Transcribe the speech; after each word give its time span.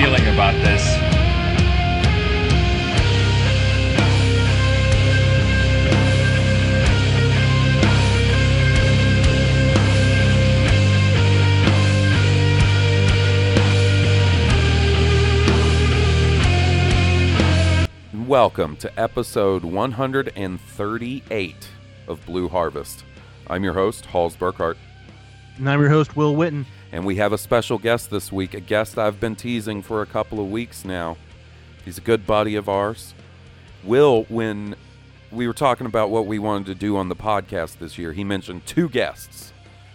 Feeling 0.00 0.28
about 0.28 0.54
this. 0.62 0.80
Welcome 18.28 18.76
to 18.76 18.92
episode 18.96 19.64
138 19.64 21.68
of 22.06 22.24
Blue 22.24 22.48
Harvest. 22.48 23.02
I'm 23.48 23.64
your 23.64 23.74
host, 23.74 24.06
Hawes 24.06 24.36
Burkhart, 24.36 24.76
And 25.56 25.68
I'm 25.68 25.80
your 25.80 25.90
host, 25.90 26.16
Will 26.16 26.36
Witten. 26.36 26.66
And 26.92 27.04
we 27.04 27.16
have 27.16 27.32
a 27.32 27.38
special 27.38 27.78
guest 27.78 28.10
this 28.10 28.32
week, 28.32 28.54
a 28.54 28.60
guest 28.60 28.98
I've 28.98 29.20
been 29.20 29.36
teasing 29.36 29.82
for 29.82 30.02
a 30.02 30.06
couple 30.06 30.40
of 30.40 30.50
weeks 30.50 30.84
now. 30.84 31.16
He's 31.84 31.98
a 31.98 32.02
good 32.02 32.26
buddy 32.26 32.56
of 32.56 32.68
ours. 32.68 33.14
Will, 33.84 34.24
when 34.24 34.74
we 35.30 35.46
were 35.46 35.52
talking 35.52 35.86
about 35.86 36.10
what 36.10 36.26
we 36.26 36.38
wanted 36.38 36.66
to 36.66 36.74
do 36.74 36.96
on 36.96 37.08
the 37.08 37.16
podcast 37.16 37.78
this 37.78 37.98
year, 37.98 38.12
he 38.12 38.24
mentioned 38.24 38.66
two 38.66 38.88
guests 38.88 39.52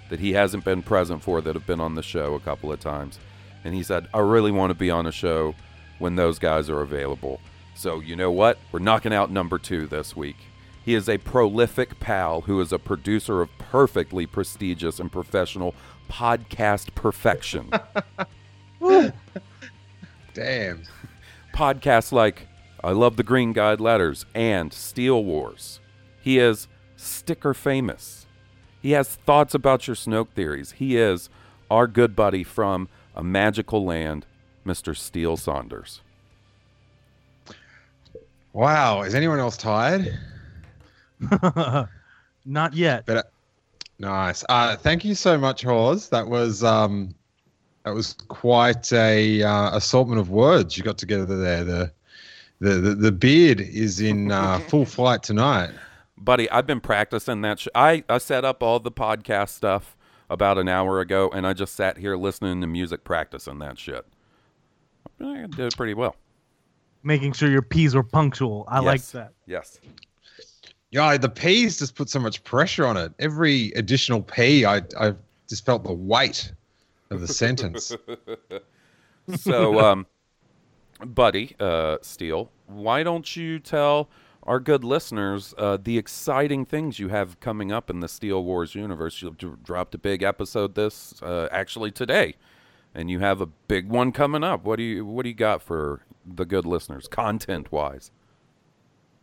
that 0.09 0.19
he 0.19 0.33
hasn't 0.33 0.63
been 0.63 0.83
present 0.83 1.23
for 1.23 1.41
that 1.41 1.55
have 1.55 1.65
been 1.65 1.79
on 1.79 1.95
the 1.95 2.03
show 2.03 2.35
a 2.35 2.39
couple 2.39 2.71
of 2.71 2.79
times. 2.79 3.19
And 3.63 3.73
he 3.73 3.81
said, 3.81 4.07
I 4.13 4.19
really 4.19 4.51
want 4.51 4.69
to 4.69 4.75
be 4.75 4.91
on 4.91 5.07
a 5.07 5.11
show 5.11 5.55
when 5.99 6.15
those 6.15 6.37
guys 6.37 6.69
are 6.69 6.81
available. 6.81 7.39
So, 7.75 7.99
you 7.99 8.15
know 8.15 8.31
what? 8.31 8.59
We're 8.71 8.79
knocking 8.79 9.13
out 9.13 9.31
number 9.31 9.57
two 9.57 9.87
this 9.87 10.15
week. 10.15 10.37
He 10.83 10.93
is 10.95 11.07
a 11.07 11.17
prolific 11.17 11.99
pal 11.99 12.41
who 12.41 12.59
is 12.59 12.73
a 12.73 12.79
producer 12.79 13.41
of 13.41 13.49
perfectly 13.57 14.25
prestigious 14.25 14.99
and 14.99 15.11
professional 15.11 15.73
podcast 16.09 16.93
perfection. 16.93 17.71
Damn. 20.33 20.83
Podcasts 21.53 22.11
like 22.11 22.47
I 22.83 22.91
Love 22.91 23.15
the 23.15 23.23
Green 23.23 23.53
Guide 23.53 23.79
Letters 23.79 24.25
and 24.35 24.73
Steele 24.73 25.23
Wars. 25.23 25.79
He 26.21 26.37
is 26.37 26.67
sticker 26.97 27.53
famous. 27.53 28.25
He 28.81 28.91
has 28.91 29.07
thoughts 29.07 29.53
about 29.53 29.87
your 29.87 29.95
Snoke 29.95 30.29
theories. 30.29 30.73
He 30.73 30.97
is 30.97 31.29
our 31.71 31.87
good 31.87 32.15
buddy 32.15 32.43
from 32.43 32.89
A 33.15 33.23
Magical 33.23 33.85
Land, 33.85 34.25
Mr. 34.65 34.95
Steele 34.95 35.37
Saunders. 35.37 36.01
Wow. 38.51 39.03
Is 39.03 39.15
anyone 39.15 39.39
else 39.39 39.55
tired? 39.55 40.19
Not 42.45 42.73
yet. 42.73 43.05
But 43.05 43.31
nice. 43.99 44.43
Uh, 44.49 44.75
thank 44.75 45.05
you 45.05 45.15
so 45.15 45.37
much, 45.37 45.63
Hawes. 45.63 46.09
That 46.09 46.27
was 46.27 46.63
um, 46.63 47.15
that 47.83 47.93
was 47.93 48.13
quite 48.27 48.91
a 48.91 49.43
uh, 49.43 49.75
assortment 49.75 50.19
of 50.19 50.29
words 50.29 50.77
you 50.77 50.83
got 50.83 50.97
together 50.97 51.37
there. 51.37 51.63
The 51.63 51.91
the 52.59 52.69
the, 52.75 52.95
the 52.95 53.11
beard 53.11 53.61
is 53.61 53.99
in 53.99 54.31
uh, 54.31 54.59
full 54.67 54.85
flight 54.85 55.23
tonight. 55.23 55.71
Buddy, 56.17 56.49
I've 56.49 56.67
been 56.67 56.79
practicing 56.79 57.41
that. 57.41 57.59
Sh- 57.59 57.67
I, 57.75 58.03
I 58.07 58.17
set 58.17 58.45
up 58.45 58.63
all 58.63 58.79
the 58.79 58.91
podcast 58.91 59.49
stuff 59.49 59.97
about 60.29 60.57
an 60.57 60.69
hour 60.69 61.01
ago, 61.01 61.29
and 61.33 61.45
I 61.45 61.53
just 61.53 61.75
sat 61.75 61.97
here 61.97 62.15
listening 62.15 62.61
to 62.61 62.67
music, 62.67 63.03
practicing 63.03 63.59
that 63.59 63.77
shit. 63.77 64.05
I 65.19 65.47
did 65.47 65.59
it 65.59 65.75
pretty 65.75 65.93
well. 65.93 66.15
Making 67.03 67.33
sure 67.33 67.49
your 67.49 67.61
P's 67.61 67.95
were 67.95 68.03
punctual. 68.03 68.65
I 68.69 68.79
like 68.79 69.01
that. 69.07 69.33
Yes. 69.45 69.79
Yeah, 70.93 71.17
the 71.17 71.27
P's 71.27 71.79
just 71.79 71.95
put 71.95 72.07
so 72.07 72.19
much 72.19 72.43
pressure 72.43 72.85
on 72.85 72.97
it. 72.97 73.13
Every 73.17 73.71
additional 73.71 74.21
P, 74.21 74.63
I 74.63 74.83
I 74.99 75.15
just 75.49 75.65
felt 75.65 75.83
the 75.83 75.91
weight 75.93 76.53
of 77.09 77.19
the 77.19 77.27
sentence. 77.27 77.95
So, 79.37 79.79
um, 79.79 80.05
buddy, 80.99 81.55
uh, 81.57 81.99
Steele, 82.01 82.51
why 82.67 83.03
don't 83.03 83.37
you 83.37 83.57
tell 83.57 84.09
our 84.43 84.59
good 84.59 84.83
listeners 84.83 85.53
uh, 85.57 85.77
the 85.81 85.97
exciting 85.97 86.65
things 86.65 86.99
you 86.99 87.07
have 87.07 87.39
coming 87.39 87.71
up 87.71 87.89
in 87.89 88.01
the 88.01 88.09
Steele 88.09 88.43
Wars 88.43 88.75
universe? 88.75 89.21
You 89.21 89.33
d- 89.39 89.53
dropped 89.63 89.95
a 89.95 89.97
big 89.97 90.23
episode 90.23 90.75
this 90.75 91.21
uh, 91.23 91.47
actually 91.53 91.91
today, 91.91 92.35
and 92.93 93.09
you 93.09 93.19
have 93.19 93.39
a 93.39 93.45
big 93.45 93.87
one 93.87 94.11
coming 94.11 94.43
up. 94.43 94.65
What 94.65 94.75
do 94.75 94.83
you 94.83 95.05
What 95.05 95.23
do 95.23 95.29
you 95.29 95.35
got 95.35 95.61
for 95.61 96.01
the 96.25 96.43
good 96.43 96.65
listeners, 96.65 97.07
content 97.07 97.71
wise? 97.71 98.11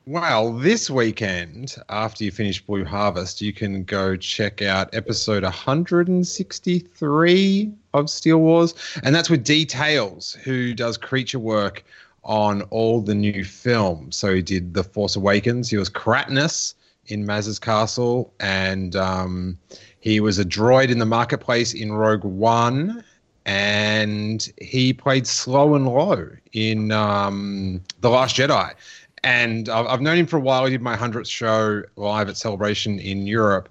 Well, 0.06 0.54
this 0.54 0.88
weekend, 0.88 1.76
after 1.90 2.24
you 2.24 2.30
finish 2.30 2.64
Blue 2.64 2.86
Harvest, 2.86 3.42
you 3.42 3.52
can 3.52 3.84
go 3.84 4.16
check 4.16 4.62
out 4.62 4.88
episode 4.94 5.42
163 5.42 7.72
of 7.92 8.08
Steele 8.08 8.38
Wars. 8.38 8.74
And 9.04 9.14
that's 9.14 9.28
with 9.28 9.44
Details, 9.44 10.38
who 10.42 10.72
does 10.72 10.96
creature 10.96 11.38
work 11.38 11.84
on 12.24 12.62
all 12.70 13.02
the 13.02 13.14
new 13.14 13.44
films. 13.44 14.16
So 14.16 14.34
he 14.34 14.40
did 14.40 14.72
The 14.72 14.84
Force 14.84 15.16
Awakens, 15.16 15.68
he 15.68 15.76
was 15.76 15.90
Kratnus 15.90 16.72
in 17.06 17.26
Maz's 17.26 17.58
Castle, 17.58 18.32
and 18.40 18.96
um, 18.96 19.58
he 20.00 20.18
was 20.18 20.38
a 20.38 20.46
droid 20.46 20.88
in 20.88 20.98
the 20.98 21.04
marketplace 21.04 21.74
in 21.74 21.92
Rogue 21.92 22.24
One. 22.24 23.04
And 23.46 24.52
he 24.60 24.92
played 24.92 25.24
Slowen 25.24 25.86
Lo 25.86 26.28
in 26.52 26.92
um, 26.92 27.80
The 28.00 28.10
Last 28.10 28.36
Jedi 28.36 28.74
and 29.22 29.68
I've, 29.68 29.86
I've 29.86 30.00
known 30.00 30.16
him 30.16 30.26
for 30.26 30.36
a 30.36 30.40
while. 30.40 30.64
He 30.64 30.70
did 30.72 30.82
my 30.82 30.96
hundredth 30.96 31.28
show 31.28 31.82
live 31.96 32.28
at 32.28 32.36
Celebration 32.36 32.98
in 32.98 33.26
Europe, 33.26 33.68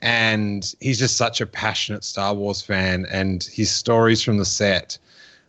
and 0.00 0.74
he's 0.80 0.98
just 0.98 1.16
such 1.16 1.40
a 1.40 1.46
passionate 1.46 2.04
Star 2.04 2.34
Wars 2.34 2.62
fan. 2.62 3.06
And 3.10 3.44
his 3.44 3.70
stories 3.70 4.22
from 4.22 4.38
the 4.38 4.44
set, 4.44 4.98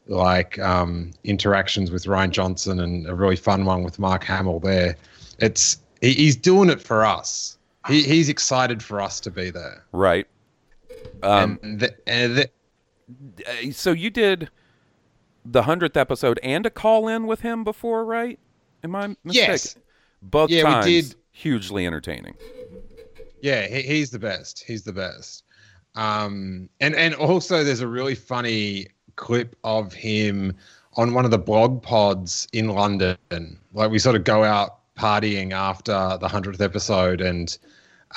like 0.08 0.60
um, 0.60 1.12
interactions 1.24 1.92
with 1.92 2.06
Rian 2.06 2.32
Johnson 2.32 2.80
and 2.80 3.08
a 3.08 3.16
really 3.16 3.36
fun 3.36 3.66
one 3.66 3.84
with 3.84 4.00
Mark 4.00 4.24
Hamill, 4.24 4.60
there, 4.60 4.96
it's 5.40 5.78
he, 6.02 6.14
he's 6.14 6.36
doing 6.36 6.70
it 6.70 6.82
for 6.82 7.06
us. 7.06 7.58
He, 7.88 8.04
he's 8.04 8.30
excited 8.30 8.82
for 8.82 9.02
us 9.02 9.20
to 9.22 9.32
be 9.32 9.50
there. 9.50 9.84
Right. 9.92 10.26
Um, 11.22 11.60
and 11.62 11.80
the, 11.80 11.96
and 12.08 12.38
the, 12.38 12.50
uh, 13.46 13.72
so 13.72 13.92
you 13.92 14.10
did 14.10 14.50
the 15.46 15.64
hundredth 15.64 15.98
episode 15.98 16.40
and 16.42 16.66
a 16.66 16.70
call 16.70 17.08
in 17.08 17.28
with 17.28 17.42
him 17.42 17.64
before, 17.64 18.06
right? 18.06 18.40
Am 18.84 18.96
I 18.96 19.08
mistaken? 19.24 19.52
Yes. 19.52 19.76
Both 20.22 20.50
Yeah, 20.50 20.64
we 20.64 20.70
times 20.72 20.86
did. 20.86 21.16
hugely 21.32 21.86
entertaining. 21.86 22.36
Yeah, 23.42 23.68
he, 23.68 23.82
he's 23.82 24.10
the 24.12 24.20
best. 24.20 24.64
He's 24.66 24.84
the 24.84 24.94
best. 24.94 25.44
Um, 25.96 26.70
and 26.80 26.96
and 26.96 27.14
also 27.16 27.64
there's 27.64 27.82
a 27.82 27.88
really 27.88 28.16
funny 28.16 28.88
clip 29.16 29.56
of 29.64 29.94
him 29.94 30.54
on 30.96 31.14
one 31.14 31.26
of 31.26 31.32
the 31.32 31.38
blog 31.40 31.82
pods 31.84 32.48
in 32.54 32.70
London. 32.70 33.18
Like 33.74 33.92
we 33.92 34.00
sort 34.00 34.16
of 34.16 34.24
go 34.24 34.44
out 34.44 34.80
partying 34.96 35.52
after 35.52 36.18
the 36.20 36.28
hundredth 36.28 36.62
episode, 36.62 37.22
and 37.22 37.56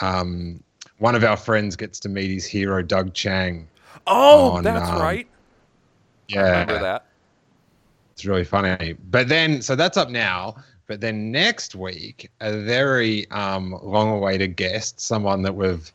um, 0.00 0.62
one 0.98 1.14
of 1.14 1.24
our 1.24 1.36
friends 1.36 1.76
gets 1.76 1.98
to 2.00 2.08
meet 2.08 2.30
his 2.30 2.46
hero, 2.46 2.82
Doug 2.82 3.12
Chiang. 3.14 3.68
Oh, 4.06 4.52
on, 4.52 4.64
that's 4.64 4.88
um, 4.88 5.00
right. 5.02 5.26
I 5.26 6.34
Yeah, 6.34 6.50
remember 6.60 6.78
that. 6.80 7.06
It's 8.16 8.24
really 8.24 8.44
funny. 8.44 8.94
But 9.10 9.28
then, 9.28 9.60
so 9.60 9.76
that's 9.76 9.98
up 9.98 10.08
now. 10.08 10.56
But 10.86 11.02
then 11.02 11.30
next 11.30 11.74
week, 11.74 12.30
a 12.40 12.56
very 12.62 13.30
um, 13.30 13.78
long-awaited 13.82 14.56
guest, 14.56 15.00
someone 15.00 15.42
that 15.42 15.54
we've 15.54 15.92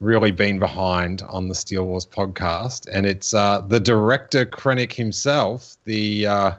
really 0.00 0.32
been 0.32 0.58
behind 0.58 1.22
on 1.28 1.46
the 1.46 1.54
Steele 1.54 1.86
Wars 1.86 2.06
podcast, 2.06 2.88
and 2.90 3.06
it's 3.06 3.34
uh, 3.34 3.60
the 3.60 3.78
director 3.78 4.44
Krennic 4.44 4.92
himself, 4.92 5.76
the 5.84 6.26
uh, 6.26 6.52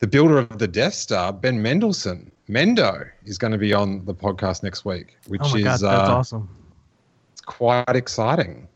the 0.00 0.06
builder 0.06 0.38
of 0.38 0.58
the 0.58 0.68
Death 0.68 0.94
Star, 0.94 1.32
Ben 1.32 1.62
Mendelsohn. 1.62 2.30
Mendo 2.46 3.08
is 3.24 3.38
going 3.38 3.52
to 3.52 3.58
be 3.58 3.72
on 3.72 4.04
the 4.04 4.14
podcast 4.14 4.62
next 4.62 4.84
week, 4.84 5.16
which 5.28 5.40
Oh 5.44 5.48
my 5.52 5.58
is 5.58 5.64
god, 5.64 5.72
that's 5.72 5.82
uh, 6.10 6.16
awesome. 6.16 6.48
It's 7.32 7.40
quite 7.40 7.96
exciting. 7.96 8.68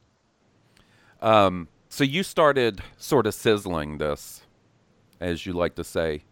Um, 1.21 1.69
so 1.91 2.05
you 2.05 2.23
started 2.23 2.81
sort 2.97 3.27
of 3.27 3.35
sizzling 3.35 3.99
this, 3.99 4.43
as 5.21 5.47
you 5.47 5.53
like 5.53 5.75
to 5.77 5.85
say. 5.85 6.23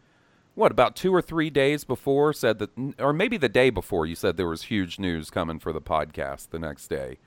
What 0.54 0.72
about 0.72 0.96
two 0.96 1.14
or 1.14 1.20
three 1.20 1.50
days 1.50 1.84
before? 1.84 2.32
Said 2.32 2.58
that, 2.60 2.70
or 2.98 3.12
maybe 3.12 3.36
the 3.36 3.48
day 3.48 3.68
before. 3.68 4.06
You 4.06 4.14
said 4.14 4.36
there 4.36 4.48
was 4.48 4.62
huge 4.64 4.98
news 4.98 5.30
coming 5.30 5.58
for 5.58 5.72
the 5.72 5.82
podcast 5.82 6.48
the 6.50 6.58
next 6.58 6.88
day, 6.88 7.18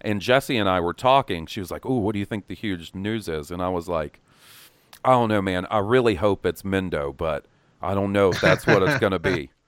and 0.00 0.20
Jesse 0.20 0.56
and 0.56 0.68
I 0.68 0.80
were 0.80 0.92
talking. 0.92 1.46
She 1.46 1.60
was 1.60 1.70
like, 1.70 1.86
"Oh, 1.86 1.98
what 1.98 2.12
do 2.12 2.18
you 2.18 2.24
think 2.24 2.48
the 2.48 2.56
huge 2.56 2.92
news 2.92 3.28
is?" 3.28 3.52
And 3.52 3.62
I 3.62 3.68
was 3.68 3.88
like, 3.88 4.20
"I 5.04 5.10
don't 5.10 5.28
know, 5.28 5.40
man. 5.40 5.66
I 5.70 5.78
really 5.78 6.16
hope 6.16 6.44
it's 6.44 6.62
Mendo, 6.62 7.16
but 7.16 7.44
I 7.80 7.94
don't 7.94 8.12
know 8.12 8.30
if 8.30 8.40
that's 8.40 8.66
what 8.66 8.82
it's 8.82 8.98
going 8.98 9.12
to 9.12 9.18
be." 9.18 9.50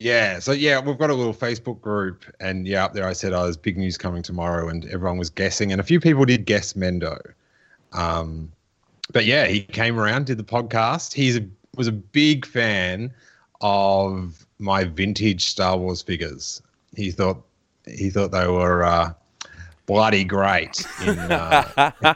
Yeah, 0.00 0.38
so 0.38 0.52
yeah, 0.52 0.80
we've 0.80 0.98
got 0.98 1.08
a 1.08 1.14
little 1.14 1.32
Facebook 1.32 1.80
group, 1.80 2.24
and 2.40 2.66
yeah, 2.66 2.84
up 2.84 2.92
there 2.92 3.06
I 3.06 3.14
said, 3.14 3.32
"Oh, 3.32 3.44
there's 3.44 3.56
big 3.56 3.78
news 3.78 3.96
coming 3.96 4.22
tomorrow," 4.22 4.68
and 4.68 4.84
everyone 4.86 5.16
was 5.16 5.30
guessing, 5.30 5.72
and 5.72 5.80
a 5.80 5.84
few 5.84 5.98
people 5.98 6.26
did 6.26 6.44
guess 6.44 6.74
Mendo. 6.74 7.18
Um, 7.92 8.52
but 9.12 9.24
yeah, 9.24 9.46
he 9.46 9.62
came 9.62 9.98
around, 9.98 10.26
did 10.26 10.38
the 10.38 10.44
podcast. 10.44 11.12
He's 11.12 11.36
a, 11.36 11.46
was 11.76 11.86
a 11.86 11.92
big 11.92 12.46
fan 12.46 13.12
of 13.60 14.46
my 14.58 14.84
vintage 14.84 15.44
Star 15.44 15.76
Wars 15.76 16.02
figures. 16.02 16.62
He 16.94 17.10
thought 17.10 17.42
he 17.86 18.10
thought 18.10 18.30
they 18.32 18.46
were 18.46 18.84
uh, 18.84 19.12
bloody 19.86 20.24
great 20.24 20.84
in 21.04 21.18
uh, 21.18 21.92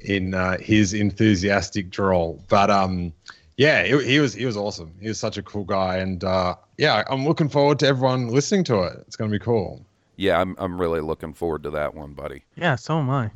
in 0.00 0.34
uh, 0.34 0.58
his 0.58 0.94
enthusiastic 0.94 1.90
drawl. 1.90 2.42
But 2.48 2.70
um, 2.70 3.12
yeah, 3.56 3.84
he, 3.84 4.04
he 4.04 4.20
was 4.20 4.34
he 4.34 4.46
was 4.46 4.56
awesome. 4.56 4.92
He 5.00 5.08
was 5.08 5.18
such 5.18 5.36
a 5.36 5.42
cool 5.42 5.64
guy, 5.64 5.96
and 5.96 6.22
uh, 6.24 6.54
yeah, 6.78 7.04
I'm 7.08 7.26
looking 7.26 7.48
forward 7.48 7.78
to 7.80 7.86
everyone 7.86 8.28
listening 8.28 8.64
to 8.64 8.82
it. 8.82 8.98
It's 9.06 9.16
going 9.16 9.30
to 9.30 9.38
be 9.38 9.42
cool. 9.42 9.84
Yeah, 10.16 10.40
I'm 10.40 10.56
I'm 10.58 10.80
really 10.80 11.00
looking 11.00 11.34
forward 11.34 11.62
to 11.64 11.70
that 11.70 11.94
one, 11.94 12.12
buddy. 12.12 12.42
Yeah, 12.56 12.76
so 12.76 12.98
am 12.98 13.10
I. 13.10 13.30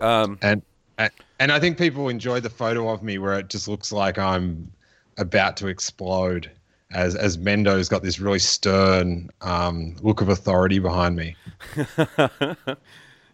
Um, 0.00 0.38
And 0.42 0.62
and- 0.98 1.10
and 1.38 1.50
I 1.52 1.58
think 1.58 1.78
people 1.78 2.08
enjoy 2.08 2.40
the 2.40 2.50
photo 2.50 2.88
of 2.90 3.02
me 3.02 3.18
where 3.18 3.38
it 3.38 3.48
just 3.48 3.66
looks 3.68 3.92
like 3.92 4.18
I'm 4.18 4.70
about 5.18 5.56
to 5.58 5.68
explode. 5.68 6.50
As 6.92 7.14
as 7.16 7.38
Mendo's 7.38 7.88
got 7.88 8.02
this 8.02 8.20
really 8.20 8.38
stern 8.38 9.30
um, 9.40 9.96
look 10.02 10.20
of 10.20 10.28
authority 10.28 10.78
behind 10.78 11.16
me. 11.16 11.34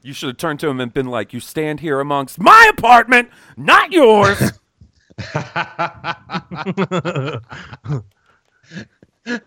you 0.03 0.13
should 0.13 0.29
have 0.29 0.37
turned 0.37 0.61
to 0.61 0.69
him 0.69 0.81
and 0.81 0.93
been 0.95 1.09
like, 1.09 1.33
"You 1.33 1.41
stand 1.41 1.81
here 1.81 1.99
amongst 2.01 2.39
my 2.39 2.71
apartment, 2.77 3.29
not 3.57 3.91
yours." 3.93 4.53
That 9.25 9.43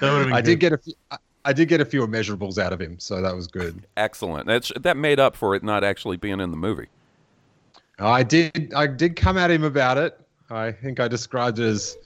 would've 0.00 0.32
I 0.32 0.40
did 0.40 0.60
get 0.60 0.72
a 0.72 0.78
few, 0.78 0.94
I- 1.10 1.18
I 1.46 1.52
did 1.52 1.68
get 1.68 1.80
a 1.80 1.84
few 1.84 2.06
immeasurables 2.06 2.56
out 2.58 2.72
of 2.72 2.80
him, 2.80 2.98
so 2.98 3.20
that 3.20 3.34
was 3.36 3.46
good. 3.46 3.86
Excellent. 3.98 4.46
That's 4.46 4.72
that 4.80 4.96
made 4.96 5.20
up 5.20 5.36
for 5.36 5.54
it 5.54 5.62
not 5.62 5.84
actually 5.84 6.16
being 6.16 6.40
in 6.40 6.50
the 6.50 6.56
movie. 6.56 6.86
I 7.98 8.22
did 8.22 8.72
I 8.74 8.86
did 8.86 9.16
come 9.16 9.38
at 9.38 9.50
him 9.50 9.64
about 9.64 9.98
it. 9.98 10.18
I 10.50 10.72
think 10.72 11.00
I 11.00 11.08
described 11.08 11.58
it 11.58 11.64
as 11.64 11.96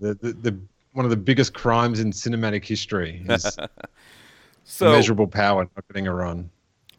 the, 0.00 0.14
the, 0.14 0.32
the 0.32 0.58
one 0.92 1.04
of 1.04 1.10
the 1.10 1.16
biggest 1.16 1.54
crimes 1.54 2.00
in 2.00 2.10
cinematic 2.12 2.64
history 2.64 3.24
is 3.28 3.58
So, 4.64 4.88
immeasurable 4.88 5.26
power 5.26 5.62
not 5.76 5.88
getting 5.88 6.06
a 6.06 6.14
run. 6.14 6.48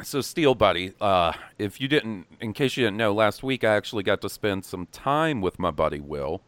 so 0.01 0.19
Steel 0.21 0.53
Buddy, 0.55 0.93
uh, 0.99 1.31
if 1.57 1.79
you 1.79 1.87
didn't, 1.87 2.27
in 2.41 2.51
case 2.53 2.75
you 2.75 2.83
didn't 2.83 2.97
know, 2.97 3.13
last 3.13 3.41
week 3.43 3.63
I 3.63 3.75
actually 3.75 4.03
got 4.03 4.21
to 4.21 4.29
spend 4.29 4.65
some 4.65 4.87
time 4.87 5.39
with 5.41 5.59
my 5.59 5.71
buddy 5.71 6.01
Will, 6.01 6.41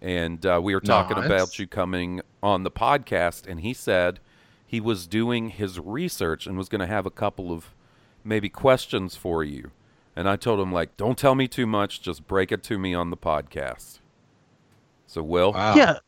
and 0.00 0.44
uh, 0.46 0.60
we 0.62 0.74
were 0.74 0.80
talking 0.80 1.18
Nice. 1.18 1.26
about 1.26 1.58
you 1.58 1.66
coming 1.66 2.22
on 2.42 2.62
the 2.62 2.70
podcast, 2.70 3.46
and 3.46 3.60
he 3.60 3.74
said 3.74 4.18
he 4.66 4.80
was 4.80 5.06
doing 5.06 5.50
his 5.50 5.78
research 5.78 6.46
and 6.46 6.56
was 6.56 6.68
going 6.70 6.80
to 6.80 6.86
have 6.86 7.04
a 7.04 7.10
couple 7.10 7.52
of 7.52 7.74
maybe 8.24 8.48
questions 8.48 9.14
for 9.14 9.44
you. 9.44 9.70
And 10.16 10.28
I 10.28 10.36
told 10.36 10.58
him 10.58 10.72
like, 10.72 10.96
don't 10.96 11.18
tell 11.18 11.34
me 11.34 11.46
too 11.46 11.66
much, 11.66 12.00
just 12.00 12.26
break 12.26 12.50
it 12.50 12.62
to 12.64 12.78
me 12.78 12.94
on 12.94 13.10
the 13.10 13.16
podcast. 13.16 14.00
So 15.06 15.22
Will, 15.22 15.52
Wow. 15.52 15.76
Yeah. 15.76 15.98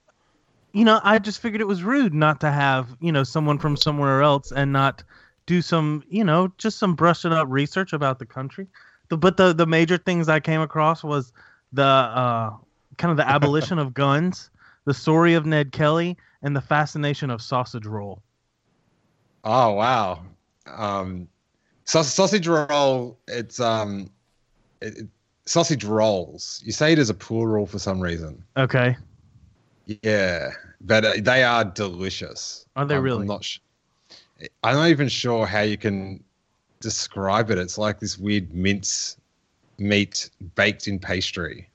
You 0.72 0.84
know, 0.84 1.00
I 1.02 1.18
just 1.18 1.40
figured 1.40 1.60
it 1.60 1.66
was 1.66 1.82
rude 1.82 2.14
not 2.14 2.40
to 2.40 2.50
have, 2.50 2.96
you 3.00 3.12
know, 3.12 3.24
someone 3.24 3.58
from 3.58 3.76
somewhere 3.76 4.22
else 4.22 4.50
and 4.52 4.72
not 4.72 5.02
do 5.46 5.62
some, 5.62 6.04
you 6.08 6.24
know, 6.24 6.52
just 6.58 6.78
some 6.78 6.94
brushing 6.94 7.32
up 7.32 7.46
research 7.50 7.92
about 7.92 8.18
the 8.18 8.26
country. 8.26 8.66
The, 9.08 9.16
but 9.16 9.38
the 9.38 9.54
the 9.54 9.66
major 9.66 9.96
things 9.96 10.28
I 10.28 10.40
came 10.40 10.60
across 10.60 11.02
was 11.02 11.32
the 11.72 11.82
uh, 11.82 12.50
kind 12.98 13.10
of 13.10 13.16
the 13.16 13.28
abolition 13.28 13.78
of 13.78 13.94
guns, 13.94 14.50
the 14.84 14.92
story 14.92 15.34
of 15.34 15.46
Ned 15.46 15.72
Kelly, 15.72 16.18
and 16.42 16.54
the 16.54 16.60
fascination 16.60 17.30
of 17.30 17.40
sausage 17.40 17.86
roll. 17.86 18.22
Oh 19.44 19.72
wow. 19.72 20.22
Um, 20.66 21.28
sausage, 21.88 22.46
roll. 22.46 23.18
It's 23.28 23.60
um, 23.60 24.10
it, 24.80 24.98
it- 24.98 25.06
sausage 25.46 25.84
rolls. 25.84 26.60
You 26.64 26.72
say 26.72 26.92
it 26.92 26.98
as 26.98 27.08
a 27.08 27.14
plural 27.14 27.66
for 27.66 27.78
some 27.78 28.00
reason. 28.00 28.42
Okay. 28.58 28.96
Yeah, 30.02 30.50
but 30.82 31.04
uh, 31.04 31.12
they 31.20 31.42
are 31.42 31.64
delicious. 31.64 32.66
Are 32.76 32.84
they 32.84 32.94
I'm- 32.94 33.02
really? 33.02 33.22
I'm 33.22 33.26
not. 33.26 33.44
Sh- 33.44 33.58
I'm 34.62 34.76
not 34.76 34.88
even 34.88 35.08
sure 35.08 35.46
how 35.46 35.62
you 35.62 35.76
can 35.78 36.22
describe 36.80 37.50
it. 37.50 37.58
It's 37.58 37.76
like 37.78 37.98
this 37.98 38.18
weird 38.18 38.54
mince 38.54 39.16
meat 39.78 40.30
baked 40.54 40.86
in 40.86 40.98
pastry. 40.98 41.68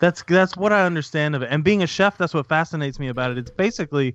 That's 0.00 0.22
that's 0.24 0.56
what 0.56 0.72
I 0.72 0.84
understand 0.84 1.36
of 1.36 1.42
it. 1.42 1.48
And 1.50 1.62
being 1.62 1.82
a 1.82 1.86
chef, 1.86 2.18
that's 2.18 2.34
what 2.34 2.46
fascinates 2.46 2.98
me 2.98 3.08
about 3.08 3.30
it. 3.30 3.38
It's 3.38 3.50
basically, 3.50 4.14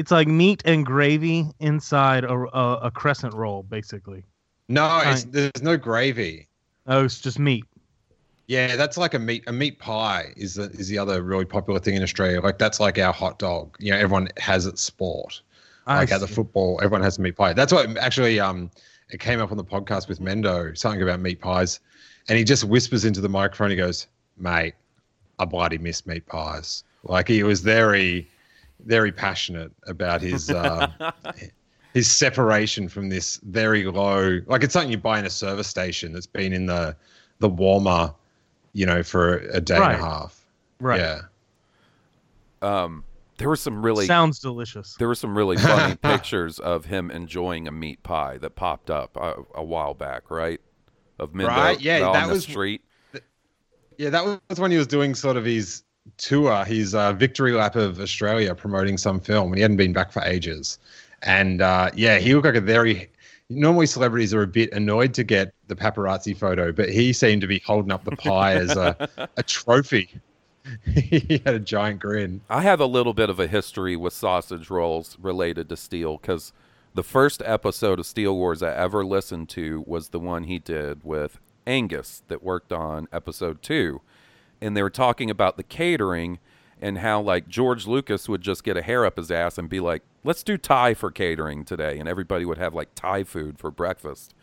it's 0.00 0.10
like 0.10 0.26
meat 0.26 0.62
and 0.64 0.86
gravy 0.86 1.50
inside 1.60 2.24
a, 2.24 2.32
a, 2.32 2.74
a 2.84 2.90
crescent 2.90 3.34
roll, 3.34 3.62
basically. 3.64 4.24
No, 4.66 5.02
it's, 5.04 5.24
there's 5.24 5.62
no 5.62 5.76
gravy. 5.76 6.48
Oh, 6.86 7.04
it's 7.04 7.20
just 7.20 7.38
meat. 7.38 7.64
Yeah, 8.46 8.76
that's 8.76 8.96
like 8.96 9.12
a 9.12 9.18
meat 9.18 9.44
a 9.46 9.52
meat 9.52 9.78
pie 9.78 10.32
is 10.36 10.54
the 10.54 10.70
is 10.70 10.88
the 10.88 10.96
other 10.96 11.22
really 11.22 11.44
popular 11.44 11.78
thing 11.78 11.96
in 11.96 12.02
Australia. 12.02 12.40
Like 12.40 12.58
that's 12.58 12.80
like 12.80 12.98
our 12.98 13.12
hot 13.12 13.38
dog. 13.38 13.76
You 13.78 13.92
know, 13.92 13.98
everyone 13.98 14.28
has 14.38 14.66
at 14.66 14.78
sport. 14.78 15.42
I 15.86 15.98
Like 15.98 16.12
at 16.12 16.20
the 16.20 16.26
football, 16.26 16.80
everyone 16.82 17.02
has 17.02 17.18
a 17.18 17.20
meat 17.20 17.36
pie. 17.36 17.52
That's 17.52 17.72
what 17.72 17.96
actually 17.98 18.40
um 18.40 18.70
it 19.10 19.20
came 19.20 19.38
up 19.40 19.50
on 19.50 19.58
the 19.58 19.64
podcast 19.64 20.08
with 20.08 20.18
Mendo, 20.18 20.76
something 20.78 21.02
about 21.02 21.20
meat 21.20 21.40
pies. 21.40 21.78
And 22.28 22.38
he 22.38 22.44
just 22.44 22.64
whispers 22.64 23.04
into 23.04 23.20
the 23.20 23.28
microphone, 23.28 23.70
he 23.70 23.76
goes, 23.76 24.06
Mate, 24.38 24.74
I 25.38 25.44
bloody 25.44 25.78
miss 25.78 26.06
meat 26.06 26.26
pies. 26.26 26.84
Like 27.04 27.28
he 27.28 27.42
was 27.42 27.60
very, 27.60 28.28
very 28.86 29.12
passionate 29.12 29.72
about 29.86 30.20
his 30.22 30.50
uh, 30.50 30.88
his 31.94 32.10
separation 32.10 32.88
from 32.88 33.08
this 33.08 33.38
very 33.44 33.84
low 33.84 34.38
like 34.46 34.62
it's 34.62 34.72
something 34.72 34.90
you 34.90 34.98
buy 34.98 35.18
in 35.18 35.26
a 35.26 35.30
service 35.30 35.66
station 35.68 36.12
that's 36.12 36.26
been 36.26 36.52
in 36.52 36.66
the 36.66 36.96
the 37.38 37.48
warmer, 37.48 38.12
you 38.72 38.84
know, 38.86 39.02
for 39.02 39.38
a 39.38 39.60
day 39.60 39.78
Right. 39.78 39.94
and 39.94 40.02
a 40.02 40.06
half. 40.06 40.44
Right. 40.78 41.00
Yeah. 41.00 41.20
um, 42.62 43.04
there 43.38 43.48
were 43.48 43.56
some 43.56 43.82
really 43.84 44.04
Sounds 44.06 44.38
delicious. 44.38 44.96
There 44.98 45.08
were 45.08 45.14
some 45.14 45.36
really 45.36 45.56
funny 45.56 45.96
pictures 46.02 46.58
of 46.58 46.84
him 46.84 47.10
enjoying 47.10 47.66
a 47.68 47.72
meat 47.72 48.02
pie 48.02 48.36
that 48.38 48.54
popped 48.54 48.90
up 48.90 49.16
a, 49.16 49.36
a 49.54 49.64
while 49.64 49.94
back, 49.94 50.30
right? 50.30 50.60
Of 51.18 51.32
Mendo 51.32 51.48
Right, 51.48 51.80
yeah, 51.80 52.02
on 52.06 52.12
that 52.12 52.26
the 52.26 52.32
was- 52.34 52.42
street. 52.42 52.82
Yeah, 53.96 54.10
that 54.10 54.40
was 54.48 54.58
when 54.60 54.70
he 54.70 54.78
was 54.78 54.86
doing 54.86 55.14
sort 55.14 55.36
of 55.36 55.44
his 55.44 55.82
tour, 56.16 56.64
his 56.64 56.94
uh, 56.94 57.12
victory 57.12 57.52
lap 57.52 57.76
of 57.76 58.00
Australia, 58.00 58.54
promoting 58.54 58.98
some 58.98 59.20
film. 59.20 59.48
and 59.48 59.56
He 59.56 59.62
hadn't 59.62 59.76
been 59.76 59.92
back 59.92 60.12
for 60.12 60.22
ages, 60.22 60.78
and 61.22 61.62
uh, 61.62 61.90
yeah, 61.94 62.18
he 62.18 62.34
looked 62.34 62.46
like 62.46 62.54
a 62.54 62.60
very. 62.60 63.10
Normally, 63.52 63.86
celebrities 63.86 64.32
are 64.32 64.42
a 64.42 64.46
bit 64.46 64.72
annoyed 64.72 65.12
to 65.14 65.24
get 65.24 65.52
the 65.66 65.74
paparazzi 65.74 66.36
photo, 66.36 66.70
but 66.70 66.88
he 66.88 67.12
seemed 67.12 67.40
to 67.40 67.48
be 67.48 67.58
holding 67.66 67.90
up 67.90 68.04
the 68.04 68.12
pie 68.12 68.54
as 68.54 68.76
a, 68.76 69.08
a 69.36 69.42
trophy. 69.42 70.08
he 70.86 71.42
had 71.44 71.54
a 71.54 71.58
giant 71.58 71.98
grin. 71.98 72.42
I 72.48 72.62
have 72.62 72.78
a 72.78 72.86
little 72.86 73.12
bit 73.12 73.28
of 73.28 73.40
a 73.40 73.48
history 73.48 73.96
with 73.96 74.12
sausage 74.12 74.70
rolls 74.70 75.16
related 75.20 75.68
to 75.70 75.76
Steele 75.76 76.18
because 76.18 76.52
the 76.94 77.02
first 77.02 77.42
episode 77.44 77.98
of 77.98 78.06
Steele 78.06 78.36
Wars 78.36 78.62
I 78.62 78.72
ever 78.72 79.04
listened 79.04 79.48
to 79.50 79.82
was 79.86 80.08
the 80.08 80.20
one 80.20 80.44
he 80.44 80.58
did 80.60 81.02
with 81.02 81.40
Angus 81.66 82.22
that 82.28 82.42
worked 82.42 82.72
on 82.72 83.08
episode 83.12 83.62
two. 83.62 84.00
And 84.60 84.76
they 84.76 84.82
were 84.82 84.90
talking 84.90 85.30
about 85.30 85.56
the 85.56 85.62
catering 85.62 86.38
and 86.80 86.98
how, 86.98 87.20
like, 87.20 87.48
George 87.48 87.86
Lucas 87.86 88.28
would 88.28 88.40
just 88.42 88.64
get 88.64 88.76
a 88.76 88.82
hair 88.82 89.04
up 89.04 89.16
his 89.16 89.30
ass 89.30 89.58
and 89.58 89.68
be 89.68 89.80
like, 89.80 90.02
let's 90.24 90.42
do 90.42 90.56
Thai 90.56 90.94
for 90.94 91.10
catering 91.10 91.64
today. 91.64 91.98
And 91.98 92.08
everybody 92.08 92.44
would 92.44 92.58
have, 92.58 92.74
like, 92.74 92.94
Thai 92.94 93.24
food 93.24 93.58
for 93.58 93.70
breakfast. 93.70 94.34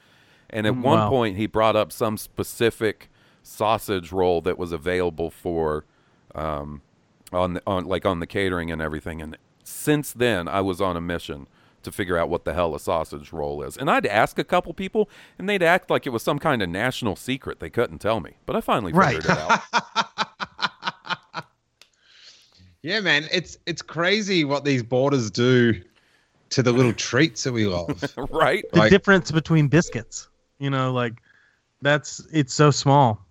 And 0.50 0.66
at 0.66 0.76
one 0.76 1.10
point, 1.10 1.38
he 1.38 1.46
brought 1.46 1.76
up 1.76 1.92
some 1.92 2.18
specific 2.18 3.10
sausage 3.44 4.12
roll 4.12 4.42
that 4.42 4.58
was 4.58 4.72
available 4.72 5.30
for 5.30 5.86
um, 6.36 6.82
on 7.32 7.56
the, 7.56 7.64
on 7.66 7.86
like 7.86 8.06
on 8.06 8.20
the 8.20 8.28
catering 8.28 8.72
and 8.72 8.82
everything. 8.82 9.22
And 9.22 9.38
since 9.64 10.14
then, 10.14 10.48
I 10.48 10.62
was 10.62 10.82
on 10.82 10.98
a 10.98 11.02
mission 11.02 11.48
to 11.84 11.92
figure 11.92 12.18
out 12.18 12.30
what 12.30 12.44
the 12.46 12.54
hell 12.54 12.76
a 12.76 12.80
sausage 12.80 13.32
roll 13.32 13.62
is. 13.64 13.78
And 13.78 13.90
I'd 13.90 14.06
ask 14.06 14.38
a 14.40 14.44
couple 14.44 14.74
people, 14.74 15.10
and 15.38 15.48
they'd 15.48 15.64
act 15.64 15.90
like 15.90 16.06
it 16.06 16.10
was 16.10 16.24
some 16.24 16.40
kind 16.40 16.62
of 16.62 16.70
national 16.70 17.16
secret. 17.16 17.60
They 17.60 17.70
couldn't 17.70 18.00
tell 18.00 18.20
me, 18.20 18.38
but 18.46 18.56
I 18.56 18.62
finally 18.62 18.92
figured 18.94 19.26
it 19.26 19.30
out. 19.30 19.62
Yeah, 22.84 23.00
man, 23.02 23.28
it's 23.34 23.58
it's 23.66 23.82
crazy 23.82 24.46
what 24.46 24.64
these 24.64 24.84
borders 24.84 25.30
do 25.32 25.82
to 26.52 26.64
the 26.64 26.72
little 26.72 26.94
treats 26.94 27.44
that 27.44 27.52
we 27.52 27.66
love. 27.68 28.02
right? 28.32 28.64
The 28.72 28.80
Like- 28.80 28.92
difference 28.92 29.32
between 29.32 29.68
biscuits, 29.68 30.30
you 30.60 30.70
know, 30.70 30.94
like 30.94 31.14
that's 31.82 32.22
it's 32.32 32.54
so 32.54 32.72
small. 32.72 33.26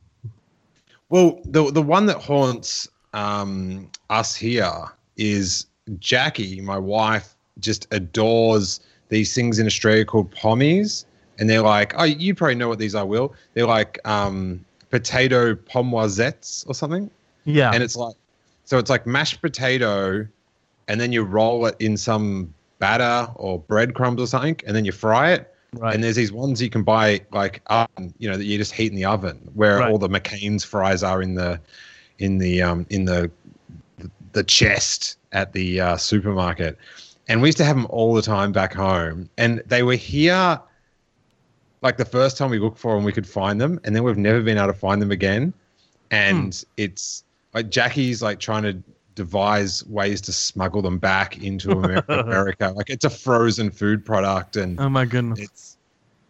Well, 1.09 1.41
the 1.45 1.71
the 1.71 1.81
one 1.81 2.07
that 2.07 2.19
haunts 2.19 2.89
um, 3.15 3.89
us 4.11 4.35
here 4.35 4.75
is 5.17 5.67
Jackie, 6.01 6.61
my 6.61 6.77
wife, 6.79 7.36
just 7.61 7.87
adores 7.91 8.81
these 9.09 9.35
things 9.35 9.59
in 9.59 9.67
Australia 9.67 10.05
called 10.05 10.31
pommies, 10.35 11.05
and 11.39 11.49
they're 11.49 11.63
like, 11.63 11.95
oh, 11.97 12.05
you 12.05 12.35
probably 12.35 12.55
know 12.55 12.69
what 12.69 12.79
these 12.79 12.95
are, 12.95 13.07
Will. 13.07 13.35
They're 13.55 13.67
like 13.67 13.99
um, 14.05 14.65
potato 14.91 15.55
pommoisettes 15.55 16.69
or 16.69 16.75
something, 16.75 17.11
Yeah. 17.45 17.71
and 17.73 17.83
it's 17.83 17.97
like, 17.97 18.17
so 18.65 18.79
it's 18.79 18.91
like 18.91 19.07
mashed 19.07 19.41
potato, 19.41 20.27
and 20.89 21.01
then 21.01 21.13
you 21.13 21.23
roll 21.23 21.67
it 21.67 21.77
in 21.79 21.97
some 21.97 22.53
batter 22.79 23.31
or 23.37 23.59
breadcrumbs 23.61 24.21
or 24.21 24.27
something, 24.27 24.59
and 24.67 24.75
then 24.77 24.85
you 24.85 24.93
fry 24.93 25.33
it. 25.33 25.53
right. 25.75 25.95
And 25.95 26.03
there's 26.05 26.17
these 26.17 26.33
ones 26.33 26.61
you 26.61 26.71
can 26.71 26.83
buy 26.83 27.21
like 27.33 27.63
oven, 27.67 28.13
you 28.19 28.29
know, 28.29 28.37
that 28.37 28.45
you 28.45 28.59
just 28.59 28.73
heat 28.73 28.91
in 28.91 28.97
the 28.97 29.05
oven, 29.05 29.39
where 29.55 29.79
Right. 29.79 29.91
all 29.91 29.99
the 29.99 30.09
McCain's 30.09 30.65
fries 30.65 31.03
are 31.03 31.23
in 31.23 31.35
the 31.35 31.61
in 32.19 32.39
the 32.39 32.63
um 32.63 32.87
in 32.91 33.05
the 33.05 33.31
the 34.33 34.43
chest 34.45 35.17
at 35.33 35.53
the 35.53 35.81
uh, 35.81 35.97
supermarket. 35.97 36.77
And 37.29 37.43
we 37.43 37.49
used 37.49 37.59
to 37.59 37.65
have 37.65 37.77
them 37.77 37.87
all 37.91 38.15
the 38.15 38.23
time 38.23 38.53
back 38.53 38.73
home, 38.73 39.29
and 39.37 39.63
they 39.67 39.83
were 39.83 39.95
here 39.95 40.61
like 41.83 41.97
the 41.97 42.05
first 42.05 42.37
time 42.37 42.51
we 42.51 42.59
looked 42.59 42.79
for 42.79 42.95
them, 42.95 43.05
we 43.05 43.13
could 43.13 43.27
find 43.27 43.61
them, 43.61 43.79
and 43.85 43.95
then 43.95 44.03
we've 44.03 44.17
never 44.17 44.43
been 44.43 44.59
able 44.59 44.69
to 44.69 44.73
find 44.73 45.01
them 45.01 45.11
again. 45.11 45.53
And 46.11 46.55
hmm. 46.55 46.71
it's 46.77 47.25
like 47.55 47.71
Jackie's 47.71 48.23
like 48.23 48.41
trying 48.41 48.63
to 48.65 48.83
devise 49.15 49.85
ways 49.87 50.21
to 50.23 50.33
smuggle 50.33 50.83
them 50.83 50.99
back 50.99 51.43
into 51.43 51.73
Amer- 51.73 52.05
America. 52.09 52.73
Like 52.75 52.91
it's 52.91 53.05
a 53.05 53.11
frozen 53.11 53.71
food 53.71 54.05
product, 54.05 54.57
and 54.57 54.79
oh 54.81 54.89
my 54.89 55.05
goodness. 55.05 55.41
it's 55.41 55.77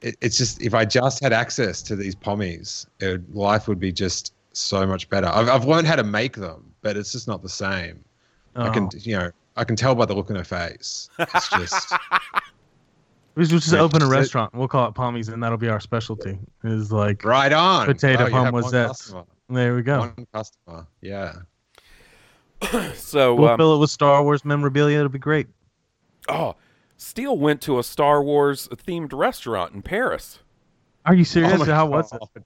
it, 0.03 0.17
it's 0.21 0.39
just 0.39 0.63
if 0.63 0.75
I 0.75 0.85
just 0.85 1.23
had 1.23 1.33
access 1.33 1.83
to 1.83 1.97
these 1.97 2.15
pommies, 2.15 2.87
it, 3.01 3.35
life 3.35 3.69
would 3.69 3.81
be 3.81 3.93
just 3.93 4.35
so 4.53 4.87
much 4.87 5.09
better. 5.09 5.27
I've 5.29 5.49
I've 5.49 5.65
learned 5.65 5.87
how 5.87 5.97
to 5.97 6.05
make 6.05 6.37
them, 6.37 6.73
but 6.83 6.97
it's 6.97 7.13
just 7.13 7.29
not 7.29 7.43
the 7.43 7.49
same. 7.49 8.03
I 8.55 8.71
can 8.71 8.85
Oh. 8.85 8.91
you 8.99 9.19
know 9.19 9.31
I 9.57 9.65
can 9.65 9.77
tell 9.77 9.95
by 9.95 10.05
the 10.05 10.15
look 10.15 10.29
in 10.31 10.37
her 10.37 10.45
face. 10.45 11.09
It's 11.19 11.49
just 11.51 11.93
We 13.35 13.45
should 13.45 13.61
just 13.61 13.73
Yeah, 13.73 13.81
open 13.81 13.97
a 13.97 14.01
just 14.07 14.13
it- 14.13 14.17
restaurant. 14.17 14.55
We'll 14.55 14.69
call 14.69 14.89
it 14.89 14.95
Pommies, 14.95 15.31
and 15.33 15.43
that'll 15.43 15.59
be 15.59 15.69
our 15.69 15.81
specialty. 15.81 16.39
Is 16.65 16.91
like 16.93 17.25
right 17.25 17.53
on. 17.53 17.87
Potato 17.87 18.27
you 18.27 18.35
have 18.35 18.53
one 18.53 18.63
pommoisettes. 18.63 19.27
there 19.51 19.75
we 19.75 19.83
go. 19.83 19.99
One 20.01 20.27
customer. 20.33 20.87
Yeah. 21.01 21.33
So, 22.95 23.35
We'll 23.35 23.51
um, 23.51 23.59
fill 23.59 23.75
it 23.77 23.79
with 23.79 23.91
Star 23.91 24.23
Wars 24.25 24.43
memorabilia. 24.45 24.97
It'll 24.99 25.11
be 25.11 25.19
great. 25.19 25.47
oh, 26.31 26.55
Steele 26.97 27.37
went 27.37 27.61
to 27.63 27.79
a 27.79 27.83
Star 27.85 28.23
Wars 28.23 28.67
themed 28.69 29.13
restaurant 29.13 29.75
in 29.75 29.83
Paris. 29.83 30.39
Are 31.05 31.15
you 31.15 31.25
serious? 31.25 31.53
Oh 31.53 31.59
my 31.59 31.67
How 31.67 31.85
was 31.87 32.11
it? 32.35 32.43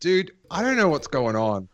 Dude, 0.00 0.32
I 0.50 0.62
don't 0.62 0.76
know 0.76 0.88
what's 0.88 1.06
going 1.06 1.34
on. 1.36 1.68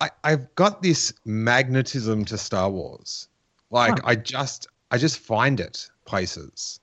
I, 0.00 0.10
I've 0.24 0.54
got 0.54 0.82
this 0.82 1.12
magnetism 1.24 2.24
to 2.26 2.38
Star 2.38 2.70
Wars. 2.70 3.28
Like 3.70 4.00
Huh. 4.00 4.08
I 4.08 4.14
just 4.14 4.68
I 4.90 4.98
just 4.98 5.18
find 5.18 5.60
it 5.60 5.88
places. 6.04 6.80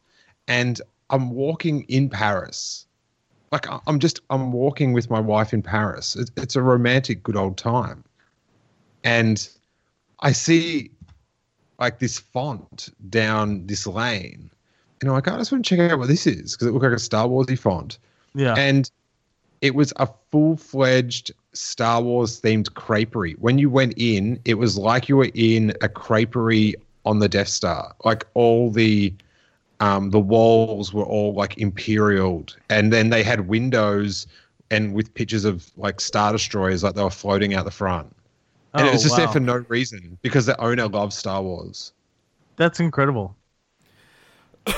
And 0.48 0.82
I'm 1.10 1.32
walking 1.32 1.84
in 1.84 2.10
Paris. 2.10 2.86
Like 3.52 3.66
I'm 3.88 4.00
just 4.00 4.20
I'm 4.30 4.52
walking 4.52 4.94
with 4.94 5.10
my 5.10 5.20
wife 5.20 5.54
in 5.54 5.62
Paris. 5.62 6.16
It's, 6.16 6.32
it's 6.38 6.56
a 6.56 6.62
romantic 6.62 7.24
good 7.24 7.36
old 7.38 7.58
time. 7.58 8.04
And 9.04 9.48
I 10.20 10.32
see 10.32 10.92
like 11.80 12.00
this 12.00 12.20
font 12.20 12.90
down 13.10 13.68
this 13.68 13.86
lane. 13.88 14.50
And 15.02 15.10
I'm 15.10 15.16
like, 15.16 15.28
oh, 15.28 15.36
I 15.36 15.38
just 15.38 15.52
want 15.52 15.66
to 15.66 15.76
check 15.76 15.92
out 15.92 16.00
what 16.00 16.08
this 16.08 16.26
is 16.26 16.54
because 16.56 16.68
it 16.68 16.72
looked 16.72 16.86
like 16.86 16.94
a 16.94 17.00
Star 17.00 17.28
Warsy 17.28 17.58
font. 17.58 17.98
Yeah. 18.34 18.56
And 18.58 18.90
it 19.62 19.76
was 19.76 19.94
a 19.98 20.08
full 20.32 20.58
fledged 20.58 21.32
Star 21.58 22.02
Wars 22.02 22.42
themed 22.42 22.70
creperie. 22.72 23.38
When 23.40 23.58
you 23.58 23.70
went 23.70 23.94
in, 23.98 24.40
it 24.46 24.56
was 24.56 24.78
like 24.78 25.10
you 25.10 25.18
were 25.18 25.32
in 25.34 25.72
a 25.82 25.90
creperie 25.90 26.76
on 27.06 27.20
the 27.20 27.30
Death 27.30 27.48
Star. 27.48 27.94
Like 28.04 28.26
all 28.34 28.72
the 28.72 29.14
um, 29.80 30.10
the 30.10 30.20
walls 30.20 30.94
were 30.94 31.04
all 31.04 31.34
like 31.34 31.58
imperial, 31.58 32.46
and 32.70 32.92
then 32.94 33.10
they 33.10 33.24
had 33.24 33.48
windows 33.48 34.28
and 34.72 34.94
with 34.94 35.14
pictures 35.14 35.46
of 35.46 35.70
like 35.78 36.02
star 36.02 36.32
destroyers, 36.32 36.84
like 36.84 36.96
they 36.96 37.04
were 37.04 37.10
floating 37.10 37.54
out 37.54 37.66
the 37.66 37.72
front. 37.72 38.14
And 38.74 38.86
Oh, 38.86 38.90
it 38.90 38.94
was 38.94 39.04
just 39.04 39.16
there 39.16 39.28
for 39.28 39.40
no 39.40 39.64
reason 39.70 40.18
because 40.22 40.46
the 40.46 40.60
owner 40.60 40.88
loves 40.88 41.16
Star 41.16 41.42
Wars. 41.42 41.94
That's 42.58 42.80
incredible. 42.80 43.36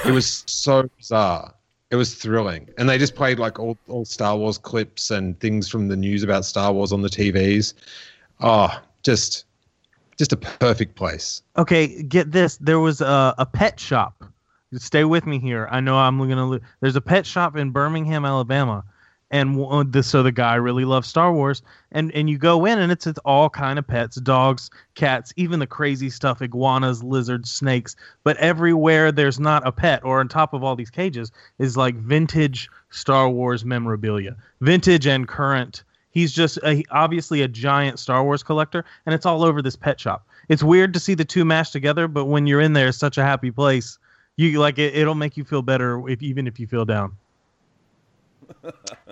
It 0.05 0.11
was 0.11 0.43
so 0.45 0.89
bizarre. 0.97 1.53
It 1.89 1.95
was 1.95 2.15
thrilling, 2.15 2.67
and 2.77 2.89
they 2.89 2.97
just 2.97 3.15
played 3.15 3.39
like 3.39 3.59
all, 3.59 3.77
all 3.87 4.03
Star 4.03 4.35
Wars 4.35 4.57
clips 4.57 5.09
and 5.09 5.39
things 5.39 5.69
from 5.69 5.87
the 5.87 5.95
news 5.95 6.21
about 6.21 6.43
Star 6.43 6.73
Wars 6.73 6.91
on 6.91 7.01
the 7.01 7.07
TVs. 7.09 7.73
Oh, 8.41 8.49
ah, 8.49 8.83
just 9.03 9.45
just 10.17 10.33
a 10.33 10.37
perfect 10.37 10.95
place. 10.95 11.41
Okay, 11.57 12.03
get 12.03 12.31
this. 12.31 12.57
There 12.57 12.79
was 12.79 12.99
a, 12.99 13.33
a 13.37 13.45
pet 13.45 13.79
shop. 13.79 14.25
Stay 14.73 15.05
with 15.05 15.25
me 15.25 15.39
here. 15.39 15.69
I 15.71 15.79
know 15.79 15.97
I'm 15.97 16.17
gonna. 16.17 16.45
Lo- 16.45 16.59
There's 16.81 16.97
a 16.97 17.01
pet 17.01 17.25
shop 17.25 17.55
in 17.55 17.69
Birmingham, 17.69 18.25
Alabama, 18.25 18.83
and 19.31 19.59
uh, 19.95 20.01
so 20.01 20.23
the 20.23 20.31
guy 20.31 20.55
really 20.55 20.85
loves 20.85 21.07
Star 21.07 21.33
Wars, 21.33 21.61
and 21.91 22.11
and 22.13 22.29
you 22.29 22.37
go 22.37 22.65
in 22.65 22.79
and 22.79 22.91
it's, 22.91 23.05
it's 23.07 23.19
all 23.19 23.49
kind 23.49 23.77
of 23.77 23.85
pets, 23.85 24.15
dogs, 24.17 24.69
cats, 24.95 25.33
even 25.35 25.59
the 25.59 25.67
crazy 25.67 26.09
stuff, 26.09 26.41
iguanas, 26.41 27.03
lizards, 27.03 27.51
snakes. 27.51 27.95
But 28.23 28.37
everywhere 28.37 29.11
there's 29.11 29.39
not 29.39 29.67
a 29.67 29.71
pet, 29.71 30.03
or 30.03 30.19
on 30.19 30.29
top 30.29 30.53
of 30.53 30.63
all 30.63 30.75
these 30.75 30.89
cages 30.89 31.31
is 31.59 31.75
like 31.75 31.95
vintage 31.95 32.69
Star 32.89 33.29
Wars 33.29 33.65
memorabilia, 33.65 34.35
vintage 34.61 35.07
and 35.07 35.27
current. 35.27 35.83
He's 36.11 36.31
just 36.31 36.57
a, 36.63 36.83
obviously 36.89 37.41
a 37.41 37.47
giant 37.47 37.99
Star 37.99 38.23
Wars 38.23 38.43
collector, 38.43 38.85
and 39.05 39.13
it's 39.13 39.25
all 39.25 39.43
over 39.43 39.61
this 39.61 39.75
pet 39.75 39.99
shop. 39.99 40.25
It's 40.49 40.63
weird 40.63 40.93
to 40.93 40.99
see 40.99 41.13
the 41.13 41.25
two 41.25 41.43
mashed 41.43 41.73
together, 41.73 42.07
but 42.07 42.25
when 42.25 42.47
you're 42.47 42.61
in 42.61 42.73
there, 42.73 42.87
it's 42.87 42.97
such 42.97 43.17
a 43.17 43.23
happy 43.23 43.51
place. 43.51 43.99
You 44.37 44.59
like 44.59 44.79
it, 44.79 44.95
it'll 44.95 45.15
make 45.15 45.35
you 45.35 45.43
feel 45.43 45.61
better 45.61 46.07
if 46.07 46.23
even 46.23 46.47
if 46.47 46.59
you 46.59 46.67
feel 46.67 46.85
down. 46.85 47.17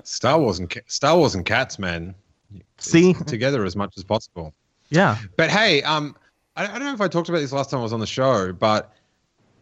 Star 0.04 0.40
Wars 0.40 0.60
and 0.60 0.70
ca- 0.70 0.82
Star 0.88 1.18
Wars 1.18 1.36
and 1.36 1.46
cats, 1.46 1.80
man. 1.80 2.16
See? 2.78 3.14
together 3.14 3.66
as 3.66 3.76
much 3.76 3.94
as 3.98 4.04
possible. 4.04 4.54
Yeah. 4.90 5.18
But 5.38 5.50
hey, 5.50 5.82
um, 5.84 6.16
I, 6.56 6.66
I 6.66 6.68
don't 6.74 6.84
know 6.84 6.94
if 6.94 7.02
I 7.02 7.08
talked 7.08 7.30
about 7.30 7.40
this 7.40 7.52
last 7.52 7.70
time 7.70 7.80
I 7.80 7.84
was 7.84 7.94
on 7.94 8.00
the 8.00 8.08
show, 8.08 8.54
but 8.54 8.94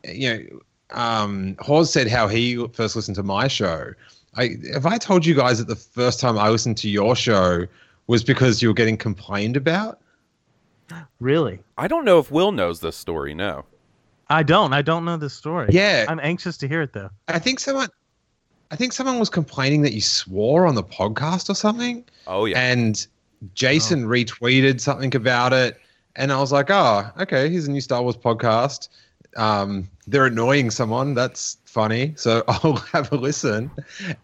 you 0.04 0.34
know, 0.34 0.60
um, 0.92 1.56
Hawes 1.60 1.92
said 1.92 2.08
how 2.08 2.28
he 2.28 2.68
first 2.74 2.96
listened 2.96 3.16
to 3.16 3.24
my 3.24 3.48
show. 3.48 3.94
I 4.36 4.58
have 4.74 4.86
I 4.86 4.98
told 4.98 5.26
you 5.26 5.36
guys 5.36 5.60
that 5.60 5.68
the 5.68 5.76
first 5.76 6.20
time 6.20 6.38
I 6.38 6.50
listened 6.50 6.78
to 6.78 6.90
your 6.90 7.16
show 7.16 7.66
was 8.08 8.24
because 8.24 8.62
you 8.62 8.68
were 8.68 8.74
getting 8.74 8.98
complained 8.98 9.56
about. 9.56 10.00
Really? 11.20 11.60
I 11.78 11.88
don't 11.88 12.06
know 12.06 12.20
if 12.20 12.32
Will 12.32 12.52
knows 12.52 12.80
this 12.80 12.98
story. 12.98 13.34
No. 13.34 13.66
I 14.30 14.44
don't. 14.44 14.74
I 14.74 14.82
don't 14.82 15.06
know 15.06 15.18
this 15.18 15.34
story. 15.34 15.70
Yeah. 15.72 16.06
I'm 16.08 16.20
anxious 16.22 16.58
to 16.58 16.68
hear 16.68 16.82
it 16.82 16.94
though. 16.94 17.10
I 17.28 17.40
think 17.40 17.60
someone, 17.60 17.90
I 18.74 18.76
think 18.76 18.92
someone 18.92 19.20
was 19.20 19.30
complaining 19.30 19.84
that 19.84 19.94
you 19.94 20.02
swore 20.02 20.66
on 20.66 20.74
the 20.74 20.84
podcast 20.84 21.48
or 21.48 21.54
something. 21.54 22.04
Oh 22.26 22.46
yeah. 22.46 22.60
And 22.60 23.06
Jason 23.54 24.06
retweeted 24.06 24.82
something 24.82 25.16
about 25.16 25.54
it. 25.54 25.80
And 26.16 26.32
I 26.32 26.40
was 26.40 26.52
like, 26.52 26.72
oh, 26.72 27.08
okay, 27.20 27.50
here's 27.50 27.68
a 27.68 27.72
new 27.72 27.82
Star 27.82 28.02
Wars 28.02 28.18
podcast. 28.18 28.90
Um, 29.38 29.88
they're 30.08 30.26
annoying 30.26 30.72
someone. 30.72 31.14
That's 31.14 31.60
funny. 31.66 32.14
So 32.16 32.44
I'll 32.48 32.78
have 32.92 33.12
a 33.12 33.16
listen. 33.16 33.70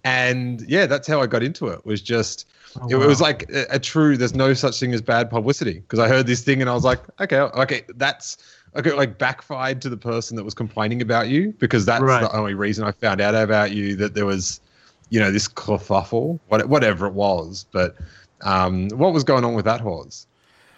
And 0.03 0.61
yeah, 0.61 0.87
that's 0.87 1.07
how 1.07 1.21
I 1.21 1.27
got 1.27 1.43
into 1.43 1.67
it. 1.67 1.85
Was 1.85 2.01
just 2.01 2.47
Oh, 2.81 2.87
it, 2.87 2.95
it 2.95 3.07
was 3.07 3.21
like 3.21 3.49
a, 3.51 3.65
a 3.71 3.79
true. 3.79 4.17
There's 4.17 4.35
no 4.35 4.53
such 4.53 4.79
thing 4.79 4.93
as 4.93 5.01
bad 5.01 5.29
publicity 5.29 5.79
because 5.79 5.99
I 5.99 6.07
heard 6.07 6.27
this 6.27 6.43
thing 6.43 6.61
and 6.61 6.69
I 6.69 6.73
was 6.73 6.83
like, 6.83 6.99
okay, 7.19 7.39
okay, 7.39 7.83
that's 7.95 8.37
okay. 8.75 8.93
Like 8.93 9.17
backfired 9.17 9.81
to 9.83 9.89
the 9.89 9.97
person 9.97 10.35
that 10.37 10.43
was 10.43 10.53
complaining 10.53 11.01
about 11.01 11.29
you 11.29 11.53
because 11.59 11.85
that's 11.85 12.01
Right. 12.01 12.21
the 12.21 12.35
only 12.35 12.53
reason 12.53 12.85
I 12.85 12.91
found 12.91 13.21
out 13.21 13.35
about 13.35 13.71
you 13.71 13.95
that 13.97 14.13
there 14.13 14.25
was, 14.25 14.61
you 15.09 15.19
know, 15.19 15.31
this 15.31 15.47
kerfuffle, 15.47 16.39
whatever 16.47 17.07
it 17.07 17.13
was. 17.13 17.65
But 17.71 17.95
um, 18.41 18.89
what 18.89 19.13
was 19.13 19.23
going 19.23 19.43
on 19.43 19.53
with 19.53 19.65
that 19.65 19.81
horse? 19.81 20.27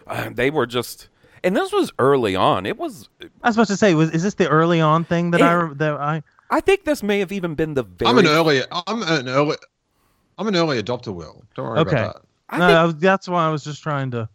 Uh, 0.07 0.29
they 0.33 0.49
were 0.49 0.65
just, 0.65 1.09
and 1.43 1.55
this 1.55 1.71
was 1.71 1.91
early 1.99 2.35
on. 2.35 2.65
It 2.65 2.77
was. 2.77 3.07
I 3.43 3.49
was 3.49 3.55
about 3.55 3.67
to 3.67 3.77
say, 3.77 3.93
was 3.93 4.11
is 4.11 4.23
this 4.23 4.33
the 4.35 4.49
early 4.49 4.81
on 4.81 5.05
thing 5.05 5.31
that 5.31 5.41
I 5.41 5.69
that 5.75 5.93
I? 5.93 6.23
I 6.49 6.59
think 6.59 6.83
this 6.85 7.01
may 7.01 7.19
have 7.19 7.31
even 7.31 7.55
been 7.55 7.75
the 7.75 7.83
very. 7.83 8.09
I'm 8.09 8.17
an 8.17 8.27
early. 8.27 8.61
I'm 8.71 9.03
an 9.03 9.29
early. 9.29 9.55
I'm 10.37 10.47
an 10.47 10.55
early 10.55 10.81
adopter, 10.81 11.13
Will. 11.13 11.43
Don't 11.55 11.67
worry 11.67 11.79
Okay. 11.79 11.91
about 12.01 12.15
that. 12.15 12.21
I 12.49 12.57
no, 12.57 12.87
think- 12.89 12.99
that's 13.01 13.29
why 13.29 13.45
I 13.45 13.49
was 13.49 13.63
just 13.63 13.81
trying 13.83 14.11
to 14.11 14.27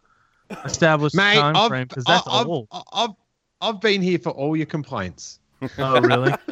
establish 0.65 1.13
the 1.13 1.19
Mate, 1.19 1.35
time 1.35 1.57
I've, 1.57 1.69
frame 1.69 1.87
because 1.89 2.05
that's 2.05 2.27
I've, 2.29 2.47
old. 2.47 2.69
I've, 2.71 2.83
I've 2.93 3.11
been 3.81 4.03
here 4.03 4.19
for 4.19 4.31
all 4.31 4.57
your 4.57 4.67
complaints. 4.67 5.41
Oh, 5.79 6.01
really? 6.01 6.33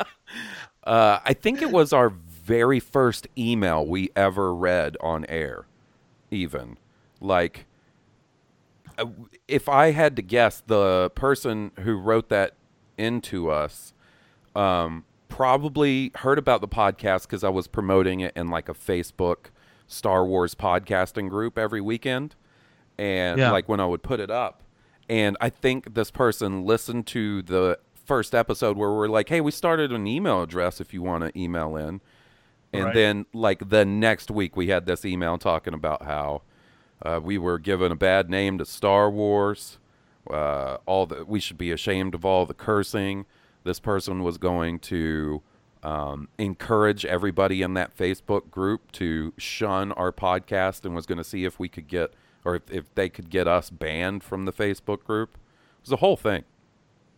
Uh, 0.84 1.18
I 1.24 1.32
think 1.32 1.62
it 1.62 1.70
was 1.70 1.94
our 1.94 2.10
very 2.10 2.78
first 2.78 3.26
email 3.38 3.86
we 3.86 4.10
ever 4.14 4.54
read 4.54 4.98
on 5.00 5.24
air. 5.30 5.64
Even 6.30 6.76
like, 7.22 7.64
uh, 8.98 9.06
if 9.48 9.66
I 9.66 9.92
had 9.92 10.14
to 10.16 10.22
guess, 10.22 10.62
the 10.66 11.10
person 11.14 11.70
who 11.80 11.96
wrote 11.96 12.28
that 12.28 12.52
into 12.98 13.50
us 13.50 13.94
um, 14.54 15.04
probably 15.28 16.12
heard 16.16 16.38
about 16.38 16.60
the 16.60 16.68
podcast 16.68 17.22
because 17.22 17.42
I 17.44 17.48
was 17.48 17.66
promoting 17.66 18.20
it 18.20 18.32
in 18.36 18.50
like 18.50 18.68
a 18.68 18.74
Facebook 18.74 19.46
Star 19.86 20.26
Wars 20.26 20.54
podcasting 20.54 21.30
group 21.30 21.56
every 21.56 21.80
weekend, 21.80 22.34
and 22.98 23.38
Yeah. 23.38 23.52
like 23.52 23.70
when 23.70 23.80
I 23.80 23.86
would 23.86 24.02
put 24.02 24.20
it 24.20 24.30
up, 24.30 24.62
and 25.08 25.36
I 25.40 25.50
think 25.50 25.94
this 25.94 26.10
person 26.10 26.64
listened 26.64 27.06
to 27.08 27.42
the 27.42 27.78
first 27.94 28.34
episode 28.34 28.76
where 28.76 28.90
we're 28.92 29.08
like, 29.08 29.28
"Hey, 29.28 29.40
we 29.40 29.50
started 29.50 29.92
an 29.92 30.06
email 30.06 30.42
address 30.42 30.80
if 30.80 30.92
you 30.94 31.02
want 31.02 31.24
to 31.24 31.38
email 31.38 31.76
in," 31.76 32.00
and 32.72 32.84
Right. 32.86 32.94
then 32.94 33.26
like 33.32 33.68
the 33.68 33.84
next 33.84 34.30
week 34.30 34.56
we 34.56 34.68
had 34.68 34.86
this 34.86 35.04
email 35.04 35.38
talking 35.38 35.74
about 35.74 36.02
how 36.04 36.42
uh, 37.02 37.20
we 37.22 37.38
were 37.38 37.58
given 37.58 37.92
a 37.92 37.96
bad 37.96 38.28
name 38.30 38.58
to 38.58 38.64
Star 38.64 39.10
Wars. 39.10 39.78
Uh, 40.30 40.78
all 40.86 41.06
the 41.06 41.24
we 41.24 41.38
should 41.40 41.58
be 41.58 41.70
ashamed 41.70 42.14
of 42.14 42.24
all 42.24 42.46
the 42.46 42.54
cursing. 42.54 43.26
This 43.64 43.80
person 43.80 44.22
was 44.22 44.38
going 44.38 44.78
to 44.80 45.42
um, 45.82 46.28
encourage 46.38 47.04
everybody 47.04 47.60
in 47.62 47.74
that 47.74 47.94
Facebook 47.96 48.50
group 48.50 48.90
to 48.92 49.34
shun 49.36 49.92
our 49.92 50.12
podcast 50.12 50.84
and 50.86 50.94
was 50.94 51.04
going 51.06 51.18
to 51.18 51.24
see 51.24 51.44
if 51.44 51.58
we 51.58 51.68
could 51.68 51.88
get 51.88 52.14
or 52.44 52.56
if, 52.56 52.62
if 52.70 52.94
they 52.94 53.08
could 53.08 53.30
get 53.30 53.46
us 53.48 53.70
banned 53.70 54.22
from 54.24 54.44
the 54.44 54.52
Facebook 54.52 55.04
group. 55.04 55.30
It 55.34 55.82
was 55.88 55.92
a 55.92 55.96
whole 55.96 56.16
thing. 56.16 56.44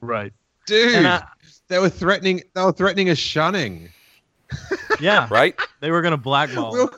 right. 0.01 0.33
Dude, 0.67 1.05
I- 1.07 1.25
they 1.69 1.79
were 1.79 1.89
threatening. 1.89 2.43
They 2.55 2.63
were 2.63 2.73
threatening 2.73 3.11
a 3.11 3.15
shunning. 3.15 3.89
Yeah. 5.01 5.27
Right? 5.31 5.55
They 5.81 5.91
were 5.91 6.01
gonna 6.03 6.17
blackball. 6.17 6.73
Will, 6.73 6.91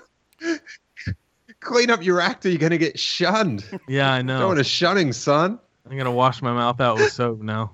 clean 1.60 1.90
up 1.90 2.02
your 2.02 2.20
act, 2.20 2.46
or 2.46 2.50
you're 2.50 2.58
gonna 2.58 2.78
get 2.78 2.98
shunned. 2.98 3.64
yeah, 3.88 4.12
I 4.12 4.18
Don't 4.18 4.26
know. 4.26 4.46
want 4.48 4.60
a 4.60 4.64
shunning, 4.64 5.12
son. 5.12 5.58
I'm 5.90 5.96
gonna 5.96 6.12
wash 6.12 6.42
my 6.42 6.52
mouth 6.52 6.80
out 6.80 6.96
with 6.98 7.12
soap 7.12 7.40
now. 7.40 7.72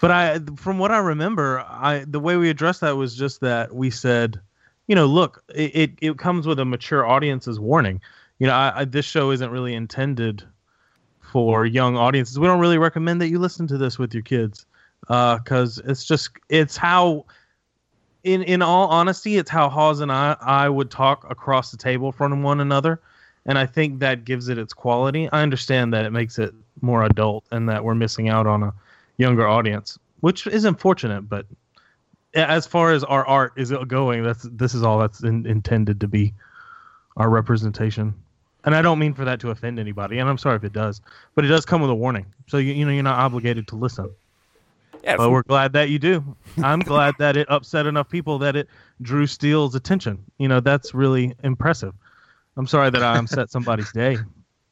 But 0.00 0.10
I, 0.10 0.38
from 0.56 0.78
what 0.78 0.90
I 0.90 0.98
remember, 0.98 1.60
I 1.68 2.04
the 2.06 2.20
way 2.20 2.36
we 2.36 2.48
addressed 2.50 2.80
that 2.80 2.96
was 2.96 3.14
just 3.16 3.40
that 3.40 3.74
we 3.74 3.90
said, 3.90 4.40
you 4.86 4.94
know, 4.94 5.06
look, 5.06 5.42
it 5.54 5.74
it, 5.74 5.90
it 6.00 6.18
comes 6.18 6.46
with 6.46 6.58
a 6.58 6.64
mature 6.64 7.06
audience's 7.06 7.60
warning. 7.60 8.00
You 8.42 8.48
know, 8.48 8.54
I, 8.54 8.80
I, 8.80 8.84
this 8.84 9.04
show 9.04 9.30
isn't 9.30 9.52
really 9.52 9.72
intended 9.72 10.42
for 11.20 11.64
young 11.64 11.96
audiences. 11.96 12.40
We 12.40 12.48
don't 12.48 12.58
really 12.58 12.76
recommend 12.76 13.20
that 13.20 13.28
you 13.28 13.38
listen 13.38 13.68
to 13.68 13.78
this 13.78 14.00
with 14.00 14.12
your 14.12 14.24
kids, 14.24 14.66
uh, 15.06 15.38
because 15.38 15.80
it's 15.84 16.04
just 16.04 16.30
it's 16.48 16.76
how. 16.76 17.26
In, 18.24 18.42
in 18.42 18.62
all 18.62 18.88
honesty, 18.88 19.36
it's 19.36 19.50
how 19.50 19.68
Hawes 19.68 20.00
and 20.00 20.10
I, 20.10 20.36
I 20.40 20.68
would 20.68 20.90
talk 20.90 21.28
across 21.30 21.70
the 21.70 21.76
table 21.76 22.10
from 22.10 22.42
one 22.42 22.60
another 22.60 23.00
and 23.46 23.58
I 23.58 23.66
think 23.66 23.98
that 24.00 24.24
gives 24.24 24.48
it 24.48 24.58
its 24.58 24.72
quality. 24.72 25.28
I 25.32 25.42
understand 25.42 25.92
that 25.92 26.04
it 26.04 26.10
makes 26.10 26.38
it 26.38 26.54
more 26.80 27.04
adult 27.04 27.44
and 27.50 27.68
that 27.68 27.84
we're 27.84 27.94
missing 27.94 28.28
out 28.28 28.46
on 28.46 28.62
a 28.62 28.72
younger 29.16 29.46
audience, 29.46 29.98
which 30.20 30.46
is 30.46 30.64
unfortunate. 30.64 31.22
But 31.22 31.46
as 32.34 32.66
far 32.66 32.92
as 32.92 33.02
our 33.04 33.26
art 33.26 33.52
is 33.56 33.72
going, 33.88 34.22
that's 34.22 34.48
this 34.52 34.74
is 34.74 34.82
all 34.82 34.98
that's 34.98 35.22
in, 35.22 35.46
intended 35.46 36.00
to 36.00 36.08
be 36.08 36.32
our 37.16 37.28
representation. 37.28 38.14
And 38.64 38.74
I 38.74 38.82
don't 38.82 38.98
mean 38.98 39.12
for 39.12 39.24
that 39.24 39.40
to 39.40 39.50
offend 39.50 39.78
anybody, 39.78 40.18
and 40.18 40.28
I'm 40.28 40.38
sorry 40.38 40.56
if 40.56 40.64
it 40.64 40.72
does, 40.72 41.00
but 41.34 41.44
it 41.44 41.48
does 41.48 41.66
come 41.66 41.80
with 41.80 41.90
a 41.90 41.94
warning. 41.94 42.26
So 42.46 42.58
you, 42.58 42.72
you 42.72 42.84
know 42.84 42.92
you're 42.92 43.02
not 43.02 43.18
obligated 43.18 43.66
to 43.68 43.76
listen. 43.76 44.10
Yeah, 45.02 45.16
But 45.16 45.30
we're 45.32 45.42
glad 45.42 45.72
that 45.72 45.90
you 45.90 45.98
do. 45.98 46.36
I'm 46.62 46.78
glad 46.78 47.14
that 47.18 47.36
it 47.36 47.50
upset 47.50 47.86
enough 47.86 48.08
people 48.08 48.38
that 48.38 48.54
it 48.54 48.68
drew 49.00 49.26
Steele's 49.26 49.74
attention. 49.74 50.24
You 50.38 50.46
know, 50.46 50.60
that's 50.60 50.94
really 50.94 51.34
impressive. 51.42 51.92
I'm 52.56 52.68
sorry 52.68 52.90
that 52.90 53.02
I 53.02 53.18
upset 53.18 53.50
somebody's 53.50 53.90
day, 53.94 54.18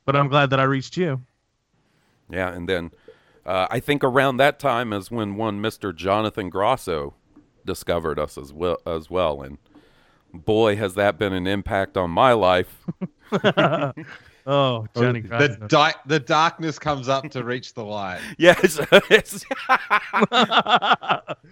but 0.05 0.15
I'm 0.15 0.29
glad 0.29 0.51
that 0.51 0.61
I 0.61 0.65
reached 0.65 0.97
you. 0.97 1.21
Yeah, 2.31 2.53
and 2.53 2.69
then 2.69 2.93
uh, 3.45 3.67
I 3.71 3.81
think 3.81 4.05
around 4.05 4.37
that 4.37 4.61
time 4.61 4.93
is 4.93 5.11
when 5.11 5.35
one 5.35 5.61
Mister 5.61 5.93
Jonathan 5.93 6.49
Grosso 6.49 7.15
discovered 7.67 8.21
us 8.21 8.39
as 8.39 8.53
well. 8.53 8.79
As 8.87 9.11
well, 9.11 9.43
and 9.43 9.59
boy, 10.33 10.77
has 10.77 10.95
that 10.95 11.19
been 11.19 11.33
an 11.33 11.47
impact 11.47 11.97
on 11.97 12.11
my 12.11 12.33
life. 12.33 12.85
Oh, 14.47 14.87
Johnny 14.97 15.21
the, 15.21 15.29
Grosso. 15.29 15.67
di- 15.69 15.95
the 16.07 16.19
darkness 16.19 16.79
comes 16.79 17.09
up 17.09 17.29
to 17.31 17.45
reach 17.45 17.75
the 17.75 17.85
light. 17.85 18.21
yes, 18.39 18.79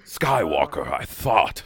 Skywalker. 0.06 0.90
I 0.92 1.04
thought. 1.04 1.62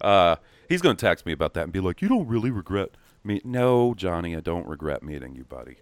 uh, 0.00 0.36
he's 0.68 0.82
going 0.82 0.96
to 0.96 1.00
text 1.00 1.24
me 1.24 1.32
about 1.32 1.54
that 1.54 1.64
and 1.64 1.72
be 1.72 1.80
like, 1.80 2.02
"You 2.02 2.08
don't 2.08 2.26
really 2.26 2.50
regret 2.50 2.90
me?" 3.24 3.40
No, 3.44 3.94
Johnny, 3.94 4.36
I 4.36 4.40
don't 4.40 4.66
regret 4.66 5.02
meeting 5.02 5.34
you, 5.34 5.44
buddy. 5.44 5.76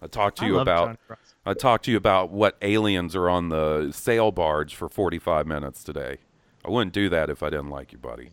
I 0.00 0.06
talked 0.06 0.38
to 0.38 0.46
you 0.46 0.54
love 0.54 0.62
about. 0.62 0.98
I 1.44 1.54
talked 1.54 1.84
to 1.84 1.90
you 1.90 1.96
about 1.96 2.30
what 2.30 2.56
aliens 2.62 3.14
are 3.14 3.28
on 3.28 3.50
the 3.50 3.92
sail 3.92 4.32
barge 4.32 4.74
for 4.74 4.88
45 4.88 5.46
minutes 5.46 5.84
today. 5.84 6.18
I 6.64 6.70
wouldn't 6.70 6.92
do 6.92 7.08
that 7.10 7.30
if 7.30 7.42
I 7.42 7.50
didn't 7.50 7.70
like 7.70 7.92
you, 7.92 7.98
buddy. 7.98 8.30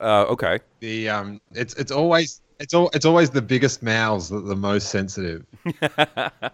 Uh, 0.00 0.24
okay. 0.30 0.58
The 0.80 1.08
um, 1.10 1.40
it's 1.52 1.74
it's 1.74 1.92
always 1.92 2.40
it's 2.58 2.74
all 2.74 2.90
it's 2.94 3.04
always 3.04 3.30
the 3.30 3.42
biggest 3.42 3.82
mouths 3.82 4.30
that 4.30 4.38
are 4.38 4.40
the 4.40 4.56
most 4.56 4.90
sensitive. 4.90 5.44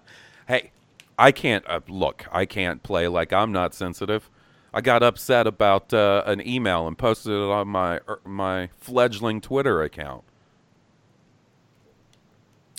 Hey, 0.48 0.70
I 1.18 1.32
can't 1.32 1.64
uh, 1.68 1.80
look. 1.88 2.26
I 2.30 2.44
can't 2.46 2.82
play 2.82 3.08
like 3.08 3.32
I'm 3.32 3.50
not 3.52 3.74
sensitive. 3.74 4.30
I 4.72 4.80
got 4.80 5.02
upset 5.02 5.46
about 5.46 5.92
uh, 5.92 6.22
an 6.26 6.46
email 6.46 6.86
and 6.86 6.96
posted 6.96 7.32
it 7.32 7.50
on 7.50 7.68
my 7.68 7.96
er, 8.08 8.20
my 8.24 8.68
fledgling 8.78 9.40
Twitter 9.40 9.82
account. 9.82 10.24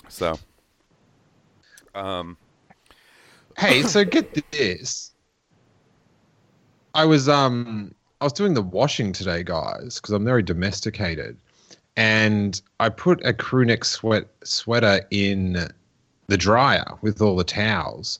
So, 0.09 0.39
um, 1.93 2.37
hey, 3.57 3.83
so 3.83 4.05
get 4.05 4.33
this. 4.51 5.13
I 6.93 7.05
was 7.05 7.29
um 7.29 7.93
I 8.19 8.25
was 8.25 8.33
doing 8.33 8.53
the 8.53 8.61
washing 8.61 9.13
today, 9.13 9.43
guys, 9.43 9.95
because 9.99 10.11
I'm 10.11 10.25
very 10.25 10.41
domesticated, 10.43 11.37
and 11.95 12.59
I 12.79 12.89
put 12.89 13.23
a 13.25 13.33
crew 13.33 13.65
neck 13.65 13.85
sweat 13.85 14.27
sweater 14.43 15.01
in 15.11 15.69
the 16.27 16.37
dryer 16.37 16.85
with 17.01 17.21
all 17.21 17.35
the 17.35 17.43
towels, 17.43 18.19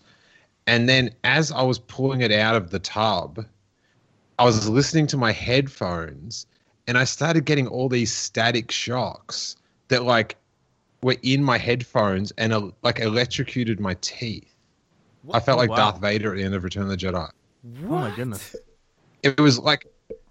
and 0.68 0.88
then 0.88 1.10
as 1.24 1.52
I 1.52 1.64
was 1.64 1.80
pulling 1.80 2.22
it 2.22 2.32
out 2.32 2.56
of 2.56 2.70
the 2.70 2.80
tub, 2.80 3.44
I 4.40 4.46
was 4.46 4.70
listening 4.70 5.08
to 5.08 5.18
my 5.18 5.32
headphones, 5.32 6.46
and 6.88 6.98
I 6.98 7.04
started 7.04 7.46
getting 7.46 7.68
all 7.68 7.90
these 7.90 8.14
static 8.14 8.70
shocks 8.72 9.56
that 9.88 10.04
like 10.04 10.36
were 11.02 11.16
in 11.24 11.44
my 11.44 11.58
headphones 11.58 12.32
and 12.38 12.54
uh, 12.54 12.70
like 12.84 13.00
electrocuted 13.00 13.80
my 13.80 13.96
teeth. 14.02 14.54
What? 15.24 15.38
I 15.38 15.40
felt 15.40 15.58
Oh, 15.58 15.62
like 15.62 15.72
wow. 15.72 15.76
Darth 15.78 16.02
Vader 16.02 16.32
at 16.34 16.38
the 16.38 16.44
end 16.44 16.54
of 16.54 16.64
Return 16.64 16.84
of 16.84 16.90
the 16.90 16.98
Jedi. 16.98 17.30
Oh 17.90 17.98
my 17.98 18.16
goodness. 18.16 18.56
It 19.28 19.40
was 19.40 19.60
like, 19.60 19.86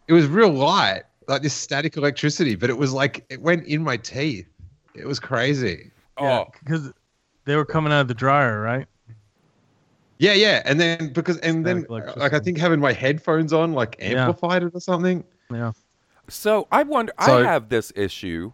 it 0.09 0.12
was 0.12 0.26
real 0.26 0.50
light, 0.50 1.02
like 1.28 1.42
this 1.42 1.54
static 1.54 1.96
electricity, 1.96 2.54
but 2.54 2.70
it 2.70 2.78
was 2.78 2.92
like 2.92 3.24
it 3.30 3.40
went 3.40 3.66
in 3.66 3.82
my 3.82 3.96
teeth. 3.96 4.46
It 4.94 5.06
was 5.06 5.20
crazy. 5.20 5.90
oh, 6.16 6.46
because 6.62 6.92
they 7.44 7.56
were 7.56 7.64
coming 7.64 7.92
out 7.92 8.00
of 8.02 8.09
the 8.09 8.14
dryer, 8.14 8.61
right? 8.61 8.87
Yeah, 10.18 10.32
yeah, 10.32 10.62
and 10.64 10.80
then 10.80 11.12
because 11.12 11.37
and 11.38 11.66
then 11.66 11.78
Static 11.80 11.90
electricity. 11.90 12.20
like 12.20 12.32
I 12.32 12.38
think 12.40 12.59
having 12.59 12.80
my 12.80 12.92
headphones 12.92 13.52
on 13.52 13.72
like 13.74 13.96
Yeah. 14.00 14.26
amplified 14.26 14.62
it 14.62 14.74
or 14.74 14.80
something. 14.80 15.22
Yeah. 15.52 15.72
so 16.28 16.66
I 16.72 16.82
wonder. 16.85 17.12
So- 17.24 17.38
I 17.38 17.42
have 17.42 17.68
this 17.68 17.92
issue 17.94 18.52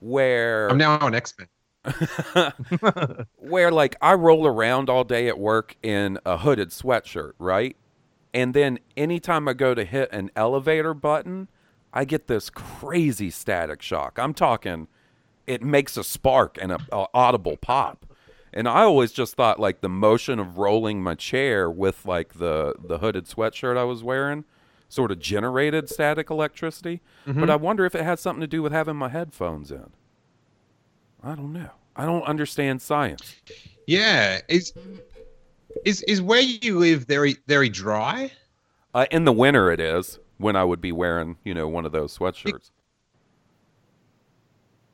where 0.00 0.68
I'm 0.68 0.76
now 0.78 0.98
an 1.06 1.14
X 1.14 1.34
Men. 1.38 1.48
where 3.38 3.70
like 3.70 3.96
I 4.02 4.12
roll 4.14 4.46
around 4.46 4.90
all 4.90 5.04
day 5.04 5.28
at 5.28 5.38
work 5.38 5.76
in 5.82 6.18
a 6.26 6.36
hooded 6.36 6.68
sweatshirt, 6.70 7.32
right? 7.38 7.76
And 8.32 8.54
then 8.54 8.78
anytime 8.96 9.48
I 9.48 9.54
go 9.54 9.74
to 9.74 9.84
hit 9.84 10.12
an 10.12 10.30
elevator 10.36 10.94
button, 10.94 11.48
I 11.92 12.04
get 12.04 12.28
this 12.28 12.50
crazy 12.50 13.30
static 13.30 13.82
shock. 13.82 14.18
I'm 14.18 14.34
talking 14.34 14.88
it 15.46 15.62
makes 15.62 15.96
a 15.96 16.04
spark 16.04 16.58
and 16.60 16.72
a, 16.72 16.78
a 16.92 17.06
audible 17.12 17.56
pop. 17.56 18.06
And 18.52 18.68
I 18.68 18.82
always 18.82 19.12
just 19.12 19.34
thought 19.34 19.58
like 19.58 19.80
the 19.80 19.88
motion 19.88 20.38
of 20.38 20.58
rolling 20.58 21.02
my 21.02 21.14
chair 21.14 21.70
with 21.70 22.06
like 22.06 22.34
the 22.34 22.74
the 22.82 22.98
hooded 22.98 23.26
sweatshirt 23.26 23.76
I 23.76 23.84
was 23.84 24.02
wearing 24.02 24.44
sort 24.88 25.10
of 25.10 25.18
generated 25.20 25.88
static 25.88 26.30
electricity. 26.30 27.00
But 27.24 27.36
mm-hmm. 27.36 27.50
I 27.50 27.56
wonder 27.56 27.84
if 27.84 27.94
it 27.94 28.02
had 28.02 28.18
something 28.18 28.40
to 28.40 28.46
do 28.46 28.62
with 28.62 28.72
having 28.72 28.96
my 28.96 29.08
headphones 29.08 29.70
in. 29.70 29.90
I 31.22 31.34
don't 31.34 31.52
know. 31.52 31.70
I 31.96 32.06
don't 32.06 32.24
understand 32.24 32.82
science. 32.82 33.36
Yeah, 33.86 34.40
is 34.48 34.72
is 35.84 36.02
is 36.02 36.20
where 36.20 36.40
you 36.40 36.78
live 36.78 37.04
very 37.04 37.36
very 37.46 37.68
dry? 37.68 38.30
Uh, 38.94 39.06
in 39.10 39.24
the 39.24 39.32
winter, 39.32 39.70
it 39.70 39.80
is 39.80 40.18
when 40.38 40.56
I 40.56 40.64
would 40.64 40.80
be 40.80 40.90
wearing, 40.90 41.36
you 41.44 41.54
know, 41.54 41.68
one 41.68 41.86
of 41.86 41.92
those 41.92 42.16
sweatshirts. 42.16 42.70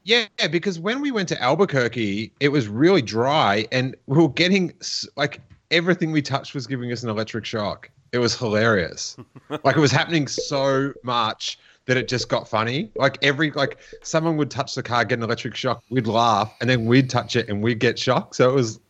Yeah, 0.04 0.26
because 0.50 0.78
when 0.78 1.00
we 1.00 1.10
went 1.10 1.28
to 1.30 1.42
Albuquerque, 1.42 2.32
it 2.38 2.48
was 2.48 2.68
really 2.68 3.02
dry, 3.02 3.66
and 3.72 3.96
we 4.06 4.18
were 4.18 4.28
getting 4.28 4.72
like 5.16 5.40
everything 5.70 6.12
we 6.12 6.22
touched 6.22 6.54
was 6.54 6.66
giving 6.66 6.92
us 6.92 7.02
an 7.02 7.10
electric 7.10 7.44
shock. 7.44 7.90
It 8.12 8.18
was 8.18 8.36
hilarious. 8.36 9.16
like 9.64 9.76
it 9.76 9.80
was 9.80 9.90
happening 9.90 10.28
so 10.28 10.92
much 11.02 11.58
that 11.86 11.96
it 11.96 12.06
just 12.08 12.28
got 12.28 12.48
funny. 12.48 12.90
Like 12.96 13.18
every 13.22 13.50
like 13.52 13.78
someone 14.02 14.36
would 14.36 14.50
touch 14.50 14.74
the 14.74 14.82
car, 14.82 15.04
get 15.04 15.18
an 15.18 15.24
electric 15.24 15.56
shock, 15.56 15.82
we'd 15.90 16.06
laugh, 16.06 16.54
and 16.60 16.70
then 16.70 16.86
we'd 16.86 17.10
touch 17.10 17.34
it 17.34 17.48
and 17.48 17.62
we'd 17.62 17.80
get 17.80 17.98
shocked. 17.98 18.36
So 18.36 18.48
it 18.48 18.54
was 18.54 18.80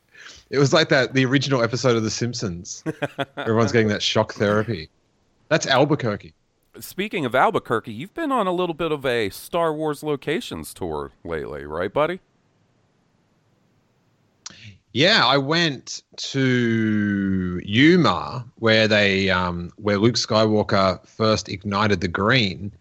it 0.51 0.59
was 0.59 0.73
like 0.73 0.89
that 0.91 1.15
the 1.15 1.25
original 1.25 1.63
episode 1.63 1.97
of 1.97 2.03
The 2.03 2.11
Simpsons. 2.11 2.85
Everyone's 3.37 3.73
getting 3.73 3.89
that 3.89 4.03
shock 4.03 4.35
therapy. 4.35 4.89
That's 5.49 5.67
Albuquerque. 5.67 6.35
Speaking 6.79 7.25
of 7.25 7.35
Albuquerque, 7.35 7.93
you've 7.93 8.15
been 8.15 8.31
on 8.31 8.47
a 8.47 8.53
little 8.53 8.75
bit 8.75 8.93
of 8.93 9.07
a 9.07 9.31
Star 9.31 9.73
Wars 9.73 10.03
locations 10.03 10.75
tour 10.75 11.13
lately, 11.25 11.65
right, 11.65 11.93
buddy? 11.93 12.21
Yeah, 14.93 15.27
I 15.27 15.37
went 15.37 16.03
to 16.17 17.61
Yuma 17.65 18.47
where 18.59 18.89
they 18.89 19.29
um, 19.29 19.71
where 19.77 19.99
Luke 19.99 20.15
Skywalker 20.15 21.07
first 21.07 21.51
ignited 21.51 22.01
the 22.01 22.09
green, 22.09 22.73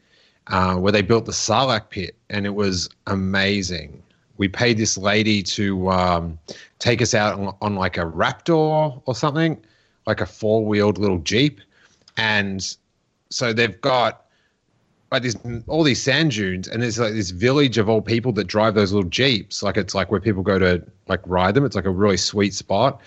uh, 0.48 0.76
where 0.76 0.94
they 0.94 1.02
built 1.02 1.26
the 1.26 1.34
Sarlacc 1.34 1.90
pit, 1.90 2.16
and 2.30 2.46
it 2.46 2.56
was 2.56 2.90
amazing. 3.08 4.02
We 4.38 4.48
paid 4.48 4.78
this 4.78 4.98
lady 4.98 5.42
to 5.44 5.90
um, 5.90 6.40
take 6.80 7.02
us 7.02 7.14
out 7.14 7.40
on, 7.40 7.56
on 7.62 7.76
like 7.76 7.98
a 7.98 8.02
Raptor 8.02 9.02
or 9.06 9.16
something, 9.16 9.64
like 10.06 10.22
a 10.22 10.26
four 10.26 10.66
wheeled 10.66 10.98
little 10.98 11.20
jeep, 11.20 11.62
and 12.18 12.76
so 13.30 13.54
they've 13.54 13.80
got 13.82 14.26
like 15.12 15.24
this 15.24 15.36
all 15.68 15.84
these 15.84 16.02
sand 16.02 16.32
dunes 16.32 16.68
and 16.68 16.82
there's 16.82 17.00
like 17.00 17.14
this 17.14 17.30
village 17.30 17.78
of 17.78 17.88
all 17.88 18.02
people 18.02 18.32
that 18.34 18.46
drive 18.46 18.76
those 18.76 18.92
little 18.92 19.10
jeeps. 19.10 19.64
Like 19.64 19.78
it's 19.78 19.96
like 19.96 20.12
where 20.12 20.20
people 20.20 20.44
go 20.44 20.60
to 20.60 20.84
like 21.08 21.22
ride 21.26 21.56
them. 21.56 21.66
It's 21.66 21.76
like 21.76 21.86
a 21.86 21.92
really 21.92 22.18
sweet 22.18 22.54
spot. 22.54 23.02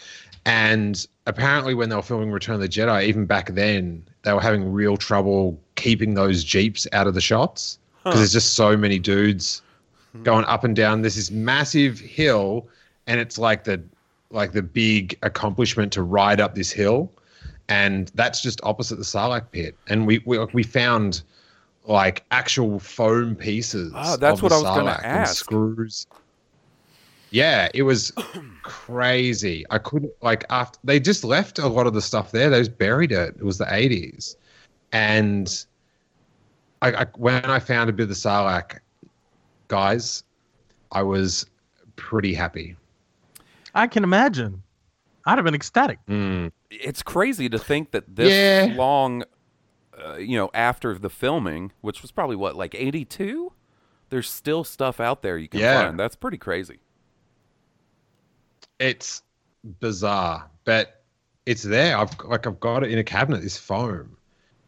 And 0.47 1.07
apparently 1.27 1.75
when 1.75 1.89
they 1.89 1.97
were 1.97 2.03
filming 2.03 2.31
return 2.31 2.55
of 2.55 2.61
the 2.61 2.69
jedi 2.69 3.05
even 3.05 3.27
back 3.27 3.51
then 3.51 4.03
they 4.23 4.33
were 4.33 4.41
having 4.41 4.73
real 4.73 4.97
trouble 4.97 5.61
keeping 5.75 6.15
those 6.15 6.45
jeeps 6.45 6.87
out 6.93 7.07
of 7.07 7.15
the 7.15 7.21
shots. 7.21 7.79
Because 8.05 8.21
there's 8.21 8.33
just 8.33 8.55
so 8.55 8.77
many 8.77 8.99
dudes 8.99 9.61
going 10.23 10.45
up 10.47 10.65
and 10.65 10.77
down 10.77 11.03
there's 11.03 11.17
this 11.17 11.31
massive 11.31 11.99
hill 11.99 12.67
and 13.07 13.21
it's 13.21 13.39
like 13.39 13.65
the 13.65 13.83
like 14.31 14.53
the 14.53 14.63
big 14.63 15.17
accomplishment 15.23 15.93
to 15.93 16.03
ride 16.03 16.41
up 16.41 16.55
this 16.55 16.71
hill 16.71 17.11
and 17.69 18.11
that's 18.15 18.41
just 18.41 18.61
opposite 18.63 18.97
the 18.97 19.05
Sarlacc 19.05 19.51
pit. 19.51 19.77
And 19.89 20.07
we 20.07 20.23
we, 20.25 20.39
we 20.53 20.63
found 20.63 21.23
like 21.85 22.25
actual 22.31 22.79
foam 22.79 23.35
pieces. 23.35 23.93
Ah, 23.95 24.17
that's 24.17 24.43
what 24.43 24.53
I 24.53 24.57
was 24.57 24.65
gonna 24.65 25.01
ask. 25.03 25.37
Screws. 25.37 26.07
Yeah, 27.31 27.69
it 27.75 27.83
was 27.83 28.13
crazy. 28.63 29.65
I 29.71 29.79
couldn't 29.79 30.13
like 30.23 30.45
after 30.51 30.79
they 30.83 30.99
just 30.99 31.25
left 31.25 31.59
a 31.59 31.69
lot 31.69 31.87
of 31.87 31.93
the 31.93 32.03
stuff 32.03 32.33
there. 32.33 32.49
They 32.49 32.59
just 32.59 32.79
buried 32.79 33.13
it. 33.13 33.37
It 33.37 33.45
was 33.45 33.59
the 33.59 33.73
eighties, 33.73 34.37
and 34.93 35.65
I, 36.81 36.93
I 37.03 37.07
when 37.17 37.45
I 37.45 37.59
found 37.59 37.91
a 37.91 37.93
bit 37.93 38.05
of 38.05 38.09
the 38.09 38.15
Sarlacc, 38.15 38.79
guys, 39.69 40.25
I 40.93 41.03
was 41.03 41.47
pretty 41.97 42.35
happy. 42.35 42.77
I 43.75 43.87
can 43.87 44.03
imagine. 44.05 44.63
I'd 45.27 45.37
have 45.39 45.45
been 45.45 45.55
ecstatic. 45.55 45.99
Mm. 46.09 46.51
It's 46.71 47.03
crazy 47.03 47.49
to 47.51 47.59
think 47.59 47.91
that 47.93 48.05
this 48.17 48.69
Yeah. 48.71 48.75
long, 48.77 49.25
uh, 50.03 50.17
you 50.17 50.37
know, 50.39 50.51
after 50.55 50.95
the 50.99 51.11
filming, 51.11 51.73
which 51.83 52.01
was 52.03 52.11
probably 52.11 52.37
what, 52.37 52.57
like 52.57 52.75
82? 52.75 53.53
There's 54.11 54.31
still 54.31 54.65
stuff 54.65 55.01
out 55.01 55.21
there 55.23 55.37
you 55.37 55.49
can 55.49 55.61
Yeah. 55.61 55.83
find. 55.87 55.99
That's 55.99 56.17
pretty 56.17 56.39
crazy. 56.39 56.81
it's 58.81 59.23
bizarre, 59.81 60.49
but 60.65 61.03
it's 61.47 61.65
there. 61.65 61.97
I've 61.99 62.17
like 62.25 62.47
I've 62.47 62.61
got 62.61 62.85
it 62.85 62.93
in 62.93 62.99
a 62.99 63.05
cabinet. 63.05 63.43
This 63.43 63.59
foam, 63.59 64.17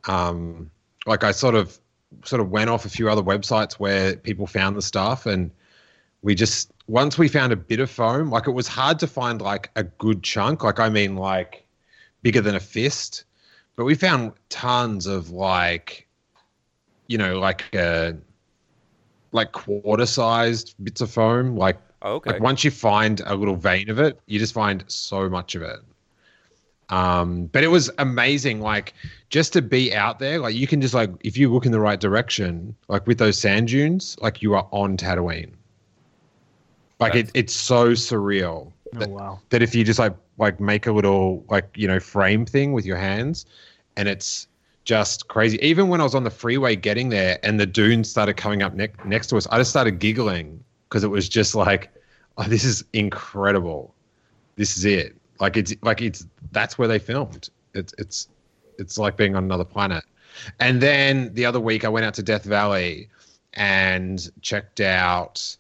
um, 0.08 0.68
like 1.06 1.22
I 1.22 1.30
sort 1.30 1.54
of 1.54 1.78
sort 2.24 2.40
of 2.40 2.50
went 2.50 2.70
off 2.70 2.84
a 2.84 2.88
few 2.88 3.08
other 3.08 3.22
websites 3.22 3.74
where 3.74 4.16
people 4.16 4.46
found 4.46 4.76
the 4.76 4.82
stuff, 4.82 5.26
and 5.26 5.50
we 6.22 6.34
just 6.34 6.72
once 6.86 7.18
we 7.18 7.28
found 7.28 7.52
a 7.52 7.56
bit 7.56 7.80
of 7.80 7.90
foam, 7.90 8.30
like 8.30 8.46
it 8.46 8.52
was 8.52 8.68
hard 8.68 8.98
to 9.00 9.06
find 9.06 9.40
like 9.40 9.70
a 9.76 9.84
good 9.84 10.22
chunk. 10.22 10.64
Like 10.64 10.80
I 10.80 10.88
mean, 10.88 11.16
like 11.16 11.66
bigger 12.22 12.40
than 12.40 12.54
a 12.54 12.60
fist, 12.60 13.24
but 13.76 13.84
we 13.84 13.94
found 13.94 14.32
tons 14.48 15.06
of 15.06 15.30
like, 15.30 16.06
you 17.06 17.18
know, 17.18 17.38
like 17.38 17.64
uh, 17.74 18.12
like 19.32 19.52
quarter 19.52 20.06
sized 20.06 20.74
bits 20.82 21.00
of 21.00 21.10
foam, 21.10 21.56
like 21.56 21.78
Okay. 22.02 22.32
like 22.32 22.40
once 22.40 22.64
you 22.64 22.70
find 22.70 23.20
a 23.26 23.34
little 23.34 23.56
vein 23.56 23.90
of 23.90 23.98
it, 23.98 24.18
you 24.26 24.38
just 24.38 24.54
find 24.54 24.84
so 24.86 25.28
much 25.28 25.54
of 25.54 25.62
it. 25.62 25.80
Um, 26.90 27.46
but 27.46 27.62
it 27.64 27.68
was 27.68 27.90
amazing, 27.98 28.60
like 28.60 28.94
just 29.30 29.52
to 29.54 29.62
be 29.62 29.94
out 29.94 30.18
there. 30.18 30.38
Like 30.38 30.54
you 30.54 30.66
can 30.66 30.80
just 30.80 30.94
like 30.94 31.10
if 31.20 31.38
you 31.38 31.52
look 31.52 31.66
in 31.66 31.72
the 31.72 31.80
right 31.80 32.00
direction, 32.00 32.74
like 32.88 33.06
with 33.06 33.18
those 33.18 33.38
sand 33.38 33.68
dunes, 33.68 34.16
like 34.20 34.42
you 34.42 34.54
are 34.54 34.68
on 34.72 34.96
Tatooine. 34.96 35.52
Like 36.98 37.14
it, 37.14 37.30
it's 37.32 37.54
so 37.54 37.92
surreal 37.92 38.72
Oh 38.94 38.98
that, 38.98 39.10
wow. 39.10 39.40
that 39.50 39.62
if 39.62 39.74
you 39.74 39.84
just 39.84 39.98
like 39.98 40.14
like 40.38 40.58
make 40.60 40.86
a 40.86 40.92
little 40.92 41.44
like 41.48 41.70
you 41.76 41.86
know 41.86 42.00
frame 42.00 42.44
thing 42.44 42.72
with 42.72 42.84
your 42.84 42.96
hands, 42.96 43.46
and 43.96 44.08
it's 44.08 44.48
just 44.84 45.28
crazy. 45.28 45.58
Even 45.62 45.88
when 45.88 46.00
I 46.00 46.04
was 46.04 46.14
on 46.14 46.24
the 46.24 46.30
freeway 46.30 46.74
getting 46.74 47.08
there, 47.08 47.38
and 47.42 47.60
the 47.60 47.66
dunes 47.66 48.10
started 48.10 48.36
coming 48.36 48.62
up 48.62 48.74
ne- 48.74 48.88
next 49.04 49.28
to 49.28 49.36
us, 49.36 49.46
I 49.50 49.58
just 49.58 49.70
started 49.70 49.98
giggling 50.00 50.62
because 50.88 51.04
it 51.04 51.08
was 51.08 51.28
just 51.28 51.54
like, 51.54 51.90
oh, 52.36 52.44
this 52.44 52.64
is 52.64 52.82
incredible. 52.92 53.94
This 54.56 54.76
is 54.76 54.84
it. 54.84 55.14
Like 55.38 55.56
it's 55.56 55.72
like 55.82 56.02
it's 56.02 56.26
that's 56.52 56.78
where 56.78 56.88
they 56.88 56.98
filmed. 56.98 57.48
It's 57.74 57.94
it's 57.98 58.28
it's 58.78 58.98
like 58.98 59.16
being 59.16 59.36
on 59.36 59.44
another 59.44 59.64
planet. 59.64 60.04
And 60.58 60.80
then 60.80 61.32
the 61.34 61.44
other 61.44 61.60
week 61.60 61.84
I 61.84 61.88
went 61.88 62.06
out 62.06 62.14
to 62.14 62.22
Death 62.22 62.44
Valley 62.44 63.08
and 63.54 64.30
checked 64.42 64.80
out 64.80 65.56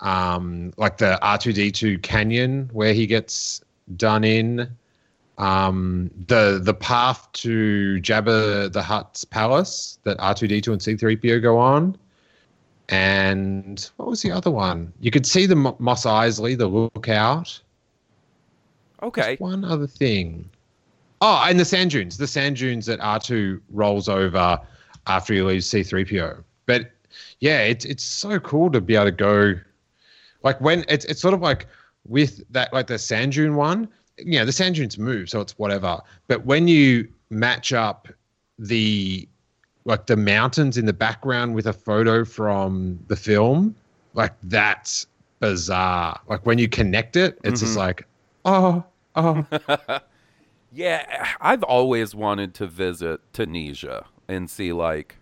um 0.00 0.72
like 0.76 0.98
the 0.98 1.18
R2D2 1.22 2.02
canyon 2.02 2.68
where 2.72 2.92
he 2.92 3.06
gets 3.06 3.62
done 3.96 4.22
in 4.22 4.68
um 5.38 6.10
the 6.26 6.60
the 6.62 6.74
path 6.74 7.28
to 7.32 7.98
Jabba 8.00 8.72
the 8.72 8.82
Hutt's 8.82 9.24
palace 9.24 9.98
that 10.04 10.18
R2D2 10.18 10.68
and 10.72 10.80
C3PO 10.80 11.42
go 11.42 11.58
on 11.58 11.96
and 12.88 13.90
what 13.96 14.08
was 14.08 14.22
the 14.22 14.30
other 14.30 14.50
one? 14.50 14.92
You 15.00 15.10
could 15.10 15.26
see 15.26 15.46
the 15.46 15.56
Mo- 15.56 15.76
Mos 15.78 16.04
Eisley, 16.04 16.56
the 16.56 16.66
lookout. 16.66 17.60
Okay. 19.02 19.36
One 19.38 19.64
other 19.64 19.86
thing. 19.86 20.48
Oh, 21.20 21.44
and 21.46 21.58
the 21.58 21.64
sand 21.64 21.90
dunes. 21.90 22.16
The 22.16 22.26
sand 22.26 22.56
dunes 22.56 22.86
that 22.86 23.00
R2 23.00 23.60
rolls 23.70 24.08
over 24.08 24.60
after 25.06 25.34
he 25.34 25.42
leaves 25.42 25.68
C3PO. 25.68 26.42
But 26.66 26.92
yeah, 27.40 27.60
it's 27.62 27.84
it's 27.84 28.04
so 28.04 28.38
cool 28.38 28.70
to 28.70 28.80
be 28.80 28.94
able 28.94 29.06
to 29.06 29.12
go 29.12 29.54
like 30.42 30.60
when 30.60 30.84
it's 30.88 31.04
it's 31.06 31.20
sort 31.20 31.34
of 31.34 31.40
like 31.40 31.66
with 32.06 32.42
that 32.50 32.72
like 32.72 32.86
the 32.86 32.98
sand 32.98 33.32
dune 33.32 33.56
one, 33.56 33.88
yeah, 34.18 34.44
the 34.44 34.52
sand 34.52 34.76
dunes 34.76 34.98
move, 34.98 35.28
so 35.28 35.40
it's 35.40 35.58
whatever. 35.58 36.00
But 36.26 36.44
when 36.44 36.68
you 36.68 37.08
match 37.30 37.72
up 37.72 38.08
the 38.58 39.28
like 39.84 40.06
the 40.06 40.16
mountains 40.16 40.76
in 40.76 40.86
the 40.86 40.92
background 40.92 41.54
with 41.54 41.66
a 41.66 41.72
photo 41.72 42.24
from 42.24 42.98
the 43.08 43.16
film, 43.16 43.74
like 44.14 44.32
that's 44.44 45.06
bizarre. 45.40 46.20
Like 46.28 46.44
when 46.44 46.58
you 46.58 46.68
connect 46.68 47.16
it, 47.16 47.38
it's 47.44 47.60
just 47.60 47.72
mm-hmm. 47.72 47.80
like, 47.80 48.06
oh, 48.44 48.84
oh. 49.16 49.46
Yeah, 50.70 51.28
I've 51.40 51.62
always 51.62 52.14
wanted 52.14 52.52
to 52.56 52.66
visit 52.66 53.20
Tunisia 53.32 54.04
and 54.28 54.50
see 54.50 54.72
like 54.72 55.16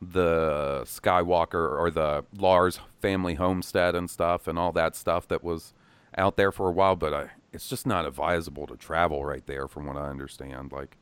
the 0.00 0.82
Skywalker 0.84 1.76
or 1.76 1.90
the 1.90 2.24
Lars 2.38 2.78
family 3.00 3.34
homestead 3.34 3.96
and 3.96 4.08
stuff 4.08 4.46
and 4.46 4.58
all 4.58 4.70
that 4.72 4.94
stuff 4.94 5.26
that 5.28 5.42
was 5.42 5.72
out 6.16 6.36
there 6.36 6.52
for 6.52 6.68
a 6.68 6.72
while, 6.72 6.94
but 6.94 7.12
I, 7.12 7.30
it's 7.52 7.68
just 7.68 7.84
not 7.84 8.06
advisable 8.06 8.68
to 8.68 8.76
travel 8.76 9.24
right 9.24 9.44
there 9.46 9.66
from 9.66 9.86
what 9.86 9.96
I 9.96 10.08
understand. 10.08 10.70
Like 10.70 10.96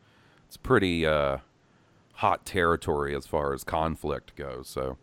it's 0.46 0.56
pretty 0.56 1.04
uh, 1.04 1.38
hot 2.14 2.46
territory 2.46 3.14
as 3.14 3.26
far 3.26 3.52
as 3.52 3.64
conflict 3.64 4.34
goes. 4.34 4.66
So 4.66 4.96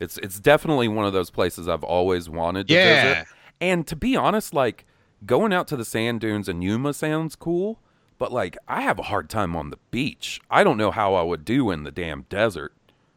it's 0.00 0.16
it's 0.18 0.40
definitely 0.40 0.88
one 0.88 1.04
of 1.04 1.12
those 1.12 1.30
places 1.30 1.68
I've 1.68 1.84
always 1.84 2.30
wanted 2.30 2.66
to 2.68 2.74
Yeah. 2.74 3.02
visit. 3.14 3.26
And 3.60 3.86
to 3.88 3.94
be 3.94 4.16
honest, 4.16 4.54
like 4.54 4.86
going 5.26 5.52
out 5.52 5.68
to 5.68 5.76
the 5.76 5.84
sand 5.84 6.20
dunes 6.20 6.48
in 6.48 6.62
Yuma 6.62 6.92
sounds 6.92 7.36
cool, 7.36 7.80
but 8.18 8.32
like 8.32 8.56
I 8.68 8.82
have 8.82 8.98
a 8.98 9.04
hard 9.04 9.28
time 9.28 9.56
on 9.56 9.70
the 9.70 9.78
beach. 9.90 10.40
I 10.50 10.64
don't 10.64 10.76
know 10.76 10.90
how 10.90 11.14
I 11.14 11.22
would 11.22 11.44
do 11.44 11.70
in 11.70 11.84
the 11.84 11.90
damn 11.90 12.22
desert. 12.22 12.74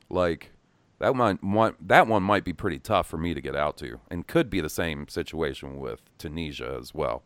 Like 0.09 0.51
that 0.99 1.15
might, 1.15 1.41
might 1.43 1.87
that 1.87 2.07
one 2.07 2.23
might 2.23 2.43
be 2.43 2.53
pretty 2.53 2.79
tough 2.79 3.07
for 3.07 3.17
me 3.17 3.33
to 3.33 3.41
get 3.41 3.55
out 3.55 3.77
to, 3.77 3.99
and 4.09 4.27
could 4.27 4.49
be 4.49 4.61
the 4.61 4.69
same 4.69 5.07
situation 5.07 5.79
with 5.79 6.01
Tunisia 6.17 6.77
as 6.79 6.93
well. 6.93 7.23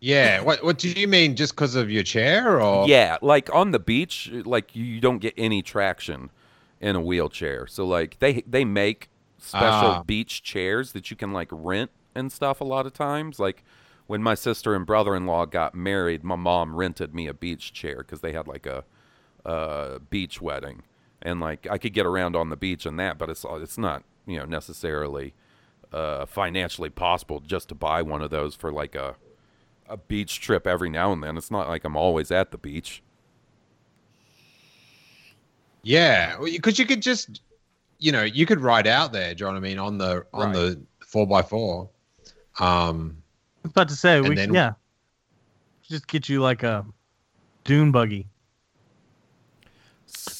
Yeah. 0.00 0.42
What 0.42 0.62
What 0.62 0.78
do 0.78 0.88
you 0.90 1.08
mean? 1.08 1.34
Just 1.34 1.54
because 1.54 1.74
of 1.74 1.90
your 1.90 2.02
chair, 2.02 2.60
or 2.60 2.86
Yeah, 2.88 3.18
like 3.22 3.52
on 3.54 3.70
the 3.70 3.78
beach, 3.78 4.30
like 4.44 4.74
you 4.76 5.00
don't 5.00 5.18
get 5.18 5.34
any 5.36 5.62
traction, 5.62 6.30
in 6.84 6.96
a 6.96 7.00
wheelchair. 7.00 7.66
So 7.66 7.86
like 7.86 8.18
they 8.18 8.42
they 8.46 8.64
make 8.64 9.08
special 9.44 9.88
Ah. 9.90 10.02
beach 10.02 10.42
chairs 10.42 10.92
that 10.92 11.10
you 11.10 11.16
can 11.16 11.32
like 11.32 11.48
rent 11.50 11.90
and 12.14 12.32
stuff 12.32 12.60
a 12.60 12.64
lot 12.64 12.86
of 12.86 12.92
times. 12.92 13.38
Like 13.38 13.64
when 14.06 14.22
my 14.22 14.34
sister 14.34 14.74
and 14.74 14.84
brother-in-law 14.86 15.46
got 15.46 15.74
married, 15.74 16.24
my 16.24 16.36
mom 16.36 16.74
rented 16.76 17.14
me 17.14 17.26
a 17.26 17.34
beach 17.34 17.72
chair 17.72 17.98
because 17.98 18.20
they 18.20 18.32
had 18.32 18.46
like 18.46 18.66
a 18.66 18.84
uh, 19.46 19.98
beach 20.10 20.40
wedding, 20.40 20.82
and 21.22 21.40
like 21.40 21.66
I 21.70 21.78
could 21.78 21.92
get 21.92 22.06
around 22.06 22.34
on 22.36 22.48
the 22.50 22.56
beach 22.56 22.86
and 22.86 22.98
that, 22.98 23.18
but 23.18 23.28
it's 23.30 23.44
it's 23.48 23.78
not 23.78 24.02
you 24.26 24.38
know 24.38 24.44
necessarily 24.46 25.34
uh, 25.92 26.26
financially 26.26 26.90
possible 26.90 27.40
just 27.40 27.68
to 27.68 27.74
buy 27.74 28.02
one 28.02 28.22
of 28.22 28.30
those 28.30 28.54
for 28.54 28.72
like 28.72 28.94
a 28.94 29.16
a 29.88 29.98
beach 29.98 30.40
trip 30.40 30.66
every 30.66 30.88
now 30.88 31.12
and 31.12 31.22
then. 31.22 31.36
It's 31.36 31.50
not 31.50 31.68
like 31.68 31.84
I'm 31.84 31.96
always 31.96 32.30
at 32.30 32.50
the 32.52 32.58
beach. 32.58 33.02
Yeah, 35.82 36.38
because 36.42 36.78
you 36.78 36.86
could 36.86 37.02
just, 37.02 37.42
you 37.98 38.12
know, 38.12 38.22
you 38.22 38.46
could 38.46 38.60
ride 38.60 38.86
out 38.86 39.12
there. 39.12 39.34
Do 39.34 39.44
you 39.44 39.46
know 39.46 39.52
what 39.52 39.58
I 39.58 39.60
mean? 39.68 39.78
On 39.78 39.98
the 39.98 40.26
on 40.32 40.46
Right. 40.46 40.52
the 40.54 40.80
four 41.06 41.26
by 41.26 41.42
four. 41.42 41.88
Um, 42.60 43.16
I 43.64 43.68
was 43.68 43.70
about 43.72 43.88
to 43.88 43.96
say, 43.96 44.20
we, 44.20 44.34
then- 44.34 44.52
yeah, 44.54 44.72
just 45.82 46.06
get 46.06 46.28
you 46.28 46.40
like 46.42 46.62
a 46.62 46.84
dune 47.64 47.90
buggy. 47.92 48.26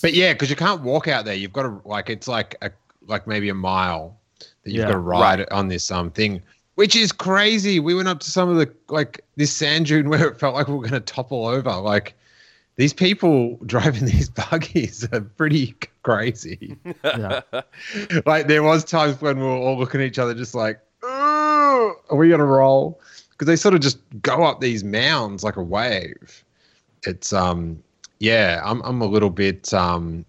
but 0.03 0.13
yeah, 0.15 0.33
because 0.33 0.51
you 0.51 0.57
can't 0.57 0.83
walk 0.83 1.09
out 1.09 1.25
there. 1.25 1.35
You've 1.35 1.53
got 1.53 1.63
to 1.63 1.81
like 1.85 2.11
it's 2.11 2.29
like 2.29 2.57
a 2.63 2.71
like 3.07 3.27
maybe 3.27 3.49
a 3.49 3.55
mile 3.55 4.19
that 4.39 4.71
you've 4.71 4.81
Yeah. 4.83 4.87
got 4.89 4.93
to 4.93 4.99
ride 4.99 5.49
on 5.51 5.69
this 5.69 5.91
um 5.91 6.11
thing, 6.11 6.43
which 6.75 6.95
is 6.97 7.13
crazy. 7.13 7.81
We 7.81 7.95
went 7.95 8.09
up 8.09 8.21
to 8.21 8.31
some 8.31 8.49
of 8.49 8.57
the 8.57 8.73
like 8.89 9.21
this 9.37 9.53
sand 9.53 9.87
dune 9.87 10.09
where 10.11 10.29
it 10.29 10.39
felt 10.39 10.55
like 10.55 10.69
we 10.69 10.75
were 10.75 10.81
going 10.81 10.93
to 10.93 11.01
topple 11.01 11.47
over. 11.47 11.73
Like 11.77 12.15
these 12.77 12.93
people 12.93 13.59
driving 13.67 14.05
these 14.07 14.29
buggies 14.29 15.07
are 15.13 15.21
pretty 15.21 15.75
crazy. 16.03 16.77
Yeah. 17.03 17.41
like 18.27 18.47
there 18.49 18.63
was 18.63 18.85
times 18.85 19.21
when 19.21 19.39
we 19.39 19.45
were 19.45 19.51
all 19.51 19.79
looking 19.79 20.01
at 20.01 20.07
each 20.07 20.19
other 20.19 20.35
just 20.35 20.55
like 20.55 20.81
are 21.03 22.17
we 22.17 22.29
gonna 22.29 22.45
roll 22.45 23.01
because 23.31 23.47
they 23.47 23.57
sort 23.57 23.75
of 23.75 23.81
just 23.81 23.99
go 24.23 24.43
up 24.45 24.61
these 24.61 24.85
mounds 24.85 25.43
like 25.45 25.57
a 25.57 25.63
wave 25.63 26.45
it's 27.05 27.33
um 27.33 27.83
yeah 28.21 28.61
i'm, 28.65 28.81
I'm 28.83 29.01
a 29.01 29.07
little 29.07 29.31
bit 29.31 29.73
um 29.75 30.25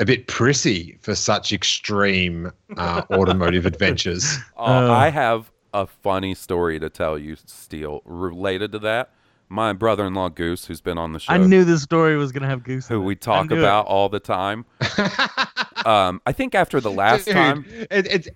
a 0.00 0.04
bit 0.04 0.26
prissy 0.26 0.98
for 1.02 1.14
such 1.14 1.52
extreme 1.52 2.50
uh, 2.76 3.02
automotive 3.10 3.66
adventures 3.72 4.38
Uh, 4.56 4.62
Uh. 4.62 4.90
I 4.92 5.10
have 5.10 5.50
a 5.74 5.86
funny 5.86 6.34
story 6.34 6.78
to 6.80 6.90
tell 6.90 7.18
you, 7.18 7.36
Steele, 7.46 8.02
related 8.04 8.72
to 8.72 8.78
that. 8.80 9.10
My 9.52 9.72
brother-in-law 9.74 10.30
Goose, 10.30 10.64
who's 10.66 10.80
been 10.80 10.96
on 10.98 11.12
the 11.12 11.18
show, 11.20 11.32
I 11.32 11.36
knew 11.36 11.64
this 11.64 11.82
story 11.82 12.16
was 12.16 12.32
gonna 12.32 12.48
have 12.48 12.64
goose. 12.64 12.88
in 12.88 12.96
who 12.96 13.02
it. 13.02 13.04
we 13.04 13.14
talk 13.16 13.50
knew 13.50 13.56
it. 13.56 13.58
about 13.60 13.86
all 13.86 14.08
the 14.08 14.18
time. 14.20 14.64
um, 15.84 16.20
I 16.26 16.32
think 16.32 16.54
after 16.54 16.80
the 16.80 16.90
last 16.90 17.26
Dude, 17.26 17.34
time, 17.34 17.64
it, 17.90 18.06
it's 18.06 18.28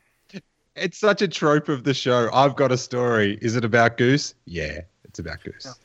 it's 0.75 0.99
such 0.99 1.23
a 1.23 1.29
trope 1.29 1.71
of 1.71 1.85
the 1.85 1.95
show 1.95 2.29
i've 2.35 2.55
got 2.55 2.71
a 2.71 2.77
story 2.77 3.39
is 3.41 3.57
it 3.57 3.65
about 3.65 3.97
goose 3.97 4.35
yeah 4.45 4.81
it's 5.05 5.19
about 5.19 5.39
goose 5.43 5.79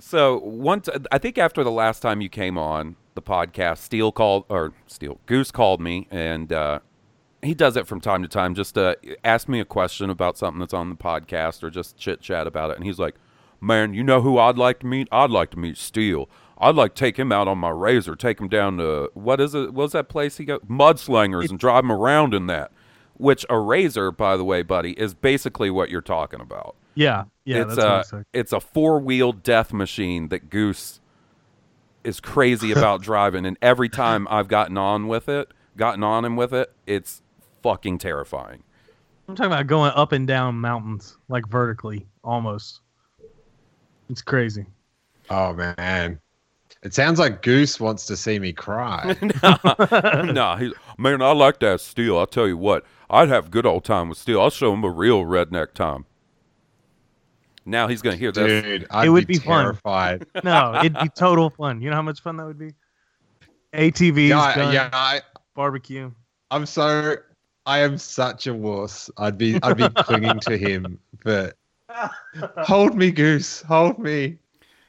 So 0.00 0.40
one, 0.40 0.80
t- 0.80 0.90
I 1.12 1.18
think 1.18 1.38
after 1.38 1.62
the 1.64 1.70
last 1.70 2.00
time 2.00 2.20
you 2.20 2.28
came 2.28 2.58
on 2.58 2.96
the 3.14 3.22
podcast, 3.22 3.78
Steele 3.78 4.12
called 4.12 4.44
or 4.48 4.72
Steele 4.88 5.20
Goose 5.26 5.50
called 5.50 5.80
me, 5.80 6.06
and 6.10 6.52
uh, 6.52 6.80
he 7.42 7.54
does 7.54 7.76
it 7.76 7.86
from 7.86 8.00
time 8.00 8.22
to 8.22 8.28
time, 8.28 8.54
just 8.54 8.74
to 8.74 8.98
ask 9.24 9.48
me 9.48 9.60
a 9.60 9.64
question 9.64 10.10
about 10.10 10.36
something 10.36 10.58
that's 10.60 10.74
on 10.74 10.90
the 10.90 10.96
podcast 10.96 11.62
or 11.62 11.70
just 11.70 11.96
chit 11.96 12.20
chat 12.20 12.46
about 12.46 12.70
it. 12.70 12.76
And 12.76 12.84
he's 12.84 12.98
like, 12.98 13.14
"Man, 13.60 13.94
you 13.94 14.02
know 14.02 14.20
who 14.22 14.38
I'd 14.38 14.58
like 14.58 14.80
to 14.80 14.86
meet? 14.86 15.08
I'd 15.10 15.30
like 15.30 15.50
to 15.50 15.58
meet 15.58 15.76
Steele. 15.76 16.28
I'd 16.58 16.74
like 16.74 16.94
to 16.94 17.00
take 17.00 17.18
him 17.18 17.32
out 17.32 17.48
on 17.48 17.58
my 17.58 17.68
razor, 17.70 18.16
take 18.16 18.40
him 18.40 18.48
down 18.48 18.78
to 18.78 19.10
what 19.14 19.40
is 19.40 19.54
it? 19.54 19.74
What's 19.74 19.92
that 19.92 20.08
place 20.08 20.38
he 20.38 20.44
got? 20.44 20.68
Mudslingers, 20.68 21.50
and 21.50 21.58
drive 21.58 21.84
him 21.84 21.92
around 21.92 22.34
in 22.34 22.46
that." 22.46 22.72
Which 23.18 23.46
a 23.48 23.58
razor, 23.58 24.10
by 24.10 24.36
the 24.36 24.44
way, 24.44 24.62
buddy, 24.62 24.92
is 24.92 25.14
basically 25.14 25.70
what 25.70 25.88
you're 25.88 26.02
talking 26.02 26.40
about 26.40 26.76
Yeah, 26.94 27.24
yeah, 27.46 27.62
it's 27.62 27.76
that's 27.76 28.12
what 28.12 28.18
I 28.18 28.20
a 28.20 28.24
it's 28.34 28.52
a 28.52 28.60
four 28.60 29.00
wheel 29.00 29.32
death 29.32 29.72
machine 29.72 30.28
that 30.28 30.50
Goose 30.50 31.00
is 32.04 32.20
crazy 32.20 32.72
about 32.76 33.00
driving, 33.02 33.46
and 33.46 33.56
every 33.62 33.88
time 33.88 34.28
I've 34.30 34.48
gotten 34.48 34.76
on 34.76 35.08
with 35.08 35.28
it, 35.28 35.50
gotten 35.76 36.02
on 36.02 36.24
him 36.24 36.36
with 36.36 36.52
it, 36.52 36.72
it's 36.86 37.22
fucking 37.62 37.98
terrifying. 37.98 38.62
I'm 39.28 39.34
talking 39.34 39.52
about 39.52 39.66
going 39.66 39.92
up 39.94 40.12
and 40.12 40.26
down 40.26 40.60
mountains, 40.60 41.16
like 41.28 41.48
vertically, 41.48 42.06
almost. 42.22 42.80
It's 44.10 44.22
crazy. 44.22 44.66
oh 45.30 45.52
man 45.54 46.20
it 46.82 46.94
sounds 46.94 47.18
like 47.18 47.42
goose 47.42 47.80
wants 47.80 48.06
to 48.06 48.16
see 48.16 48.38
me 48.38 48.52
cry 48.52 49.16
nah, 49.42 50.56
he's, 50.56 50.72
man, 50.98 51.20
I 51.22 51.32
like 51.32 51.58
that 51.60 51.80
Steele. 51.80 52.16
I'll 52.18 52.26
tell 52.26 52.46
you 52.46 52.56
what, 52.56 52.84
I'd 53.10 53.28
have 53.28 53.50
good 53.50 53.66
old 53.66 53.84
time 53.84 54.08
with 54.08 54.18
Steele. 54.18 54.40
I'll 54.40 54.50
show 54.50 54.72
him 54.72 54.84
a 54.84 54.90
real 54.90 55.24
redneck 55.24 55.72
time. 55.74 56.04
Now 57.64 57.88
he's 57.88 58.02
gonna 58.02 58.16
hear 58.16 58.30
this. 58.30 58.62
Dude, 58.62 58.86
I'd 58.90 59.06
It 59.06 59.10
would 59.10 59.26
be, 59.26 59.34
be 59.34 59.40
fun. 59.40 59.76
No, 60.44 60.78
it'd 60.78 60.94
be 60.94 61.08
total 61.08 61.50
fun. 61.50 61.80
You 61.80 61.90
know 61.90 61.96
how 61.96 62.02
much 62.02 62.20
fun 62.20 62.36
that 62.36 62.46
would 62.46 62.58
be? 62.58 62.72
ATVs, 63.74 64.28
yeah, 64.28 64.40
I- 64.40 64.54
guns, 64.54 64.74
yeah, 64.74 64.90
I, 64.92 65.20
barbecue. 65.54 66.10
I'm 66.52 66.64
so, 66.66 67.16
I 67.66 67.78
am 67.80 67.98
such 67.98 68.46
a 68.46 68.54
wuss. 68.54 69.10
I'd 69.16 69.36
be, 69.36 69.58
I'd 69.64 69.76
be 69.76 69.88
clinging 69.88 70.38
to 70.40 70.56
him, 70.56 71.00
but 71.24 71.56
hold 72.58 72.94
me, 72.96 73.10
Goose, 73.10 73.62
hold 73.62 73.98
me. 73.98 74.38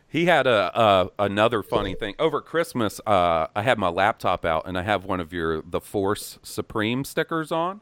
He 0.09 0.25
had 0.25 0.47
a 0.47 0.75
uh, 0.75 1.07
another 1.19 1.61
funny 1.61 1.93
thing 1.93 2.15
over 2.17 2.39
Christmas. 2.41 3.01
Uh, 3.05 3.47
I 3.55 3.61
had 3.61 3.77
my 3.77 3.89
laptop 3.89 4.45
out 4.45 4.65
and 4.65 4.77
I 4.77 4.83
have 4.83 5.03
one 5.05 5.19
of 5.19 5.33
your 5.33 5.61
the 5.61 5.81
Force 5.81 6.39
Supreme 6.43 7.03
stickers 7.03 7.51
on, 7.51 7.81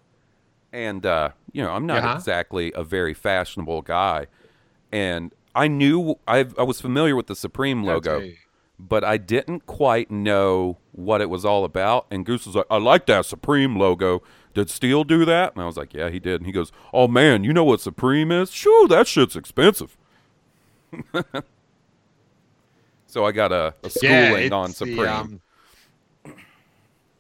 and 0.74 1.06
uh, 1.06 1.30
you 1.52 1.62
know 1.64 1.72
I'm 1.72 1.86
not 1.86 2.04
Yeah. 2.04 2.16
exactly 2.16 2.72
a 2.76 2.84
very 2.84 3.14
fashionable 3.14 3.84
guy, 3.84 4.26
and 4.92 5.34
I 5.54 5.68
knew 5.68 6.16
I 6.28 6.48
I 6.58 6.64
was 6.64 6.82
familiar 6.82 7.16
with 7.16 7.28
the 7.28 7.36
Supreme 7.36 7.84
logo, 7.84 8.28
but 8.80 9.04
I 9.04 9.18
didn't 9.18 9.68
quite 9.68 10.10
know 10.10 10.80
what 10.94 11.22
it 11.22 11.30
was 11.30 11.46
all 11.46 11.64
about. 11.64 12.08
And 12.10 12.26
Goose 12.26 12.48
was 12.48 12.56
like, 12.56 12.66
"I 12.72 12.78
like 12.78 13.06
that 13.06 13.26
Supreme 13.26 13.78
logo. 13.78 14.24
Did 14.56 14.72
Steele 14.72 15.04
do 15.04 15.24
that?" 15.26 15.54
And 15.54 15.62
I 15.62 15.68
was 15.68 15.78
like, 15.78 15.94
"Yeah, 15.94 16.10
he 16.10 16.18
did." 16.20 16.42
And 16.42 16.48
he 16.48 16.52
goes, 16.52 16.72
"Oh 16.92 17.08
man, 17.08 17.44
you 17.44 17.54
know 17.54 17.64
what 17.64 17.82
Supreme 17.82 18.32
is? 18.32 18.52
Shoo, 18.52 18.88
that 18.90 19.06
shit's 19.06 19.36
expensive." 19.36 19.96
so 23.06 23.26
I 23.26 23.32
got 23.32 23.52
a, 23.52 23.76
a 23.84 23.90
schooling 23.90 24.52
on 24.52 24.72
it's 24.72 24.80
the, 24.80 24.86
Supreme. 24.88 25.08
um, 25.08 25.42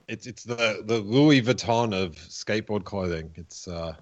it's 0.07 0.25
it's 0.27 0.43
the 0.43 0.81
the 0.85 0.99
Louis 0.99 1.41
Vuitton 1.41 1.93
of 1.93 2.15
skateboard 2.15 2.83
clothing. 2.83 3.31
It's 3.35 3.67
uh, 3.67 3.95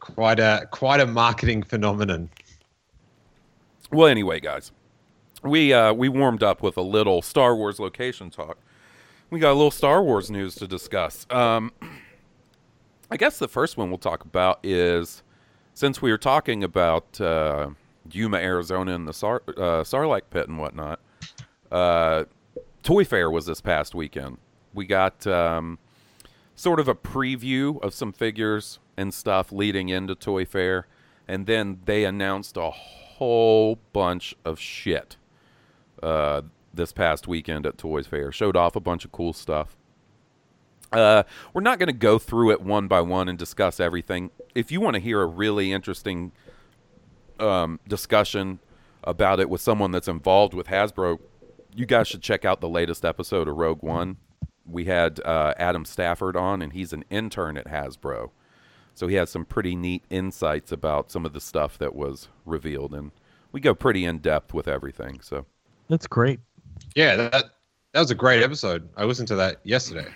quite 0.00 0.40
a 0.40 0.66
quite 0.70 1.00
a 1.00 1.06
marketing 1.06 1.62
phenomenon. 1.62 2.30
Well, 3.90 4.08
anyway, 4.08 4.40
guys, 4.40 4.72
we 5.42 5.72
uh, 5.72 5.92
we 5.92 6.08
warmed 6.08 6.42
up 6.42 6.62
with 6.62 6.76
a 6.76 6.82
little 6.82 7.22
Star 7.22 7.54
Wars 7.54 7.78
location 7.78 8.30
talk. 8.30 8.58
We 9.30 9.40
got 9.40 9.52
a 9.52 9.54
little 9.54 9.70
Star 9.70 10.02
Wars 10.02 10.30
news 10.30 10.54
to 10.56 10.66
discuss. 10.66 11.26
Um, 11.30 11.72
I 13.12 13.18
guess 13.18 13.38
the 13.38 13.46
first 13.46 13.76
one 13.76 13.90
we'll 13.90 13.98
talk 13.98 14.24
about 14.24 14.60
is 14.62 15.22
since 15.74 16.00
we 16.00 16.10
were 16.10 16.16
talking 16.16 16.64
about 16.64 17.20
uh, 17.20 17.68
Yuma, 18.10 18.38
Arizona, 18.38 18.94
and 18.94 19.06
the 19.06 19.12
Sar- 19.12 19.42
uh, 19.48 19.84
Sarlacc 19.84 20.22
pit 20.30 20.48
and 20.48 20.58
whatnot. 20.58 20.98
Uh, 21.70 22.24
Toy 22.82 23.04
Fair 23.04 23.30
was 23.30 23.44
this 23.44 23.60
past 23.60 23.94
weekend. 23.94 24.38
We 24.72 24.86
got 24.86 25.26
um, 25.26 25.78
sort 26.54 26.80
of 26.80 26.88
a 26.88 26.94
preview 26.94 27.78
of 27.82 27.92
some 27.92 28.14
figures 28.14 28.78
and 28.96 29.12
stuff 29.12 29.52
leading 29.52 29.90
into 29.90 30.14
Toy 30.14 30.46
Fair, 30.46 30.86
and 31.28 31.44
then 31.44 31.80
they 31.84 32.06
announced 32.06 32.56
a 32.56 32.70
whole 32.70 33.78
bunch 33.92 34.34
of 34.42 34.58
shit 34.58 35.16
uh, 36.02 36.40
this 36.72 36.92
past 36.92 37.28
weekend 37.28 37.66
at 37.66 37.76
Toy 37.76 38.02
Fair. 38.04 38.32
Showed 38.32 38.56
off 38.56 38.74
a 38.74 38.80
bunch 38.80 39.04
of 39.04 39.12
cool 39.12 39.34
stuff. 39.34 39.76
Uh, 40.92 41.22
we're 41.54 41.62
not 41.62 41.78
going 41.78 41.88
to 41.88 41.92
go 41.92 42.18
through 42.18 42.50
it 42.50 42.60
one 42.60 42.86
by 42.88 43.00
one 43.00 43.28
and 43.28 43.38
discuss 43.38 43.80
everything. 43.80 44.30
If 44.54 44.70
you 44.70 44.80
want 44.80 44.94
to 44.94 45.00
hear 45.00 45.22
a 45.22 45.26
really 45.26 45.72
interesting 45.72 46.32
um, 47.40 47.80
discussion 47.88 48.58
about 49.04 49.40
it 49.40 49.48
with 49.48 49.60
someone 49.60 49.90
that's 49.90 50.08
involved 50.08 50.54
with 50.54 50.68
Hasbro, 50.68 51.18
you 51.74 51.86
guys 51.86 52.08
should 52.08 52.22
check 52.22 52.44
out 52.44 52.60
the 52.60 52.68
latest 52.68 53.04
episode 53.04 53.48
of 53.48 53.56
Rogue 53.56 53.82
One. 53.82 54.16
We 54.66 54.84
had 54.84 55.20
uh, 55.24 55.54
Adam 55.56 55.84
Stafford 55.84 56.36
on, 56.36 56.62
and 56.62 56.72
he's 56.72 56.92
an 56.92 57.04
intern 57.10 57.56
at 57.56 57.66
Hasbro. 57.66 58.30
So 58.94 59.08
he 59.08 59.14
has 59.16 59.30
some 59.30 59.44
pretty 59.44 59.74
neat 59.74 60.04
insights 60.10 60.70
about 60.70 61.10
some 61.10 61.24
of 61.24 61.32
the 61.32 61.40
stuff 61.40 61.78
that 61.78 61.94
was 61.94 62.28
revealed, 62.44 62.94
and 62.94 63.10
we 63.50 63.60
go 63.60 63.74
pretty 63.74 64.04
in 64.04 64.18
depth 64.18 64.52
with 64.52 64.68
everything. 64.68 65.20
So 65.22 65.46
That's 65.88 66.06
great. 66.06 66.40
Yeah, 66.94 67.16
that 67.16 67.44
that 67.92 68.00
was 68.00 68.10
a 68.10 68.14
great 68.14 68.42
episode. 68.42 68.88
I 68.96 69.04
listened 69.04 69.28
to 69.28 69.36
that 69.36 69.60
yesterday. 69.64 70.08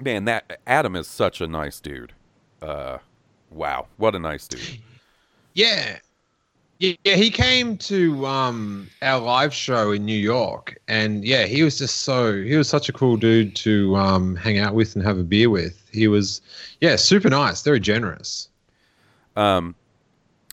Man, 0.00 0.24
that 0.24 0.60
Adam 0.66 0.96
is 0.96 1.06
such 1.06 1.40
a 1.40 1.46
nice 1.46 1.80
dude. 1.80 2.12
Uh, 2.60 2.98
wow, 3.50 3.86
what 3.96 4.14
a 4.14 4.18
nice 4.18 4.48
dude. 4.48 4.80
Yeah. 5.56 5.98
Yeah, 6.80 7.14
he 7.14 7.30
came 7.30 7.78
to 7.78 8.26
um, 8.26 8.90
our 9.00 9.20
live 9.20 9.54
show 9.54 9.92
in 9.92 10.04
New 10.04 10.18
York, 10.18 10.76
and 10.88 11.24
yeah, 11.24 11.44
he 11.46 11.62
was 11.62 11.78
just 11.78 12.02
so 12.02 12.42
he 12.42 12.56
was 12.56 12.68
such 12.68 12.88
a 12.88 12.92
cool 12.92 13.16
dude 13.16 13.54
to 13.56 13.94
um, 13.94 14.34
hang 14.34 14.58
out 14.58 14.74
with 14.74 14.96
and 14.96 15.04
have 15.04 15.16
a 15.16 15.22
beer 15.22 15.48
with. 15.48 15.88
He 15.92 16.08
was, 16.08 16.42
yeah, 16.80 16.96
super 16.96 17.30
nice, 17.30 17.62
very 17.62 17.78
generous. 17.78 18.48
Um, 19.36 19.76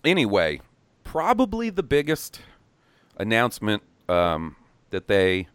anyway, 0.06 0.62
probably 1.04 1.72
the 1.72 1.84
biggest 1.84 2.40
announcement 3.18 3.82
um, 4.08 4.56
that 4.92 5.08
they 5.08 5.48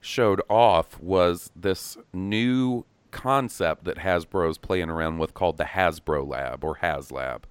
showed 0.00 0.42
off 0.50 1.00
was 1.00 1.50
this 1.54 1.96
new 2.12 2.84
concept 3.10 3.84
that 3.84 3.98
Hasbro's 3.98 4.58
playing 4.58 4.90
around 4.90 5.18
with 5.18 5.34
called 5.34 5.56
the 5.56 5.64
Hasbro 5.64 6.26
Lab 6.26 6.64
or 6.64 6.76
HasLab. 6.76 7.42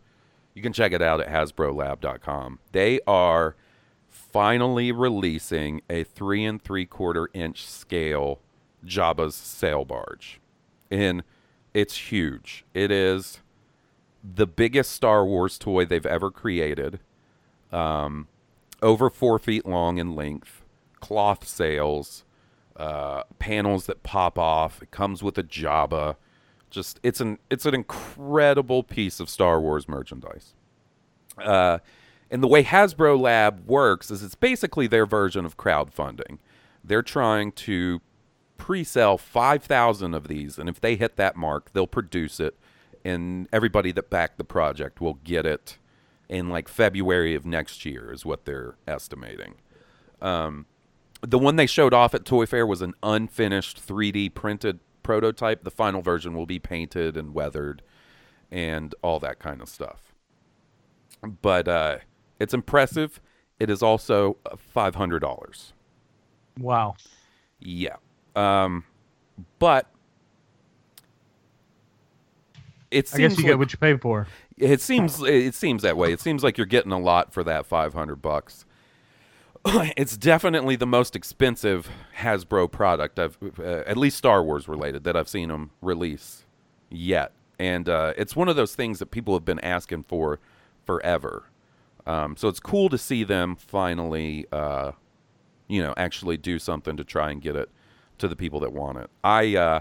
You 0.54 0.62
can 0.62 0.74
check 0.74 0.92
it 0.92 1.02
out 1.02 1.22
at 1.22 1.30
hasbrolab.com. 1.30 2.60
They 2.72 3.00
are 3.08 3.56
finally 4.08 4.92
releasing 4.92 5.82
a 5.90 6.04
three 6.04 6.44
and 6.44 6.62
three 6.62 6.86
quarter 6.86 7.30
inch 7.34 7.66
scale 7.66 8.40
Jabba's 8.86 9.36
sail 9.36 9.86
barge. 9.86 10.40
And 10.92 11.24
it's 11.74 12.12
huge. 12.12 12.66
It 12.74 12.92
is 12.92 13.42
the 14.24 14.48
biggest 14.48 14.92
Star 14.92 15.26
Wars 15.26 15.58
toy 15.58 15.86
they've 15.86 16.06
ever 16.06 16.32
created. 16.32 17.00
Um, 17.72 18.28
over 18.82 19.10
four 19.10 19.40
feet 19.40 19.66
long 19.66 19.98
in 19.98 20.16
length, 20.16 20.64
cloth 21.00 21.48
sails, 21.48 22.24
uh, 22.80 23.24
panels 23.38 23.86
that 23.86 24.02
pop 24.02 24.40
off. 24.40 24.82
It 24.82 24.90
comes 24.90 25.22
with 25.22 25.38
a 25.38 25.44
Jabba 25.44 26.16
just 26.70 27.00
it's 27.04 27.20
an 27.20 27.40
it's 27.50 27.66
an 27.66 27.74
incredible 27.74 28.84
piece 28.84 29.20
of 29.20 29.30
Star 29.30 29.60
Wars 29.60 29.88
merchandise. 29.88 30.54
Uh, 31.38 31.80
and 32.32 32.44
the 32.44 32.48
way 32.48 32.64
Hasbro 32.64 33.20
Lab 33.20 33.66
works 33.68 34.12
is 34.12 34.24
it's 34.24 34.36
basically 34.36 34.88
their 34.88 35.06
version 35.06 35.46
of 35.46 35.58
crowdfunding. 35.58 36.40
They're 36.84 37.02
trying 37.02 37.54
to 37.54 38.02
pre-sell 38.58 39.18
5,000 39.18 40.14
of 40.14 40.28
these, 40.28 40.60
and 40.60 40.70
if 40.70 40.82
they 40.82 40.96
hit 40.96 41.16
that 41.16 41.36
mark, 41.36 41.72
they'll 41.72 41.88
produce 41.88 42.40
it, 42.40 42.58
and 43.06 43.48
everybody 43.54 43.92
that 43.94 44.10
backed 44.10 44.38
the 44.38 44.44
project 44.44 45.00
will 45.00 45.16
get 45.16 45.46
it 45.46 45.78
in 46.28 46.50
like 46.50 46.68
February 46.68 47.34
of 47.36 47.46
next 47.46 47.86
year, 47.86 48.12
is 48.12 48.26
what 48.26 48.46
they're 48.46 48.76
estimating. 48.88 49.56
Um, 50.22 50.66
the 51.22 51.40
one 51.40 51.56
they 51.56 51.66
showed 51.66 51.94
off 51.94 52.14
at 52.14 52.26
Toy 52.26 52.46
Fair 52.46 52.66
was 52.66 52.82
an 52.82 52.94
unfinished 53.04 53.86
3D 53.86 54.34
printed 54.34 54.80
prototype. 55.04 55.64
The 55.64 55.72
final 55.72 56.02
version 56.02 56.34
will 56.36 56.46
be 56.46 56.60
painted 56.60 57.18
and 57.18 57.34
weathered 57.34 57.82
and 58.52 58.96
all 59.02 59.20
that 59.20 59.40
kind 59.40 59.62
of 59.62 59.70
stuff. 59.70 60.14
But 61.42 61.68
uh, 61.68 61.98
it's 62.40 62.54
impressive. 62.54 63.20
It 63.60 63.70
is 63.70 63.84
also 63.84 64.38
hundred 64.76 65.20
dollars. 65.20 65.74
Wow. 66.58 66.96
Yeah. 67.60 67.98
Um, 68.36 68.86
but 69.60 69.88
it 72.92 73.06
I 73.14 73.18
seems 73.18 73.34
guess 73.34 73.38
you 73.38 73.44
like, 73.44 73.52
get 73.52 73.60
what 73.60 73.72
you 73.74 73.78
pay 73.78 73.98
for. 73.98 74.28
it 74.58 74.82
seems 74.82 75.22
it 75.22 75.54
seems 75.56 75.82
that 75.84 75.98
way. 75.98 76.14
It 76.14 76.22
seems 76.22 76.44
like 76.44 76.58
you're 76.58 76.66
getting 76.68 76.92
a 76.92 77.00
lot 77.00 77.34
for 77.34 77.44
that 77.44 77.66
five 77.66 77.94
hundred 77.94 78.22
bucks. 78.22 78.66
it's 79.98 80.18
definitely 80.18 80.76
the 80.76 80.88
most 80.88 81.16
expensive 81.16 81.90
Hasbro 82.18 82.72
product 82.72 83.20
I've, 83.20 83.38
uh, 83.60 83.84
at 83.86 83.98
least 83.98 84.18
Star 84.18 84.44
Wars 84.44 84.68
related, 84.68 85.04
that 85.04 85.16
I've 85.16 85.30
seen 85.30 85.50
them 85.50 85.72
release 85.82 86.46
yet. 86.90 87.32
And 87.60 87.90
uh, 87.90 88.14
it's 88.18 88.36
one 88.36 88.48
of 88.48 88.56
those 88.56 88.74
things 88.76 89.00
that 89.00 89.08
people 89.12 89.34
have 89.34 89.44
been 89.46 89.60
asking 89.60 90.04
for 90.04 90.40
forever. 90.86 91.44
Um, 92.08 92.38
so 92.38 92.48
it's 92.48 92.60
cool 92.60 92.90
to 92.90 92.98
see 92.98 93.24
them 93.24 93.56
finally, 93.56 94.46
uh, 94.52 94.94
you 95.68 95.84
know, 95.84 95.94
actually 95.98 96.38
do 96.38 96.58
something 96.58 96.96
to 96.98 97.04
try 97.04 97.30
and 97.32 97.42
get 97.42 97.56
it 97.56 97.70
to 98.20 98.28
the 98.28 98.36
people 98.36 98.60
that 98.62 98.72
want 98.74 98.98
it. 98.98 99.10
I 99.24 99.56
uh, 99.56 99.80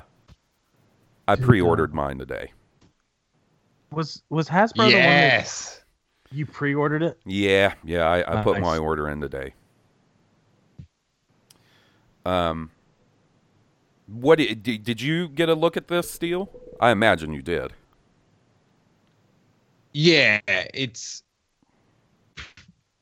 I 1.27 1.37
pre-ordered 1.37 1.95
mine 1.95 2.19
today. 2.19 2.53
Was 3.93 4.23
was 4.29 4.49
Hasbro 4.49 4.75
the 4.77 4.83
one 4.83 4.91
that 4.93 5.33
Yes. 5.33 5.83
you 6.31 6.45
pre-ordered 6.47 7.03
it? 7.03 7.19
Yeah, 7.25 7.75
yeah, 7.85 8.07
I, 8.09 8.41
I 8.41 8.43
put 8.43 8.61
my 8.61 8.73
Nice. 8.73 8.81
order 8.81 9.09
in 9.09 9.21
today. 9.21 9.55
Um, 12.25 12.71
what 14.07 14.39
did, 14.39 14.63
did 14.63 15.01
you 15.01 15.29
get 15.29 15.49
a 15.49 15.55
look 15.55 15.77
at 15.77 15.89
this, 15.89 16.11
Steele? 16.11 16.51
I 16.81 16.91
imagine 16.91 17.33
you 17.33 17.43
did. 17.43 17.73
Yeah, 19.93 20.41
it's 20.47 21.23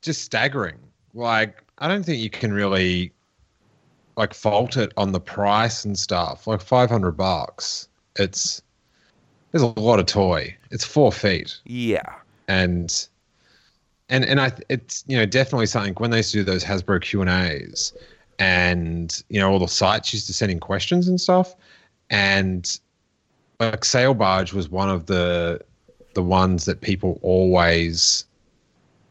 just 0.03 0.23
staggering. 0.23 0.79
Like, 1.15 1.63
I 1.79 1.89
don't 1.89 2.05
think 2.05 2.23
you 2.23 2.31
can 2.31 2.53
really 2.53 3.13
like 4.17 4.33
fault 4.33 4.77
it 4.77 4.93
on 4.97 5.13
the 5.13 5.21
price 5.21 5.85
and 5.85 5.99
stuff. 5.99 6.47
Like 6.47 6.61
five 6.61 6.91
hundred 6.91 7.13
bucks. 7.13 7.89
It's 8.19 8.63
there's 9.53 9.63
a 9.63 9.81
lot 9.81 9.99
of 9.99 10.07
toy. 10.07 10.57
It's 10.71 10.85
four 10.85 11.13
feet, 11.13 11.57
Yeah, 11.65 12.15
and 12.49 13.09
and 14.09 14.25
and 14.25 14.41
I 14.41 14.53
it's 14.69 15.05
you 15.07 15.17
know 15.17 15.27
definitely 15.27 15.67
something 15.67 15.95
when 15.95 16.11
they 16.11 16.19
used 16.19 16.33
to 16.33 16.39
do 16.39 16.45
those 16.45 16.65
Hasbro 16.65 17.03
Q 17.03 17.21
and 17.21 17.31
A's, 17.31 17.93
and 18.39 19.23
you 19.29 19.41
know 19.41 19.51
all 19.51 19.59
the 19.59 19.67
sites 19.67 20.13
used 20.13 20.27
to 20.27 20.33
send 20.33 20.51
in 20.53 20.61
questions 20.61 21.09
and 21.09 21.21
stuff, 21.21 21.55
and 22.11 22.79
like 23.61 23.85
Sail 23.85 24.15
Barge 24.15 24.53
was 24.53 24.69
one 24.69 24.91
of 24.91 25.07
the 25.07 25.61
the 26.15 26.23
ones 26.23 26.65
that 26.65 26.81
people 26.81 27.19
always 27.23 28.25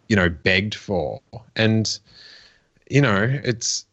you 0.07 0.15
know 0.15 0.29
begged 0.29 0.75
for. 0.75 1.21
And 1.55 1.97
you 2.89 3.01
know 3.01 3.39
it's 3.43 3.85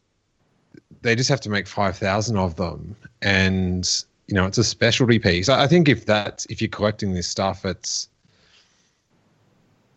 they 1.03 1.16
just 1.16 1.29
have 1.29 1.40
to 1.40 1.51
make 1.51 1.66
5000 1.66 2.37
of 2.37 2.57
them. 2.57 2.97
And 3.23 3.88
you 4.29 4.35
know 4.35 4.47
it's 4.47 4.59
a 4.59 4.64
specialty 4.64 5.18
piece. 5.18 5.49
I 5.49 5.66
think 5.66 5.88
if 5.88 6.07
that's 6.07 6.47
if 6.47 6.61
you're 6.61 6.68
collecting 6.68 7.14
this 7.14 7.29
stuff 7.29 7.64
it's 7.64 8.09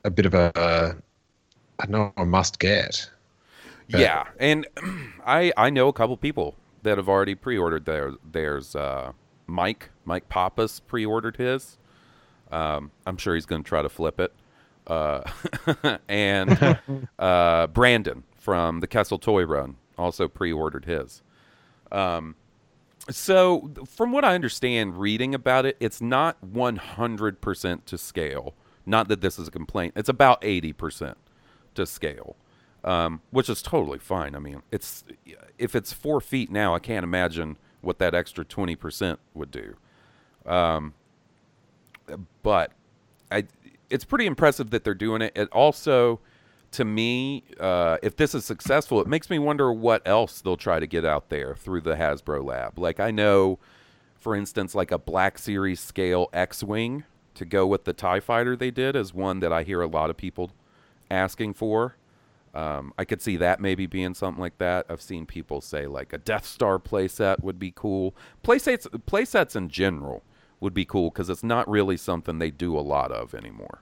a 0.05 0.09
bit 0.11 0.25
of 0.25 0.33
a 0.35 0.95
i 1.79 1.85
don't 1.85 1.91
know 1.91 2.13
a 2.17 2.25
must 2.25 2.59
get 2.59 3.09
Yeah, 3.87 4.25
and 4.39 4.67
I 5.25 5.51
I 5.57 5.69
know 5.69 5.87
a 5.87 5.93
couple 5.93 6.17
people 6.17 6.55
that 6.83 6.97
have 6.97 7.09
already 7.09 7.35
pre-ordered 7.35 7.85
their 7.85 8.13
theirs. 8.29 8.75
Uh, 8.75 9.11
Mike 9.47 9.89
Mike 10.05 10.29
Pappas 10.29 10.79
pre-ordered 10.79 11.37
his. 11.37 11.77
Um, 12.51 12.91
I'm 13.05 13.17
sure 13.17 13.35
he's 13.35 13.45
going 13.45 13.63
to 13.63 13.67
try 13.67 13.81
to 13.81 13.89
flip 13.89 14.19
it. 14.19 14.33
Uh, 14.87 15.23
and 16.07 16.79
uh, 17.19 17.67
Brandon 17.67 18.23
from 18.37 18.79
the 18.79 18.87
Kessel 18.87 19.17
Toy 19.17 19.43
Run 19.43 19.77
also 19.97 20.27
pre-ordered 20.27 20.85
his. 20.85 21.21
Um, 21.91 22.35
so, 23.09 23.71
from 23.87 24.11
what 24.11 24.25
I 24.25 24.33
understand, 24.33 24.99
reading 24.99 25.35
about 25.35 25.65
it, 25.65 25.77
it's 25.79 26.01
not 26.01 26.37
100% 26.43 27.85
to 27.85 27.97
scale. 27.97 28.55
Not 28.85 29.07
that 29.09 29.21
this 29.21 29.37
is 29.37 29.47
a 29.47 29.51
complaint. 29.51 29.93
It's 29.95 30.09
about 30.09 30.41
80% 30.41 31.15
to 31.75 31.85
scale, 31.85 32.35
um, 32.85 33.21
which 33.31 33.49
is 33.49 33.61
totally 33.61 33.99
fine. 33.99 34.35
I 34.35 34.39
mean, 34.39 34.61
it's 34.71 35.03
if 35.57 35.75
it's 35.75 35.91
four 35.91 36.21
feet 36.21 36.51
now, 36.51 36.73
I 36.73 36.79
can't 36.79 37.03
imagine 37.03 37.57
what 37.81 37.99
that 37.99 38.13
extra 38.13 38.45
20% 38.45 39.17
would 39.33 39.51
do. 39.51 39.75
Um, 40.45 40.93
but 42.43 42.71
I, 43.31 43.45
it's 43.89 44.05
pretty 44.05 44.27
impressive 44.27 44.69
that 44.69 44.83
they're 44.83 44.93
doing 44.93 45.21
it. 45.21 45.33
It 45.35 45.49
also, 45.51 46.19
to 46.71 46.85
me, 46.85 47.43
uh, 47.59 47.97
if 48.03 48.15
this 48.15 48.35
is 48.35 48.45
successful, 48.45 49.01
it 49.01 49.07
makes 49.07 49.29
me 49.29 49.39
wonder 49.39 49.73
what 49.73 50.01
else 50.05 50.41
they'll 50.41 50.57
try 50.57 50.79
to 50.79 50.87
get 50.87 51.05
out 51.05 51.29
there 51.29 51.55
through 51.55 51.81
the 51.81 51.95
Hasbro 51.95 52.45
lab. 52.45 52.77
Like 52.77 52.99
I 52.99 53.09
know, 53.09 53.57
for 54.15 54.35
instance, 54.35 54.75
like 54.75 54.91
a 54.91 54.99
Black 54.99 55.39
Series 55.39 55.79
scale 55.79 56.29
X-wing 56.33 57.03
to 57.33 57.45
go 57.45 57.65
with 57.65 57.85
the 57.85 57.93
Tie 57.93 58.19
Fighter 58.19 58.55
they 58.55 58.71
did 58.71 58.95
is 58.95 59.13
one 59.13 59.39
that 59.39 59.51
I 59.51 59.63
hear 59.63 59.81
a 59.81 59.87
lot 59.87 60.09
of 60.11 60.17
people 60.17 60.51
asking 61.09 61.55
for. 61.55 61.95
Um, 62.55 62.93
I 62.97 63.03
could 63.03 63.21
see 63.21 63.35
that 63.37 63.59
maybe 63.59 63.85
being 63.85 64.13
something 64.13 64.39
like 64.41 64.57
that. 64.59 64.85
I've 64.89 65.01
seen 65.01 65.25
people 65.25 65.59
say 65.61 65.87
like 65.87 66.13
a 66.13 66.17
Death 66.17 66.45
Star 66.45 66.79
playset 66.79 67.43
would 67.43 67.59
be 67.59 67.73
cool. 67.75 68.15
Playsets, 68.43 68.87
playsets 69.05 69.55
in 69.55 69.67
general 69.69 70.23
would 70.61 70.73
be 70.73 70.85
cool 70.85 71.09
because 71.09 71.29
it's 71.29 71.43
not 71.43 71.67
really 71.69 71.97
something 71.97 72.39
they 72.39 72.51
do 72.51 72.77
a 72.77 72.79
lot 72.79 73.11
of 73.11 73.35
anymore. 73.35 73.81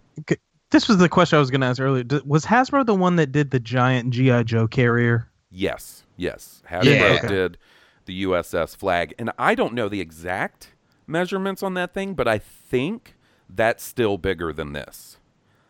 This 0.71 0.87
was 0.87 0.97
the 0.97 1.07
question 1.07 1.37
I 1.37 1.39
was 1.39 1.51
going 1.51 1.61
to 1.61 1.67
ask 1.67 1.79
earlier. 1.79 2.03
Was 2.25 2.45
Hasbro 2.45 2.85
the 2.85 2.95
one 2.95 3.15
that 3.17 3.31
did 3.31 3.51
the 3.51 3.59
giant 3.59 4.09
GI 4.09 4.45
Joe 4.45 4.67
carrier? 4.67 5.29
Yes, 5.51 6.03
yes. 6.17 6.63
Hasbro 6.67 7.21
Yeah. 7.21 7.27
did 7.27 7.57
the 8.05 8.23
USS 8.23 8.75
Flagg, 8.75 9.13
and 9.19 9.31
I 9.37 9.53
don't 9.55 9.73
know 9.75 9.87
the 9.87 10.01
exact 10.01 10.73
measurements 11.05 11.61
on 11.61 11.75
that 11.75 11.93
thing, 11.93 12.15
but 12.15 12.27
I 12.27 12.39
think 12.39 13.15
that's 13.47 13.83
still 13.83 14.17
bigger 14.17 14.51
than 14.51 14.73
this. 14.73 15.17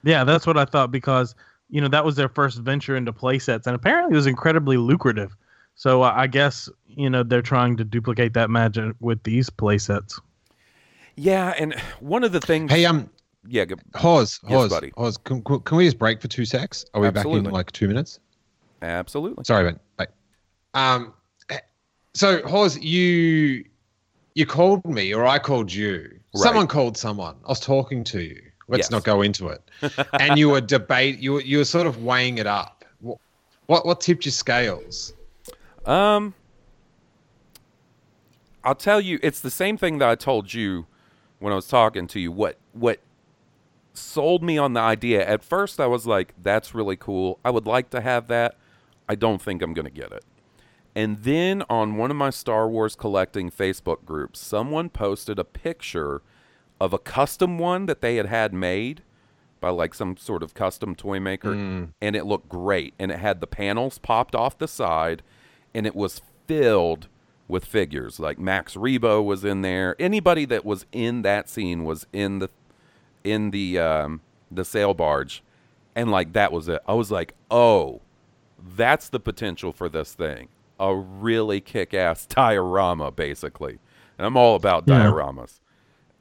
Yeah, 0.04 0.24
that's 0.24 0.48
what 0.48 0.58
I 0.58 0.64
thought 0.66 0.90
because 0.90 1.36
you 1.74 1.82
know 1.82 1.88
that 1.88 2.06
was 2.06 2.16
their 2.16 2.30
first 2.30 2.60
venture 2.60 2.96
into 2.96 3.12
playsets, 3.12 3.66
and 3.66 3.76
apparently 3.76 4.14
it 4.14 4.16
was 4.16 4.28
incredibly 4.28 4.78
lucrative. 4.78 5.36
So 5.74 6.04
uh, 6.04 6.14
I 6.16 6.28
guess 6.28 6.70
you 6.86 7.10
know 7.10 7.24
they're 7.24 7.42
trying 7.42 7.78
to 7.78 7.84
duplicate 7.84 8.34
that 8.34 8.52
magic 8.52 8.96
with 9.00 9.24
these 9.24 9.50
playsets. 9.50 10.22
Yeah, 11.16 11.56
and 11.58 11.74
one 12.00 12.24
of 12.24 12.32
the 12.32 12.40
things. 12.40 12.72
hey 12.72 12.86
um 12.86 13.10
Yeah, 13.48 13.66
go, 13.66 13.76
Hawes, 13.96 14.40
Yes, 14.44 14.52
Hawes, 14.52 14.70
buddy. 14.70 14.92
Hawes, 14.96 15.18
can, 15.18 15.42
can 15.42 15.78
we 15.78 15.86
just 15.86 15.98
break 15.98 16.22
for 16.22 16.28
two 16.28 16.46
secs? 16.46 16.86
Are 16.94 17.02
we 17.02 17.10
back 17.10 17.26
in 17.26 17.44
like 17.46 17.72
two 17.72 17.88
minutes? 17.88 18.20
absolutely. 18.84 19.44
Sorry, 19.44 19.64
man. 19.64 19.80
Bye. 19.98 20.08
Um, 20.76 21.14
so 22.14 22.48
Hawes, 22.48 22.78
you 22.78 23.66
you 24.36 24.46
called 24.46 24.86
me, 24.86 25.12
or 25.12 25.26
I 25.26 25.40
called 25.40 25.74
you. 25.74 26.20
Someone 26.36 26.68
called 26.68 26.98
someone. 26.98 27.36
I 27.46 27.48
was 27.48 27.60
talking 27.60 28.04
to 28.06 28.22
you. 28.22 28.42
Let's 28.68 28.86
Yes. 28.86 28.92
not 28.92 29.04
go 29.04 29.22
into 29.22 29.48
it. 29.50 29.62
and 30.20 30.38
you 30.38 30.50
were 30.50 30.62
debate. 30.78 31.20
You 31.20 31.34
were, 31.34 31.42
you 31.42 31.58
were 31.60 31.66
sort 31.66 31.86
of 31.88 32.04
weighing 32.04 32.38
it 32.38 32.48
up. 32.48 32.86
What 33.02 33.18
what, 33.66 33.86
what 33.86 34.02
tipped 34.02 34.26
your 34.26 34.32
scales? 34.32 35.14
Um, 35.86 36.34
I'll 38.64 38.76
tell 38.76 39.02
you, 39.02 39.20
it's 39.22 39.42
the 39.42 39.52
same 39.52 39.78
thing 39.78 39.98
that 39.98 40.08
I 40.10 40.16
told 40.16 40.54
you 40.54 40.86
when 41.40 41.52
I 41.52 41.56
was 41.56 41.68
talking 41.68 42.08
to 42.08 42.20
you. 42.20 42.32
What 42.32 42.58
what 42.72 43.00
sold 43.94 44.42
me 44.44 44.58
on 44.58 44.74
the 44.74 44.80
idea? 44.80 45.28
At 45.28 45.44
first, 45.44 45.80
I 45.80 45.88
was 45.88 46.08
like, 46.08 46.34
"That's 46.42 46.74
really 46.74 46.96
cool. 46.96 47.40
I 47.44 47.50
would 47.50 47.68
like 47.68 47.90
to 47.92 48.02
have 48.02 48.28
that. 48.28 48.56
I 49.10 49.16
don't 49.16 49.42
think 49.42 49.62
I'm 49.62 49.74
going 49.74 49.86
to 49.86 49.92
get 49.92 50.12
it." 50.12 50.24
And 50.96 51.24
then 51.24 51.64
on 51.70 51.98
one 51.98 52.12
of 52.12 52.18
my 52.18 52.30
Star 52.30 52.70
Wars 52.70 52.96
collecting 52.96 53.50
Facebook 53.52 54.06
groups, 54.06 54.40
someone 54.40 54.90
posted 54.90 55.40
a 55.40 55.44
picture 55.44 56.22
of 56.80 56.94
a 56.94 56.98
custom 57.00 57.58
one 57.58 57.86
that 57.86 58.02
they 58.02 58.16
had 58.18 58.26
had 58.26 58.54
made 58.54 59.02
by 59.60 59.70
like 59.70 59.94
some 59.94 60.18
sort 60.18 60.44
of 60.44 60.54
custom 60.54 60.94
toy 60.96 61.20
maker 61.20 61.54
and 62.02 62.16
it 62.16 62.26
looked 62.26 62.50
great 62.50 62.94
and 63.00 63.12
it 63.12 63.20
had 63.20 63.40
the 63.40 63.48
panels 63.48 63.98
popped 63.98 64.36
off 64.36 64.58
the 64.58 64.68
side 64.68 65.24
and 65.74 65.86
it 65.88 65.96
was 65.96 66.22
filled 66.48 67.08
with 67.48 67.64
figures. 67.66 68.20
Like 68.20 68.38
Max 68.40 68.76
Rebo 68.76 69.24
was 69.24 69.46
in 69.46 69.62
there. 69.62 69.96
Anybody 70.00 70.44
that 70.46 70.66
was 70.66 70.86
in 70.92 71.22
that 71.22 71.48
scene 71.50 71.84
was 71.86 72.06
in 72.12 72.40
the 72.40 72.50
in 73.24 73.52
the 73.52 73.80
um 73.80 74.20
the 74.52 74.66
sail 74.66 74.94
barge 74.94 75.42
and 75.96 76.12
like 76.12 76.34
that 76.34 76.52
was 76.52 76.68
it. 76.68 76.82
I 76.86 76.94
was 76.94 77.10
like 77.12 77.34
oh 77.50 78.02
that's 78.76 79.08
the 79.10 79.20
potential 79.20 79.72
for 79.72 79.88
this 79.88 80.14
thing. 80.14 80.50
A 80.80 80.94
really 80.94 81.62
kick-ass 81.62 82.26
diorama 82.28 83.12
basically. 83.12 83.80
And 84.18 84.26
I'm 84.28 84.36
all 84.36 84.56
about 84.56 84.84
Yeah. 84.88 85.06
dioramas 85.06 85.60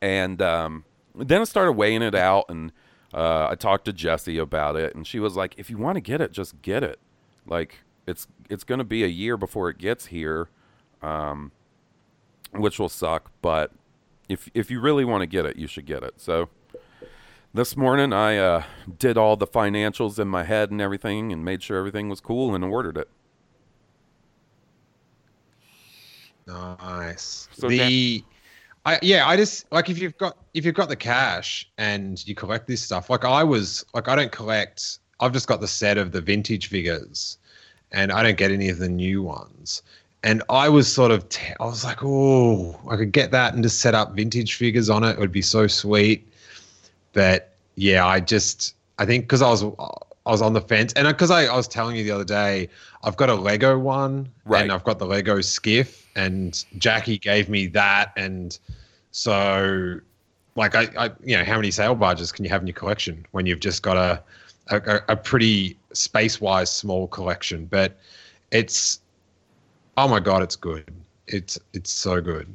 and 0.03 0.43
um, 0.43 0.85
then 1.15 1.41
I 1.41 1.45
started 1.45 1.73
weighing 1.73 2.03
it 2.03 2.15
out, 2.15 2.47
and 2.49 2.73
uh, 3.15 3.47
I 3.49 3.55
talked 3.55 3.87
to 3.87 3.93
Jessie 3.93 4.37
about 4.37 4.77
it, 4.77 4.95
and 4.95 5.07
she 5.07 5.21
was 5.21 5.37
like, 5.37 5.55
"If 5.57 5.71
you 5.71 5.79
want 5.79 5.95
to 5.95 6.01
get 6.01 6.21
it, 6.21 6.33
just 6.33 6.61
get 6.61 6.83
it. 6.83 6.99
Like 7.47 7.79
it's 8.07 8.27
it's 8.51 8.65
going 8.65 8.79
to 8.79 8.85
be 8.85 9.05
a 9.05 9.09
year 9.09 9.37
before 9.37 9.71
it 9.71 9.79
gets 9.79 10.07
here, 10.07 10.49
um, 11.01 11.53
which 12.51 12.79
will 12.79 12.89
suck. 12.89 13.31
But 13.41 13.71
if 14.29 14.51
if 14.53 14.71
you 14.71 14.81
really 14.81 15.05
want 15.05 15.23
to 15.23 15.27
get 15.27 15.47
it, 15.47 15.57
you 15.57 15.69
should 15.69 15.87
get 15.87 16.03
it." 16.03 16.15
So 16.17 16.49
this 17.55 17.77
morning, 17.77 18.13
I 18.13 18.39
uh, 18.39 18.65
did 18.99 19.17
all 19.17 19.37
the 19.37 19.47
financials 19.47 20.19
in 20.19 20.27
my 20.27 20.43
head 20.43 20.73
and 20.73 20.81
everything, 20.81 21.33
and 21.33 21.45
made 21.45 21.63
sure 21.63 21.79
everything 21.79 22.09
was 22.09 22.21
cool, 22.21 22.57
and 22.57 22.65
ordered 22.65 22.97
it. 22.99 23.09
Nice. 26.49 27.49
So 27.53 27.69
the, 27.69 28.25
I 28.85 28.99
yeah, 29.03 29.29
I 29.29 29.37
just 29.37 29.71
like 29.71 29.89
if 29.89 29.99
you've 29.99 30.17
got 30.19 30.37
if 30.55 30.65
you've 30.65 30.75
got 30.75 30.89
the 30.89 30.97
cash 30.97 31.71
and 31.79 32.27
you 32.27 32.35
collect 32.35 32.67
this 32.67 32.83
stuff. 32.83 33.11
Like 33.11 33.25
I 33.25 33.45
was 33.45 33.85
like 33.95 34.09
I 34.09 34.17
don't 34.17 34.33
collect. 34.33 34.99
I've 35.21 35.33
just 35.33 35.47
got 35.47 35.61
the 35.61 35.69
set 35.69 35.99
of 35.99 36.11
the 36.13 36.21
vintage 36.21 36.67
figures, 36.67 37.39
and 37.93 38.11
I 38.11 38.23
don't 38.23 38.37
get 38.37 38.51
any 38.51 38.69
of 38.69 38.79
the 38.79 38.89
new 38.89 39.23
ones. 39.23 39.83
And 40.25 40.43
I 40.49 40.69
was 40.69 40.93
sort 40.93 41.13
of 41.13 41.27
I 41.61 41.65
was 41.65 41.85
like, 41.85 41.99
oh, 42.03 42.79
I 42.91 42.97
could 42.97 43.13
get 43.13 43.31
that 43.31 43.55
and 43.55 43.63
just 43.63 43.81
set 43.81 43.95
up 43.95 44.15
vintage 44.15 44.55
figures 44.55 44.91
on 44.91 45.05
it. 45.05 45.11
It 45.11 45.19
would 45.19 45.33
be 45.33 45.43
so 45.43 45.67
sweet. 45.69 46.27
But 47.13 47.55
yeah, 47.77 48.05
I 48.07 48.19
just 48.19 48.75
I 48.99 49.07
think 49.07 49.25
because 49.25 49.43
I 49.43 49.51
was 49.51 49.63
I 50.25 50.31
was 50.31 50.41
on 50.43 50.53
the 50.53 50.61
fence, 50.61 50.93
and 50.95 51.07
because 51.09 51.31
I, 51.31 51.47
I 51.47 51.57
was 51.57 51.67
telling 51.67 51.97
you 51.97 52.05
the 52.05 52.13
other 52.13 52.25
day, 52.25 52.69
I've 53.03 53.17
got 53.17 53.29
a 53.29 53.35
Lego 53.35 53.79
one, 53.79 54.29
Right. 54.45 54.63
and 54.63 54.71
I've 54.71 54.85
got 54.85 54.99
the 55.01 55.07
Lego 55.07 55.41
skiff, 55.41 56.09
and 56.15 56.65
Jackie 56.79 57.19
gave 57.19 57.49
me 57.49 57.67
that, 57.69 58.13
and 58.17 58.57
so 59.11 59.99
like 60.55 60.75
I, 60.75 60.89
I 60.99 61.11
you 61.25 61.37
know 61.37 61.45
how 61.45 61.57
many 61.57 61.71
sail 61.71 61.95
barges 61.95 62.31
can 62.31 62.45
you 62.45 62.51
have 62.51 62.61
in 62.61 62.67
your 62.67 62.75
collection 62.75 63.25
when 63.33 63.47
you've 63.47 63.61
just 63.61 63.83
got 63.83 63.97
a 63.97 64.23
a, 64.69 65.01
a 65.09 65.17
pretty 65.17 65.77
space 65.93 66.41
wise 66.41 66.71
small 66.71 67.09
collection, 67.09 67.67
but 67.67 67.99
it's 68.53 69.01
oh 69.97 70.07
my 70.09 70.21
god, 70.21 70.43
it's 70.43 70.57
good. 70.57 70.85
It's 71.27 71.59
it's 71.73 71.91
so 71.91 72.21
good. 72.21 72.55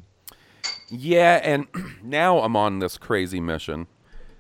Yeah, 0.89 1.41
and 1.43 1.67
now 2.03 2.39
I'm 2.39 2.55
on 2.55 2.79
this 2.79 2.97
crazy 2.97 3.39
mission. 3.41 3.87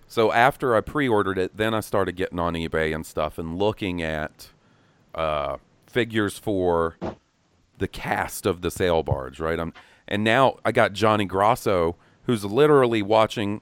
So 0.07 0.31
after 0.31 0.75
I 0.75 0.81
pre-ordered 0.81 1.37
it, 1.37 1.57
then 1.57 1.73
I 1.73 1.81
started 1.81 2.15
getting 2.15 2.39
on 2.39 2.53
eBay 2.53 2.95
and 2.95 3.05
stuff 3.05 3.37
and 3.37 3.59
looking 3.59 4.01
at 4.01 4.49
uh, 5.13 5.57
figures 5.85 6.37
for 6.37 6.97
the 7.77 7.87
cast 7.87 8.45
of 8.45 8.61
the 8.61 8.71
sail 8.71 9.03
barge, 9.03 9.39
right? 9.39 9.59
I'm, 9.59 9.73
and 10.07 10.23
now 10.23 10.57
I 10.63 10.71
got 10.71 10.93
Johnny 10.93 11.25
Grosso, 11.25 11.97
who's 12.23 12.45
literally 12.45 13.01
watching 13.01 13.61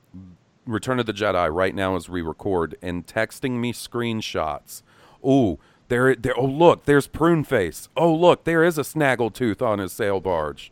Return 0.65 0.99
of 0.99 1.05
the 1.05 1.13
Jedi 1.13 1.53
right 1.53 1.73
now 1.73 1.95
as 1.95 2.09
we 2.09 2.21
record 2.21 2.75
and 2.81 3.05
texting 3.05 3.59
me 3.59 3.73
screenshots. 3.73 4.83
Ooh, 5.25 5.59
there, 5.87 6.15
there. 6.15 6.37
Oh, 6.37 6.45
look, 6.45 6.85
there's 6.85 7.07
Prune 7.07 7.43
Face. 7.43 7.89
Oh, 7.97 8.13
look, 8.13 8.43
there 8.43 8.63
is 8.63 8.77
a 8.77 8.81
Snaggletooth 8.81 9.61
on 9.61 9.79
his 9.79 9.91
sail 9.91 10.19
barge. 10.19 10.71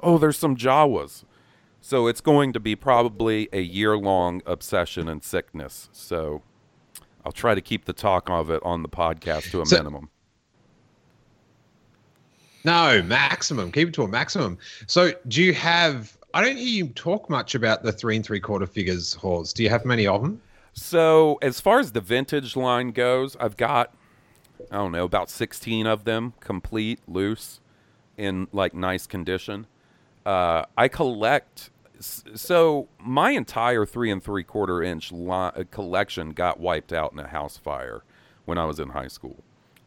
Oh, 0.00 0.18
there's 0.18 0.38
some 0.38 0.56
Jawas. 0.56 1.24
So 1.86 2.06
it's 2.06 2.22
going 2.22 2.54
to 2.54 2.60
be 2.60 2.74
probably 2.76 3.46
a 3.52 3.60
year 3.60 3.94
long 3.98 4.40
obsession 4.46 5.06
and 5.06 5.22
sickness. 5.22 5.90
So 5.92 6.40
I'll 7.26 7.30
try 7.30 7.54
to 7.54 7.60
keep 7.60 7.84
the 7.84 7.92
talk 7.92 8.30
of 8.30 8.48
it 8.48 8.62
on 8.64 8.82
the 8.82 8.88
podcast 8.88 9.50
to 9.50 9.60
a 9.60 9.66
So- 9.66 9.76
minimum. 9.76 10.08
No, 12.64 13.02
maximum. 13.02 13.70
Keep 13.70 13.88
it 13.88 13.94
to 13.94 14.04
a 14.04 14.08
maximum. 14.08 14.56
So, 14.86 15.12
do 15.28 15.42
you 15.42 15.52
have? 15.52 16.16
I 16.32 16.40
don't 16.42 16.56
hear 16.56 16.66
you 16.66 16.86
talk 16.88 17.28
much 17.28 17.54
about 17.54 17.82
the 17.82 17.92
three 17.92 18.16
and 18.16 18.24
three 18.24 18.40
quarter 18.40 18.66
figures, 18.66 19.12
Hawes. 19.12 19.52
Do 19.52 19.62
you 19.62 19.68
have 19.68 19.84
many 19.84 20.06
of 20.06 20.22
them? 20.22 20.40
So 20.72 21.38
as 21.42 21.60
far 21.60 21.80
as 21.80 21.92
the 21.92 22.00
vintage 22.00 22.56
line 22.56 22.92
goes, 22.92 23.36
I've 23.36 23.58
got 23.58 23.94
I 24.70 24.76
don't 24.76 24.92
know 24.92 25.04
about 25.04 25.28
16 25.28 25.86
of 25.86 26.04
them 26.04 26.32
complete, 26.40 27.00
loose, 27.06 27.60
in 28.16 28.48
like 28.52 28.72
nice 28.72 29.06
condition. 29.06 29.66
Uh, 30.24 30.64
I 30.78 30.88
collect. 30.88 31.68
So 32.00 32.88
my 32.98 33.30
entire 33.30 33.86
three 33.86 34.10
and 34.10 34.22
three 34.22 34.44
quarter 34.44 34.82
inch 34.82 35.12
li- 35.12 35.30
uh, 35.30 35.64
collection 35.70 36.30
got 36.30 36.58
wiped 36.60 36.92
out 36.92 37.12
in 37.12 37.18
a 37.18 37.28
house 37.28 37.56
fire 37.56 38.02
when 38.44 38.58
I 38.58 38.64
was 38.64 38.80
in 38.80 38.90
high 38.90 39.08
school, 39.08 39.36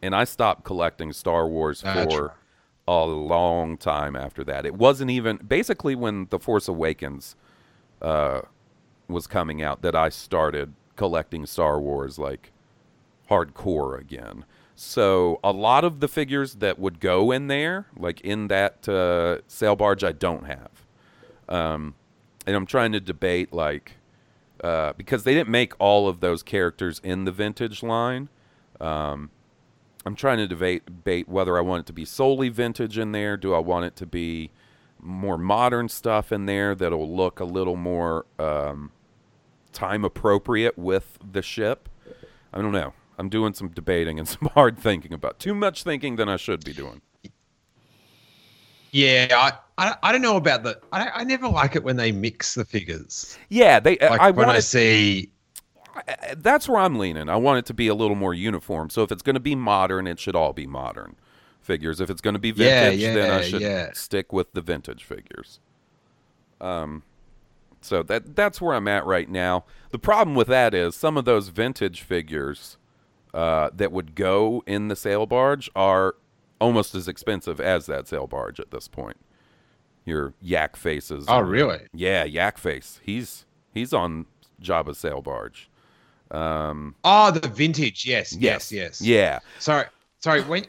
and 0.02 0.14
I 0.14 0.24
stopped 0.24 0.64
collecting 0.64 1.12
Star 1.12 1.46
Wars 1.46 1.82
for 1.82 2.34
a 2.88 3.04
long 3.04 3.76
time 3.76 4.16
after 4.16 4.42
that. 4.44 4.64
It 4.64 4.74
wasn't 4.74 5.10
even 5.10 5.36
basically 5.36 5.94
when 5.94 6.26
the 6.30 6.38
Force 6.38 6.66
Awakens 6.68 7.36
uh, 8.00 8.40
was 9.08 9.26
coming 9.26 9.62
out 9.62 9.82
that 9.82 9.94
I 9.94 10.08
started 10.08 10.72
collecting 10.96 11.44
Star 11.46 11.78
Wars 11.78 12.18
like 12.18 12.52
hardcore 13.30 13.98
again. 14.00 14.44
So 14.74 15.40
a 15.42 15.52
lot 15.52 15.84
of 15.84 16.00
the 16.00 16.08
figures 16.08 16.54
that 16.56 16.78
would 16.78 17.00
go 17.00 17.30
in 17.30 17.48
there, 17.48 17.86
like 17.96 18.20
in 18.22 18.48
that 18.48 18.88
uh, 18.88 19.42
sail 19.46 19.76
barge, 19.76 20.02
I 20.04 20.12
don't 20.12 20.46
have. 20.46 20.70
Um, 21.48 21.94
and 22.46 22.56
I'm 22.56 22.66
trying 22.66 22.92
to 22.92 23.00
debate 23.00 23.52
like 23.52 23.92
uh, 24.62 24.92
because 24.94 25.24
they 25.24 25.34
didn't 25.34 25.50
make 25.50 25.72
all 25.78 26.08
of 26.08 26.20
those 26.20 26.42
characters 26.42 27.00
in 27.04 27.24
the 27.24 27.32
vintage 27.32 27.82
line. 27.82 28.28
Um, 28.80 29.30
I'm 30.04 30.14
trying 30.14 30.38
to 30.38 30.48
debate, 30.48 30.86
debate 30.86 31.28
whether 31.28 31.58
I 31.58 31.60
want 31.60 31.80
it 31.80 31.86
to 31.86 31.92
be 31.92 32.04
solely 32.04 32.48
vintage 32.48 32.98
in 32.98 33.12
there. 33.12 33.36
Do 33.36 33.54
I 33.54 33.58
want 33.58 33.84
it 33.84 33.96
to 33.96 34.06
be 34.06 34.50
more 35.00 35.38
modern 35.38 35.88
stuff 35.88 36.32
in 36.32 36.46
there 36.46 36.74
that'll 36.74 37.14
look 37.14 37.40
a 37.40 37.44
little 37.44 37.76
more 37.76 38.26
um, 38.38 38.90
time 39.72 40.04
appropriate 40.04 40.78
with 40.78 41.18
the 41.30 41.42
ship? 41.42 41.88
I 42.52 42.60
don't 42.60 42.72
know. 42.72 42.94
I'm 43.18 43.28
doing 43.28 43.52
some 43.52 43.68
debating 43.68 44.18
and 44.18 44.28
some 44.28 44.48
hard 44.54 44.78
thinking 44.78 45.12
about 45.12 45.38
too 45.38 45.54
much 45.54 45.82
thinking 45.82 46.16
than 46.16 46.28
I 46.28 46.36
should 46.36 46.64
be 46.64 46.72
doing. 46.72 47.02
Yeah, 48.90 49.28
I, 49.32 49.52
I, 49.88 49.96
I 50.02 50.12
don't 50.12 50.22
know 50.22 50.36
about 50.36 50.62
the. 50.62 50.80
I, 50.92 51.08
I 51.20 51.24
never 51.24 51.48
like 51.48 51.76
it 51.76 51.84
when 51.84 51.96
they 51.96 52.12
mix 52.12 52.54
the 52.54 52.64
figures. 52.64 53.40
Yeah, 53.48 53.80
they. 53.80 53.98
Like 54.08 54.22
I 54.22 54.30
when 54.30 54.48
want 54.48 54.50
I 54.50 54.60
see. 54.60 55.32
that's 56.36 56.68
where 56.68 56.80
I'm 56.80 56.98
leaning. 56.98 57.28
I 57.28 57.36
want 57.36 57.58
it 57.58 57.66
to 57.66 57.74
be 57.74 57.88
a 57.88 57.94
little 57.94 58.16
more 58.16 58.34
uniform. 58.34 58.90
So 58.90 59.02
if 59.02 59.12
it's 59.12 59.22
going 59.22 59.34
to 59.34 59.40
be 59.40 59.54
modern, 59.54 60.06
it 60.06 60.18
should 60.18 60.36
all 60.36 60.52
be 60.52 60.66
modern 60.66 61.16
figures. 61.60 62.00
If 62.00 62.10
it's 62.10 62.20
going 62.20 62.34
to 62.34 62.40
be 62.40 62.50
Yeah, 62.54 62.90
vintage, 62.90 63.12
then 63.12 63.30
I 63.30 63.40
should 63.40 63.62
yeah. 63.62 63.90
stick 63.92 64.32
with 64.32 64.52
the 64.52 64.60
vintage 64.60 65.04
figures. 65.04 65.60
Um, 66.60 67.02
so 67.80 68.02
that 68.04 68.36
that's 68.36 68.60
where 68.60 68.74
I'm 68.74 68.88
at 68.88 69.06
right 69.06 69.28
now. 69.28 69.64
The 69.90 69.98
problem 69.98 70.34
with 70.36 70.48
that 70.48 70.74
is 70.74 70.94
some 70.96 71.16
of 71.16 71.24
those 71.24 71.48
vintage 71.48 72.02
figures 72.02 72.76
uh, 73.34 73.70
that 73.74 73.92
would 73.92 74.14
go 74.14 74.62
in 74.66 74.88
the 74.88 74.96
sail 74.96 75.26
barge 75.26 75.70
are 75.76 76.16
almost 76.60 76.94
as 76.94 77.08
expensive 77.08 77.60
as 77.60 77.86
that 77.86 78.08
sail 78.08 78.26
barge 78.26 78.60
at 78.60 78.70
this 78.70 78.88
point. 78.88 79.16
Your 80.04 80.32
yak 80.40 80.76
faces. 80.76 81.26
Oh, 81.28 81.40
really? 81.40 81.80
Yeah, 81.92 82.24
yak 82.24 82.56
face. 82.58 83.00
He's 83.02 83.44
he's 83.74 83.92
on 83.92 84.26
Jabba 84.62 84.94
sail 84.96 85.20
barge. 85.20 85.68
Um, 86.30 86.94
Oh, 87.04 87.30
the 87.30 87.46
vintage. 87.48 88.06
Yes, 88.06 88.32
yes, 88.34 88.72
yes, 88.72 89.00
yes. 89.00 89.02
yeah. 89.02 89.38
Sorry, 89.58 89.84
sorry. 90.20 90.42
When 90.42 90.64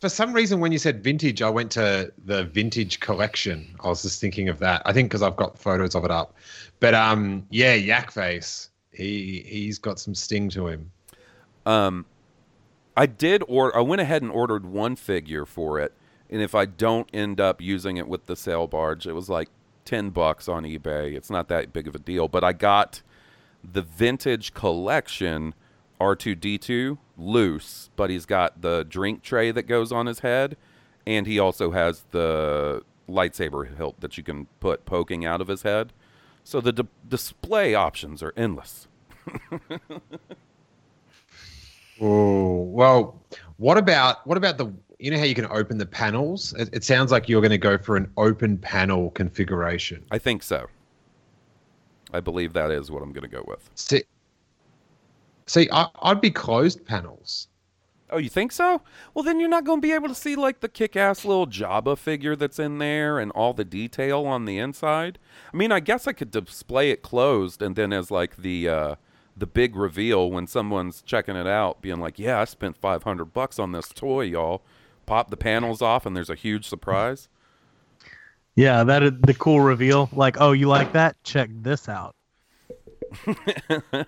for 0.00 0.08
some 0.08 0.32
reason 0.32 0.60
when 0.60 0.70
you 0.72 0.78
said 0.78 1.02
vintage, 1.02 1.42
I 1.42 1.50
went 1.50 1.70
to 1.72 2.12
the 2.24 2.44
vintage 2.44 3.00
collection. 3.00 3.74
I 3.82 3.88
was 3.88 4.02
just 4.02 4.20
thinking 4.20 4.48
of 4.48 4.58
that. 4.60 4.82
I 4.86 4.92
think 4.92 5.08
because 5.08 5.22
I've 5.22 5.36
got 5.36 5.58
photos 5.58 5.94
of 5.94 6.04
it 6.04 6.10
up. 6.10 6.34
But 6.80 6.94
um, 6.94 7.46
yeah, 7.50 7.74
Yak 7.74 8.10
Face. 8.10 8.70
He 8.92 9.44
he's 9.46 9.78
got 9.78 9.98
some 9.98 10.14
sting 10.14 10.48
to 10.50 10.68
him. 10.68 10.90
Um, 11.66 12.06
I 12.96 13.06
did 13.06 13.42
or 13.48 13.76
I 13.76 13.80
went 13.80 14.00
ahead 14.00 14.22
and 14.22 14.30
ordered 14.30 14.66
one 14.66 14.96
figure 14.96 15.44
for 15.46 15.78
it, 15.80 15.92
and 16.30 16.40
if 16.40 16.54
I 16.54 16.64
don't 16.64 17.08
end 17.12 17.40
up 17.40 17.60
using 17.60 17.96
it 17.96 18.08
with 18.08 18.26
the 18.26 18.36
sail 18.36 18.66
barge, 18.66 19.06
it 19.06 19.12
was 19.12 19.28
like 19.28 19.48
ten 19.84 20.10
bucks 20.10 20.48
on 20.48 20.64
eBay. 20.64 21.14
It's 21.14 21.30
not 21.30 21.48
that 21.48 21.72
big 21.72 21.88
of 21.88 21.94
a 21.94 21.98
deal, 21.98 22.28
but 22.28 22.44
I 22.44 22.52
got 22.52 23.02
the 23.62 23.82
vintage 23.82 24.54
collection 24.54 25.54
R2D2 26.00 26.98
loose, 27.16 27.90
but 27.96 28.10
he's 28.10 28.26
got 28.26 28.60
the 28.60 28.84
drink 28.84 29.22
tray 29.22 29.50
that 29.50 29.64
goes 29.64 29.92
on 29.92 30.06
his 30.06 30.20
head, 30.20 30.56
and 31.06 31.26
he 31.26 31.38
also 31.38 31.70
has 31.70 32.04
the 32.10 32.82
lightsaber 33.08 33.76
hilt 33.76 34.00
that 34.00 34.16
you 34.16 34.22
can 34.24 34.46
put 34.60 34.84
poking 34.84 35.24
out 35.24 35.40
of 35.40 35.48
his 35.48 35.62
head. 35.62 35.92
So 36.42 36.60
the 36.60 36.72
d- 36.72 36.88
display 37.08 37.74
options 37.74 38.22
are 38.22 38.32
endless. 38.36 38.86
Oh 42.00 42.62
well, 42.62 43.22
what 43.56 43.78
about 43.78 44.26
what 44.26 44.36
about 44.36 44.58
the? 44.58 44.72
You 44.98 45.10
know 45.10 45.18
how 45.18 45.24
you 45.24 45.34
can 45.34 45.46
open 45.46 45.76
the 45.78 45.86
panels? 45.86 46.54
It, 46.54 46.70
it 46.72 46.84
sounds 46.84 47.12
like 47.12 47.28
you're 47.28 47.40
going 47.40 47.50
to 47.50 47.58
go 47.58 47.76
for 47.76 47.96
an 47.96 48.10
open 48.16 48.56
panel 48.56 49.10
configuration. 49.10 50.04
I 50.10 50.18
think 50.18 50.42
so. 50.42 50.66
I 52.12 52.20
believe 52.20 52.52
that 52.52 52.70
is 52.70 52.90
what 52.90 53.02
I'm 53.02 53.12
going 53.12 53.28
to 53.28 53.36
go 53.36 53.44
with. 53.46 53.68
See, 53.74 54.04
see, 55.46 55.68
I, 55.72 55.88
I'd 56.00 56.20
be 56.20 56.30
closed 56.30 56.86
panels. 56.86 57.48
Oh, 58.10 58.18
you 58.18 58.28
think 58.28 58.52
so? 58.52 58.80
Well, 59.12 59.24
then 59.24 59.40
you're 59.40 59.48
not 59.48 59.64
going 59.64 59.80
to 59.80 59.86
be 59.86 59.92
able 59.92 60.08
to 60.08 60.14
see 60.14 60.36
like 60.36 60.60
the 60.60 60.68
kick-ass 60.68 61.24
little 61.24 61.46
Jabba 61.46 61.98
figure 61.98 62.36
that's 62.36 62.58
in 62.60 62.78
there 62.78 63.18
and 63.18 63.32
all 63.32 63.52
the 63.52 63.64
detail 63.64 64.24
on 64.26 64.44
the 64.44 64.58
inside. 64.58 65.18
I 65.52 65.56
mean, 65.56 65.72
I 65.72 65.80
guess 65.80 66.06
I 66.06 66.12
could 66.12 66.30
display 66.30 66.90
it 66.90 67.02
closed 67.02 67.60
and 67.60 67.74
then 67.74 67.92
as 67.92 68.10
like 68.12 68.36
the 68.36 68.68
uh, 68.68 68.94
the 69.36 69.46
big 69.46 69.76
reveal 69.76 70.30
when 70.30 70.46
someone's 70.46 71.02
checking 71.02 71.36
it 71.36 71.46
out, 71.46 71.82
being 71.82 72.00
like, 72.00 72.18
"Yeah, 72.18 72.40
I 72.40 72.44
spent 72.44 72.76
500 72.76 73.26
bucks 73.26 73.58
on 73.58 73.72
this 73.72 73.88
toy, 73.88 74.22
y'all." 74.22 74.62
Pop 75.06 75.30
the 75.30 75.36
panels 75.36 75.82
off 75.82 76.06
and 76.06 76.16
there's 76.16 76.30
a 76.30 76.34
huge 76.34 76.66
surprise. 76.66 77.28
Yeah, 78.56 78.84
that 78.84 79.02
is 79.02 79.12
the 79.20 79.34
cool 79.34 79.60
reveal. 79.60 80.08
Like, 80.12 80.40
oh, 80.40 80.52
you 80.52 80.68
like 80.68 80.92
that? 80.92 81.22
Check 81.24 81.50
this 81.52 81.88
out. 81.88 82.14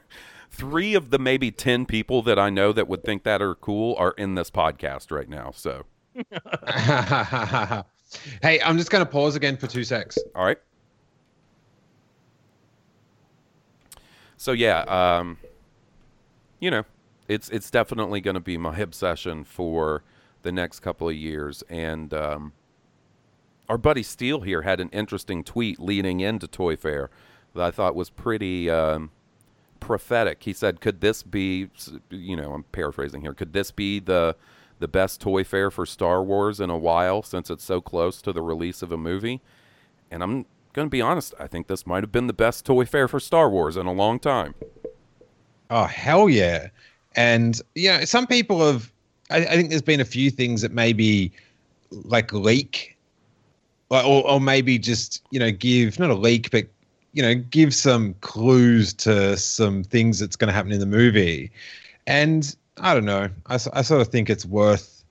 Three 0.51 0.95
of 0.95 1.11
the 1.11 1.19
maybe 1.19 1.51
10 1.51 1.85
people 1.87 2.23
that 2.23 2.39
I 2.39 2.49
know 2.51 2.73
that 2.73 2.89
would 2.89 3.05
think 3.05 3.25
that 3.25 3.43
are 3.43 3.55
cool 3.57 3.97
are 3.99 4.13
in 4.13 4.37
this 4.37 4.51
podcast 4.51 5.11
right 5.11 5.29
now. 5.29 5.51
So, 5.55 5.85
hey, 8.43 8.61
I'm 8.63 8.79
just 8.79 8.91
going 8.91 9.05
to 9.05 9.11
pause 9.11 9.37
again 9.37 9.57
for 9.57 9.67
two 9.67 9.85
secs. 9.85 10.17
all 10.35 10.45
right. 10.45 10.59
So 14.37 14.53
yeah, 14.53 14.81
um, 14.83 15.39
you 16.61 16.71
know, 16.71 16.85
it's 17.29 17.49
it's 17.49 17.71
definitely 17.71 18.21
going 18.21 18.35
to 18.35 18.41
be 18.41 18.57
my 18.57 18.79
obsession 18.79 19.45
for 19.45 20.03
the 20.43 20.53
next 20.53 20.81
couple 20.81 21.09
of 21.09 21.15
years. 21.15 21.63
And 21.69 22.13
um, 22.15 22.53
our 23.69 23.79
buddy 23.79 24.03
Steele 24.03 24.43
here 24.43 24.63
had 24.63 24.81
an 24.81 24.89
interesting 24.91 25.43
tweet 25.43 25.81
leading 25.81 26.21
into 26.21 26.47
Toy 26.47 26.77
Fair 26.77 27.11
that 27.55 27.63
I 27.63 27.71
thought 27.71 27.95
was 27.95 28.11
pretty 28.11 28.71
um, 28.71 29.11
prophetic. 29.81 30.43
He 30.43 30.53
said, 30.53 30.81
"Could 30.81 31.01
this 31.01 31.23
be, 31.23 31.71
you 32.11 32.37
know, 32.37 32.53
I'm 32.53 32.65
paraphrasing 32.65 33.23
here. 33.23 33.35
Could 33.35 33.53
this 33.53 33.71
be 33.71 33.99
the 33.99 34.37
the 34.79 34.89
best 34.89 35.21
Toy 35.21 35.43
Fair 35.43 35.71
for 35.71 35.87
Star 35.87 36.23
Wars 36.23 36.61
in 36.61 36.69
a 36.69 36.77
while 36.77 37.23
since 37.23 37.49
it's 37.49 37.65
so 37.65 37.81
close 37.81 38.21
to 38.23 38.33
the 38.33 38.43
release 38.43 38.83
of 38.83 38.93
a 38.93 38.99
movie?" 38.99 39.41
And 40.11 40.23
I'm 40.23 40.47
going 40.77 40.87
to 40.87 40.91
be 40.91 41.01
honest, 41.01 41.35
I 41.41 41.49
think 41.49 41.67
this 41.67 41.87
might 41.87 42.05
have 42.05 42.13
been 42.13 42.29
the 42.29 42.35
best 42.35 42.67
Toy 42.67 42.85
Fair 42.85 43.09
for 43.09 43.19
Star 43.19 43.51
Wars 43.51 43.77
in 43.77 43.87
a 43.87 43.93
long 43.93 44.21
time. 44.21 44.55
Oh 45.71 45.85
hell 45.85 46.29
yeah! 46.29 46.69
And 47.17 47.61
you 47.75 47.89
know, 47.89 48.05
some 48.05 48.27
people 48.27 48.65
have. 48.65 48.93
I, 49.31 49.39
I 49.39 49.57
think 49.57 49.71
there's 49.71 49.83
been 49.83 50.01
a 50.01 50.05
few 50.05 50.31
things 50.31 50.63
that 50.63 50.71
maybe 50.71 51.33
like 51.91 52.33
leak, 52.33 52.97
or, 53.89 54.05
or 54.05 54.31
or 54.31 54.41
maybe 54.41 54.79
just 54.79 55.25
you 55.31 55.41
know 55.41 55.51
give 55.51 55.99
not 55.99 56.11
a 56.11 56.15
leak, 56.15 56.53
but 56.53 56.67
you 57.15 57.23
know 57.23 57.35
give 57.35 57.75
some 57.75 58.15
clues 58.21 58.93
to 58.95 59.37
some 59.37 59.83
things 59.83 60.21
that's 60.21 60.37
going 60.37 60.49
to 60.49 60.55
happen 60.55 60.71
in 60.71 60.79
the 60.79 60.87
movie. 60.87 61.51
And 62.07 62.55
I 62.77 62.95
don't 62.95 63.07
know. 63.07 63.29
I 63.47 63.57
sort 63.57 64.01
of 64.01 64.09
think 64.09 64.31
it's 64.31 64.45
worth 64.45 65.03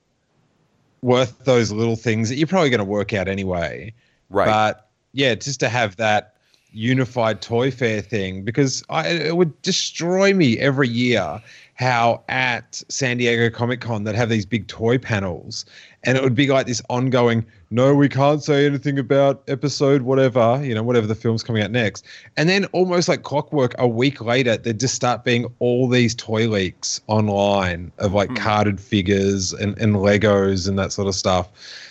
worth 1.02 1.44
those 1.44 1.70
little 1.70 1.96
things 1.96 2.28
that 2.28 2.36
you're 2.36 2.46
probably 2.46 2.70
going 2.70 2.78
to 2.78 2.84
work 2.84 3.12
out 3.12 3.28
anyway. 3.28 3.92
Right. 4.30 4.46
But 4.46 4.85
yeah, 5.16 5.34
just 5.34 5.60
to 5.60 5.68
have 5.70 5.96
that 5.96 6.34
unified 6.72 7.40
toy 7.40 7.70
fair 7.70 8.02
thing 8.02 8.42
because 8.42 8.84
I, 8.90 9.08
it 9.08 9.36
would 9.36 9.60
destroy 9.62 10.34
me 10.34 10.58
every 10.58 10.88
year 10.88 11.40
how 11.72 12.22
at 12.28 12.82
San 12.90 13.16
Diego 13.16 13.48
Comic 13.48 13.80
Con 13.80 14.04
they'd 14.04 14.14
have 14.14 14.28
these 14.28 14.44
big 14.44 14.66
toy 14.66 14.98
panels 14.98 15.64
and 16.04 16.18
it 16.18 16.22
would 16.22 16.34
be 16.34 16.48
like 16.48 16.66
this 16.66 16.82
ongoing 16.90 17.46
no 17.70 17.94
we 17.94 18.10
can't 18.10 18.42
say 18.42 18.66
anything 18.66 18.98
about 18.98 19.42
episode 19.48 20.02
whatever 20.02 20.60
you 20.62 20.74
know 20.74 20.82
whatever 20.82 21.06
the 21.06 21.14
film's 21.14 21.42
coming 21.42 21.62
out 21.62 21.70
next. 21.70 22.04
And 22.36 22.46
then 22.46 22.66
almost 22.66 23.08
like 23.08 23.22
clockwork 23.22 23.74
a 23.78 23.88
week 23.88 24.20
later 24.20 24.58
there'd 24.58 24.78
just 24.78 24.94
start 24.94 25.24
being 25.24 25.46
all 25.60 25.88
these 25.88 26.14
toy 26.14 26.46
leaks 26.46 27.00
online 27.06 27.90
of 27.98 28.12
like 28.12 28.28
hmm. 28.28 28.36
carded 28.36 28.78
figures 28.78 29.54
and, 29.54 29.78
and 29.78 29.94
legos 29.94 30.68
and 30.68 30.78
that 30.78 30.92
sort 30.92 31.08
of 31.08 31.14
stuff. 31.14 31.48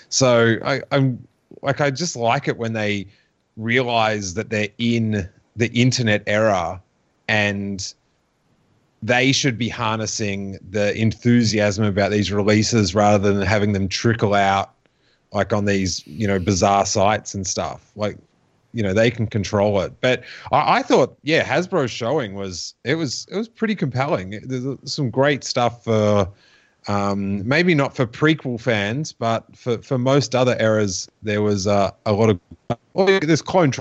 So 0.10 0.58
I, 0.64 0.84
i'm 0.92 1.28
like 1.66 1.82
i 1.82 1.92
just 1.92 2.16
like 2.16 2.48
it 2.48 2.58
when 2.58 2.74
they 2.74 3.06
realize 3.58 4.34
that 4.34 4.50
they're 4.50 4.70
in 4.78 5.30
the 5.56 5.72
internet 5.74 6.24
era 6.28 6.82
and 7.28 7.94
they 9.02 9.32
should 9.32 9.58
be 9.58 9.70
harnessing 9.70 10.58
the 10.70 10.98
enthusiasm 11.00 11.86
about 11.86 12.12
these 12.12 12.32
releases 12.32 12.96
rather 12.96 13.32
than 13.32 13.46
having 13.46 13.74
them 13.74 13.88
trickle 13.88 14.34
out 14.34 14.76
like 15.32 15.54
on 15.54 15.66
these 15.66 16.06
you 16.08 16.28
know 16.28 16.40
bizarre 16.40 16.86
sites 16.86 17.36
and 17.36 17.46
stuff. 17.46 17.92
Like 17.96 18.18
you 18.74 18.82
know 18.82 18.94
they 18.94 19.12
can 19.12 19.28
control 19.28 19.80
it. 19.82 19.94
But 20.02 20.24
i, 20.52 20.78
I 20.78 20.82
thought 20.82 21.18
yeah 21.24 21.44
hasbro's 21.44 21.92
showing 21.92 22.34
was 22.34 22.74
it 22.84 22.96
was 22.96 23.28
it 23.30 23.38
was 23.38 23.48
pretty 23.48 23.76
compelling. 23.76 24.40
There's 24.44 24.78
some 24.92 25.12
great 25.12 25.44
stuff 25.44 25.84
for 25.84 26.28
um, 26.88 27.48
maybe 27.48 27.74
not 27.74 27.96
for 27.96 28.06
prequel 28.06 28.60
fans, 28.60 29.14
but 29.14 29.44
for, 29.56 29.78
for 29.80 29.98
most 29.98 30.36
other 30.36 30.56
eras, 30.60 31.10
there 31.24 31.42
was 31.42 31.68
uh, 31.68 31.92
a 32.06 32.14
lot 32.14 32.30
of. 32.30 32.40
Oh, 32.70 32.78
look 32.96 33.24
at 33.24 33.28
this 33.28 33.42
clone. 33.42 33.72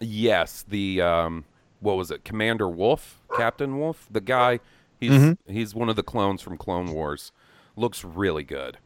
Yes, 0.00 0.64
the 0.68 1.00
um, 1.02 1.44
what 1.80 1.96
was 1.96 2.10
it, 2.10 2.24
Commander 2.24 2.68
Wolffe, 2.68 3.20
Captain 3.36 3.78
Wolffe, 3.78 4.06
the 4.10 4.20
guy. 4.20 4.60
He's 5.00 5.36
he's 5.48 5.74
one 5.74 5.88
of 5.88 5.96
the 5.96 6.02
clones 6.04 6.42
from 6.42 6.56
Clone 6.56 6.92
Wars. 6.92 7.32
Looks 7.74 8.04
really 8.04 8.44
good. 8.44 8.78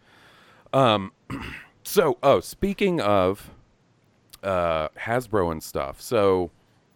Um, 0.72 1.12
so 1.84 2.16
oh, 2.22 2.40
speaking 2.40 3.00
of 3.00 3.50
uh, 4.42 4.88
Hasbro 4.98 5.52
and 5.52 5.62
stuff. 5.62 6.00
So 6.00 6.50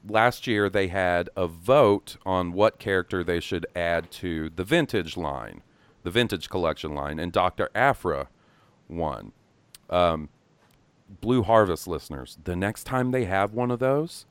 last 0.09 0.46
year 0.46 0.68
they 0.68 0.88
had 0.88 1.28
a 1.36 1.46
vote 1.46 2.16
on 2.24 2.53
what 2.53 2.78
character 2.78 3.22
they 3.22 3.40
should 3.40 3.66
add 3.74 4.11
to 4.12 4.51
the 4.51 4.64
vintage 4.64 5.16
line, 5.16 5.62
the 6.03 6.11
vintage 6.11 6.48
collection 6.48 6.94
line, 6.94 7.18
and 7.18 7.32
Dr. 7.32 7.70
Aphra 7.74 8.28
won. 8.88 9.32
Um, 9.88 10.28
Blue 11.20 11.42
Harvest 11.42 11.88
listeners, 11.88 12.38
the 12.44 12.55
next 12.57 12.84
time 12.84 13.11
they 13.11 13.24
have 13.24 13.53
one 13.53 13.70
of 13.70 13.80
those, 13.80 14.26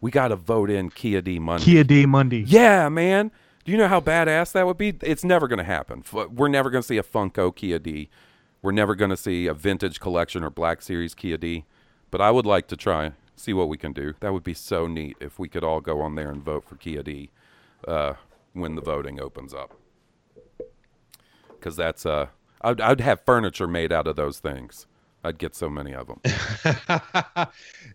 we 0.00 0.10
got 0.10 0.28
to 0.28 0.36
vote 0.36 0.70
in 0.70 0.90
Ki-Adi-Mundi. 0.90 1.64
Kia 1.64 1.84
D 1.84 2.06
Monday. 2.06 2.40
Yeah, 2.40 2.88
man. 2.88 3.30
Do 3.64 3.70
you 3.70 3.78
know 3.78 3.86
how 3.86 4.00
badass 4.00 4.52
that 4.52 4.66
would 4.66 4.78
be? 4.78 4.96
It's 5.02 5.22
never 5.22 5.46
going 5.46 5.58
to 5.58 5.64
happen. 5.64 6.02
We're 6.12 6.48
never 6.48 6.70
going 6.70 6.82
to 6.82 6.86
see 6.86 6.98
a 6.98 7.02
Funko 7.04 7.54
Ki-Adi. 7.54 8.10
We're 8.60 8.72
never 8.72 8.94
going 8.96 9.10
to 9.10 9.16
see 9.16 9.46
a 9.46 9.54
vintage 9.54 10.00
collection 10.00 10.42
or 10.42 10.50
Black 10.50 10.82
Series 10.82 11.14
Ki-Adi. 11.14 11.64
But 12.10 12.20
I 12.20 12.32
would 12.32 12.46
like 12.46 12.66
to 12.68 12.76
try, 12.76 13.12
see 13.42 13.52
what 13.52 13.68
we 13.68 13.76
can 13.76 13.92
do. 13.92 14.14
That 14.20 14.32
would 14.32 14.44
be 14.44 14.54
so 14.54 14.86
neat 14.86 15.16
if 15.20 15.38
we 15.38 15.48
could 15.48 15.64
all 15.64 15.80
go 15.80 16.00
on 16.00 16.14
there 16.14 16.30
and 16.30 16.42
vote 16.42 16.64
for 16.64 16.76
Ki-Adi 16.76 17.30
uh, 17.86 18.14
when 18.52 18.74
the 18.74 18.82
voting 18.82 19.20
opens 19.20 19.52
up. 19.52 19.76
Because 21.48 21.76
that's, 21.76 22.06
uh, 22.06 22.26
I'd, 22.60 22.80
I'd 22.80 23.00
have 23.00 23.24
furniture 23.24 23.68
made 23.68 23.92
out 23.92 24.06
of 24.06 24.16
those 24.16 24.38
things. 24.38 24.86
I'd 25.24 25.38
get 25.38 25.54
so 25.54 25.70
many 25.70 25.94
of 25.94 26.08
them. 26.08 26.20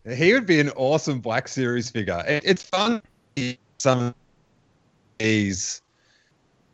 he 0.15 0.33
would 0.33 0.45
be 0.45 0.59
an 0.59 0.69
awesome 0.71 1.19
Black 1.19 1.47
Series 1.47 1.89
figure. 1.89 2.23
It, 2.25 2.43
it's 2.45 2.63
fun. 2.63 3.01
Some 3.79 4.15
these 5.19 5.81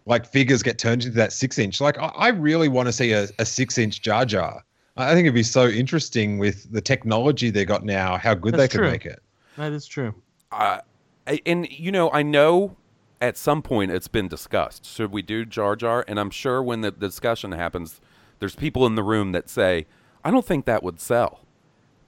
like 0.06 0.26
figures 0.26 0.64
get 0.64 0.78
turned 0.78 1.06
into 1.06 1.18
that 1.18 1.34
six 1.34 1.58
inch. 1.58 1.82
Like 1.82 1.98
I, 1.98 2.08
I 2.08 2.28
really 2.30 2.68
want 2.68 2.88
to 2.88 2.94
see 2.94 3.14
a, 3.14 3.28
a 3.40 3.46
six 3.46 3.78
inch 3.78 4.02
Jar 4.02 4.26
Jar. 4.26 4.64
I 4.96 5.14
think 5.14 5.26
it'd 5.26 5.34
be 5.34 5.44
so 5.44 5.68
interesting 5.68 6.38
with 6.38 6.72
the 6.72 6.82
technology 6.82 7.50
they 7.50 7.66
got 7.66 7.84
now, 7.84 8.18
how 8.18 8.34
good 8.36 8.54
That's 8.54 8.64
they 8.64 8.68
could 8.68 8.78
true. 8.84 8.92
make 8.92 9.06
it. 9.06 9.22
That 9.58 9.72
is 9.72 9.86
true. 9.88 10.14
uh, 10.52 10.80
I- 11.26 11.40
and 11.46 11.68
you 11.72 11.92
know, 11.92 12.12
I 12.12 12.22
know 12.22 12.76
at 13.22 13.38
some 13.38 13.62
point 13.62 13.92
it's 13.92 14.08
been 14.08 14.28
discussed. 14.28 14.86
Should 14.86 15.12
we 15.12 15.22
do 15.22 15.46
Jar 15.46 15.76
Jar? 15.76 16.04
And 16.08 16.20
I'm 16.20 16.30
sure 16.30 16.62
when 16.62 16.82
the 16.82 16.92
discussion 16.92 17.54
happens, 17.54 18.02
there's 18.40 18.56
people 18.56 18.86
in 18.86 18.96
the 18.96 19.04
room 19.04 19.32
that 19.32 19.50
say, 19.50 19.88
"I 20.24 20.30
don't 20.32 20.46
think 20.46 20.66
that 20.66 20.84
would 20.84 21.00
sell." 21.00 21.40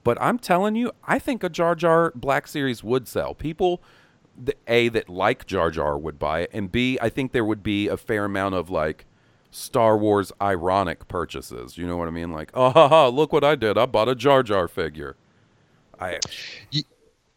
But 0.04 0.22
I'm 0.22 0.38
telling 0.38 0.76
you, 0.76 0.92
I 1.06 1.18
think 1.18 1.44
a 1.44 1.50
Jar 1.50 1.74
Jar 1.76 2.12
Black 2.14 2.46
Series 2.48 2.84
would 2.84 3.08
sell. 3.08 3.34
People, 3.34 3.82
a 4.68 4.90
that 4.90 5.08
like 5.10 5.48
Jar 5.48 5.72
Jar 5.72 5.98
would 5.98 6.20
buy 6.20 6.42
it, 6.42 6.50
and 6.54 6.72
b 6.72 7.00
I 7.02 7.10
think 7.10 7.32
there 7.32 7.46
would 7.46 7.64
be 7.64 7.88
a 7.88 7.96
fair 7.98 8.26
amount 8.26 8.54
of 8.56 8.70
like 8.70 9.06
Star 9.56 9.98
Wars 9.98 10.34
ironic 10.42 11.08
purchases. 11.08 11.78
You 11.78 11.88
know 11.88 11.96
what 11.96 12.10
I 12.10 12.12
mean? 12.12 12.34
Like, 12.34 12.52
oh, 12.54 12.72
ha, 12.72 12.90
ha, 12.90 13.08
look 13.08 13.32
what 13.32 13.46
I 13.46 13.56
did! 13.56 13.78
I 13.78 13.86
bought 13.86 14.10
a 14.10 14.16
Jar 14.16 14.44
Jar 14.44 14.68
figure. 14.68 15.16
I 15.98 16.20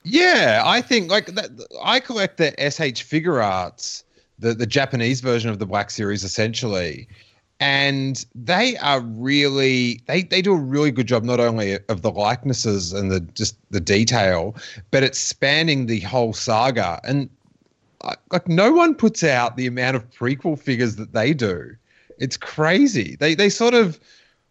Yeah, 0.03 0.63
I 0.65 0.81
think 0.81 1.11
like 1.11 1.27
that. 1.27 1.51
I 1.83 2.01
collect 2.01 2.39
the 2.39 2.51
SH 2.59 3.07
Figuarts, 3.09 4.03
the 4.37 4.53
the 4.53 4.67
Japanese 4.67 5.21
version 5.21 5.49
of 5.49 5.61
the 5.61 5.67
Black 5.67 5.91
Series, 5.91 6.25
essentially, 6.25 7.07
and 7.61 8.27
they 8.35 8.77
are 8.79 9.01
really 9.01 10.01
they 10.07 10.25
they 10.25 10.43
do 10.43 10.55
a 10.55 10.61
really 10.61 10.91
good 10.91 11.07
job 11.07 11.23
not 11.23 11.39
only 11.39 11.79
of 11.89 12.03
the 12.03 12.11
likenesses 12.11 12.93
and 12.93 13.13
the 13.13 13.21
just 13.21 13.57
the 13.71 13.81
detail, 13.81 14.57
but 14.91 15.05
it's 15.05 15.21
spanning 15.21 15.87
the 15.87 16.01
whole 16.01 16.33
saga. 16.33 17.01
And 17.05 17.31
like 18.33 18.49
no 18.49 18.73
one 18.73 18.97
puts 18.97 19.23
out 19.23 19.57
the 19.57 19.69
amount 19.69 19.95
of 19.95 20.11
prequel 20.11 20.59
figures 20.59 20.97
that 20.97 21.13
they 21.13 21.33
do. 21.33 21.77
It's 22.19 22.37
crazy. 22.37 23.17
They 23.19 23.35
they 23.35 23.49
sort 23.49 23.75
of 23.75 23.99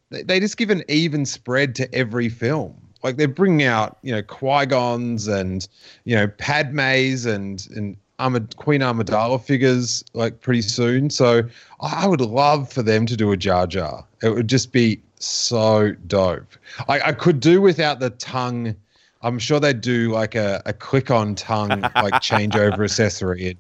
they, 0.09 0.24
they 0.24 0.39
just 0.39 0.57
give 0.57 0.70
an 0.70 0.84
even 0.88 1.26
spread 1.26 1.76
to 1.76 1.93
every 1.93 2.30
film. 2.30 2.76
Like 3.03 3.18
they're 3.18 3.28
bringing 3.28 3.65
out, 3.68 3.97
you 4.01 4.11
know, 4.11 4.22
Qui 4.24 4.65
Gon's 4.65 5.28
and 5.28 5.68
you 6.05 6.15
know 6.15 6.28
Padme's 6.28 7.26
and 7.26 7.68
and 7.76 7.97
Amid- 8.20 8.57
Queen 8.57 8.82
Amidala 8.82 9.39
figures 9.39 10.03
like 10.13 10.41
pretty 10.41 10.63
soon. 10.63 11.09
So 11.11 11.43
I 11.82 12.07
would 12.07 12.22
love 12.22 12.72
for 12.72 12.82
them 12.82 13.05
to 13.05 13.15
do 13.15 13.32
a 13.32 13.38
Jar 13.38 13.68
Jar. 13.68 14.03
It 14.24 14.30
would 14.30 14.47
just 14.47 14.72
be 14.72 14.99
so 15.20 15.91
dope. 16.07 16.47
I, 16.88 16.99
I 17.01 17.11
could 17.11 17.39
do 17.39 17.61
without 17.61 17.99
the 17.99 18.09
tongue. 18.11 18.76
I'm 19.22 19.38
sure 19.39 19.59
they'd 19.59 19.82
do 19.82 20.11
like 20.11 20.34
a, 20.36 20.61
a 20.65 20.74
click 20.74 21.11
on 21.11 21.36
tongue 21.36 21.82
like 21.82 22.13
changeover 22.24 22.84
accessory, 22.86 23.55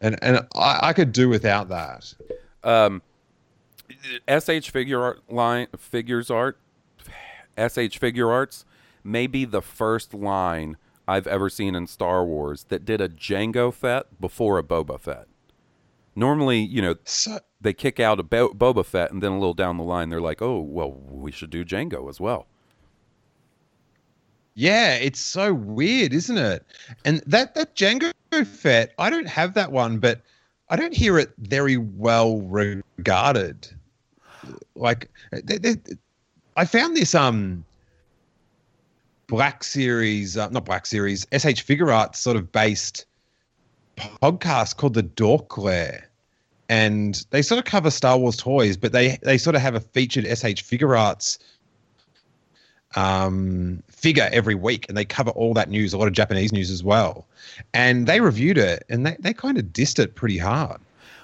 and 0.00 0.18
and 0.22 0.38
I, 0.54 0.78
I 0.88 0.92
could 0.94 1.12
do 1.12 1.28
without 1.28 1.68
that. 1.68 2.14
um, 2.64 3.02
sh 3.90 4.70
figure 4.70 5.02
art 5.02 5.22
line 5.30 5.66
figures 5.76 6.30
art 6.30 6.58
sh 7.56 7.98
figure 7.98 8.30
arts 8.30 8.64
may 9.04 9.26
be 9.26 9.44
the 9.44 9.62
first 9.62 10.14
line 10.14 10.76
i've 11.06 11.26
ever 11.26 11.48
seen 11.48 11.74
in 11.74 11.86
star 11.86 12.24
wars 12.24 12.64
that 12.68 12.84
did 12.84 13.00
a 13.00 13.08
jango 13.08 13.72
fett 13.72 14.20
before 14.20 14.58
a 14.58 14.62
boba 14.62 15.00
fett 15.00 15.26
normally 16.14 16.58
you 16.58 16.82
know 16.82 16.94
So 17.04 17.38
they 17.60 17.72
kick 17.72 17.98
out 17.98 18.20
a 18.20 18.22
Bo- 18.22 18.50
boba 18.54 18.84
fett 18.84 19.10
and 19.10 19.22
then 19.22 19.32
a 19.32 19.38
little 19.38 19.54
down 19.54 19.76
the 19.76 19.84
line 19.84 20.10
they're 20.10 20.20
like 20.20 20.42
oh 20.42 20.60
well 20.60 20.92
we 20.92 21.32
should 21.32 21.50
do 21.50 21.64
jango 21.64 22.08
as 22.08 22.20
well 22.20 22.46
Yeah, 24.54 24.94
it's 24.94 25.20
so 25.20 25.54
weird, 25.54 26.12
isn't 26.12 26.36
it? 26.36 26.66
And 27.04 27.22
that 27.26 27.54
that 27.54 27.76
Jango 27.76 28.12
Fett, 28.44 28.92
I 28.98 29.08
don't 29.08 29.28
have 29.28 29.54
that 29.54 29.70
one, 29.70 29.98
but 29.98 30.20
I 30.68 30.74
don't 30.76 30.92
hear 30.94 31.16
it 31.18 31.30
very 31.38 31.76
well 31.76 32.40
regarded. 32.40 33.68
Like, 34.78 35.10
th- 35.46 35.62
th- 35.62 35.78
I 36.56 36.64
found 36.64 36.96
this 36.96 37.14
um 37.14 37.64
Black 39.26 39.62
Series, 39.64 40.36
uh, 40.36 40.48
not 40.48 40.64
Black 40.64 40.86
Series, 40.86 41.22
SH 41.32 41.62
Figuarts 41.66 42.16
sort 42.16 42.36
of 42.36 42.50
based 42.50 43.04
podcast 43.96 44.76
called 44.76 44.94
the 44.94 45.02
Dork 45.02 45.58
Lair. 45.58 46.08
And 46.70 47.24
they 47.30 47.42
sort 47.42 47.58
of 47.58 47.64
cover 47.64 47.90
Star 47.90 48.18
Wars 48.18 48.36
toys, 48.36 48.76
but 48.76 48.92
they 48.92 49.18
they 49.22 49.38
sort 49.38 49.56
of 49.56 49.62
have 49.62 49.74
a 49.74 49.80
featured 49.80 50.24
SH 50.26 50.62
Figuarts 50.64 51.38
um, 52.96 53.82
figure 53.88 54.28
every 54.32 54.54
week, 54.54 54.86
and 54.88 54.96
they 54.96 55.04
cover 55.04 55.30
all 55.30 55.52
that 55.54 55.68
news, 55.68 55.92
a 55.92 55.98
lot 55.98 56.08
of 56.08 56.14
Japanese 56.14 56.52
news 56.52 56.70
as 56.70 56.82
well. 56.82 57.26
And 57.74 58.06
they 58.06 58.20
reviewed 58.20 58.58
it, 58.58 58.84
and 58.88 59.06
they, 59.06 59.16
they 59.18 59.32
kind 59.32 59.58
of 59.58 59.66
dissed 59.66 59.98
it 59.98 60.14
pretty 60.14 60.38
hard. 60.38 60.80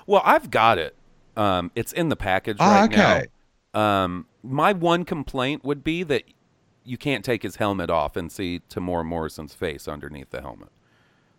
well 0.06 0.22
i've 0.24 0.50
got 0.50 0.78
it 0.78 0.94
um, 1.36 1.70
it's 1.74 1.92
in 1.92 2.10
the 2.10 2.16
package 2.16 2.58
Ah, 2.60 2.82
right 2.82 2.92
okay. 2.92 3.26
Um, 3.74 4.26
my 4.42 4.72
one 4.72 5.04
complaint 5.04 5.64
would 5.64 5.82
be 5.82 6.02
that 6.04 6.24
you 6.84 6.96
can't 6.96 7.24
take 7.24 7.42
his 7.42 7.56
helmet 7.56 7.90
off 7.90 8.16
and 8.16 8.30
see 8.30 8.60
Temuera 8.70 9.04
Morrison's 9.04 9.54
face 9.54 9.88
underneath 9.88 10.30
the 10.30 10.40
helmet. 10.40 10.68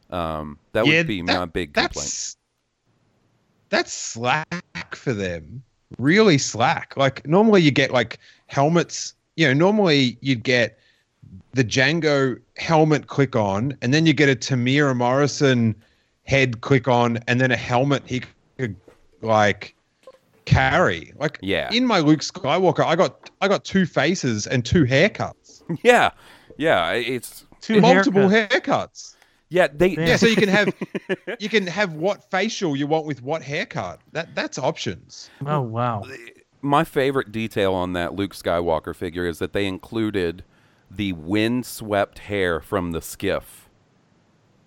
Um, 0.10 0.60
that 0.74 0.86
Yeah, 0.86 0.98
would 0.98 1.08
be 1.08 1.22
that- 1.22 1.40
my 1.40 1.46
big 1.46 1.74
complaint. 1.74 1.94
That's 1.96 2.38
that's 3.70 3.92
slack 3.94 4.96
for 4.96 5.14
them. 5.14 5.64
Really 5.98 6.38
slack. 6.38 6.96
Like 6.98 7.26
normally 7.28 7.62
you 7.62 7.72
get 7.72 7.92
like 7.92 8.20
helmets. 8.48 9.16
You 9.36 9.48
know, 9.48 9.54
normally 9.54 10.18
you'd 10.22 10.44
get 10.44 10.78
the 11.54 11.64
Jango 11.64 12.40
helmet 12.58 13.08
click 13.08 13.36
on, 13.36 13.76
and 13.82 13.94
then 13.94 14.06
you 14.06 14.14
get 14.14 14.30
a 14.30 14.36
Temuera 14.36 14.96
Morrison 14.96 15.76
head 16.24 16.62
click 16.62 16.88
on, 16.88 17.20
and 17.28 17.42
then 17.42 17.52
a 17.52 17.58
helmet 17.58 18.04
he 18.06 18.22
could 18.58 18.76
like 19.22 19.75
carry. 20.46 21.14
Like 21.18 21.40
Yeah. 21.42 21.70
in 21.72 21.86
my 21.86 22.00
Luke 22.00 22.22
Skywalker, 22.22 22.86
I 22.86 22.96
got 22.96 23.30
I 23.42 23.48
got 23.48 23.66
two 23.66 23.86
faces 23.86 24.48
and 24.48 24.64
two 24.66 24.86
haircuts, 24.86 25.62
Yeah, 25.84 26.12
yeah, 26.58 26.92
it's 26.92 27.46
Two 27.62 27.82
multiple 27.82 28.30
haircuts. 28.30 28.50
haircuts. 28.50 29.16
yeah. 29.50 29.68
They 29.74 29.90
Yeah, 29.90 30.16
so 30.18 30.28
you 30.28 30.36
can 30.36 30.50
have 30.50 30.74
you 31.40 31.50
can 31.50 31.66
have 31.68 31.94
what 31.94 32.30
facial 32.30 32.76
you 32.76 32.88
want 32.88 33.06
with 33.06 33.22
what 33.24 33.42
haircut. 33.42 34.00
That 34.12 34.36
that's 34.36 34.58
options. 34.58 35.30
Oh 35.46 35.62
wow. 35.62 36.04
my 36.62 36.84
favorite 36.84 37.32
detail 37.32 37.74
on 37.74 37.94
that 37.94 38.14
Luke 38.16 38.34
Skywalker 38.36 38.96
figure 38.96 39.26
is 39.28 39.40
that 39.40 39.54
they 39.54 39.66
included 39.66 40.44
the 40.92 41.14
wind-swept 41.14 42.20
hair 42.20 42.62
from 42.62 42.92
the 42.92 43.02
skiff. 43.02 43.65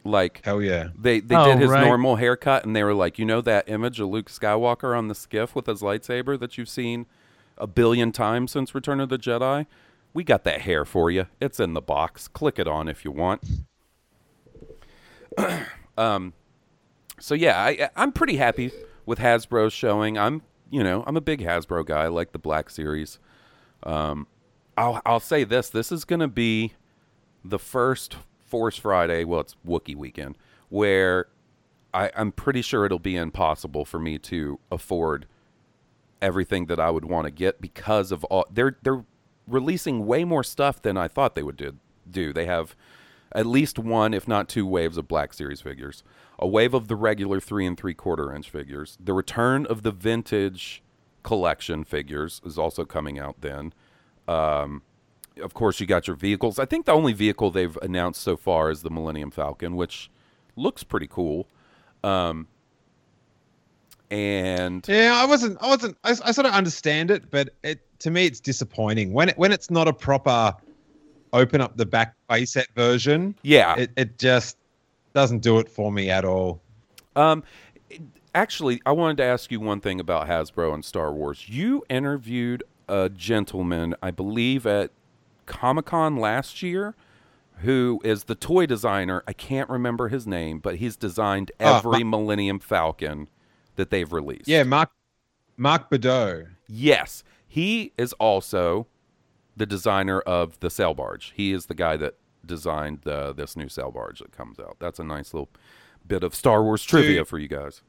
Like 0.08 0.40
Hell 0.44 0.60
yeah. 0.62 0.88
they 0.98 1.20
they 1.20 1.36
Oh, 1.36 1.44
did 1.46 1.58
his 1.60 1.70
right. 1.70 1.84
normal 1.84 2.16
haircut, 2.16 2.64
and 2.64 2.74
they 2.74 2.82
were 2.82 2.94
like, 2.94 3.18
you 3.18 3.24
know 3.24 3.40
that 3.42 3.68
image 3.68 4.00
of 4.00 4.08
Luke 4.08 4.30
Skywalker 4.30 4.96
on 4.96 5.08
the 5.08 5.14
skiff 5.14 5.54
with 5.54 5.66
his 5.66 5.80
lightsaber 5.82 6.38
that 6.40 6.58
you've 6.58 6.68
seen 6.68 7.06
a 7.56 7.66
billion 7.66 8.12
times 8.12 8.52
since 8.52 8.74
Return 8.74 9.00
of 9.00 9.08
the 9.08 9.18
Jedi. 9.18 9.66
We 10.14 10.24
got 10.24 10.44
that 10.44 10.62
hair 10.62 10.84
for 10.84 11.10
you. 11.10 11.26
It's 11.40 11.60
in 11.60 11.74
the 11.74 11.80
box. 11.82 12.28
Click 12.28 12.58
it 12.58 12.66
on 12.66 12.88
if 12.88 13.04
you 13.04 13.10
want. 13.12 13.42
um, 15.98 16.32
so 17.18 17.34
yeah, 17.34 17.58
I, 17.60 17.90
I'm 17.96 18.12
pretty 18.12 18.36
happy 18.36 18.72
with 19.06 19.18
Hasbro's 19.18 19.72
showing. 19.72 20.18
I'm, 20.18 20.42
you 20.70 20.82
know, 20.82 21.04
I'm 21.06 21.16
a 21.16 21.20
big 21.20 21.40
Hasbro 21.40 21.86
guy. 21.86 22.04
I 22.04 22.08
like 22.08 22.32
the 22.32 22.38
Black 22.38 22.70
Series. 22.70 23.18
Um, 23.82 24.26
I'll 24.76 25.00
I'll 25.04 25.20
say 25.20 25.44
this: 25.44 25.68
this 25.68 25.90
is 25.92 26.04
going 26.04 26.20
to 26.20 26.28
be 26.28 26.74
the 27.44 27.58
first 27.58 28.16
Force 28.48 28.76
Friday. 28.76 29.24
Well, 29.24 29.40
it's 29.40 29.56
Wookiee 29.66 29.96
weekend 29.96 30.36
where 30.68 31.26
I, 31.94 32.10
I'm 32.14 32.32
pretty 32.32 32.62
sure 32.62 32.84
it'll 32.84 32.98
be 32.98 33.16
impossible 33.16 33.84
for 33.84 33.98
me 33.98 34.18
to 34.18 34.58
afford 34.70 35.26
everything 36.20 36.66
that 36.66 36.80
I 36.80 36.90
would 36.90 37.04
want 37.04 37.26
to 37.26 37.30
get 37.30 37.60
because 37.60 38.12
of 38.12 38.24
all 38.24 38.46
they're 38.50 38.76
they're 38.82 39.04
releasing 39.46 40.06
way 40.06 40.24
more 40.24 40.44
stuff 40.44 40.82
than 40.82 40.96
I 40.96 41.08
thought 41.08 41.34
they 41.34 41.42
would 41.42 41.56
do. 41.56 41.76
Do 42.10 42.32
they 42.32 42.46
have 42.46 42.76
at 43.32 43.46
least 43.46 43.78
one, 43.78 44.14
if 44.14 44.26
not 44.26 44.48
two, 44.48 44.66
waves 44.66 44.96
of 44.96 45.08
Black 45.08 45.32
Series 45.32 45.60
figures? 45.60 46.02
A 46.38 46.46
wave 46.46 46.74
of 46.74 46.88
the 46.88 46.96
regular 46.96 47.40
three 47.40 47.66
and 47.66 47.76
three 47.76 47.94
quarter 47.94 48.34
inch 48.34 48.50
figures. 48.50 48.98
The 49.00 49.14
return 49.14 49.66
of 49.66 49.82
the 49.82 49.92
vintage 49.92 50.82
collection 51.22 51.84
figures 51.84 52.40
is 52.44 52.58
also 52.58 52.84
coming 52.84 53.18
out 53.18 53.40
then. 53.40 53.72
Um, 54.26 54.82
of 55.42 55.54
course, 55.54 55.80
you 55.80 55.86
got 55.86 56.06
your 56.06 56.16
vehicles. 56.16 56.58
I 56.58 56.64
think 56.64 56.86
the 56.86 56.92
only 56.92 57.12
vehicle 57.12 57.50
they've 57.50 57.76
announced 57.82 58.22
so 58.22 58.36
far 58.36 58.70
is 58.70 58.82
the 58.82 58.90
Millennium 58.90 59.30
Falcon, 59.30 59.76
which 59.76 60.10
looks 60.56 60.82
pretty 60.82 61.06
cool. 61.06 61.46
Um, 62.04 62.46
and 64.10 64.86
Yeah, 64.88 65.14
I 65.16 65.26
wasn't. 65.26 65.58
I 65.60 65.68
wasn't. 65.68 65.96
I, 66.04 66.10
I 66.10 66.32
sort 66.32 66.46
of 66.46 66.52
understand 66.52 67.10
it, 67.10 67.30
but 67.30 67.50
it 67.62 67.80
to 68.00 68.10
me 68.10 68.26
it's 68.26 68.40
disappointing 68.40 69.12
when 69.12 69.30
it, 69.30 69.38
when 69.38 69.52
it's 69.52 69.70
not 69.70 69.88
a 69.88 69.92
proper 69.92 70.54
open 71.32 71.60
up 71.60 71.76
the 71.76 71.86
back 71.86 72.14
playset 72.30 72.66
version. 72.74 73.34
yeah, 73.42 73.74
It 73.76 73.90
it 73.96 74.18
just 74.18 74.56
doesn't 75.14 75.40
do 75.40 75.58
it 75.58 75.68
for 75.68 75.92
me 75.92 76.10
at 76.10 76.24
all. 76.24 76.60
Um, 77.16 77.42
actually, 78.34 78.80
I 78.86 78.92
wanted 78.92 79.18
to 79.18 79.24
ask 79.24 79.50
you 79.50 79.60
one 79.60 79.80
thing 79.80 80.00
about 80.00 80.28
Hasbro 80.28 80.72
and 80.72 80.84
Star 80.84 81.12
Wars. 81.12 81.48
You 81.48 81.84
interviewed 81.90 82.62
a 82.88 83.08
gentleman, 83.10 83.94
I 84.02 84.10
believe, 84.10 84.66
at 84.66 84.90
Comic 85.48 85.86
Con 85.86 86.16
last 86.18 86.62
year, 86.62 86.94
who 87.62 88.00
is 88.04 88.24
the 88.24 88.34
toy 88.36 88.66
designer. 88.66 89.24
I 89.26 89.32
can't 89.32 89.68
remember 89.68 90.08
his 90.08 90.26
name, 90.26 90.60
but 90.60 90.76
he's 90.76 90.96
designed 90.96 91.50
Oh, 91.58 91.76
every 91.78 92.04
Millennium 92.04 92.60
Falcon 92.60 93.28
that 93.74 93.90
they've 93.90 94.12
released. 94.12 94.46
Yeah, 94.46 94.62
Mark 94.62 94.90
Mark 95.56 95.90
Boudreaux. 95.90 96.48
Yes, 96.68 97.24
he 97.48 97.92
is 97.98 98.12
also 98.14 98.86
the 99.56 99.66
designer 99.66 100.20
of 100.20 100.60
the 100.60 100.70
sail 100.70 100.94
barge. 100.94 101.32
He 101.34 101.52
is 101.52 101.66
the 101.66 101.74
guy 101.74 101.96
that 101.96 102.14
designed 102.46 103.04
uh, 103.06 103.32
this 103.32 103.56
new 103.56 103.68
sail 103.68 103.90
barge 103.90 104.20
that 104.20 104.30
comes 104.30 104.60
out. 104.60 104.76
That's 104.78 105.00
a 105.00 105.04
nice 105.04 105.34
little 105.34 105.48
bit 106.06 106.22
of 106.22 106.34
Star 106.34 106.62
Wars 106.62 106.84
trivia 106.84 107.18
Dude. 107.18 107.28
for 107.28 107.38
you 107.38 107.48
guys. 107.48 107.82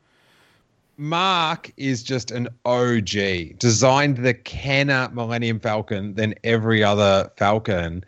Mark 0.99 1.71
is 1.77 2.03
just 2.03 2.29
an 2.29 2.49
OG. 2.65 3.57
Designed 3.57 4.17
the 4.17 4.33
Kenner 4.33 5.09
Millennium 5.13 5.57
Falcon 5.61 6.13
than 6.15 6.35
every 6.43 6.83
other 6.83 7.31
Falcon. 7.37 8.03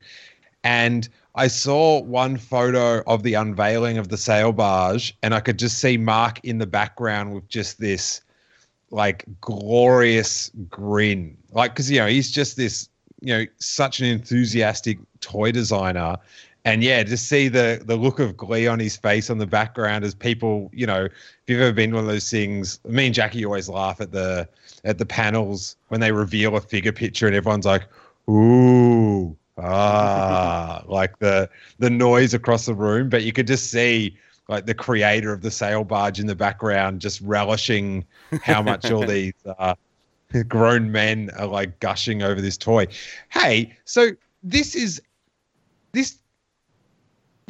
And 0.65 1.07
I 1.35 1.47
saw 1.47 2.01
one 2.01 2.35
photo 2.35 3.01
of 3.07 3.23
the 3.23 3.35
unveiling 3.35 3.97
of 3.97 4.09
the 4.09 4.17
sail 4.17 4.51
barge, 4.51 5.17
and 5.23 5.33
I 5.33 5.39
could 5.39 5.57
just 5.57 5.79
see 5.79 5.95
Mark 5.95 6.43
in 6.43 6.57
the 6.57 6.67
background 6.67 7.33
with 7.33 7.47
just 7.47 7.79
this 7.79 8.21
like 8.89 9.23
glorious 9.39 10.51
grin. 10.69 11.37
Like, 11.53 11.73
because, 11.73 11.89
you 11.89 11.99
know, 11.99 12.07
he's 12.07 12.29
just 12.29 12.57
this, 12.57 12.89
you 13.21 13.33
know, 13.33 13.45
such 13.57 14.01
an 14.01 14.07
enthusiastic 14.07 14.99
toy 15.21 15.53
designer. 15.53 16.17
And 16.63 16.83
yeah, 16.83 17.01
just 17.03 17.27
see 17.27 17.47
the 17.47 17.81
the 17.83 17.95
look 17.95 18.19
of 18.19 18.37
glee 18.37 18.67
on 18.67 18.79
his 18.79 18.95
face 18.95 19.29
on 19.29 19.39
the 19.39 19.47
background 19.47 20.03
as 20.03 20.13
people, 20.13 20.69
you 20.73 20.85
know, 20.85 21.05
if 21.05 21.13
you've 21.47 21.61
ever 21.61 21.73
been 21.73 21.89
to 21.89 21.95
one 21.95 22.05
of 22.05 22.09
those 22.09 22.29
things, 22.29 22.79
me 22.85 23.07
and 23.07 23.15
Jackie 23.15 23.43
always 23.45 23.67
laugh 23.67 23.99
at 23.99 24.11
the 24.11 24.47
at 24.83 24.97
the 24.97 25.05
panels 25.05 25.75
when 25.87 25.99
they 25.99 26.11
reveal 26.11 26.55
a 26.55 26.61
figure 26.61 26.91
picture 26.91 27.25
and 27.25 27.35
everyone's 27.35 27.65
like, 27.65 27.87
ooh, 28.29 29.35
ah, 29.57 30.83
like 30.87 31.17
the 31.17 31.49
the 31.79 31.89
noise 31.89 32.33
across 32.35 32.67
the 32.67 32.75
room. 32.75 33.09
But 33.09 33.23
you 33.23 33.33
could 33.33 33.47
just 33.47 33.71
see 33.71 34.17
like 34.47 34.67
the 34.67 34.75
creator 34.75 35.33
of 35.33 35.41
the 35.41 35.51
sail 35.51 35.83
barge 35.83 36.19
in 36.19 36.27
the 36.27 36.35
background 36.35 37.01
just 37.01 37.21
relishing 37.21 38.05
how 38.43 38.61
much 38.61 38.91
all 38.91 39.03
these 39.07 39.33
uh, 39.57 39.73
grown 40.47 40.91
men 40.91 41.31
are 41.37 41.47
like 41.47 41.79
gushing 41.79 42.21
over 42.21 42.39
this 42.39 42.57
toy. 42.57 42.85
Hey, 43.29 43.75
so 43.85 44.11
this 44.43 44.75
is 44.75 45.01
this 45.93 46.20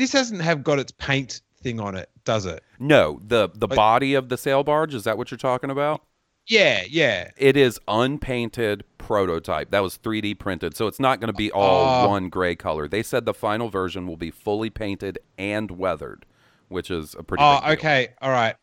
this 0.02 0.12
doesn't 0.12 0.40
have 0.40 0.64
got 0.64 0.80
its 0.80 0.92
paint 0.92 1.42
thing 1.62 1.80
on 1.80 1.96
it, 1.96 2.10
does 2.26 2.46
it? 2.48 2.64
No, 2.80 3.22
the 3.28 3.50
the 3.54 3.68
Like- 3.68 3.76
body 3.76 4.14
of 4.16 4.30
the 4.30 4.38
sail 4.38 4.64
barge 4.64 4.94
is 4.96 5.04
that 5.04 5.18
what 5.18 5.30
you're 5.32 5.38
talking 5.38 5.70
about? 5.70 6.02
Yeah, 6.48 6.84
yeah. 6.90 7.30
It 7.38 7.56
is 7.56 7.80
unpainted 7.88 8.84
prototype. 8.98 9.70
That 9.70 9.82
was 9.84 9.98
3D 9.98 10.34
printed, 10.34 10.76
so 10.76 10.88
it's 10.88 11.00
not 11.00 11.20
going 11.20 11.28
to 11.32 11.38
be 11.38 11.52
all 11.52 12.06
Oh. 12.06 12.10
one 12.10 12.30
gray 12.30 12.56
color. 12.56 12.88
They 12.88 13.04
said 13.04 13.26
the 13.26 13.34
final 13.34 13.70
version 13.70 14.08
will 14.08 14.18
be 14.18 14.32
fully 14.32 14.72
painted 14.72 15.20
and 15.38 15.70
weathered, 15.70 16.26
which 16.68 16.90
is 16.90 17.14
a 17.18 17.22
pretty. 17.22 17.44
Oh, 17.44 17.62
okay. 17.74 18.10
All 18.24 18.32
right. 18.32 18.56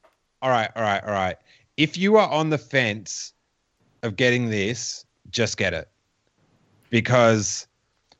All 0.42 0.50
right. 0.50 0.70
All 0.74 0.82
right. 0.82 1.02
All 1.04 1.12
right. 1.12 1.36
If 1.76 1.96
you 1.96 2.16
are 2.16 2.28
on 2.28 2.50
the 2.50 2.58
fence 2.58 3.32
of 4.02 4.16
getting 4.16 4.50
this, 4.50 5.06
just 5.30 5.56
get 5.56 5.72
it. 5.72 5.88
Because 6.90 7.67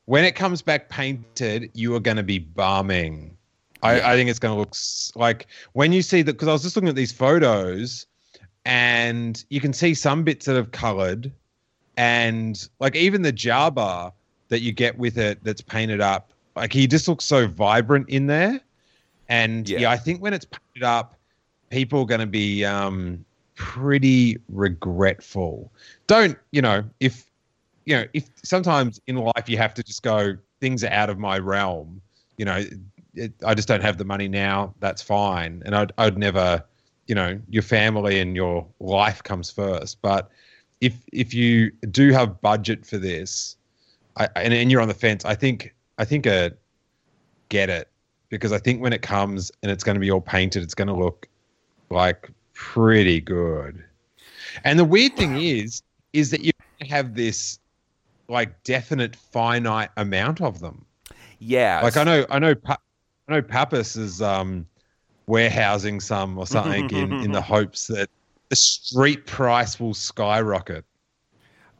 when 0.09 0.25
it 0.25 0.31
comes 0.31 0.63
back 0.63 0.89
painted, 0.89 1.69
you 1.75 1.93
are 1.93 1.99
going 1.99 2.17
to 2.17 2.23
be 2.23 2.39
bombing. 2.39 3.37
I, 3.83 4.01
I 4.01 4.15
think 4.15 4.27
it's 4.27 4.39
going 4.39 4.55
to 4.55 4.59
look 4.59 4.75
like 5.13 5.45
when 5.73 5.93
you 5.93 6.01
see 6.01 6.23
that, 6.23 6.33
because 6.33 6.47
I 6.47 6.51
was 6.51 6.63
just 6.63 6.75
looking 6.75 6.89
at 6.89 6.95
these 6.95 7.11
photos 7.11 8.07
and 8.65 9.45
you 9.51 9.61
can 9.61 9.71
see 9.71 9.93
some 9.93 10.23
bits 10.23 10.47
that 10.47 10.55
have 10.55 10.71
colored 10.71 11.31
and 11.95 12.67
like 12.79 12.95
even 12.95 13.21
the 13.21 13.31
Jabba 13.31 14.11
that 14.47 14.61
you 14.61 14.71
get 14.71 14.97
with 14.97 15.19
it 15.19 15.43
that's 15.43 15.61
painted 15.61 16.01
up, 16.01 16.33
like 16.55 16.73
he 16.73 16.87
just 16.87 17.07
looks 17.07 17.25
so 17.25 17.45
vibrant 17.45 18.09
in 18.09 18.25
there. 18.25 18.59
And 19.29 19.69
Yeah. 19.69 19.81
yeah, 19.81 19.91
I 19.91 19.97
think 19.97 20.23
when 20.23 20.33
it's 20.33 20.45
painted 20.45 20.87
up, 20.87 21.13
people 21.69 22.01
are 22.01 22.07
going 22.07 22.21
to 22.21 22.25
be 22.25 22.65
um, 22.65 23.23
pretty 23.53 24.39
regretful. 24.49 25.71
Don't 26.07 26.35
you 26.49 26.63
know 26.63 26.83
if 26.99 27.28
you 27.85 27.95
know 27.95 28.05
if 28.13 28.29
sometimes 28.43 29.01
in 29.07 29.15
life 29.15 29.47
you 29.47 29.57
have 29.57 29.73
to 29.73 29.83
just 29.83 30.03
go 30.03 30.37
things 30.59 30.83
are 30.83 30.91
out 30.91 31.09
of 31.09 31.17
my 31.17 31.37
realm. 31.39 32.01
You 32.37 32.45
know, 32.45 32.63
it, 33.15 33.33
I 33.45 33.53
just 33.53 33.67
don't 33.67 33.81
have 33.81 33.97
the 33.97 34.05
money 34.05 34.27
now. 34.27 34.73
That's 34.79 35.01
fine, 35.01 35.61
and 35.65 35.75
I'd 35.75 35.91
I'd 35.97 36.17
never, 36.17 36.63
you 37.07 37.15
know, 37.15 37.39
your 37.49 37.63
family 37.63 38.19
and 38.19 38.35
your 38.35 38.65
life 38.79 39.23
comes 39.23 39.51
first. 39.51 40.01
But 40.01 40.29
if 40.81 40.93
if 41.11 41.33
you 41.33 41.71
do 41.91 42.11
have 42.11 42.41
budget 42.41 42.85
for 42.85 42.97
this, 42.97 43.57
I, 44.17 44.29
and, 44.35 44.53
and 44.53 44.71
you're 44.71 44.81
on 44.81 44.87
the 44.87 44.93
fence, 44.93 45.25
I 45.25 45.35
think 45.35 45.73
I 45.97 46.05
think 46.05 46.25
a 46.25 46.53
get 47.49 47.69
it 47.69 47.89
because 48.29 48.51
I 48.51 48.59
think 48.59 48.81
when 48.81 48.93
it 48.93 49.01
comes 49.01 49.51
and 49.63 49.71
it's 49.71 49.83
going 49.83 49.95
to 49.95 49.99
be 49.99 50.11
all 50.11 50.21
painted, 50.21 50.61
it's 50.63 50.75
going 50.75 50.87
to 50.87 50.93
look 50.93 51.27
like 51.89 52.29
pretty 52.53 53.19
good. 53.19 53.83
And 54.63 54.77
the 54.77 54.85
weird 54.85 55.15
thing 55.15 55.37
is, 55.41 55.81
is 56.13 56.29
that 56.31 56.41
you 56.41 56.51
have 56.81 57.15
this 57.15 57.59
like 58.29 58.63
definite 58.63 59.15
finite 59.15 59.89
amount 59.97 60.41
of 60.41 60.59
them. 60.59 60.85
Yeah. 61.39 61.81
Like 61.83 61.97
I 61.97 62.03
know, 62.03 62.25
I 62.29 62.39
know, 62.39 62.55
Pa- 62.55 62.77
I 63.27 63.33
know, 63.33 63.41
Pappas 63.41 63.95
is 63.95 64.21
um, 64.21 64.65
warehousing 65.27 65.99
some 65.99 66.37
or 66.37 66.47
something 66.47 66.89
in 66.91 67.13
in 67.13 67.31
the 67.31 67.41
hopes 67.41 67.87
that 67.87 68.09
the 68.49 68.55
street 68.55 69.25
price 69.25 69.79
will 69.79 69.93
skyrocket. 69.93 70.85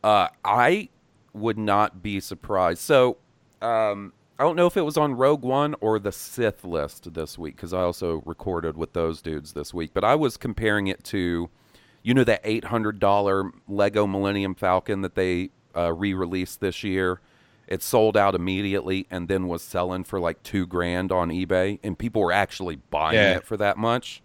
Uh, 0.03 0.27
I 0.45 0.89
would 1.33 1.57
not 1.57 2.01
be 2.01 2.19
surprised. 2.19 2.81
So, 2.81 3.17
um, 3.61 4.13
I 4.39 4.43
don't 4.43 4.55
know 4.55 4.67
if 4.67 4.77
it 4.77 4.83
was 4.83 4.95
on 4.95 5.15
Rogue 5.15 5.41
One 5.43 5.75
or 5.81 5.99
the 5.99 6.13
Sith 6.13 6.63
list 6.63 7.13
this 7.13 7.37
week 7.37 7.57
because 7.57 7.73
I 7.73 7.81
also 7.81 8.23
recorded 8.25 8.77
with 8.77 8.93
those 8.93 9.21
dudes 9.21 9.51
this 9.51 9.73
week. 9.73 9.91
But 9.93 10.05
I 10.05 10.15
was 10.15 10.37
comparing 10.37 10.87
it 10.87 11.03
to, 11.05 11.49
you 12.03 12.13
know, 12.13 12.23
that 12.23 12.39
eight 12.45 12.63
hundred 12.65 12.99
dollar 12.99 13.51
Lego 13.67 14.07
Millennium 14.07 14.55
Falcon 14.55 15.01
that 15.01 15.15
they 15.15 15.49
uh, 15.75 15.93
re-released 15.93 16.59
this 16.59 16.83
year. 16.83 17.19
It 17.67 17.83
sold 17.83 18.17
out 18.17 18.33
immediately 18.33 19.05
and 19.11 19.27
then 19.27 19.47
was 19.47 19.61
selling 19.61 20.03
for 20.03 20.19
like 20.19 20.41
two 20.43 20.65
grand 20.65 21.11
on 21.11 21.29
eBay, 21.29 21.79
and 21.83 21.97
people 21.97 22.21
were 22.23 22.31
actually 22.31 22.77
buying 22.77 23.15
Yeah. 23.15 23.37
it 23.37 23.45
for 23.45 23.57
that 23.57 23.77
much. 23.77 24.21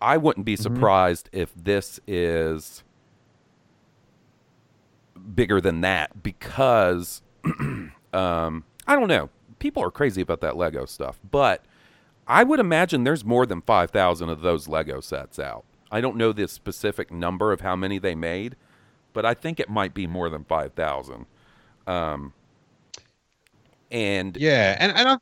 I 0.00 0.16
wouldn't 0.16 0.46
be 0.46 0.56
surprised 0.56 1.28
if 1.32 1.52
this 1.54 2.00
is 2.06 2.82
bigger 5.34 5.60
than 5.60 5.80
that 5.82 6.22
because 6.22 7.22
um, 8.12 8.64
I 8.86 8.96
don't 8.96 9.08
know. 9.08 9.30
People 9.58 9.82
are 9.84 9.90
crazy 9.90 10.20
about 10.22 10.40
that 10.40 10.56
Lego 10.56 10.84
stuff, 10.86 11.20
but 11.30 11.64
I 12.26 12.42
would 12.42 12.58
imagine 12.58 13.04
there's 13.04 13.24
more 13.24 13.46
than 13.46 13.60
5,000 13.62 14.28
of 14.28 14.40
those 14.40 14.66
Lego 14.66 15.00
sets 15.00 15.38
out. 15.38 15.64
I 15.90 16.00
don't 16.00 16.16
know 16.16 16.32
the 16.32 16.48
specific 16.48 17.12
number 17.12 17.52
of 17.52 17.60
how 17.60 17.76
many 17.76 17.98
they 17.98 18.14
made, 18.14 18.56
but 19.12 19.24
I 19.24 19.34
think 19.34 19.60
it 19.60 19.68
might 19.68 19.94
be 19.94 20.06
more 20.06 20.28
than 20.28 20.44
5,000. 20.44 21.26
Um, 21.86 22.32
and 23.92 24.36
Yeah, 24.36 24.76
and 24.80 24.92
and 24.96 25.08
I've 25.08 25.20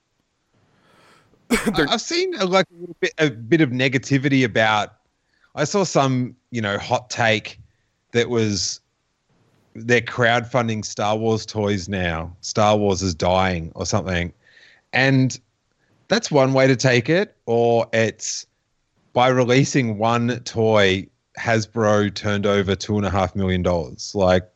I've 1.90 2.00
seen 2.00 2.34
a, 2.34 2.46
like 2.46 2.66
a 2.70 2.80
little 2.80 2.96
bit 3.00 3.12
a 3.18 3.30
bit 3.30 3.60
of 3.60 3.70
negativity 3.70 4.44
about. 4.44 4.94
I 5.56 5.64
saw 5.64 5.82
some 5.82 6.36
you 6.50 6.62
know 6.62 6.78
hot 6.78 7.10
take 7.10 7.58
that 8.12 8.30
was 8.30 8.80
they're 9.74 10.00
crowdfunding 10.00 10.84
Star 10.84 11.16
Wars 11.16 11.44
toys 11.44 11.88
now. 11.88 12.34
Star 12.40 12.76
Wars 12.76 13.02
is 13.02 13.14
dying 13.14 13.72
or 13.74 13.84
something, 13.84 14.32
and 14.92 15.38
that's 16.08 16.30
one 16.30 16.52
way 16.52 16.66
to 16.68 16.76
take 16.76 17.08
it. 17.08 17.36
Or 17.46 17.86
it's 17.92 18.46
by 19.12 19.28
releasing 19.28 19.98
one 19.98 20.38
toy, 20.40 21.08
Hasbro 21.40 22.14
turned 22.14 22.46
over 22.46 22.74
two 22.76 22.96
and 22.96 23.06
a 23.06 23.10
half 23.10 23.34
million 23.34 23.62
dollars. 23.62 24.14
Like, 24.14 24.48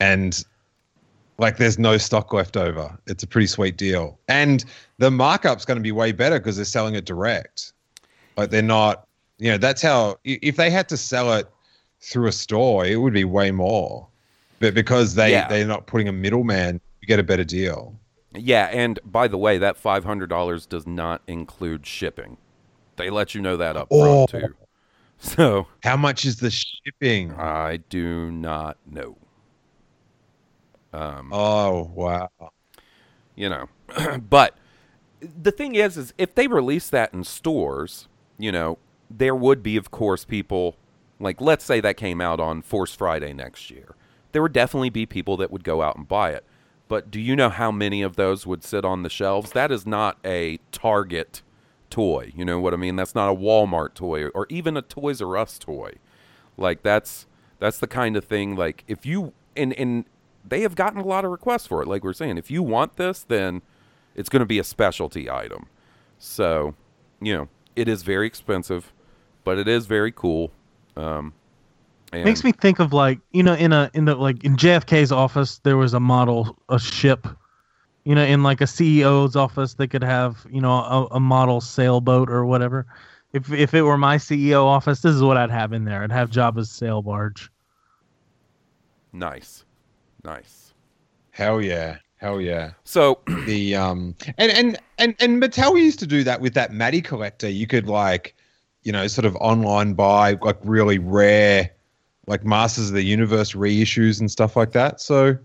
and 0.00 0.44
like 1.38 1.56
there's 1.56 1.78
no 1.78 1.96
stock 1.98 2.32
left 2.32 2.56
over. 2.56 2.96
It's 3.06 3.22
a 3.22 3.26
pretty 3.26 3.46
sweet 3.46 3.76
deal. 3.76 4.18
And 4.28 4.64
the 4.98 5.10
markup's 5.10 5.64
going 5.64 5.76
to 5.78 5.82
be 5.82 5.92
way 5.92 6.12
better 6.12 6.38
because 6.38 6.56
they're 6.56 6.64
selling 6.64 6.94
it 6.94 7.04
direct. 7.04 7.72
Like 8.36 8.50
they're 8.50 8.62
not, 8.62 9.06
you 9.38 9.50
know, 9.50 9.58
that's 9.58 9.82
how, 9.82 10.18
if 10.24 10.56
they 10.56 10.70
had 10.70 10.88
to 10.90 10.96
sell 10.96 11.32
it 11.34 11.48
through 12.00 12.26
a 12.28 12.32
store, 12.32 12.84
it 12.84 12.96
would 12.96 13.12
be 13.14 13.24
way 13.24 13.50
more. 13.50 14.06
But 14.60 14.74
because 14.74 15.14
they, 15.14 15.32
Yeah. 15.32 15.48
they're 15.48 15.66
not 15.66 15.86
putting 15.86 16.08
a 16.08 16.12
middleman, 16.12 16.80
you 17.00 17.08
get 17.08 17.18
a 17.18 17.24
better 17.24 17.44
deal. 17.44 17.96
yeah, 18.34 18.70
and 18.72 18.98
by 19.04 19.28
the 19.28 19.36
way, 19.36 19.58
that 19.58 19.76
$500 19.82 20.66
does 20.68 20.86
not 20.86 21.20
include 21.26 21.84
shipping. 21.86 22.38
They 22.96 23.10
let 23.10 23.34
you 23.34 23.42
know 23.42 23.56
that 23.58 23.76
up 23.76 23.88
Oh. 23.90 24.26
front 24.26 24.30
too. 24.46 24.54
So 25.36 25.68
How 25.82 25.96
much 25.96 26.24
is 26.24 26.36
the 26.38 26.50
shipping? 26.50 27.32
I 27.34 27.78
do 27.78 28.30
not 28.30 28.76
know. 28.86 29.16
Um, 30.92 31.32
Oh, 31.32 31.90
wow. 31.94 32.28
you 33.34 33.48
know 33.48 33.68
but 34.18 34.56
the 35.20 35.52
thing 35.52 35.74
is 35.74 35.96
is 35.96 36.14
if 36.18 36.34
they 36.34 36.46
release 36.46 36.88
that 36.90 37.12
in 37.14 37.24
stores 37.24 38.08
you 38.38 38.52
know 38.52 38.78
there 39.10 39.34
would 39.34 39.62
be 39.62 39.76
of 39.76 39.90
course 39.90 40.24
people 40.24 40.76
like 41.20 41.40
let's 41.40 41.64
say 41.64 41.80
that 41.80 41.96
came 41.96 42.20
out 42.20 42.40
on 42.40 42.62
force 42.62 42.94
friday 42.94 43.32
next 43.32 43.70
year 43.70 43.94
there 44.32 44.42
would 44.42 44.52
definitely 44.52 44.90
be 44.90 45.06
people 45.06 45.36
that 45.36 45.50
would 45.50 45.64
go 45.64 45.82
out 45.82 45.96
and 45.96 46.08
buy 46.08 46.30
it 46.30 46.44
but 46.88 47.10
do 47.10 47.20
you 47.20 47.36
know 47.36 47.48
how 47.48 47.70
many 47.70 48.02
of 48.02 48.16
those 48.16 48.46
would 48.46 48.64
sit 48.64 48.84
on 48.84 49.02
the 49.02 49.10
shelves 49.10 49.52
that 49.52 49.70
is 49.70 49.86
not 49.86 50.18
a 50.24 50.58
target 50.72 51.42
toy 51.92 52.32
you 52.34 52.44
know 52.44 52.58
what 52.58 52.72
i 52.72 52.76
mean 52.76 52.96
that's 52.96 53.14
not 53.14 53.30
a 53.30 53.34
walmart 53.34 53.94
toy 53.94 54.26
or 54.28 54.46
even 54.48 54.76
a 54.76 54.82
toys 54.82 55.20
r 55.20 55.36
us 55.36 55.58
toy 55.58 55.92
like 56.56 56.82
that's 56.82 57.26
that's 57.58 57.78
the 57.78 57.86
kind 57.86 58.16
of 58.16 58.24
thing 58.24 58.56
like 58.56 58.84
if 58.88 59.06
you 59.06 59.32
and 59.56 59.72
and 59.74 60.04
they 60.44 60.62
have 60.62 60.74
gotten 60.74 60.98
a 61.00 61.04
lot 61.04 61.24
of 61.24 61.30
requests 61.30 61.66
for 61.66 61.82
it 61.82 61.86
like 61.88 62.02
we're 62.02 62.12
saying 62.12 62.38
if 62.38 62.50
you 62.50 62.62
want 62.62 62.96
this 62.96 63.22
then 63.22 63.62
it's 64.14 64.28
going 64.28 64.40
to 64.40 64.46
be 64.46 64.58
a 64.58 64.64
specialty 64.64 65.30
item. 65.30 65.66
So, 66.18 66.74
you 67.20 67.34
know, 67.34 67.48
it 67.76 67.88
is 67.88 68.02
very 68.02 68.26
expensive, 68.26 68.92
but 69.44 69.58
it 69.58 69.68
is 69.68 69.86
very 69.86 70.12
cool. 70.12 70.52
Um, 70.96 71.32
and 72.12 72.24
Makes 72.24 72.44
me 72.44 72.52
think 72.52 72.78
of 72.78 72.92
like 72.92 73.20
you 73.32 73.42
know 73.42 73.54
in 73.54 73.72
a 73.72 73.90
in 73.94 74.04
the 74.04 74.14
like 74.14 74.44
in 74.44 74.56
JFK's 74.56 75.10
office 75.10 75.60
there 75.60 75.78
was 75.78 75.94
a 75.94 76.00
model 76.00 76.58
a 76.68 76.78
ship, 76.78 77.26
you 78.04 78.14
know 78.14 78.24
in 78.24 78.42
like 78.42 78.60
a 78.60 78.64
CEO's 78.64 79.36
office 79.36 79.74
they 79.74 79.86
could 79.86 80.02
have 80.02 80.44
you 80.50 80.60
know 80.60 80.72
a, 80.72 81.06
a 81.12 81.20
model 81.20 81.60
sailboat 81.60 82.30
or 82.30 82.44
whatever. 82.44 82.86
If 83.32 83.50
if 83.52 83.72
it 83.74 83.82
were 83.82 83.96
my 83.96 84.16
CEO 84.16 84.64
office, 84.64 85.00
this 85.00 85.14
is 85.14 85.22
what 85.22 85.36
I'd 85.36 85.50
have 85.50 85.72
in 85.72 85.84
there. 85.84 86.02
I'd 86.02 86.12
have 86.12 86.30
Jabba's 86.30 86.70
sail 86.70 87.02
barge. 87.02 87.50
nice, 89.12 89.64
nice. 90.22 90.74
Hell 91.30 91.62
yeah. 91.62 91.96
Hell 92.22 92.40
yeah. 92.40 92.70
So, 92.84 93.18
the 93.46 93.74
um 93.74 94.14
and 94.38 94.52
and 94.52 94.78
and 94.98 95.16
and 95.18 95.42
Mattel 95.42 95.76
used 95.76 95.98
to 95.98 96.06
do 96.06 96.22
that 96.22 96.40
with 96.40 96.54
that 96.54 96.72
Matty 96.72 97.02
collector. 97.02 97.48
You 97.48 97.66
could 97.66 97.88
like, 97.88 98.36
you 98.84 98.92
know, 98.92 99.08
sort 99.08 99.24
of 99.24 99.34
online 99.36 99.94
buy 99.94 100.38
like 100.40 100.58
really 100.62 100.98
rare, 100.98 101.70
like 102.28 102.44
Masters 102.44 102.88
of 102.88 102.94
the 102.94 103.02
Universe 103.02 103.54
reissues 103.54 104.20
and 104.20 104.30
stuff 104.30 104.56
like 104.56 104.70
that. 104.72 105.00
So, 105.00 105.36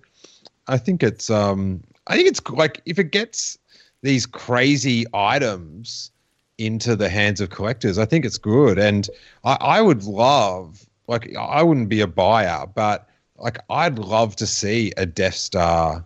I 0.68 0.78
think 0.78 1.02
it's 1.02 1.32
um 1.32 1.84
I 2.08 2.16
think 2.16 2.28
it's 2.28 2.42
like 2.50 2.82
if 2.86 3.00
it 3.00 3.12
gets 3.12 3.58
these 4.02 4.26
crazy 4.26 5.06
items 5.14 6.12
into 6.58 6.96
the 6.96 7.10
hands 7.10 7.42
of 7.42 7.50
collectors, 7.50 7.98
I 7.98 8.06
think 8.06 8.26
it's 8.26 8.38
good. 8.38 8.80
And 8.80 9.10
I, 9.44 9.58
I 9.60 9.82
would 9.82 10.04
love 10.04 10.88
like 11.08 11.36
I 11.36 11.64
wouldn't 11.64 11.90
be 11.90 12.02
a 12.02 12.08
buyer, 12.08 12.66
but 12.74 13.08
like 13.38 13.60
I'd 13.70 14.00
love 14.00 14.36
to 14.38 14.48
see 14.48 14.94
a 14.98 15.06
Death 15.06 15.36
Star 15.36 16.06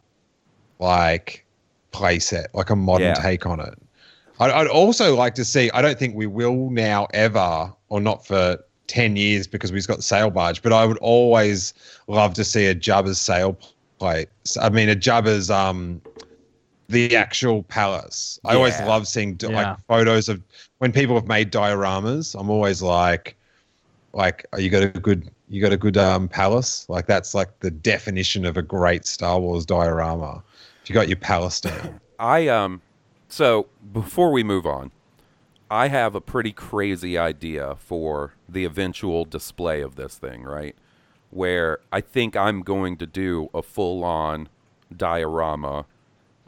like 0.80 1.46
playset, 1.92 2.48
like 2.54 2.70
a 2.70 2.76
modern 2.76 3.08
Yeah. 3.08 3.14
take 3.22 3.46
on 3.46 3.60
it. 3.60 3.78
I'd, 4.40 4.52
I'd 4.52 4.68
also 4.68 5.16
like 5.16 5.36
to 5.36 5.46
see. 5.46 5.70
I 5.72 5.82
don't 5.82 6.00
think 6.00 6.16
we 6.16 6.26
will 6.26 6.70
now 6.72 7.08
ever, 7.14 7.72
or 7.90 8.02
not 8.02 8.26
for 8.26 8.58
ten 8.88 9.16
years 9.16 9.46
because 9.48 9.72
we've 9.72 9.88
got 9.88 9.98
the 9.98 10.04
sail 10.04 10.32
barge. 10.32 10.62
But 10.62 10.74
I 10.74 10.86
would 10.86 10.98
always 10.98 11.74
love 12.08 12.34
to 12.36 12.44
see 12.44 12.66
a 12.66 12.76
Jabba's 12.76 13.20
sail 13.20 13.58
plate. 14.02 14.30
I 14.60 14.70
mean, 14.70 14.90
a 14.90 14.96
Jabba's 14.96 15.52
um, 15.52 16.02
the 16.90 17.16
actual 17.16 17.64
palace. 17.64 18.40
I 18.46 18.56
always 18.56 18.80
love 18.82 19.08
seeing 19.08 19.36
di- 19.36 19.48
Yeah. 19.48 19.76
like 19.76 19.80
photos 19.88 20.28
of 20.30 20.42
when 20.80 20.92
people 20.92 21.16
have 21.16 21.28
made 21.28 21.52
dioramas. 21.52 22.36
I'm 22.40 22.50
always 22.50 22.82
like, 22.82 23.38
like, 24.14 24.46
oh, 24.54 24.60
you 24.60 24.70
got 24.70 24.84
a 24.84 24.90
good, 24.90 25.30
you 25.50 25.62
got 25.62 25.74
a 25.74 25.78
good 25.78 25.98
um 25.98 26.28
palace. 26.28 26.86
Like 26.90 27.08
that's 27.08 27.34
like 27.36 27.60
the 27.60 27.72
definition 27.72 28.46
of 28.46 28.58
a 28.58 28.62
great 28.64 29.06
Star 29.06 29.40
Wars 29.40 29.66
diorama. 29.66 30.44
If 30.84 30.90
you 30.90 30.96
got 30.96 31.08
your 31.08 31.18
palace 31.18 31.62
down. 31.62 32.00
I 32.20 32.48
um 32.48 32.82
so 33.30 33.68
before 33.94 34.32
we 34.32 34.44
move 34.44 34.66
on, 34.66 34.92
I 35.70 35.88
have 35.88 36.16
a 36.16 36.22
pretty 36.22 36.52
crazy 36.54 37.18
idea 37.18 37.76
for 37.80 38.34
the 38.50 38.66
eventual 38.66 39.26
display 39.26 39.82
of 39.82 39.96
this 39.96 40.18
thing, 40.18 40.44
right? 40.44 40.76
Where 41.32 41.80
I 41.92 42.02
think 42.02 42.36
I'm 42.36 42.62
going 42.62 42.98
to 42.98 43.08
do 43.08 43.50
a 43.54 43.62
full-on 43.62 44.50
diorama 44.96 45.86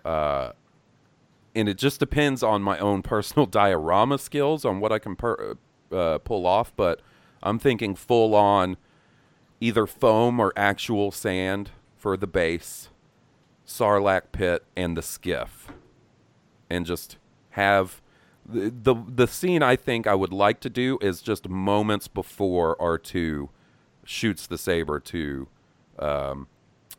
uh 0.04 0.52
and 1.56 1.70
it 1.70 1.78
just 1.78 2.00
depends 2.00 2.44
on 2.44 2.62
my 2.62 2.78
own 2.80 3.02
personal 3.02 3.46
diorama 3.62 4.18
skills 4.18 4.66
on 4.66 4.80
what 4.80 4.92
I 4.92 5.00
can 5.00 5.16
per- 5.16 5.56
uh, 5.92 6.18
pull 6.20 6.46
off, 6.46 6.76
but 6.76 7.02
I'm 7.42 7.60
thinking 7.60 7.96
full 7.96 8.36
on 8.36 8.78
either 9.62 9.86
foam 9.86 10.40
or 10.40 10.52
actual 10.56 11.12
sand 11.12 11.72
for 11.96 12.18
the 12.18 12.28
base. 12.28 12.90
Sarlacc 13.66 14.32
pit 14.34 14.64
and 14.76 14.98
the 14.98 15.02
skiff, 15.02 15.70
and 16.70 16.86
just 16.86 17.18
have 17.52 18.02
the, 18.46 18.70
the 18.70 18.96
the 19.08 19.28
scene. 19.28 19.64
I 19.64 19.78
think 19.78 20.06
I 20.06 20.14
would 20.16 20.34
like 20.34 20.60
to 20.62 20.70
do 20.70 20.98
is 21.02 21.22
just 21.22 21.48
moments 21.48 22.10
before 22.10 22.76
R 22.82 22.98
two 22.98 23.50
shoots 24.06 24.47
the 24.47 24.58
saber 24.58 24.99
to 24.99 25.47
um, 25.99 26.47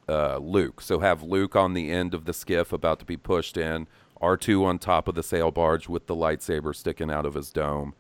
uh, 0.09 0.39
Luke. 0.39 0.81
So 0.81 1.01
have 1.01 1.23
Luke 1.23 1.57
on 1.57 1.75
the 1.75 1.91
end 1.91 2.15
of 2.15 2.25
the 2.25 2.33
skiff 2.33 2.73
about 2.73 2.99
to 3.01 3.05
be 3.05 3.17
pushed 3.17 3.57
in, 3.57 3.87
R 4.21 4.37
two 4.37 4.65
on 4.65 4.79
top 4.79 5.09
of 5.09 5.15
the 5.15 5.23
sail 5.23 5.51
barge 5.51 5.89
with 5.89 6.07
the 6.07 6.17
lightsaber 6.17 6.75
sticking 6.75 7.11
out 7.11 7.27
of 7.27 7.35
his 7.35 7.51
dome, 7.51 7.95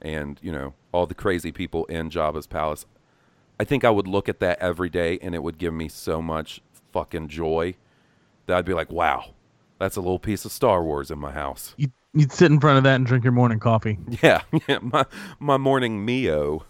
and 0.00 0.38
you 0.42 0.52
know 0.52 0.74
all 0.92 1.06
the 1.06 1.14
crazy 1.14 1.52
people 1.52 1.84
in 1.86 2.10
Jabba's 2.10 2.46
palace. 2.46 2.86
I 3.58 3.64
think 3.64 3.84
I 3.84 3.90
would 3.90 4.08
look 4.08 4.28
at 4.28 4.40
that 4.40 4.58
every 4.58 4.88
day, 4.88 5.18
and 5.20 5.34
it 5.34 5.42
would 5.42 5.58
give 5.58 5.74
me 5.74 5.88
so 5.88 6.22
much 6.22 6.62
fucking 6.92 7.28
joy 7.28 7.74
that 8.46 8.56
I'd 8.56 8.64
be 8.64 8.74
like, 8.74 8.90
wow, 8.90 9.34
that's 9.78 9.96
a 9.96 10.00
little 10.00 10.18
piece 10.18 10.44
of 10.44 10.52
Star 10.52 10.82
Wars 10.82 11.10
in 11.10 11.18
my 11.18 11.32
house. 11.32 11.74
You 11.76 11.90
you'd 12.12 12.32
sit 12.32 12.50
in 12.50 12.58
front 12.58 12.78
of 12.78 12.84
that 12.84 12.96
and 12.96 13.06
drink 13.06 13.24
your 13.24 13.32
morning 13.32 13.60
coffee. 13.60 13.98
Yeah, 14.22 14.42
yeah, 14.68 14.78
my 14.82 15.04
my 15.38 15.56
morning 15.56 16.04
mio. 16.04 16.64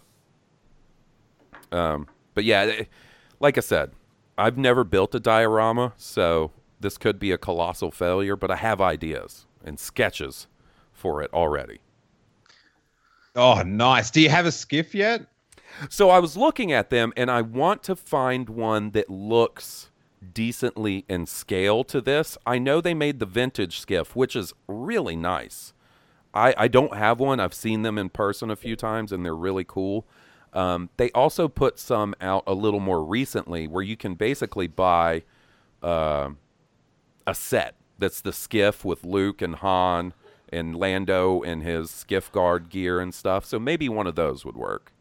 Um, 1.71 2.07
but 2.33 2.43
yeah, 2.43 2.61
eh, 2.61 2.83
like 3.39 3.57
I 3.57 3.61
said, 3.61 3.91
I've 4.37 4.57
never 4.57 4.83
built 4.83 5.15
a 5.15 5.19
diorama, 5.19 5.93
so 5.97 6.51
this 6.79 6.97
could 6.97 7.19
be 7.19 7.31
a 7.31 7.37
colossal 7.37 7.91
failure. 7.91 8.35
But 8.35 8.51
I 8.51 8.55
have 8.57 8.81
ideas 8.81 9.45
and 9.63 9.79
sketches 9.79 10.47
for 10.91 11.21
it 11.21 11.31
already. 11.33 11.79
Oh, 13.35 13.61
nice. 13.61 14.11
Do 14.11 14.21
you 14.21 14.29
have 14.29 14.45
a 14.45 14.51
skiff 14.51 14.93
yet? 14.93 15.25
So 15.89 16.09
I 16.09 16.19
was 16.19 16.35
looking 16.35 16.71
at 16.71 16.89
them, 16.89 17.13
and 17.15 17.31
I 17.31 17.41
want 17.41 17.83
to 17.83 17.95
find 17.95 18.49
one 18.49 18.91
that 18.91 19.09
looks 19.09 19.89
decently 20.33 21.05
in 21.07 21.25
scale 21.25 21.83
to 21.85 22.01
this. 22.01 22.37
I 22.45 22.59
know 22.59 22.81
they 22.81 22.93
made 22.93 23.19
the 23.19 23.25
vintage 23.25 23.79
skiff, 23.79 24.15
which 24.15 24.35
is 24.35 24.53
really 24.67 25.15
nice. 25.15 25.73
I, 26.33 26.53
I 26.57 26.67
don't 26.67 26.95
have 26.95 27.19
one. 27.19 27.39
I've 27.39 27.53
seen 27.53 27.81
them 27.81 27.97
in 27.97 28.09
person 28.09 28.51
a 28.51 28.55
few 28.55 28.75
times, 28.75 29.11
and 29.11 29.25
they're 29.25 29.35
really 29.35 29.65
cool. 29.67 30.05
Um, 30.53 30.89
they 30.97 31.11
also 31.11 31.47
put 31.47 31.79
some 31.79 32.13
out 32.19 32.43
a 32.45 32.53
little 32.53 32.79
more 32.79 33.03
recently, 33.03 33.67
where 33.67 33.83
you 33.83 33.95
can 33.95 34.15
basically 34.15 34.67
buy 34.67 35.23
uh, 35.81 36.29
a 37.25 37.35
set 37.35 37.75
that's 37.99 38.21
the 38.21 38.33
skiff 38.33 38.83
with 38.83 39.03
Luke 39.03 39.41
and 39.41 39.55
Han 39.55 40.13
and 40.51 40.75
Lando 40.75 41.41
and 41.43 41.63
his 41.63 41.89
skiff 41.89 42.31
guard 42.31 42.69
gear 42.69 42.99
and 42.99 43.13
stuff. 43.13 43.45
So 43.45 43.59
maybe 43.59 43.87
one 43.87 44.07
of 44.07 44.15
those 44.15 44.43
would 44.43 44.57
work. 44.57 44.91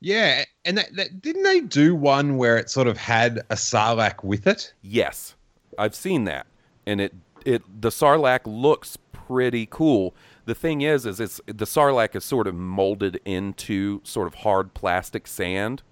Yeah, 0.00 0.44
and 0.64 0.76
that, 0.76 0.94
that, 0.96 1.22
didn't 1.22 1.44
they 1.44 1.60
do 1.60 1.94
one 1.94 2.36
where 2.36 2.58
it 2.58 2.68
sort 2.68 2.86
of 2.86 2.98
had 2.98 3.38
a 3.48 3.54
sarlacc 3.54 4.22
with 4.22 4.46
it? 4.46 4.74
Yes, 4.82 5.34
I've 5.78 5.94
seen 5.94 6.24
that, 6.24 6.46
and 6.86 7.00
it 7.00 7.14
it 7.46 7.62
the 7.80 7.88
sarlacc 7.88 8.40
looks 8.44 8.98
pretty 9.26 9.66
cool. 9.70 10.14
The 10.44 10.54
thing 10.54 10.80
is, 10.82 11.06
is 11.06 11.20
it's 11.20 11.40
the 11.46 11.64
sarlacc 11.64 12.14
is 12.16 12.24
sort 12.24 12.46
of 12.46 12.54
molded 12.54 13.20
into 13.24 14.00
sort 14.04 14.26
of 14.26 14.34
hard 14.36 14.74
plastic 14.74 15.26
sand. 15.26 15.82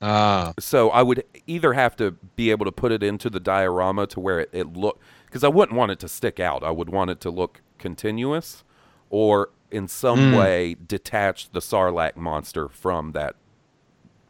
Ah, 0.00 0.52
So 0.58 0.90
I 0.90 1.02
would 1.02 1.24
either 1.46 1.72
have 1.72 1.96
to 1.96 2.12
be 2.36 2.50
able 2.50 2.64
to 2.66 2.72
put 2.72 2.92
it 2.92 3.02
into 3.02 3.28
the 3.30 3.40
diorama 3.40 4.06
to 4.08 4.20
where 4.20 4.40
it, 4.40 4.50
it 4.52 4.72
look 4.76 5.00
because 5.26 5.42
I 5.44 5.48
wouldn't 5.48 5.76
want 5.76 5.90
it 5.92 5.98
to 6.00 6.08
stick 6.08 6.38
out. 6.40 6.62
I 6.62 6.70
would 6.70 6.88
want 6.88 7.10
it 7.10 7.20
to 7.22 7.30
look 7.30 7.60
continuous, 7.78 8.64
or 9.10 9.50
in 9.70 9.88
some 9.88 10.32
way 10.32 10.74
detach 10.74 11.50
the 11.50 11.60
sarlacc 11.60 12.16
monster 12.16 12.68
from 12.68 13.12
that 13.12 13.36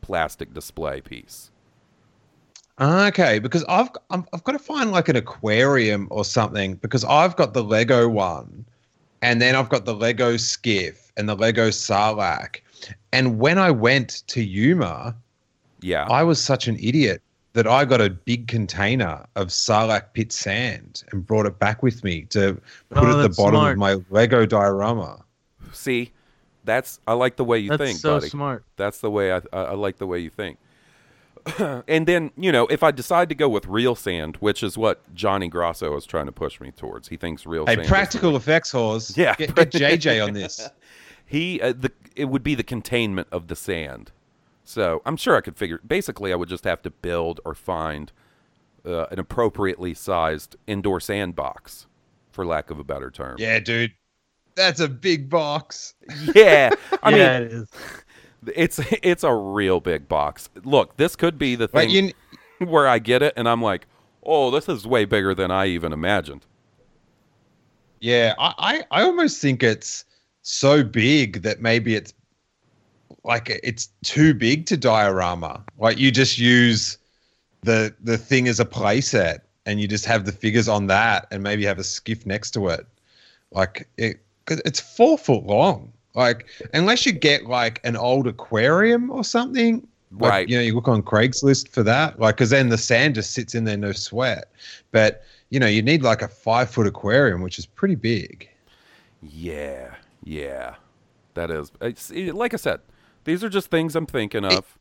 plastic 0.01 0.53
display 0.55 1.01
piece. 1.01 1.51
Ah, 2.79 3.09
okay. 3.09 3.39
Because 3.39 3.65
I've 3.69 3.91
I'm, 4.11 4.25
I've 4.33 4.45
got 4.45 4.53
to 4.53 4.59
find 4.59 4.91
like 4.93 5.09
an 5.09 5.17
aquarium 5.17 6.07
or 6.11 6.25
something 6.25 6.75
because 6.77 7.05
I've 7.05 7.37
got 7.37 7.53
the 7.55 7.63
Lego 7.65 8.09
one, 8.09 8.65
and 9.23 9.41
then 9.43 9.55
I've 9.57 9.69
got 9.69 9.85
the 9.85 9.95
Lego 9.95 10.37
skiff 10.37 11.13
and 11.17 11.29
the 11.29 11.35
Lego 11.37 11.69
sarlacc. 11.71 12.61
And 13.13 13.39
when 13.41 13.59
I 13.59 13.71
went 13.71 14.23
to 14.29 14.43
Yuma, 14.43 15.17
Yeah. 15.81 16.09
I 16.09 16.23
was 16.25 16.43
such 16.43 16.69
an 16.69 16.77
idiot 16.81 17.23
that 17.55 17.67
I 17.67 17.85
got 17.85 18.01
a 18.01 18.11
big 18.11 18.49
container 18.49 19.27
of 19.37 19.49
Sarlacc 19.49 20.13
pit 20.15 20.33
sand 20.33 21.05
and 21.13 21.27
brought 21.27 21.47
it 21.47 21.59
back 21.59 21.83
with 21.83 22.05
me 22.05 22.23
to 22.27 22.61
put 22.95 23.09
Oh, 23.09 23.11
at 23.11 23.21
the 23.21 23.29
bottom 23.31 23.61
smart. 23.61 23.73
of 23.73 23.77
my 23.77 23.97
Lego 24.11 24.47
diorama. 24.47 25.25
See, 25.73 26.13
that's 26.65 27.01
I 27.07 27.15
like 27.15 27.37
the 27.37 27.45
way 27.45 27.59
you 27.59 27.71
That's 27.71 27.83
think, 27.83 28.03
so 28.03 28.21
buddy. 28.21 28.31
smart. 28.31 28.65
That's 28.77 29.01
the 29.01 29.11
way 29.11 29.33
I, 29.33 29.39
I 29.53 29.61
I 29.65 29.75
like 29.75 29.99
the 29.99 30.07
way 30.07 30.19
you 30.21 30.31
think. 30.31 30.59
and 31.89 32.07
then 32.07 32.31
you 32.37 32.53
know, 32.53 32.67
if 32.69 32.83
I 32.83 32.91
decide 32.91 33.29
to 33.29 33.35
go 33.35 33.49
with 33.49 33.67
real 33.67 33.95
sand, 33.95 34.37
which 34.37 34.63
is 34.63 34.77
what 34.79 35.03
Johnny 35.15 35.49
Grosso 35.49 35.97
is 35.97 36.07
trying 36.07 36.27
to 36.27 36.33
push 36.33 36.61
me 36.61 36.71
towards, 36.71 37.09
he 37.09 37.17
thinks 37.17 37.47
real 37.47 37.67
Hey, 37.67 37.77
sand. 37.77 37.89
practical 37.89 38.31
the- 38.33 38.37
effects 38.39 38.71
horse. 38.73 39.17
Yeah. 39.17 39.35
Get, 39.37 39.55
get 39.55 39.71
JJ 39.73 40.25
on 40.27 40.33
this. 40.35 40.69
he 41.27 41.61
uh, 41.61 41.73
the 41.77 41.93
it 42.17 42.27
would 42.27 42.43
be 42.43 42.55
the 42.55 42.63
containment 42.65 43.29
of 43.31 43.49
the 43.49 43.57
sand. 43.57 44.11
So 44.65 45.01
I'm 45.07 45.17
sure 45.17 45.37
I 45.37 45.41
could 45.41 45.57
figure. 45.57 45.81
Basically, 45.87 46.33
I 46.33 46.37
would 46.37 46.49
just 46.49 46.65
have 46.65 46.83
to 46.83 46.91
build 46.91 47.41
or 47.45 47.55
find 47.55 48.13
uh, 48.85 49.07
an 49.11 49.19
appropriately 49.19 49.95
sized 49.95 50.57
indoor 50.67 51.01
sandbox, 51.01 51.87
for 52.31 52.45
lack 52.45 52.71
of 52.71 52.79
a 52.79 52.85
better 52.85 53.11
term. 53.11 53.37
Yeah, 53.39 53.61
dude. 53.61 53.93
That's 54.57 54.81
a 54.81 54.89
big 54.89 55.31
box. 55.31 55.95
Yeah. 56.35 56.71
I 57.03 57.11
mean, 57.11 57.21
yeah, 57.21 57.39
it 57.39 57.53
is. 57.53 57.69
It's 58.55 58.79
it's 59.03 59.25
a 59.25 59.35
real 59.35 59.81
big 59.81 60.09
box. 60.09 60.49
Look, 60.65 60.97
this 60.97 61.17
could 61.17 61.39
be 61.39 61.55
the 61.55 61.69
thing 61.69 61.91
you, 61.91 62.13
where 62.67 62.87
I 62.89 62.99
get 62.99 63.23
it 63.23 63.35
and 63.37 63.49
I'm 63.49 63.63
like, 63.63 63.87
oh, 64.23 64.51
this 64.51 64.69
is 64.69 64.87
way 64.87 65.05
bigger 65.05 65.35
than 65.35 65.51
I 65.51 65.67
even 65.67 65.93
imagined. 65.93 66.45
Yeah, 68.01 68.35
I, 68.39 68.55
I, 68.91 69.01
I 69.01 69.03
almost 69.03 69.41
think 69.41 69.63
it's 69.63 70.05
so 70.43 70.85
big 70.85 71.43
that 71.43 71.61
maybe 71.61 71.95
it's 71.97 72.15
like 73.25 73.49
it's 73.63 73.89
too 74.05 74.35
big 74.35 74.67
to 74.67 74.77
diorama. 74.77 75.65
Like 75.79 75.99
you 75.99 76.11
just 76.11 76.39
use 76.39 76.99
the 77.63 77.95
the 78.01 78.17
thing 78.17 78.47
as 78.49 78.61
a 78.61 78.65
playset 78.65 79.41
and 79.67 79.81
you 79.81 79.89
just 79.89 80.05
have 80.07 80.25
the 80.25 80.33
figures 80.33 80.69
on 80.69 80.87
that 80.87 81.27
and 81.31 81.43
maybe 81.43 81.65
have 81.65 81.79
a 81.79 81.85
skiff 81.85 82.25
next 82.25 82.53
to 82.53 82.69
it. 82.69 82.87
Like 83.51 83.89
it, 83.99 84.21
'cause 84.47 84.63
it's 84.65 84.81
four 84.81 85.19
foot 85.19 85.45
long. 85.45 85.93
Like 86.15 86.47
unless 86.75 87.07
you 87.07 87.13
get 87.13 87.47
like 87.47 87.81
an 87.85 87.97
old 87.97 88.27
aquarium 88.27 89.11
or 89.11 89.23
something, 89.25 89.87
like, 90.11 90.31
Right. 90.31 90.49
You 90.49 90.57
know, 90.57 90.63
you 90.63 90.75
look 90.75 90.89
on 90.89 91.03
Craigslist 91.03 91.69
for 91.69 91.83
that. 91.83 92.19
Like, 92.19 92.37
because 92.37 92.49
then 92.51 92.71
the 92.71 92.79
sand 92.79 93.15
just 93.15 93.33
sits 93.35 93.55
in 93.55 93.65
there, 93.65 93.77
no 93.77 93.93
sweat. 93.93 94.51
But 94.91 95.23
you 95.51 95.61
know, 95.61 95.67
you 95.67 95.83
need 95.83 96.03
like 96.03 96.23
a 96.23 96.29
five 96.29 96.71
foot 96.71 96.87
aquarium, 96.87 97.43
which 97.43 97.59
is 97.59 97.67
pretty 97.67 97.95
big. 97.95 98.49
Yeah, 99.23 99.95
yeah, 100.25 100.77
that 101.35 101.51
is. 101.51 101.73
It's, 101.81 102.11
it- 102.11 102.35
like 102.35 102.55
I 102.55 102.57
said, 102.57 102.81
these 103.25 103.43
are 103.45 103.49
just 103.49 103.71
things 103.71 103.95
I'm 103.97 104.07
thinking 104.07 104.45
of. 104.45 104.79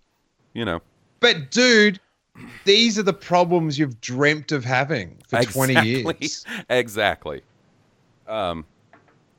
You 0.53 0.63
know, 0.65 0.81
But 1.19 1.51
dude, 1.51 1.99
these 2.63 2.97
are 2.97 3.03
the 3.03 3.13
problems 3.13 3.77
you've 3.77 3.99
dreamt 4.01 4.51
of 4.51 4.63
having 4.63 5.17
for 5.27 5.41
twenty 5.43 5.73
Exactly. 5.73 6.15
years. 6.21 6.45
exactly. 6.69 7.41
Um, 8.27 8.65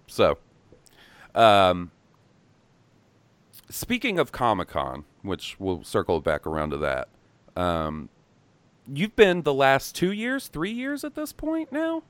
so, 0.07 0.39
um, 1.35 1.91
speaking 3.71 4.19
of 4.19 4.33
Comic 4.33 4.69
Con, 4.69 5.05
which 5.23 5.57
we'll 5.59 5.85
circle 5.85 6.21
back 6.21 6.47
around 6.47 6.71
to 6.71 6.77
that. 6.79 7.09
Um, 7.57 8.09
you've 8.87 9.17
been 9.17 9.43
the 9.43 9.55
last 9.55 9.95
two 9.95 10.13
years, 10.13 10.49
three 10.49 10.73
years 10.73 11.05
at 11.05 11.15
this 11.15 11.33
point 11.33 11.73
now. 11.73 12.03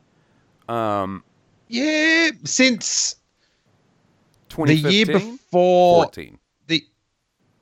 Um, 0.69 1.25
Yeah, 1.69 2.31
since 2.45 3.17
the 4.49 4.75
year 4.91 5.07
before 5.07 6.05
14. 6.05 6.39
the 6.67 6.85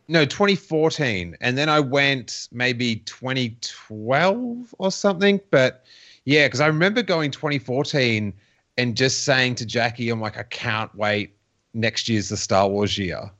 no 0.08 0.24
2014 0.24 1.36
and 1.40 1.58
then 1.58 1.68
i 1.68 1.80
went 1.80 2.48
maybe 2.52 2.96
2012 2.96 4.74
or 4.78 4.90
something 4.92 5.40
but 5.50 5.84
yeah 6.24 6.46
because 6.46 6.60
i 6.60 6.66
remember 6.66 7.02
going 7.02 7.30
2014 7.30 8.32
and 8.78 8.96
just 8.96 9.24
saying 9.24 9.54
to 9.56 9.66
jackie 9.66 10.08
i'm 10.10 10.20
like 10.20 10.38
i 10.38 10.44
can't 10.44 10.94
wait 10.94 11.35
next 11.76 12.08
year's 12.08 12.28
the 12.28 12.36
star 12.36 12.68
wars 12.68 12.96
year 12.98 13.30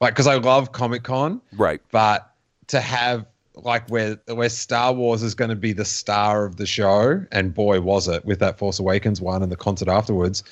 like 0.00 0.14
because 0.14 0.26
i 0.26 0.36
love 0.36 0.72
comic-con 0.72 1.40
Right. 1.56 1.80
but 1.90 2.34
to 2.68 2.80
have 2.80 3.26
like 3.56 3.86
where 3.90 4.16
where 4.28 4.48
Star 4.48 4.92
Wars 4.94 5.22
is 5.22 5.34
going 5.34 5.50
to 5.50 5.56
be 5.56 5.72
the 5.74 5.84
star 5.84 6.46
of 6.46 6.56
the 6.56 6.64
show, 6.64 7.22
and 7.30 7.52
boy 7.52 7.80
was 7.80 8.08
it 8.08 8.24
with 8.24 8.38
that 8.38 8.56
Force 8.58 8.78
Awakens 8.78 9.20
one 9.20 9.42
and 9.42 9.52
the 9.52 9.56
concert 9.56 9.88
afterwards. 9.88 10.42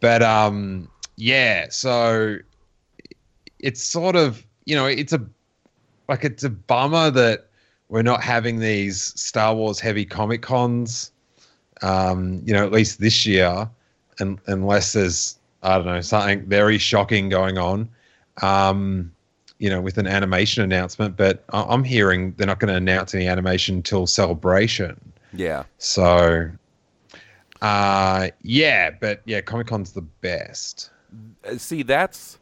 But 0.00 0.22
um, 0.22 0.88
yeah, 1.16 1.66
so 1.70 2.38
it's 3.60 3.82
sort 3.84 4.16
of 4.16 4.44
you 4.64 4.74
know 4.74 4.86
it's 4.86 5.12
a 5.12 5.24
like 6.08 6.24
it's 6.24 6.42
a 6.42 6.50
bummer 6.50 7.10
that 7.12 7.46
we're 7.90 8.02
not 8.02 8.22
having 8.24 8.58
these 8.58 9.12
Star 9.20 9.54
Wars 9.54 9.78
heavy 9.78 10.04
comic 10.04 10.42
cons, 10.42 11.12
um, 11.82 12.42
you 12.44 12.52
know, 12.52 12.64
at 12.64 12.72
least 12.72 12.98
this 12.98 13.24
year, 13.26 13.68
and 14.18 14.40
unless 14.46 14.94
there's 14.94 15.37
I 15.62 15.76
don't 15.76 15.86
know 15.86 16.00
something 16.00 16.46
very 16.46 16.78
shocking 16.78 17.28
going 17.28 17.58
on. 17.58 17.88
Um, 18.42 19.12
you 19.58 19.68
know, 19.68 19.80
with 19.80 19.98
an 19.98 20.06
animation 20.06 20.62
announcement, 20.62 21.16
but 21.16 21.42
I- 21.52 21.64
I'm 21.68 21.82
hearing 21.82 22.32
they're 22.36 22.46
not 22.46 22.60
going 22.60 22.68
to 22.72 22.76
announce 22.76 23.12
any 23.14 23.26
animation 23.26 23.76
until 23.76 24.06
Celebration. 24.06 25.00
Yeah. 25.32 25.64
So, 25.78 26.48
uh, 27.60 28.28
yeah, 28.42 28.90
but 28.90 29.20
yeah, 29.24 29.40
Comic 29.40 29.66
Con's 29.66 29.92
the 29.92 30.02
best. 30.02 30.90
Uh, 31.44 31.56
See, 31.58 31.82
that's 31.82 32.38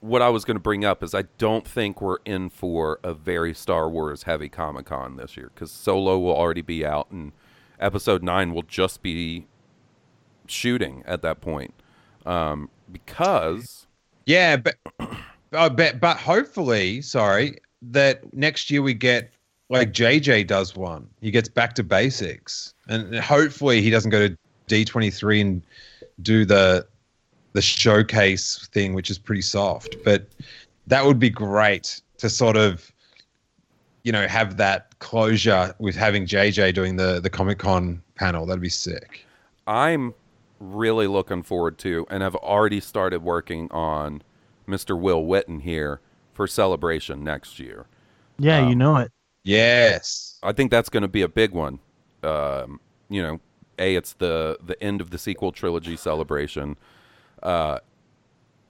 what 0.00 0.22
I 0.22 0.30
was 0.30 0.46
going 0.46 0.54
to 0.56 0.62
bring 0.62 0.82
up. 0.84 1.02
Is 1.02 1.14
I 1.14 1.24
don't 1.36 1.68
think 1.68 2.00
we're 2.00 2.18
in 2.24 2.48
for 2.48 3.00
a 3.04 3.12
very 3.12 3.52
Star 3.52 3.90
Wars 3.90 4.22
heavy 4.22 4.48
Comic 4.48 4.86
Con 4.86 5.16
this 5.16 5.36
year 5.36 5.50
because 5.54 5.70
Solo 5.70 6.18
will 6.18 6.34
already 6.34 6.62
be 6.62 6.86
out 6.86 7.10
and 7.10 7.32
Episode 7.78 8.22
Nine 8.22 8.54
will 8.54 8.62
just 8.62 9.02
be 9.02 9.46
shooting 10.46 11.02
at 11.06 11.20
that 11.22 11.40
point. 11.42 11.74
Um, 12.26 12.68
because 12.92 13.86
Yeah, 14.26 14.56
but 14.56 14.76
uh, 15.52 15.68
but 15.70 16.00
but 16.00 16.16
hopefully, 16.16 17.02
sorry, 17.02 17.58
that 17.82 18.32
next 18.34 18.70
year 18.70 18.82
we 18.82 18.94
get 18.94 19.30
like 19.68 19.92
JJ 19.92 20.46
does 20.46 20.76
one. 20.76 21.08
He 21.20 21.30
gets 21.30 21.48
back 21.48 21.74
to 21.76 21.84
basics, 21.84 22.74
and 22.88 23.16
hopefully 23.16 23.80
he 23.80 23.90
doesn't 23.90 24.10
go 24.10 24.28
to 24.28 24.36
D23 24.68 25.40
and 25.40 25.62
do 26.22 26.44
the 26.44 26.86
the 27.52 27.62
showcase 27.62 28.68
thing, 28.72 28.94
which 28.94 29.10
is 29.10 29.18
pretty 29.18 29.42
soft. 29.42 29.96
But 30.04 30.26
that 30.86 31.04
would 31.04 31.18
be 31.18 31.30
great 31.30 32.00
to 32.18 32.28
sort 32.28 32.56
of 32.56 32.92
you 34.02 34.12
know 34.12 34.26
have 34.26 34.56
that 34.58 34.98
closure 34.98 35.74
with 35.78 35.96
having 35.96 36.26
JJ 36.26 36.74
doing 36.74 36.96
the 36.96 37.20
the 37.20 37.30
Comic 37.30 37.58
Con 37.58 38.02
panel. 38.14 38.46
That'd 38.46 38.60
be 38.60 38.68
sick. 38.68 39.24
I'm 39.66 40.14
really 40.60 41.06
looking 41.06 41.42
forward 41.42 41.78
to, 41.78 42.06
and 42.10 42.22
I've 42.22 42.36
already 42.36 42.80
started 42.80 43.22
working 43.22 43.70
on 43.72 44.22
Mr. 44.68 44.98
Will 44.98 45.24
Witten 45.24 45.62
here 45.62 46.00
for 46.32 46.46
Celebration 46.46 47.24
next 47.24 47.58
year. 47.58 47.86
Yeah, 48.38 48.68
you 48.68 48.76
know 48.76 48.96
it. 48.98 49.10
Yes. 49.42 50.38
I 50.42 50.52
think 50.52 50.70
that's 50.70 50.88
going 50.88 51.02
to 51.02 51.08
be 51.08 51.22
a 51.22 51.28
big 51.28 51.52
one. 51.52 51.80
Um, 52.22 52.80
you 53.08 53.22
know, 53.22 53.40
a 53.78 53.96
it's 53.96 54.12
the 54.14 54.58
the 54.62 54.80
end 54.82 55.00
of 55.00 55.10
the 55.10 55.18
sequel 55.18 55.52
trilogy 55.52 55.96
celebration. 55.96 56.76
Uh, 57.42 57.78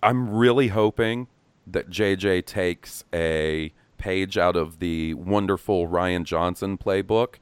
I'm 0.03 0.31
really 0.31 0.69
hoping 0.69 1.27
that 1.67 1.91
JJ 1.91 2.47
takes 2.47 3.05
a 3.13 3.73
page 3.99 4.39
out 4.39 4.57
of 4.57 4.79
the 4.79 5.15
wonderful 5.15 5.89
Rian 5.89 6.25
Johnson 6.25 6.79
playbook 6.79 7.35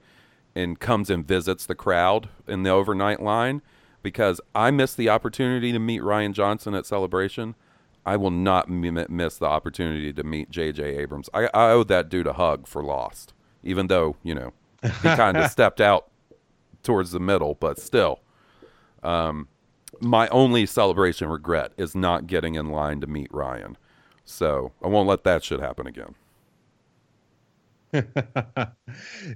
and 0.55 0.81
comes 0.81 1.09
and 1.09 1.27
visits 1.27 1.67
the 1.67 1.75
crowd 1.75 2.29
in 2.49 2.65
the 2.65 2.71
overnight 2.71 3.23
line 3.23 3.63
because 4.03 4.41
I 4.55 4.71
missed 4.71 4.97
the 4.97 5.09
opportunity 5.09 5.73
to 5.73 5.79
meet 5.79 6.03
Rian 6.03 6.33
Johnson 6.33 6.75
at 6.75 6.87
Celebration. 6.87 7.55
I 8.07 8.17
will 8.17 8.31
not 8.31 8.69
m- 8.69 9.07
miss 9.11 9.37
the 9.37 9.47
opportunity 9.47 10.13
to 10.13 10.25
meet 10.25 10.51
J.J. 10.51 10.83
Abrams. 10.97 11.29
I, 11.35 11.49
I 11.53 11.71
owe 11.71 11.85
that 11.85 12.09
dude 12.09 12.27
a 12.27 12.33
hug 12.33 12.67
for 12.67 12.83
Lost, 12.83 13.35
even 13.63 13.89
though 13.89 14.17
you 14.23 14.35
know 14.35 14.53
he 14.83 15.09
kind 15.15 15.37
of 15.37 15.51
stepped 15.51 15.81
out 15.81 16.09
towards 16.83 17.13
the 17.13 17.21
middle, 17.21 17.55
but 17.55 17.79
still. 17.79 18.21
Um, 19.03 19.49
my 20.01 20.29
only 20.29 20.67
celebration 20.67 21.29
regret 21.29 21.73
is 21.77 21.95
not 21.95 22.27
getting 22.27 22.55
in 22.55 22.71
line 22.71 23.01
to 23.01 23.07
meet 23.07 23.31
Rian. 23.31 23.77
So 24.25 24.73
I 24.83 24.89
won't 24.89 25.09
let 25.09 25.25
that 25.25 25.43
shit 25.45 25.61
happen 25.61 25.87
again. 25.87 26.15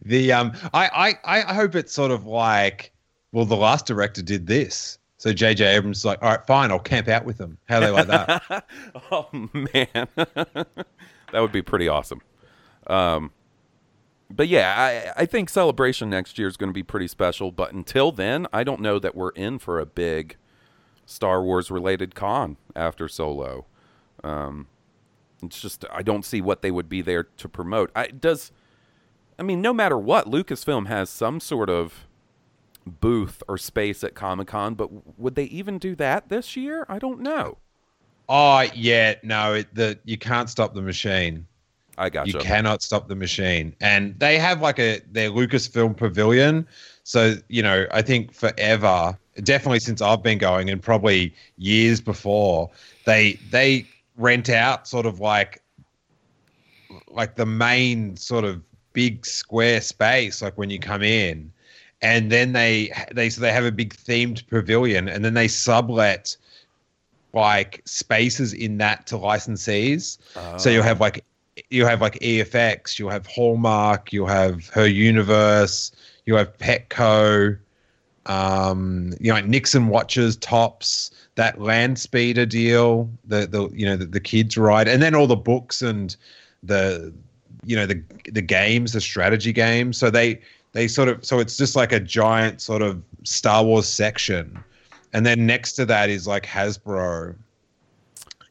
the 0.05 0.31
um 0.31 0.53
I, 0.75 1.17
I 1.25 1.41
I 1.41 1.55
hope 1.55 1.75
it's 1.75 1.91
sort 1.93 2.11
of 2.11 2.27
like 2.27 2.93
well 3.33 3.45
the 3.45 3.57
last 3.57 3.87
director 3.87 4.23
did 4.23 4.47
this. 4.47 4.99
So 5.17 5.33
JJ 5.33 5.77
Abrams 5.77 5.99
is 5.99 6.05
like, 6.05 6.21
all 6.21 6.31
right, 6.31 6.45
fine, 6.47 6.73
I'll 6.73 6.81
camp 6.81 7.07
out 7.07 7.25
with 7.25 7.39
them. 7.39 7.57
How 7.69 7.79
they 7.79 7.91
like 7.91 8.09
that? 8.09 8.67
oh 9.11 9.29
man, 9.33 9.87
that 10.17 10.67
would 11.35 11.53
be 11.53 11.63
pretty 11.63 11.89
awesome. 11.89 12.21
Um, 12.89 13.31
but 14.29 14.49
yeah, 14.49 14.75
I 15.17 15.23
I 15.23 15.27
think 15.27 15.49
celebration 15.49 16.11
next 16.11 16.39
year 16.39 16.49
is 16.49 16.57
going 16.57 16.71
to 16.71 16.75
be 16.75 16.83
pretty 16.83 17.09
special. 17.09 17.53
But 17.53 17.73
until 17.73 18.13
then, 18.13 18.47
I 18.53 18.65
don't 18.65 18.81
know 18.81 18.99
that 18.99 19.15
we're 19.15 19.31
in 19.31 19.59
for 19.59 19.79
a 19.79 19.87
big 19.87 20.37
Star 21.07 21.43
Wars 21.43 21.71
related 21.71 22.15
con 22.15 22.57
after 22.75 23.09
Solo. 23.09 23.67
Um, 24.25 24.69
it's 25.43 25.61
just 25.61 25.85
I 25.93 26.03
don't 26.03 26.25
see 26.25 26.41
what 26.41 26.63
they 26.63 26.71
would 26.71 26.89
be 26.89 27.03
there 27.03 27.25
to 27.25 27.49
promote. 27.49 27.91
I 27.95 28.09
does, 28.09 28.53
I 29.39 29.43
mean, 29.43 29.61
no 29.61 29.73
matter 29.73 29.99
what, 29.99 30.27
Lucasfilm 30.27 30.87
has 30.87 31.11
some 31.11 31.41
sort 31.41 31.69
of 31.69 32.07
booth 32.87 33.43
or 33.49 33.59
space 33.59 34.03
at 34.05 34.15
Comic 34.15 34.49
Con, 34.49 34.75
but 34.75 35.19
would 35.19 35.35
they 35.35 35.45
even 35.45 35.79
do 35.79 35.95
that 35.97 36.29
this 36.29 36.57
year? 36.57 36.87
I 36.89 36.99
don't 36.99 37.21
know. 37.21 37.59
oh 38.29 38.63
yeah, 38.75 39.15
no, 39.23 39.55
it, 39.55 39.75
the 39.75 39.99
you 40.05 40.19
can't 40.19 40.49
stop 40.51 40.75
the 40.75 40.83
machine. 40.83 41.47
I 41.99 42.09
got 42.09 42.27
You 42.27 42.35
cannot 42.35 42.83
stop 42.83 43.09
the 43.09 43.15
machine. 43.15 43.75
And 43.81 44.19
they 44.19 44.39
have 44.39 44.61
like 44.61 44.79
a 44.79 45.01
their 45.11 45.31
Lucasfilm 45.31 45.97
pavilion. 45.97 46.67
So, 47.05 47.37
you 47.49 47.63
know, 47.63 47.87
I 47.91 48.03
think 48.03 48.33
forever, 48.33 49.19
definitely 49.43 49.81
since 49.81 50.01
I've 50.01 50.23
been 50.23 50.39
going 50.39 50.71
and 50.71 50.83
probably 50.83 51.35
years 51.59 52.01
before, 52.01 52.71
they 53.05 53.35
they 53.51 53.87
rent 54.17 54.49
out 54.49 54.89
sort 54.89 55.07
of 55.07 55.21
like 55.21 55.63
like 57.09 57.37
the 57.37 57.47
main 57.47 58.17
sort 58.17 58.45
of 58.45 58.63
big 58.93 59.25
square 59.25 59.81
space 59.81 60.43
like 60.43 60.57
when 60.59 60.69
you 60.69 60.79
come 60.79 61.03
in 61.03 61.51
and 62.03 62.31
then 62.31 62.53
they 62.53 62.93
they 63.13 63.31
so 63.31 63.41
they 63.41 63.53
have 63.53 63.65
a 63.65 63.73
big 63.73 63.95
themed 63.95 64.47
pavilion 64.49 65.09
and 65.09 65.25
then 65.25 65.35
they 65.35 65.49
sublet 65.49 66.37
like 67.33 67.81
spaces 67.87 68.53
in 68.53 68.77
that 68.79 69.07
to 69.07 69.15
licensees 69.17 70.19
so 70.59 70.69
you'll 70.69 70.83
have 70.83 71.01
like 71.01 71.25
you 71.71 71.87
have 71.87 72.01
like 72.01 72.19
EFX, 72.21 72.99
you'll 72.99 73.11
have 73.11 73.27
Hallmark, 73.27 74.13
you'll 74.13 74.27
have 74.27 74.69
Her 74.69 74.87
Universe, 74.87 75.93
You 76.25 76.37
have 76.37 76.57
Petco. 76.59 77.59
Um, 78.27 79.13
you 79.21 79.29
know, 79.29 79.35
like 79.35 79.47
Nixon 79.47 79.89
watches 79.89 80.37
tops 80.37 81.11
that 81.35 81.61
land 81.61 81.99
speeder 81.99 82.47
deal. 82.47 83.11
The 83.25 83.47
the 83.47 83.69
you 83.71 83.85
know 83.85 83.97
the, 83.97 84.07
the 84.07 84.21
kids 84.21 84.57
ride, 84.57 84.87
and 84.87 85.03
then 85.03 85.15
all 85.15 85.27
the 85.27 85.37
books 85.37 85.83
and 85.83 86.15
the 86.63 87.13
you 87.65 87.75
know 87.75 87.87
the 87.87 88.03
the 88.31 88.43
games, 88.43 88.93
the 88.93 89.01
strategy 89.01 89.53
games. 89.53 89.99
So 89.99 90.09
they 90.09 90.41
they 90.73 90.89
sort 90.89 91.09
of 91.09 91.25
so 91.25 91.39
it's 91.39 91.57
just 91.57 91.77
like 91.77 91.93
a 91.93 92.01
giant 92.01 92.61
sort 92.61 92.83
of 92.83 93.03
Star 93.25 93.65
Wars 93.65 93.87
section, 93.87 94.63
and 95.13 95.25
then 95.25 95.47
next 95.47 95.73
to 95.75 95.87
that 95.87 96.11
is 96.11 96.27
like 96.27 96.45
Hasbro, 96.47 97.35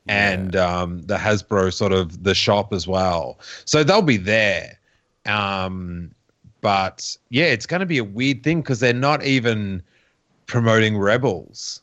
and 0.07 0.55
um, 0.55 1.01
the 1.03 1.17
Hasbro 1.17 1.73
sort 1.73 1.91
of 1.91 2.23
the 2.23 2.35
shop 2.35 2.73
as 2.73 2.87
well. 2.87 3.39
So 3.65 3.83
they'll 3.83 4.01
be 4.01 4.17
there. 4.17 4.79
Um, 5.25 6.11
but 6.61 7.17
yeah, 7.29 7.45
it's 7.45 7.65
going 7.65 7.79
to 7.79 7.85
be 7.85 7.97
a 7.97 8.03
weird 8.03 8.43
thing 8.43 8.61
because 8.61 8.79
they're 8.79 8.93
not 8.93 9.23
even 9.23 9.81
promoting 10.45 10.97
Rebels. 10.97 11.81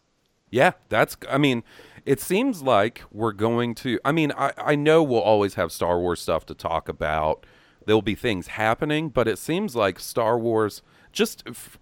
Yeah, 0.50 0.72
that's. 0.88 1.16
I 1.28 1.38
mean, 1.38 1.62
it 2.06 2.20
seems 2.20 2.62
like 2.62 3.02
we're 3.10 3.32
going 3.32 3.74
to. 3.76 3.98
I 4.04 4.12
mean, 4.12 4.32
I 4.36 4.52
I 4.56 4.74
know 4.76 5.02
we'll 5.02 5.20
always 5.20 5.54
have 5.54 5.72
Star 5.72 5.98
Wars 5.98 6.20
stuff 6.20 6.46
to 6.46 6.54
talk 6.54 6.88
about. 6.88 7.44
There'll 7.88 8.02
be 8.02 8.14
things 8.14 8.48
happening, 8.48 9.08
but 9.08 9.26
it 9.26 9.38
seems 9.38 9.74
like 9.74 9.98
Star 9.98 10.38
Wars, 10.38 10.82
just 11.10 11.42
f- 11.46 11.78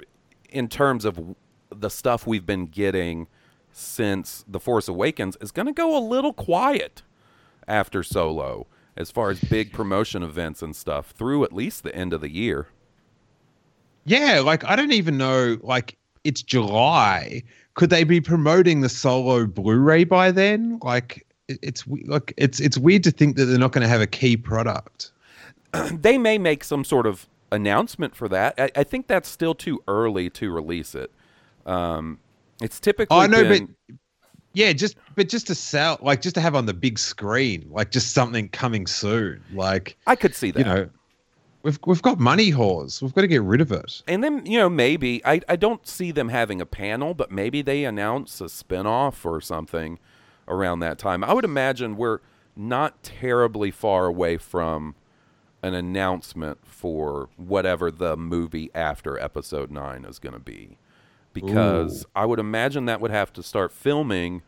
in 0.48 0.68
terms 0.68 1.04
of 1.04 1.34
the 1.68 1.90
stuff 1.90 2.28
we've 2.28 2.46
been 2.46 2.66
getting 2.66 3.26
since 3.72 4.44
The 4.46 4.60
Force 4.60 4.86
Awakens, 4.86 5.36
is 5.40 5.50
going 5.50 5.66
to 5.66 5.72
go 5.72 5.98
a 5.98 5.98
little 5.98 6.32
quiet 6.32 7.02
after 7.66 8.04
Solo, 8.04 8.68
as 8.96 9.10
far 9.10 9.30
as 9.30 9.40
big 9.40 9.72
promotion 9.72 10.22
events 10.22 10.62
and 10.62 10.76
stuff 10.76 11.10
through 11.10 11.42
at 11.42 11.52
least 11.52 11.82
the 11.82 11.92
end 11.92 12.12
of 12.12 12.20
the 12.20 12.30
year. 12.30 12.68
Yeah, 14.04 14.42
like 14.44 14.62
I 14.64 14.76
don't 14.76 14.92
even 14.92 15.18
know. 15.18 15.58
Like 15.60 15.96
it's 16.22 16.40
July. 16.40 17.42
Could 17.74 17.90
they 17.90 18.04
be 18.04 18.20
promoting 18.20 18.80
the 18.80 18.88
Solo 18.88 19.44
Blu-ray 19.44 20.04
by 20.04 20.30
then? 20.30 20.78
Like 20.82 21.26
it's 21.48 21.84
like 22.06 22.32
it's 22.36 22.60
it's 22.60 22.78
weird 22.78 23.02
to 23.02 23.10
think 23.10 23.34
that 23.34 23.46
they're 23.46 23.58
not 23.58 23.72
going 23.72 23.82
to 23.82 23.88
have 23.88 24.00
a 24.00 24.06
key 24.06 24.36
product. 24.36 25.10
they 25.92 26.18
may 26.18 26.38
make 26.38 26.64
some 26.64 26.84
sort 26.84 27.06
of 27.06 27.26
announcement 27.52 28.14
for 28.16 28.28
that. 28.28 28.54
I, 28.58 28.70
I 28.76 28.84
think 28.84 29.06
that's 29.06 29.28
still 29.28 29.54
too 29.54 29.82
early 29.88 30.30
to 30.30 30.50
release 30.50 30.94
it. 30.94 31.10
Um, 31.64 32.18
it's 32.60 32.80
typically. 32.80 33.16
Oh, 33.16 33.20
I 33.20 33.26
know, 33.26 33.42
been- 33.44 33.74
but 33.88 33.96
yeah, 34.52 34.72
just 34.72 34.96
but 35.14 35.28
just 35.28 35.46
to 35.48 35.54
sell, 35.54 35.98
like 36.00 36.22
just 36.22 36.34
to 36.36 36.40
have 36.40 36.54
on 36.54 36.66
the 36.66 36.74
big 36.74 36.98
screen, 36.98 37.66
like 37.70 37.90
just 37.90 38.12
something 38.12 38.48
coming 38.48 38.86
soon. 38.86 39.42
Like 39.52 39.96
I 40.06 40.16
could 40.16 40.34
see 40.34 40.50
that. 40.52 40.58
you 40.58 40.64
know, 40.64 40.88
we've 41.62 41.78
we've 41.86 42.00
got 42.00 42.18
money 42.18 42.50
whores. 42.52 43.02
We've 43.02 43.12
got 43.12 43.20
to 43.20 43.26
get 43.26 43.42
rid 43.42 43.60
of 43.60 43.70
it. 43.72 44.02
and 44.08 44.24
then 44.24 44.46
you 44.46 44.58
know 44.58 44.70
maybe 44.70 45.20
I, 45.26 45.42
I 45.48 45.56
don't 45.56 45.86
see 45.86 46.10
them 46.10 46.30
having 46.30 46.62
a 46.62 46.66
panel, 46.66 47.12
but 47.12 47.30
maybe 47.30 47.60
they 47.60 47.84
announce 47.84 48.40
a 48.40 48.44
spinoff 48.44 49.26
or 49.26 49.42
something 49.42 49.98
around 50.48 50.78
that 50.80 50.98
time. 50.98 51.22
I 51.22 51.34
would 51.34 51.44
imagine 51.44 51.96
we're 51.96 52.20
not 52.56 53.02
terribly 53.02 53.70
far 53.70 54.06
away 54.06 54.38
from 54.38 54.94
an 55.62 55.74
announcement 55.74 56.58
for 56.64 57.28
whatever 57.36 57.90
the 57.90 58.16
movie 58.16 58.70
after 58.74 59.18
episode 59.18 59.70
9 59.70 60.04
is 60.04 60.18
going 60.18 60.32
to 60.34 60.38
be 60.38 60.76
because 61.32 62.06
I 62.14 62.24
would 62.24 62.38
imagine 62.38 62.86
that 62.86 63.00
would 63.00 63.10
have 63.10 63.32
to 63.34 63.42
start 63.42 63.70
filming 63.72 64.42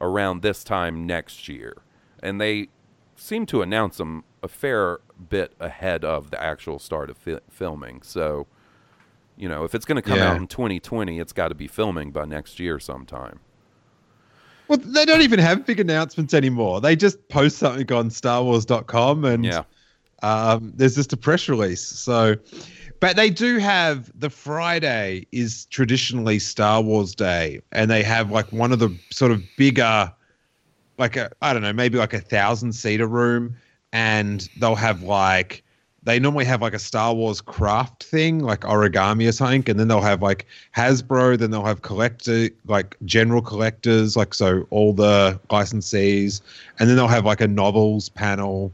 around 0.00 0.42
this 0.42 0.62
time 0.62 1.06
next 1.06 1.48
year. 1.48 1.74
And 2.22 2.40
they 2.40 2.68
seem 3.16 3.46
to 3.46 3.62
announce 3.62 3.96
them 3.96 4.24
a 4.42 4.48
fair 4.48 4.98
bit 5.28 5.54
ahead 5.58 6.04
of 6.04 6.30
the 6.30 6.40
actual 6.42 6.78
start 6.78 7.10
of 7.10 7.16
fi- 7.16 7.40
filming. 7.50 8.02
So, 8.02 8.46
you 9.36 9.48
know, 9.48 9.64
if 9.64 9.74
it's 9.74 9.84
going 9.84 9.96
to 9.96 10.02
come 10.02 10.18
Yeah. 10.18 10.30
out 10.30 10.36
in 10.36 10.46
2020, 10.46 11.18
it's 11.18 11.32
got 11.32 11.48
to 11.48 11.54
be 11.54 11.66
filming 11.66 12.12
by 12.12 12.24
next 12.26 12.60
year 12.60 12.78
sometime. 12.78 13.40
Well, 14.68 14.78
they 14.78 15.04
don't 15.04 15.22
even 15.22 15.40
have 15.40 15.66
big 15.66 15.80
announcements 15.80 16.32
anymore. 16.32 16.80
They 16.80 16.96
just 16.96 17.28
post 17.28 17.58
something 17.58 17.90
on 17.92 18.08
StarWars.com 18.08 19.24
and 19.24 19.44
Yeah. 19.44 19.64
Um, 20.24 20.72
there's 20.74 20.94
just 20.94 21.12
a 21.12 21.18
press 21.18 21.50
release. 21.50 21.82
So, 21.82 22.36
but 22.98 23.14
they 23.14 23.28
do 23.28 23.58
have 23.58 24.10
the 24.18 24.30
Friday 24.30 25.26
is 25.32 25.66
traditionally 25.66 26.38
Star 26.38 26.80
Wars 26.80 27.14
Day, 27.14 27.60
and 27.72 27.90
they 27.90 28.02
have 28.02 28.30
like 28.30 28.50
one 28.50 28.72
of 28.72 28.78
the 28.78 28.96
sort 29.10 29.32
of 29.32 29.42
bigger, 29.58 30.10
like 30.96 31.16
a 31.16 31.30
I 31.42 31.52
don't 31.52 31.60
know, 31.60 31.74
maybe 31.74 31.98
like 31.98 32.14
a 32.14 32.20
thousand 32.20 32.72
seater 32.72 33.06
room, 33.06 33.54
and 33.92 34.48
they'll 34.56 34.76
have 34.76 35.02
like 35.02 35.62
they 36.04 36.18
normally 36.18 36.46
have 36.46 36.62
like 36.62 36.74
a 36.74 36.78
Star 36.78 37.12
Wars 37.12 37.42
craft 37.42 38.04
thing, 38.04 38.38
like 38.38 38.60
origami 38.60 39.28
or 39.28 39.32
something, 39.32 39.64
and 39.66 39.78
then 39.78 39.88
they'll 39.88 40.00
have 40.00 40.22
like 40.22 40.46
Hasbro, 40.74 41.38
then 41.38 41.50
they'll 41.50 41.66
have 41.66 41.82
collector, 41.82 42.48
like 42.66 42.96
general 43.04 43.42
collectors, 43.42 44.16
like 44.16 44.32
so 44.32 44.66
all 44.70 44.94
the 44.94 45.38
licensees, 45.50 46.40
and 46.78 46.88
then 46.88 46.96
they'll 46.96 47.08
have 47.08 47.26
like 47.26 47.42
a 47.42 47.48
novels 47.48 48.08
panel, 48.08 48.72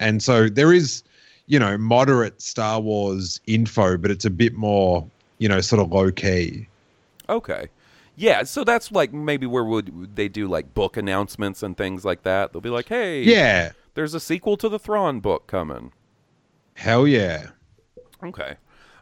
and 0.00 0.22
so 0.22 0.48
there 0.48 0.72
is, 0.72 1.02
you 1.46 1.58
know, 1.58 1.76
moderate 1.78 2.40
Star 2.40 2.80
Wars 2.80 3.40
info, 3.46 3.96
but 3.96 4.10
it's 4.10 4.24
a 4.24 4.30
bit 4.30 4.54
more, 4.54 5.06
you 5.38 5.48
know, 5.48 5.60
sort 5.60 5.80
of 5.80 5.90
low 5.90 6.10
key. 6.10 6.68
Okay. 7.28 7.68
Yeah, 8.16 8.42
so 8.42 8.64
that's 8.64 8.90
like 8.90 9.12
maybe 9.12 9.46
where 9.46 9.64
would 9.64 10.16
they 10.16 10.28
do 10.28 10.48
like 10.48 10.74
book 10.74 10.96
announcements 10.96 11.62
and 11.62 11.76
things 11.76 12.04
like 12.04 12.24
that. 12.24 12.52
They'll 12.52 12.60
be 12.60 12.68
like, 12.68 12.88
"Hey, 12.88 13.22
Yeah, 13.22 13.72
there's 13.94 14.12
a 14.12 14.18
sequel 14.18 14.56
to 14.56 14.68
the 14.68 14.78
Thrawn 14.78 15.20
book 15.20 15.46
coming." 15.46 15.92
hell 16.74 17.06
yeah. 17.06 17.48
Okay. 18.22 18.56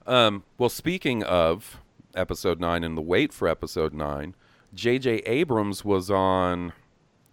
Um, 0.07 0.45
well, 0.59 0.69
speaking 0.69 1.23
of 1.23 1.79
episode 2.15 2.61
nine 2.61 2.85
and 2.85 2.97
the 2.97 3.03
wait 3.03 3.33
for 3.33 3.49
episode 3.49 3.93
nine, 3.93 4.35
J.J. 4.75 5.17
Abrams 5.27 5.85
was 5.85 6.11
on 6.11 6.73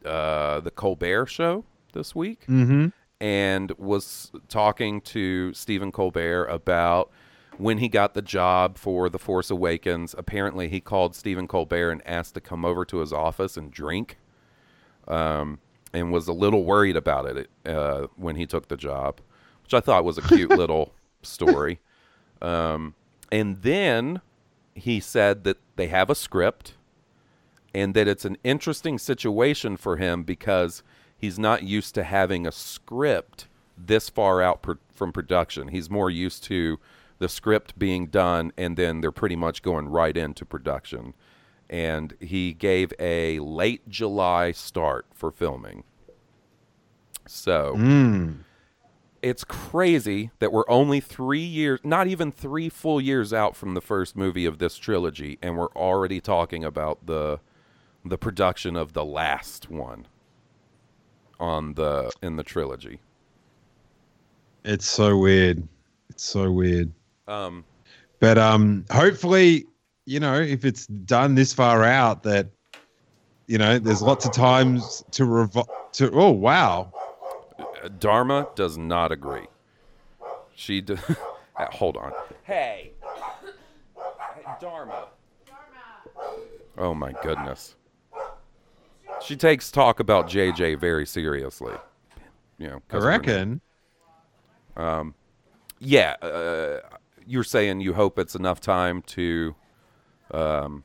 uh, 0.05 0.59
the 0.59 0.71
Colbert 0.71 1.27
Show 1.27 1.63
this 1.93 2.13
week 2.15 2.41
Mm-hmm. 2.47 2.87
And 3.23 3.71
was 3.77 4.33
talking 4.49 4.99
to 4.99 5.53
Stephen 5.53 5.93
Colbert 5.93 6.43
about 6.47 7.09
when 7.57 7.77
he 7.77 7.87
got 7.87 8.15
the 8.15 8.21
job 8.21 8.77
for 8.77 9.09
The 9.09 9.17
Force 9.17 9.49
Awakens. 9.49 10.13
Apparently, 10.17 10.67
he 10.67 10.81
called 10.81 11.15
Stephen 11.15 11.47
Colbert 11.47 11.91
and 11.91 12.05
asked 12.05 12.33
to 12.33 12.41
come 12.41 12.65
over 12.65 12.83
to 12.83 12.97
his 12.97 13.13
office 13.13 13.55
and 13.55 13.71
drink, 13.71 14.17
um, 15.07 15.59
and 15.93 16.11
was 16.11 16.27
a 16.27 16.33
little 16.33 16.65
worried 16.65 16.97
about 16.97 17.25
it 17.25 17.49
uh, 17.65 18.07
when 18.17 18.35
he 18.35 18.45
took 18.45 18.67
the 18.67 18.75
job, 18.75 19.21
which 19.63 19.73
I 19.73 19.79
thought 19.79 20.03
was 20.03 20.17
a 20.17 20.21
cute 20.21 20.49
little 20.57 20.93
story. 21.21 21.79
Um, 22.41 22.93
and 23.31 23.61
then 23.61 24.19
he 24.75 24.99
said 24.99 25.45
that 25.45 25.59
they 25.77 25.87
have 25.87 26.09
a 26.09 26.15
script 26.15 26.73
and 27.73 27.93
that 27.93 28.09
it's 28.09 28.25
an 28.25 28.35
interesting 28.43 28.99
situation 28.99 29.77
for 29.77 29.95
him 29.95 30.23
because 30.23 30.83
he's 31.23 31.39
not 31.39 31.63
used 31.63 31.95
to 31.95 32.03
having 32.03 32.45
a 32.45 32.51
script 32.51 33.47
this 33.77 34.09
far 34.09 34.41
out 34.41 34.61
pr- 34.61 34.73
from 34.93 35.13
production. 35.13 35.69
He's 35.69 35.89
more 35.89 36.09
used 36.09 36.43
to 36.43 36.81
the 37.19 37.29
script 37.29 37.79
being 37.79 38.07
done 38.07 38.51
and 38.57 38.75
then 38.75 38.99
they're 38.99 39.09
pretty 39.09 39.37
much 39.37 39.61
going 39.61 39.87
right 39.87 40.17
into 40.17 40.43
production. 40.45 41.13
And 41.69 42.13
he 42.19 42.51
gave 42.53 42.91
a 42.99 43.39
late 43.39 43.87
July 43.87 44.51
start 44.51 45.05
for 45.13 45.31
filming. 45.31 45.85
So 47.25 47.75
Mm. 47.77 48.39
it's 49.21 49.45
crazy 49.45 50.31
that 50.39 50.51
we're 50.51 50.69
only 50.69 50.99
three 50.99 51.39
years, 51.39 51.79
not 51.85 52.07
even 52.07 52.33
three 52.33 52.67
full 52.67 52.99
years 52.99 53.31
out 53.31 53.55
from 53.55 53.75
the 53.75 53.81
first 53.81 54.17
movie 54.17 54.45
of 54.45 54.57
this 54.57 54.75
trilogy, 54.75 55.39
and 55.41 55.57
we're 55.57 55.71
already 55.73 56.19
talking 56.19 56.65
about 56.65 57.05
the 57.05 57.39
the 58.03 58.17
production 58.17 58.75
of 58.75 58.91
the 58.91 59.05
last 59.05 59.69
one 59.69 60.05
on 61.43 61.73
the 61.73 62.09
in 62.21 62.37
the 62.37 62.43
trilogy. 62.43 62.99
It's 64.63 64.85
so 64.89 65.17
weird. 65.17 65.61
It's 66.09 66.23
so 66.23 66.49
weird. 66.49 66.91
Um, 67.27 67.65
But 68.19 68.37
um, 68.37 68.85
hopefully, 68.89 69.65
you 70.05 70.19
know, 70.21 70.35
if 70.39 70.63
it's 70.63 70.87
done 70.87 71.35
this 71.35 71.53
far 71.53 71.83
out, 71.83 72.23
that 72.23 72.47
you 73.47 73.57
know, 73.57 73.77
there's 73.77 74.01
lots 74.01 74.25
of 74.25 74.31
times 74.31 75.03
to 75.11 75.23
revo- 75.23 75.67
to. 75.93 76.09
Oh 76.13 76.31
wow, 76.31 76.93
Dharma 77.99 78.47
does 78.55 78.77
not 78.77 79.11
agree. 79.11 79.47
She 80.55 80.79
d- 80.81 80.95
Uh, 81.59 81.65
hold 81.71 81.97
on. 81.97 82.13
Hey, 82.43 82.93
Hey, 84.35 84.43
Dharma. 84.61 85.07
Oh 86.77 86.93
my 86.93 87.11
goodness. 87.21 87.75
She 89.25 89.35
takes 89.35 89.71
talk 89.71 89.99
about 89.99 90.27
JJ 90.27 90.79
very 90.79 91.05
seriously. 91.05 91.73
You 92.57 92.67
know, 92.67 92.81
I 92.91 92.97
reckon. 92.97 93.61
yeah, 95.79 96.15
uh, 96.21 96.79
you're 97.25 97.43
saying 97.43 97.81
you 97.81 97.93
hope 97.93 98.19
it's 98.19 98.35
enough 98.35 98.59
time 98.59 99.01
to. 99.03 99.55
Um, 100.31 100.83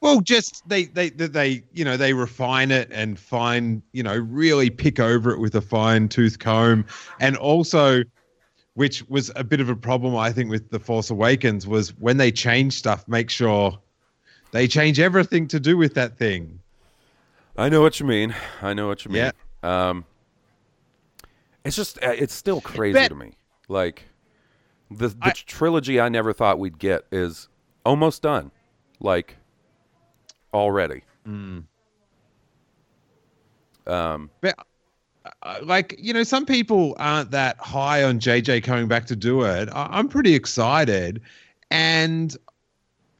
Well, 0.00 0.20
just 0.20 0.68
they, 0.68 0.84
they 0.84 1.10
they 1.10 1.26
they 1.26 1.62
you 1.72 1.84
know 1.84 1.96
they 1.96 2.12
refine 2.12 2.70
it 2.70 2.88
and 2.92 3.18
find 3.18 3.82
you 3.92 4.02
know 4.02 4.16
really 4.16 4.70
pick 4.70 5.00
over 5.00 5.30
it 5.30 5.38
with 5.38 5.54
a 5.54 5.60
fine 5.60 6.08
tooth 6.08 6.38
comb, 6.38 6.84
and 7.20 7.36
also 7.36 8.02
which 8.74 9.02
was 9.08 9.32
a 9.36 9.44
bit 9.44 9.58
of 9.58 9.70
a 9.70 9.76
problem 9.76 10.14
I 10.14 10.30
think 10.32 10.50
with 10.50 10.70
the 10.70 10.78
Force 10.78 11.08
Awakens 11.08 11.66
was 11.66 11.90
when 11.98 12.18
they 12.18 12.30
change 12.30 12.74
stuff, 12.74 13.08
make 13.08 13.30
sure 13.30 13.78
they 14.50 14.68
change 14.68 15.00
everything 15.00 15.48
to 15.48 15.58
do 15.58 15.78
with 15.78 15.94
that 15.94 16.18
thing. 16.18 16.60
I 17.58 17.68
know 17.68 17.80
what 17.82 17.98
you 18.00 18.06
mean. 18.06 18.34
I 18.62 18.74
know 18.74 18.86
what 18.88 19.04
you 19.04 19.10
mean. 19.10 19.32
Yeah. 19.64 19.88
Um, 19.88 20.04
it's 21.64 21.76
just 21.76 22.02
uh, 22.02 22.10
it's 22.10 22.34
still 22.34 22.60
crazy 22.60 23.08
to 23.08 23.14
me. 23.14 23.32
Like 23.68 24.04
the 24.90 25.08
the 25.08 25.16
I- 25.22 25.32
trilogy 25.32 26.00
I 26.00 26.08
never 26.08 26.32
thought 26.32 26.58
we'd 26.58 26.78
get 26.78 27.04
is 27.10 27.48
almost 27.84 28.22
done. 28.22 28.50
Like 29.00 29.36
already. 30.54 31.02
Um, 33.86 34.30
But 34.40 34.54
uh, 35.42 35.58
like 35.62 35.96
you 35.98 36.12
know, 36.12 36.22
some 36.22 36.46
people 36.46 36.94
aren't 36.98 37.30
that 37.32 37.56
high 37.58 38.04
on 38.04 38.18
JJ 38.20 38.62
coming 38.64 38.86
back 38.88 39.06
to 39.06 39.16
do 39.16 39.42
it. 39.42 39.68
I- 39.72 39.88
I'm 39.90 40.08
pretty 40.08 40.34
excited, 40.34 41.20
and 41.70 42.36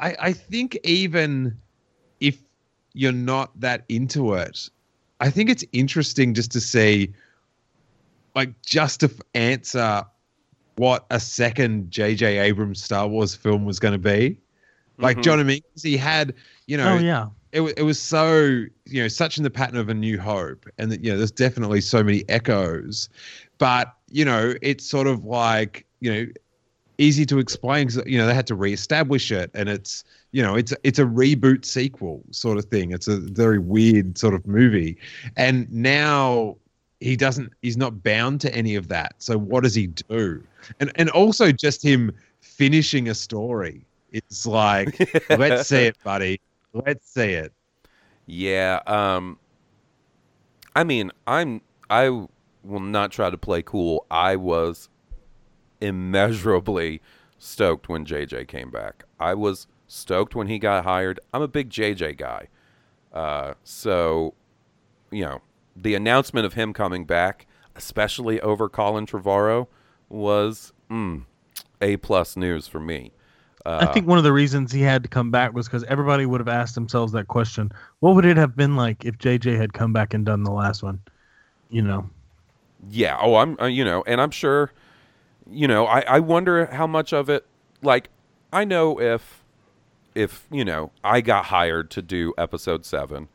I, 0.01 0.17
I 0.21 0.33
think 0.33 0.79
even 0.85 1.57
if 2.21 2.39
you're 2.97 3.13
not 3.13 3.59
that 3.61 3.85
into 3.89 4.35
it, 4.35 4.69
I 5.21 5.31
think 5.31 5.51
it's 5.51 5.65
interesting 5.73 6.35
just 6.35 6.51
to 6.53 6.61
see, 6.61 7.13
like, 8.35 8.51
just 8.63 9.01
to 9.01 9.11
answer 9.35 10.05
what 10.77 11.07
a 11.11 11.21
second 11.21 11.91
JJ 11.91 12.41
Abrams 12.43 12.83
Star 12.83 13.07
Wars 13.09 13.35
film 13.35 13.65
was 13.65 13.79
going 13.79 13.93
to 13.93 13.99
be. 13.99 14.39
Like 14.99 15.19
Mhm. 15.19 15.23
John 15.23 15.39
Amick, 15.41 15.63
he 15.83 15.97
had, 15.97 16.35
you 16.67 16.77
know, 16.77 16.95
oh 16.95 16.99
yeah. 16.99 17.29
it, 17.53 17.63
it 17.77 17.83
was 17.83 18.01
so 18.01 18.65
you 18.87 19.03
know 19.03 19.09
such 19.09 19.37
in 19.37 19.45
the 19.45 19.51
pattern 19.51 19.77
of 19.77 19.89
a 19.89 19.95
new 19.95 20.19
hope 20.19 20.67
and 20.79 20.91
that 20.91 21.05
you 21.05 21.11
know 21.11 21.19
there's 21.19 21.31
definitely 21.31 21.81
so 21.81 22.03
many 22.03 22.25
echoes 22.29 23.09
but 23.59 23.95
you 24.11 24.25
know 24.25 24.55
it's 24.63 24.85
sort 24.87 25.07
of 25.07 25.25
like 25.25 25.85
you 26.01 26.13
know 26.13 26.27
easy 26.99 27.27
to 27.27 27.39
explain 27.39 27.87
because 27.89 28.03
you 28.07 28.17
know 28.19 28.27
they 28.27 28.35
had 28.35 28.47
to 28.47 28.55
reestablish 28.55 29.31
it 29.31 29.51
and 29.55 29.69
it's 29.69 30.03
you 30.37 30.43
know 30.43 30.55
it's 30.55 30.73
it's 30.83 30.99
a 30.99 31.05
reboot 31.05 31.65
sequel 31.65 32.23
sort 32.31 32.59
of 32.59 32.65
thing 32.67 32.93
it's 32.93 33.09
a 33.09 33.17
very 33.17 33.59
weird 33.59 34.19
sort 34.19 34.35
of 34.35 34.47
movie 34.47 34.97
and 35.37 35.71
now 35.73 36.57
he 37.01 37.17
doesn't 37.17 37.53
he's 37.63 37.77
not 37.77 38.03
bound 38.03 38.41
to 38.41 38.55
any 38.55 38.75
of 38.75 38.89
that 38.89 39.15
so 39.19 39.39
what 39.39 39.63
does 39.63 39.75
he 39.75 39.87
do 39.87 40.43
and 40.81 40.91
and 40.97 41.09
also 41.11 41.53
just 41.53 41.83
him 41.83 42.13
finishing 42.41 43.09
a 43.09 43.15
story 43.15 43.85
it's 44.13 44.47
like 44.47 44.99
let's 45.31 45.69
see 45.69 45.85
it 45.85 45.97
buddy 46.05 46.41
let's 46.75 47.11
see 47.11 47.33
it 47.33 47.53
Yeah. 48.27 48.81
Um. 48.87 49.39
I 50.75 50.85
mean, 50.85 51.11
I'm. 51.27 51.63
I 51.89 52.09
will 52.09 52.81
not 52.81 53.13
try 53.13 53.31
to 53.31 53.39
play 53.39 53.63
cool. 53.63 54.05
I 54.11 54.37
was 54.37 54.89
immeasurably 55.81 57.01
stoked 57.39 57.89
when 57.89 58.05
JJ 58.05 58.49
came 58.49 58.71
back. 58.71 59.05
I 59.21 59.35
was 59.35 59.69
stoked 59.87 60.35
when 60.35 60.47
he 60.49 60.59
got 60.59 60.85
hired. 60.85 61.21
I'm 61.33 61.43
a 61.43 61.49
big 61.49 61.71
JJ 61.71 62.17
guy. 62.17 62.49
Uh. 63.13 63.55
So, 63.65 64.35
you 65.11 65.25
know, 65.25 65.41
the 65.75 65.95
announcement 65.95 66.47
of 66.47 66.55
him 66.55 66.73
coming 66.73 67.05
back, 67.05 67.47
especially 67.75 68.41
over 68.41 68.69
Colin 68.69 69.07
Trevorrow, 69.07 69.69
was 70.09 70.73
mm, 70.91 71.25
a 71.81 71.97
plus 71.99 72.37
news 72.37 72.67
for 72.67 72.81
me. 72.81 73.13
Uh, 73.65 73.85
I 73.89 73.93
think 73.93 74.07
one 74.07 74.17
of 74.17 74.23
the 74.23 74.33
reasons 74.33 74.71
he 74.71 74.81
had 74.81 75.03
to 75.03 75.09
come 75.09 75.33
back 75.33 75.53
was 75.53 75.67
because 75.67 75.83
everybody 75.85 76.25
would 76.25 76.41
have 76.41 76.49
asked 76.49 76.77
themselves 76.77 77.13
that 77.13 77.27
question: 77.27 77.73
What 77.99 78.15
would 78.15 78.25
it 78.25 78.37
have 78.37 78.55
been 78.55 78.77
like 78.77 79.05
if 79.05 79.19
JJ 79.19 79.57
had 79.57 79.73
come 79.73 79.93
back 79.93 80.15
and 80.15 80.25
done 80.25 80.45
the 80.45 80.53
last 80.53 80.85
one? 80.85 81.01
You 81.69 81.83
know, 81.83 82.09
Yeah. 82.89 83.19
Oh, 83.21 83.35
I'm. 83.35 83.59
Uh, 83.61 83.67
you 83.67 83.85
know, 83.85 84.05
and 84.07 84.21
I'm 84.21 84.31
sure. 84.31 84.73
You 85.51 85.67
know, 85.67 85.87
I 85.87 86.01
I 86.03 86.21
wonder 86.21 86.67
how 86.67 86.87
much 86.87 87.13
of 87.13 87.29
it. 87.29 87.45
Like, 87.83 88.09
I 88.53 88.65
know 88.65 89.01
if, 89.01 89.45
if 90.17 90.47
you 90.51 90.65
know, 90.65 90.91
I 91.05 91.21
got 91.21 91.47
hired 91.47 91.91
to 91.93 92.03
do 92.03 92.35
episode 92.39 92.85
seven, 92.85 93.29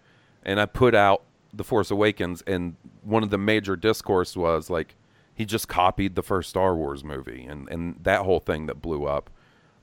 and 0.43 0.59
I 0.59 0.65
put 0.65 0.95
out 0.95 1.23
the 1.53 1.63
Force 1.63 1.91
Awakens, 1.91 2.41
and 2.47 2.75
one 3.03 3.23
of 3.23 3.29
the 3.29 3.37
major 3.37 3.75
discourse 3.75 4.35
was 4.35 4.69
like, 4.69 4.95
he 5.33 5.45
just 5.45 5.67
copied 5.67 6.15
the 6.15 6.23
first 6.23 6.49
Star 6.49 6.75
Wars 6.75 7.03
movie, 7.03 7.45
and 7.45 7.69
and 7.69 7.95
that 8.01 8.21
whole 8.21 8.39
thing 8.39 8.65
that 8.65 8.81
blew 8.81 9.05
up. 9.05 9.29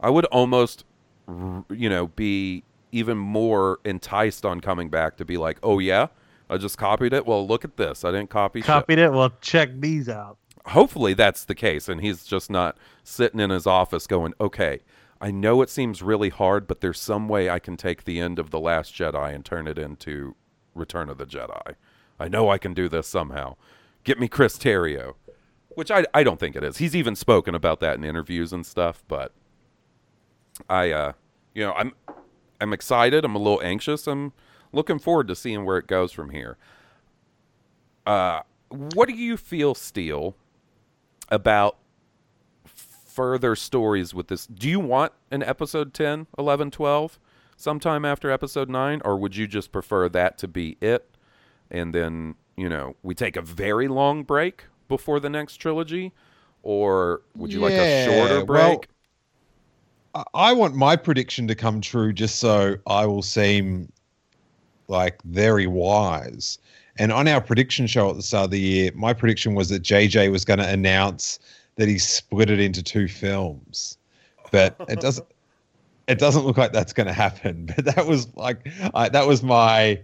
I 0.01 0.11
would 0.11 0.27
almost, 0.27 0.85
you 1.29 1.89
know, 1.89 2.09
be 2.09 2.65
even 2.93 3.19
more 3.19 3.79
enticed 3.85 4.45
on 4.45 4.61
coming 4.61 4.89
back 4.91 5.17
to 5.19 5.25
be 5.25 5.37
like, 5.37 5.59
oh 5.63 5.79
yeah, 5.79 6.09
I 6.51 6.57
just 6.57 6.79
copied 6.79 7.13
it. 7.13 7.27
Well, 7.27 7.47
look 7.47 7.65
at 7.65 7.77
this. 7.77 8.05
I 8.05 8.11
didn't 8.11 8.31
copy. 8.31 8.61
shit 8.61 8.67
copied 8.67 8.99
it. 8.99 9.13
Well, 9.13 9.33
check 9.41 9.71
these 9.81 10.09
out. 10.09 10.39
hopefully 10.67 11.15
that's 11.15 11.45
the 11.45 11.55
case 11.55 11.89
and 11.89 12.01
he's 12.01 12.25
just 12.25 12.51
not 12.51 12.77
sitting 13.03 13.41
in 13.41 13.51
his 13.51 13.67
office 13.67 14.07
going 14.07 14.35
okay 14.41 14.81
i 15.21 15.31
know 15.31 15.63
it 15.63 15.71
seems 15.71 16.03
really 16.03 16.29
hard 16.29 16.67
but 16.67 16.81
there's 16.81 17.01
some 17.01 17.29
way 17.29 17.49
i 17.51 17.59
can 17.59 17.77
take 17.77 18.05
the 18.05 18.21
end 18.21 18.39
of 18.39 18.51
the 18.51 18.61
last 18.61 18.95
jedi 18.95 19.35
and 19.35 19.45
turn 19.45 19.67
it 19.67 19.79
into 19.79 20.35
return 20.75 21.09
of 21.09 21.19
the 21.19 21.27
jedi. 21.27 21.75
I 22.21 22.29
know 22.29 22.49
i 22.51 22.59
can 22.59 22.75
do 22.75 22.89
this 22.89 23.07
somehow. 23.07 23.57
Get 24.05 24.19
me 24.19 24.29
chris 24.29 24.57
terrio 24.59 25.15
which 25.71 25.91
i, 25.91 26.05
I 26.13 26.23
don't 26.25 26.41
think 26.41 26.57
it 26.57 26.65
is. 26.65 26.79
He's 26.79 26.97
even 26.97 27.15
spoken 27.15 27.55
about 27.55 27.81
that 27.81 27.97
in 27.97 28.05
interviews 28.05 28.53
and 28.53 28.65
stuff 28.65 29.05
but 29.09 29.33
i 30.69 30.91
uh 30.91 31.13
you 31.55 31.65
know 31.65 31.73
i'm 31.73 31.93
i'm 32.61 32.73
excited. 32.73 33.25
I'm 33.25 33.35
a 33.35 33.39
little 33.39 33.63
anxious. 33.63 34.07
I'm 34.07 34.33
looking 34.73 34.99
forward 34.99 35.29
to 35.29 35.35
seeing 35.37 35.65
where 35.65 35.79
it 35.79 35.87
goes 35.87 36.13
from 36.13 36.31
here. 36.31 36.57
Uh 38.07 38.41
what 38.69 39.09
do 39.09 39.15
you 39.15 39.37
feel 39.37 39.75
steele 39.75 40.37
about 41.31 41.77
further 43.19 43.57
stories 43.57 44.15
with 44.15 44.29
this. 44.29 44.47
Do 44.47 44.69
you 44.69 44.79
want 44.79 45.13
an 45.33 45.43
episode 45.43 45.93
10, 45.93 46.29
11, 46.39 46.71
12 46.71 47.19
sometime 47.57 48.05
after 48.05 48.31
episode 48.31 48.69
9 48.71 49.03
or 49.05 49.17
would 49.17 49.35
you 49.35 49.49
just 49.49 49.73
prefer 49.73 50.09
that 50.09 50.39
to 50.39 50.47
be 50.47 50.77
it 50.81 51.17
and 51.69 51.93
then, 51.93 52.37
you 52.57 52.69
know, 52.69 52.95
we 53.03 53.17
take 53.17 53.35
a 53.35 53.43
very 53.43 53.89
long 53.89 54.23
break 54.23 54.67
before 54.87 55.19
the 55.19 55.29
next 55.29 55.57
trilogy 55.57 56.13
or 56.63 57.23
would 57.35 57.53
you 57.53 57.59
like 57.59 57.73
a 57.73 58.05
shorter 58.05 58.45
break? 58.45 58.87
I- 60.15 60.23
I 60.35 60.53
want 60.53 60.77
my 60.77 60.95
prediction 60.95 61.49
to 61.49 61.57
come 61.57 61.81
true 61.81 62.13
just 62.13 62.37
so 62.37 62.77
I 62.87 63.05
will 63.05 63.23
seem 63.23 63.93
like 64.87 65.21
very 65.25 65.67
wise. 65.67 66.59
And 67.01 67.11
on 67.11 67.27
our 67.27 67.41
prediction 67.41 67.89
show 67.89 68.11
at 68.11 68.15
the 68.17 68.23
start 68.23 68.45
of 68.45 68.51
the 68.53 68.61
year, 68.61 68.93
my 68.95 69.13
prediction 69.13 69.57
was 69.57 69.71
that 69.71 69.83
JJ 69.83 70.31
was 70.31 70.45
going 70.45 70.61
to 70.61 70.69
announce 70.69 71.41
that 71.79 71.89
he 71.89 71.99
split 71.99 72.51
it 72.51 72.61
into 72.61 72.83
two 72.83 73.09
films. 73.09 73.97
But 74.53 74.77
it 74.89 75.01
doesn't 75.01 75.27
it 76.07 76.19
doesn't 76.19 76.45
look 76.45 76.57
like 76.57 76.73
that's 76.73 76.93
going 76.93 77.07
to 77.07 77.13
happen. 77.13 77.73
But 77.77 77.85
that 77.97 78.07
was 78.07 78.35
like 78.37 78.69
I, 78.95 79.09
that 79.09 79.27
was 79.27 79.43
my 79.43 80.01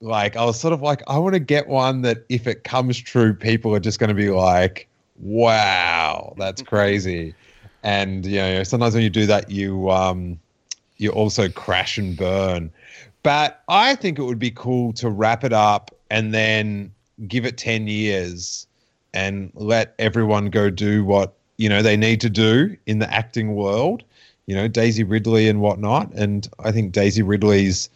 like 0.00 0.36
I 0.36 0.44
was 0.44 0.58
sort 0.58 0.72
of 0.72 0.82
like 0.82 1.02
I 1.06 1.18
want 1.18 1.34
to 1.34 1.40
get 1.40 1.68
one 1.68 2.02
that 2.02 2.24
if 2.28 2.46
it 2.46 2.64
comes 2.64 2.98
true 2.98 3.34
people 3.34 3.74
are 3.74 3.80
just 3.80 3.98
going 3.98 4.08
to 4.08 4.14
be 4.14 4.30
like 4.30 4.88
wow, 5.18 6.34
that's 6.38 6.62
crazy 6.72 7.34
and 7.82 8.24
you 8.26 8.38
know 8.38 8.62
sometimes 8.62 8.94
when 8.94 9.02
you 9.02 9.10
do 9.10 9.26
that 9.26 9.50
you 9.50 9.90
um 9.90 10.38
you 10.98 11.10
also 11.10 11.48
crash 11.48 11.98
and 11.98 12.16
burn 12.16 12.70
but 13.22 13.62
i 13.68 13.94
think 13.94 14.18
it 14.18 14.22
would 14.22 14.38
be 14.38 14.50
cool 14.50 14.92
to 14.92 15.10
wrap 15.10 15.44
it 15.44 15.52
up 15.52 15.90
and 16.10 16.32
then 16.32 16.92
give 17.26 17.44
it 17.44 17.58
10 17.58 17.88
years 17.88 18.66
and 19.14 19.50
let 19.54 19.94
everyone 19.98 20.50
go 20.50 20.70
do 20.70 21.04
what 21.04 21.34
you 21.58 21.68
know 21.68 21.82
they 21.82 21.96
need 21.96 22.20
to 22.20 22.30
do 22.30 22.76
in 22.86 22.98
the 22.98 23.12
acting 23.12 23.54
world 23.54 24.02
you 24.46 24.54
know 24.54 24.66
daisy 24.66 25.04
ridley 25.04 25.48
and 25.48 25.60
whatnot 25.60 26.10
and 26.14 26.48
i 26.60 26.72
think 26.72 26.92
daisy 26.92 27.22
ridley's 27.22 27.90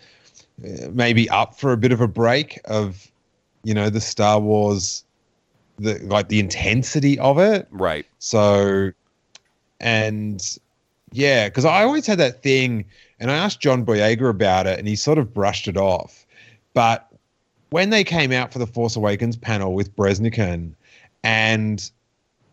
uh, 0.65 0.89
maybe 0.93 1.29
up 1.31 1.59
for 1.59 1.73
a 1.73 1.77
bit 1.77 1.93
of 1.93 2.01
a 2.01 2.09
break 2.09 2.61
of 2.67 3.11
you 3.65 3.75
know 3.75 3.91
the 3.91 4.01
star 4.01 4.39
wars 4.39 5.05
the 5.79 5.99
like 6.05 6.29
the 6.29 6.41
intensity 6.41 7.19
of 7.19 7.39
it 7.39 7.67
Right. 7.71 8.07
so, 8.19 8.93
and 9.81 10.59
yeah, 11.13 11.49
because 11.49 11.65
I 11.65 11.83
always 11.83 12.07
had 12.07 12.19
that 12.19 12.43
thing, 12.43 12.85
and 13.21 13.31
I 13.31 13.37
asked 13.37 13.61
John 13.61 13.85
Boyega 13.85 14.29
about 14.29 14.67
it, 14.67 14.79
and 14.79 14.89
he 14.89 14.97
sort 14.97 15.19
of 15.19 15.33
brushed 15.33 15.69
it 15.69 15.77
off. 15.77 16.27
But 16.75 17.07
when 17.71 17.91
they 17.91 18.05
came 18.05 18.33
out 18.33 18.53
for 18.53 18.59
the 18.59 18.67
Force 18.67 18.97
Awakens 18.97 19.37
panel 19.37 19.75
with 19.75 19.95
Bresnikan, 19.97 20.73
and 21.27 21.90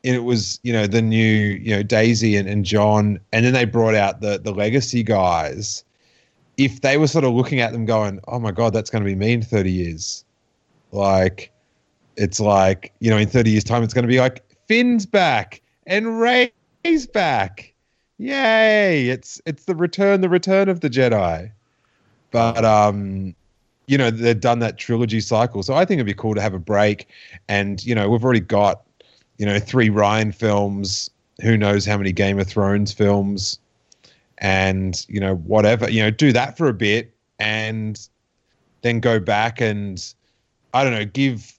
it 0.01 0.23
was 0.23 0.59
you 0.63 0.73
know 0.73 0.87
the 0.87 1.01
new 1.01 1.23
you 1.61 1.75
know 1.75 1.83
Daisy 1.83 2.35
and, 2.35 2.49
and 2.49 2.65
John, 2.65 3.19
and 3.31 3.45
then 3.45 3.53
they 3.53 3.65
brought 3.65 3.93
out 3.93 4.21
the 4.21 4.39
the 4.39 4.51
Legacy 4.51 5.03
guys. 5.03 5.83
If 6.57 6.81
they 6.81 6.97
were 6.97 7.07
sort 7.07 7.23
of 7.23 7.33
looking 7.33 7.59
at 7.59 7.71
them, 7.71 7.85
going, 7.85 8.19
"Oh 8.27 8.39
my 8.39 8.51
God, 8.51 8.73
that's 8.73 8.89
going 8.89 9.03
to 9.03 9.09
be 9.09 9.15
me 9.15 9.33
in 9.33 9.43
thirty 9.43 9.71
years," 9.71 10.25
like 10.91 11.51
it's 12.17 12.39
like 12.39 12.91
you 12.99 13.11
know 13.11 13.17
in 13.17 13.27
30 13.27 13.51
years 13.51 13.63
time 13.63 13.83
it's 13.83 13.93
going 13.93 14.03
to 14.03 14.07
be 14.07 14.19
like 14.19 14.43
finn's 14.67 15.05
back 15.05 15.61
and 15.87 16.19
rey's 16.19 17.07
back 17.11 17.73
yay 18.19 19.07
it's 19.07 19.41
it's 19.47 19.65
the 19.65 19.75
return 19.75 20.21
the 20.21 20.29
return 20.29 20.69
of 20.69 20.81
the 20.81 20.89
jedi 20.91 21.51
but 22.29 22.63
um 22.63 23.33
you 23.87 23.97
know 23.97 24.09
they've 24.09 24.39
done 24.39 24.59
that 24.59 24.77
trilogy 24.77 25.19
cycle 25.19 25.63
so 25.63 25.73
i 25.73 25.83
think 25.85 25.97
it'd 25.97 26.05
be 26.05 26.13
cool 26.13 26.33
to 26.33 26.41
have 26.41 26.53
a 26.53 26.59
break 26.59 27.07
and 27.47 27.85
you 27.85 27.93
know 27.93 28.09
we've 28.09 28.23
already 28.23 28.39
got 28.39 28.83
you 29.37 29.45
know, 29.45 29.59
three 29.59 29.89
Rian 29.89 30.33
films, 30.33 31.09
who 31.41 31.57
knows 31.57 31.85
how 31.85 31.97
many 31.97 32.11
Game 32.11 32.39
of 32.39 32.47
Thrones 32.47 32.93
films, 32.93 33.59
and 34.37 35.05
you 35.09 35.19
know, 35.19 35.35
whatever, 35.35 35.89
you 35.89 36.01
know, 36.01 36.11
do 36.11 36.31
that 36.33 36.57
for 36.57 36.67
a 36.67 36.73
bit 36.73 37.13
and 37.39 38.07
then 38.81 38.99
go 38.99 39.19
back 39.19 39.61
and 39.61 40.13
I 40.73 40.83
don't 40.83 40.93
know, 40.93 41.05
give 41.05 41.57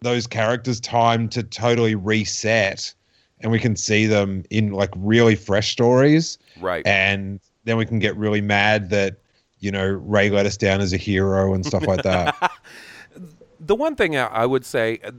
those 0.00 0.26
characters 0.26 0.80
time 0.80 1.28
to 1.30 1.42
totally 1.42 1.94
reset 1.94 2.92
and 3.40 3.50
we 3.50 3.58
can 3.58 3.76
see 3.76 4.06
them 4.06 4.44
in 4.50 4.72
like 4.72 4.90
really 4.96 5.34
fresh 5.34 5.72
stories. 5.72 6.38
Right. 6.60 6.86
And 6.86 7.40
then 7.64 7.76
we 7.76 7.86
can 7.86 7.98
get 7.98 8.16
really 8.16 8.40
mad 8.40 8.90
that, 8.90 9.16
you 9.60 9.70
know, 9.70 9.84
Rey 9.86 10.30
let 10.30 10.46
us 10.46 10.56
down 10.56 10.80
as 10.80 10.92
a 10.92 10.96
hero 10.96 11.54
and 11.54 11.64
stuff 11.64 11.86
like 11.86 12.02
that. 12.02 12.52
the 13.60 13.74
one 13.74 13.96
thing 13.96 14.16
I- 14.16 14.46
would 14.46 14.64
say, 14.64 15.00
uh, 15.04 15.12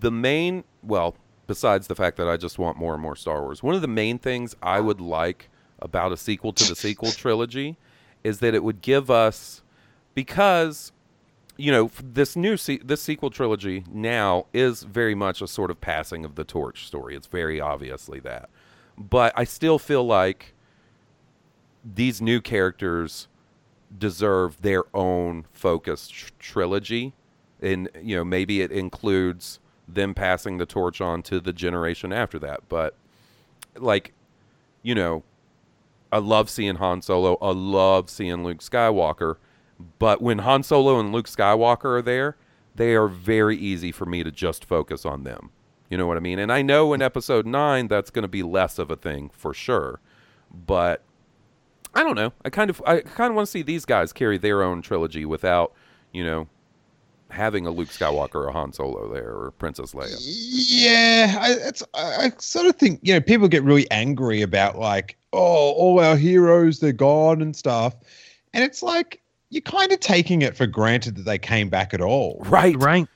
the 0.00 0.10
main, 0.10 0.64
well, 0.82 1.16
besides 1.46 1.86
the 1.86 1.94
fact 1.94 2.16
that 2.18 2.28
I 2.28 2.36
just 2.36 2.58
want 2.58 2.76
more 2.76 2.94
and 2.94 3.02
more 3.02 3.16
Star 3.16 3.42
Wars, 3.42 3.62
one 3.62 3.74
of 3.74 3.80
the 3.80 3.88
main 3.88 4.18
things 4.18 4.54
I 4.62 4.80
would 4.80 5.00
like 5.00 5.48
about 5.80 6.12
a 6.12 6.16
sequel 6.16 6.52
to 6.52 6.68
the 6.68 6.74
sequel 6.76 7.10
trilogy 7.12 7.76
is 8.24 8.40
that 8.40 8.54
it 8.54 8.64
would 8.64 8.82
give 8.82 9.10
us, 9.10 9.62
because, 10.14 10.90
you 11.56 11.70
know, 11.70 11.90
this 12.02 12.34
new 12.34 12.56
se- 12.56 12.80
this 12.84 13.00
sequel 13.00 13.30
trilogy 13.30 13.84
now 13.92 14.46
is 14.52 14.82
very 14.82 15.14
much 15.14 15.40
a 15.40 15.46
sort 15.46 15.70
of 15.70 15.80
passing 15.80 16.24
of 16.24 16.34
the 16.34 16.42
torch 16.44 16.86
story. 16.86 17.14
It's 17.14 17.28
very 17.28 17.60
obviously 17.60 18.18
that, 18.20 18.50
but 18.96 19.32
I 19.36 19.44
still 19.44 19.78
feel 19.78 20.04
like 20.04 20.52
these 21.84 22.20
new 22.20 22.40
characters 22.40 23.27
deserve 23.96 24.60
their 24.62 24.84
own 24.94 25.46
focused 25.52 26.12
tr- 26.12 26.30
trilogy. 26.38 27.14
And 27.60 27.88
you 28.00 28.16
know 28.16 28.24
maybe 28.24 28.60
it 28.60 28.70
includes 28.70 29.60
them 29.86 30.14
passing 30.14 30.58
the 30.58 30.66
torch 30.66 31.00
on 31.00 31.22
to 31.22 31.40
the 31.40 31.52
generation 31.52 32.12
after 32.12 32.38
that. 32.40 32.68
But 32.68 32.94
like 33.76 34.12
you 34.82 34.94
know 34.94 35.22
i 36.12 36.18
love 36.18 36.50
seeing 36.50 36.76
han 36.76 37.02
solo. 37.02 37.36
I 37.40 37.50
love 37.50 38.10
seeing 38.10 38.44
luke 38.44 38.58
skywalker. 38.58 39.36
But 39.98 40.20
when 40.20 40.38
han 40.38 40.62
solo 40.62 41.00
and 41.00 41.12
luke 41.12 41.28
skywalker 41.28 41.98
are 41.98 42.02
there 42.02 42.36
they 42.74 42.94
are 42.94 43.08
very 43.08 43.56
easy 43.56 43.90
for 43.90 44.06
me 44.06 44.22
to 44.22 44.30
just 44.30 44.64
focus 44.64 45.04
on 45.04 45.24
them. 45.24 45.50
You 45.90 45.98
know 45.98 46.06
what 46.06 46.16
i 46.16 46.20
mean? 46.20 46.38
And 46.38 46.52
i 46.52 46.62
know 46.62 46.92
in 46.92 47.02
episode 47.02 47.46
9 47.46 47.88
that's 47.88 48.10
going 48.10 48.22
to 48.22 48.28
be 48.28 48.42
less 48.42 48.78
of 48.78 48.90
a 48.90 48.96
thing 48.96 49.30
for 49.32 49.52
sure. 49.52 50.00
But 50.52 51.02
I 51.98 52.04
don't 52.04 52.14
know. 52.14 52.32
I 52.44 52.50
kind 52.50 52.70
of 52.70 52.80
I 52.86 53.00
kind 53.00 53.30
of 53.30 53.34
want 53.34 53.46
to 53.46 53.50
see 53.50 53.62
these 53.62 53.84
guys 53.84 54.12
carry 54.12 54.38
their 54.38 54.62
own 54.62 54.82
trilogy 54.82 55.24
without, 55.24 55.72
you 56.12 56.24
know, 56.24 56.46
having 57.30 57.66
a 57.66 57.70
Luke 57.70 57.88
Skywalker 57.88 58.46
or 58.46 58.50
Han 58.52 58.72
Solo 58.72 59.12
there 59.12 59.30
or 59.30 59.50
Princess 59.58 59.92
Leia. 59.94 60.16
Yeah, 60.20 61.36
I, 61.40 61.50
it's, 61.68 61.82
I, 61.94 62.26
I 62.26 62.32
sort 62.38 62.66
of 62.66 62.76
think 62.76 63.00
you 63.02 63.12
know 63.14 63.20
people 63.20 63.48
get 63.48 63.64
really 63.64 63.90
angry 63.90 64.42
about 64.42 64.78
like, 64.78 65.16
oh, 65.32 65.72
all 65.72 65.98
our 66.00 66.16
heroes 66.16 66.78
they're 66.78 66.92
gone 66.92 67.42
and 67.42 67.56
stuff, 67.56 67.96
and 68.54 68.62
it's 68.62 68.82
like 68.82 69.20
you're 69.50 69.60
kind 69.62 69.90
of 69.90 69.98
taking 69.98 70.42
it 70.42 70.56
for 70.56 70.66
granted 70.66 71.16
that 71.16 71.22
they 71.24 71.38
came 71.38 71.68
back 71.68 71.92
at 71.94 72.00
all. 72.00 72.40
Right. 72.46 72.76
Right. 72.76 73.08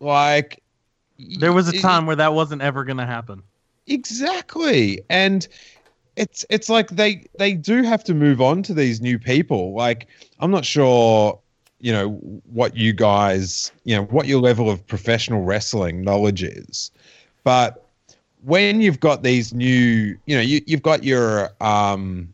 Like, 0.00 0.62
There 1.38 1.52
was 1.52 1.68
a 1.68 1.78
time 1.78 2.06
where 2.06 2.16
that 2.16 2.32
wasn't 2.32 2.62
ever 2.62 2.84
going 2.84 2.96
to 2.96 3.04
happen. 3.06 3.42
exactly, 3.86 5.02
and 5.10 5.46
it's 6.20 6.44
it's 6.50 6.68
like 6.68 6.90
they 6.90 7.24
they 7.38 7.54
do 7.54 7.82
have 7.82 8.04
to 8.04 8.14
move 8.14 8.40
on 8.40 8.62
to 8.64 8.74
these 8.74 9.00
new 9.00 9.18
people. 9.18 9.72
Like, 9.72 10.06
I'm 10.38 10.50
not 10.50 10.64
sure. 10.64 11.40
You 11.82 11.92
know 11.92 12.10
what 12.52 12.76
you 12.76 12.92
guys, 12.92 13.72
you 13.84 13.96
know 13.96 14.04
what 14.04 14.26
your 14.26 14.38
level 14.38 14.68
of 14.68 14.86
professional 14.86 15.42
wrestling 15.42 16.02
knowledge 16.02 16.42
is, 16.42 16.90
but 17.42 17.86
when 18.42 18.82
you've 18.82 19.00
got 19.00 19.22
these 19.22 19.54
new, 19.54 20.18
you 20.26 20.36
know, 20.36 20.42
you, 20.42 20.60
you've 20.66 20.82
got 20.82 21.04
your, 21.04 21.50
um, 21.62 22.32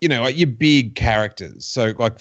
you 0.00 0.08
know, 0.08 0.22
like 0.22 0.36
your 0.36 0.46
big 0.46 0.94
characters. 0.94 1.64
So 1.64 1.92
like 1.98 2.20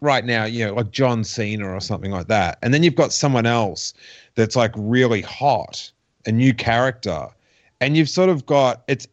right 0.00 0.24
now, 0.24 0.44
you 0.44 0.66
know, 0.66 0.74
like 0.74 0.90
John 0.90 1.24
Cena 1.24 1.68
or 1.68 1.80
something 1.80 2.10
like 2.10 2.28
that. 2.28 2.58
And 2.62 2.72
then 2.72 2.82
you've 2.82 2.94
got 2.94 3.12
someone 3.12 3.46
else 3.46 3.94
that's 4.34 4.56
like 4.56 4.72
really 4.76 5.22
hot, 5.22 5.90
a 6.26 6.32
new 6.32 6.52
character. 6.54 7.28
And 7.80 7.96
you've 7.96 8.08
sort 8.08 8.28
of 8.28 8.46
got 8.46 8.82
it's 8.88 9.06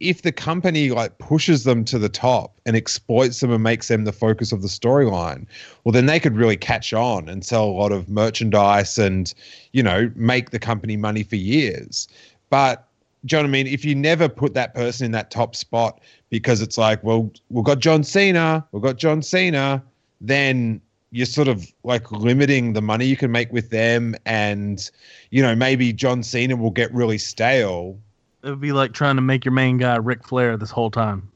if 0.00 0.22
the 0.22 0.32
company 0.32 0.90
like 0.90 1.18
pushes 1.18 1.64
them 1.64 1.84
to 1.86 1.98
the 1.98 2.08
top 2.08 2.58
and 2.66 2.76
exploits 2.76 3.40
them 3.40 3.50
and 3.50 3.62
makes 3.62 3.88
them 3.88 4.04
the 4.04 4.12
focus 4.12 4.52
of 4.52 4.62
the 4.62 4.68
storyline, 4.68 5.46
well 5.84 5.92
then 5.92 6.06
they 6.06 6.20
could 6.20 6.36
really 6.36 6.56
catch 6.56 6.92
on 6.92 7.28
and 7.28 7.44
sell 7.44 7.64
a 7.64 7.66
lot 7.66 7.92
of 7.92 8.08
merchandise 8.08 8.98
and, 8.98 9.34
you 9.72 9.82
know, 9.82 10.10
make 10.14 10.50
the 10.50 10.58
company 10.58 10.96
money 10.96 11.22
for 11.22 11.36
years. 11.36 12.08
But 12.50 12.86
do 13.24 13.36
you 13.36 13.42
know 13.42 13.48
I 13.48 13.50
mean? 13.50 13.66
If 13.66 13.84
you 13.84 13.94
never 13.94 14.28
put 14.28 14.54
that 14.54 14.74
person 14.74 15.06
in 15.06 15.12
that 15.12 15.30
top 15.30 15.56
spot 15.56 16.00
because 16.28 16.60
it's 16.60 16.76
like, 16.76 17.02
well, 17.02 17.30
we've 17.48 17.64
got 17.64 17.78
John 17.78 18.04
Cena, 18.04 18.66
we've 18.72 18.82
got 18.82 18.96
John 18.96 19.22
Cena, 19.22 19.82
then 20.20 20.80
you're 21.10 21.26
sort 21.26 21.48
of 21.48 21.72
like 21.84 22.10
limiting 22.10 22.72
the 22.72 22.82
money 22.82 23.06
you 23.06 23.16
can 23.16 23.30
make 23.30 23.52
with 23.52 23.70
them. 23.70 24.14
And, 24.26 24.90
you 25.30 25.42
know, 25.42 25.54
maybe 25.54 25.92
John 25.92 26.22
Cena 26.22 26.56
will 26.56 26.70
get 26.70 26.92
really 26.92 27.18
stale. 27.18 27.96
It 28.44 28.50
would 28.50 28.60
be 28.60 28.72
like 28.72 28.92
trying 28.92 29.16
to 29.16 29.22
make 29.22 29.44
your 29.44 29.52
main 29.52 29.78
guy 29.78 29.96
Ric 29.96 30.26
Flair 30.26 30.56
this 30.56 30.70
whole 30.70 30.90
time. 30.90 31.30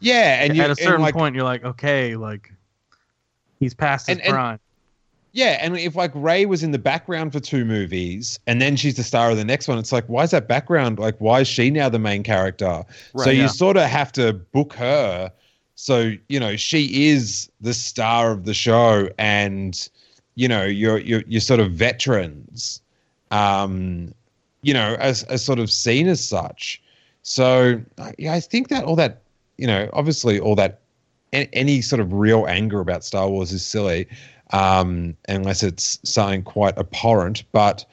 Yeah. 0.00 0.42
And 0.42 0.56
you, 0.56 0.62
At 0.62 0.70
a 0.70 0.76
certain 0.76 1.00
like, 1.02 1.14
point, 1.14 1.34
you're 1.34 1.44
like, 1.44 1.64
okay, 1.64 2.16
like 2.16 2.52
he's 3.60 3.74
past 3.74 4.08
his 4.08 4.16
And- 4.18 4.26
and- 4.26 4.32
prime. 4.34 4.60
Yeah, 5.32 5.58
and 5.60 5.76
if 5.76 5.94
like 5.94 6.10
Rey 6.14 6.46
was 6.46 6.62
in 6.62 6.72
the 6.72 6.78
background 6.78 7.32
for 7.32 7.38
two 7.38 7.64
movies 7.64 8.40
and 8.46 8.62
then 8.62 8.76
she's 8.76 8.96
the 8.96 9.02
star 9.04 9.30
of 9.30 9.36
the 9.36 9.44
next 9.44 9.68
one, 9.68 9.78
it's 9.78 9.92
like, 9.92 10.06
why 10.06 10.24
is 10.24 10.30
that 10.30 10.48
background? 10.48 10.98
Like, 10.98 11.16
why 11.18 11.40
is 11.42 11.48
she 11.48 11.70
now 11.70 11.88
the 11.90 11.98
main 11.98 12.22
character? 12.22 12.82
so 13.14 13.24
Right, 13.26 13.36
you 13.36 13.46
sort 13.46 13.76
of 13.76 13.84
have 13.84 14.10
to 14.12 14.32
book 14.32 14.72
her. 14.72 15.30
So, 15.76 16.14
you 16.28 16.40
know, 16.40 16.56
she 16.56 17.08
is 17.08 17.50
the 17.60 17.74
star 17.74 18.32
of 18.32 18.46
the 18.46 18.54
show 18.54 19.10
and, 19.18 19.88
you 20.34 20.48
know, 20.48 20.64
you're 20.64 20.98
you're 20.98 21.22
you're 21.28 21.42
sort 21.42 21.60
of 21.60 21.72
veterans, 21.72 22.80
um, 23.30 24.14
you 24.62 24.74
know, 24.74 24.96
as 24.98 25.22
as 25.24 25.44
sort 25.44 25.58
of 25.58 25.70
seen 25.70 26.08
as 26.08 26.26
such. 26.26 26.80
So 27.22 27.80
I- 27.98 28.14
yeah, 28.18 28.32
I 28.32 28.40
think 28.40 28.68
that 28.68 28.84
all 28.84 28.96
that, 28.96 29.22
you 29.56 29.66
know, 29.66 29.88
obviously 29.92 30.38
all 30.40 30.54
that 30.56 30.80
any 31.32 31.82
sort 31.82 32.00
of 32.00 32.12
real 32.12 32.46
anger 32.48 32.80
about 32.80 33.04
Star 33.04 33.28
Wars 33.28 33.52
is 33.52 33.64
silly 33.64 34.08
um, 34.52 35.14
unless 35.28 35.62
it's 35.62 35.98
something 36.02 36.42
quite 36.42 36.76
abhorrent. 36.78 37.44
But 37.52 37.84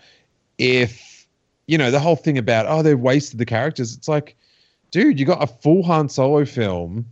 if 0.58 1.28
you 1.68 1.78
know 1.78 1.92
the 1.92 2.00
whole 2.00 2.16
thing 2.16 2.38
about 2.38 2.66
oh 2.68 2.82
they 2.82 2.96
wasted 2.96 3.40
the 3.40 3.46
characters, 3.46 3.96
it's 3.96 4.08
like, 4.08 4.36
dude, 4.92 5.20
you 5.20 5.26
got 5.26 5.44
a 5.44 5.48
full 5.48 5.84
Han 5.84 6.10
Solo 6.10 6.46
film 6.46 7.06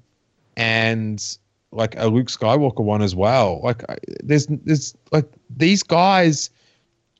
and 0.56 1.38
like 1.72 1.96
a 1.98 2.08
Luke 2.08 2.28
Skywalker 2.28 2.84
one 2.84 3.02
as 3.02 3.16
well. 3.16 3.60
Like 3.64 3.84
there's 4.24 4.48
there's 4.48 4.96
like 5.12 5.30
these 5.58 5.84
guys. 5.84 6.50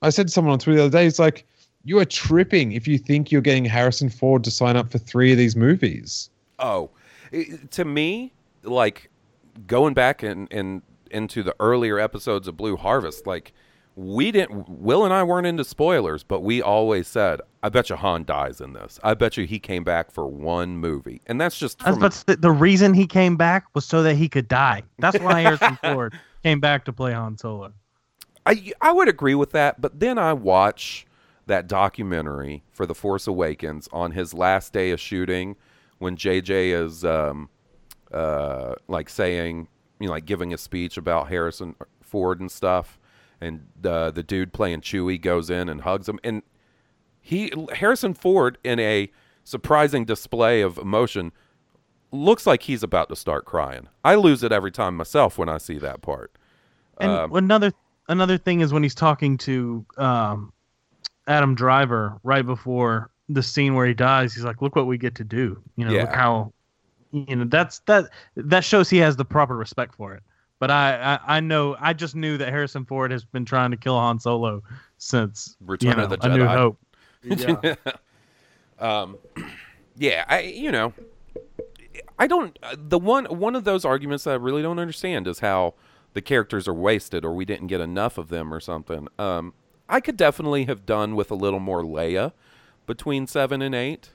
I 0.02 0.10
said 0.10 0.26
to 0.28 0.32
someone 0.32 0.52
on 0.52 0.58
Twitter 0.58 0.78
the 0.78 0.84
other 0.86 0.98
day, 0.98 1.06
it's 1.06 1.18
like 1.18 1.46
you 1.84 1.98
are 1.98 2.04
tripping 2.04 2.72
if 2.72 2.88
you 2.88 2.98
think 2.98 3.30
you're 3.30 3.40
getting 3.42 3.64
Harrison 3.64 4.08
Ford 4.08 4.42
to 4.44 4.50
sign 4.50 4.76
up 4.76 4.90
for 4.90 4.98
three 4.98 5.32
of 5.32 5.38
these 5.38 5.54
movies. 5.56 6.30
Oh, 6.58 6.90
i- 7.32 7.58
to 7.72 7.84
me, 7.84 8.32
like 8.62 9.10
going 9.66 9.94
back 9.94 10.22
and 10.22 10.48
and 10.52 10.82
into 11.10 11.42
the 11.42 11.54
earlier 11.60 11.98
episodes 12.00 12.48
of 12.48 12.56
Blue 12.56 12.76
Harvest, 12.76 13.26
like 13.26 13.52
we 13.96 14.32
didn't. 14.32 14.68
Will 14.68 15.04
and 15.04 15.14
I 15.14 15.22
weren't 15.22 15.46
into 15.46 15.62
spoilers, 15.62 16.24
but 16.24 16.40
we 16.40 16.60
always 16.60 17.06
said, 17.06 17.40
"I 17.62 17.68
bet 17.68 17.90
you 17.90 17.96
Han 17.96 18.24
dies 18.24 18.60
in 18.60 18.72
this. 18.72 18.98
I 19.04 19.14
bet 19.14 19.36
you 19.36 19.46
he 19.46 19.60
came 19.60 19.84
back 19.84 20.10
for 20.10 20.26
one 20.26 20.76
movie," 20.78 21.20
and 21.28 21.40
that's 21.40 21.56
just 21.56 21.80
I 21.86 21.90
was 21.90 21.96
from 21.98 22.02
about 22.06 22.12
to 22.26 22.36
the 22.36 22.50
reason 22.50 22.92
he 22.94 23.06
came 23.06 23.36
back 23.36 23.66
was 23.74 23.84
so 23.84 24.02
that 24.02 24.16
he 24.16 24.28
could 24.28 24.48
die. 24.48 24.82
That's 24.98 25.20
why 25.20 25.40
Harrison 25.42 25.78
Ford 25.80 26.18
came 26.42 26.58
back 26.58 26.84
to 26.86 26.92
play 26.92 27.12
Han 27.12 27.38
Solo. 27.38 27.72
I 28.46 28.72
I 28.80 28.90
would 28.90 29.08
agree 29.08 29.36
with 29.36 29.52
that, 29.52 29.80
but 29.80 30.00
then 30.00 30.18
I 30.18 30.32
watch 30.32 31.06
that 31.46 31.66
documentary 31.66 32.64
for 32.72 32.86
The 32.86 32.94
Force 32.94 33.26
Awakens 33.26 33.88
on 33.92 34.12
his 34.12 34.32
last 34.34 34.72
day 34.72 34.90
of 34.90 35.00
shooting 35.00 35.56
when 35.98 36.16
JJ 36.16 36.72
is 36.84 37.04
um 37.04 37.48
uh 38.12 38.74
like 38.88 39.08
saying 39.08 39.68
you 40.00 40.06
know 40.06 40.12
like 40.12 40.24
giving 40.24 40.52
a 40.52 40.58
speech 40.58 40.96
about 40.96 41.28
Harrison 41.28 41.74
Ford 42.02 42.40
and 42.40 42.50
stuff 42.50 42.98
and 43.40 43.66
uh, 43.84 44.10
the 44.10 44.22
dude 44.22 44.52
playing 44.52 44.80
Chewie 44.80 45.20
goes 45.20 45.50
in 45.50 45.68
and 45.68 45.82
hugs 45.82 46.08
him 46.08 46.18
and 46.24 46.42
he 47.20 47.52
Harrison 47.72 48.14
Ford 48.14 48.58
in 48.64 48.78
a 48.78 49.10
surprising 49.44 50.04
display 50.04 50.62
of 50.62 50.78
emotion 50.78 51.32
looks 52.10 52.46
like 52.46 52.62
he's 52.62 52.82
about 52.82 53.08
to 53.08 53.16
start 53.16 53.44
crying. 53.44 53.88
I 54.04 54.14
lose 54.14 54.42
it 54.42 54.52
every 54.52 54.70
time 54.70 54.96
myself 54.96 55.36
when 55.36 55.48
I 55.48 55.58
see 55.58 55.78
that 55.78 56.00
part. 56.00 56.32
And 57.00 57.10
Um, 57.10 57.34
another 57.34 57.72
another 58.08 58.38
thing 58.38 58.60
is 58.60 58.72
when 58.72 58.82
he's 58.82 58.94
talking 58.94 59.36
to 59.38 59.84
um, 59.96 60.52
Adam 61.26 61.54
Driver 61.54 62.18
right 62.22 62.44
before 62.44 63.10
the 63.28 63.42
scene 63.42 63.74
where 63.74 63.86
he 63.86 63.94
dies, 63.94 64.34
he's 64.34 64.44
like, 64.44 64.60
"Look 64.60 64.76
what 64.76 64.86
we 64.86 64.98
get 64.98 65.14
to 65.16 65.24
do." 65.24 65.62
You 65.76 65.86
know, 65.86 65.92
look 65.92 66.12
how 66.12 66.52
you 67.12 67.36
know 67.36 67.44
that's 67.44 67.80
that 67.80 68.10
that 68.36 68.64
shows 68.64 68.90
he 68.90 68.98
has 68.98 69.16
the 69.16 69.24
proper 69.24 69.56
respect 69.56 69.94
for 69.94 70.14
it. 70.14 70.22
But 70.58 70.70
I, 70.70 71.18
I 71.26 71.36
I 71.36 71.40
know 71.40 71.76
I 71.80 71.92
just 71.92 72.14
knew 72.14 72.36
that 72.38 72.48
Harrison 72.48 72.84
Ford 72.84 73.10
has 73.10 73.24
been 73.24 73.44
trying 73.44 73.70
to 73.70 73.76
kill 73.76 73.98
Han 73.98 74.18
Solo 74.18 74.62
since 74.98 75.56
Return 75.60 75.90
you 75.90 75.96
know, 75.96 76.04
of 76.04 76.10
the 76.10 76.26
A 76.26 76.36
New 76.36 76.44
Jedi. 76.44 76.56
Hope. 76.56 76.78
Yeah. 77.26 77.74
um, 78.78 79.16
yeah, 79.96 80.26
I 80.28 80.40
you 80.40 80.70
know, 80.70 80.92
I 82.18 82.26
don't. 82.26 82.58
The 82.76 82.98
one 82.98 83.24
one 83.26 83.56
of 83.56 83.64
those 83.64 83.86
arguments 83.86 84.24
that 84.24 84.32
I 84.32 84.34
really 84.34 84.60
don't 84.60 84.78
understand 84.78 85.26
is 85.26 85.38
how 85.38 85.74
the 86.12 86.20
characters 86.20 86.68
are 86.68 86.74
wasted 86.74 87.24
or 87.24 87.34
we 87.34 87.44
didn't 87.44 87.68
get 87.68 87.80
enough 87.80 88.18
of 88.18 88.28
them 88.28 88.52
or 88.52 88.60
something. 88.60 89.08
Um, 89.18 89.54
I 89.88 90.00
could 90.00 90.16
definitely 90.16 90.64
have 90.64 90.86
done 90.86 91.14
with 91.14 91.30
a 91.30 91.34
little 91.34 91.60
more 91.60 91.82
Leia 91.82 92.32
between 92.86 93.26
seven 93.26 93.62
and 93.62 93.74
eight. 93.74 94.10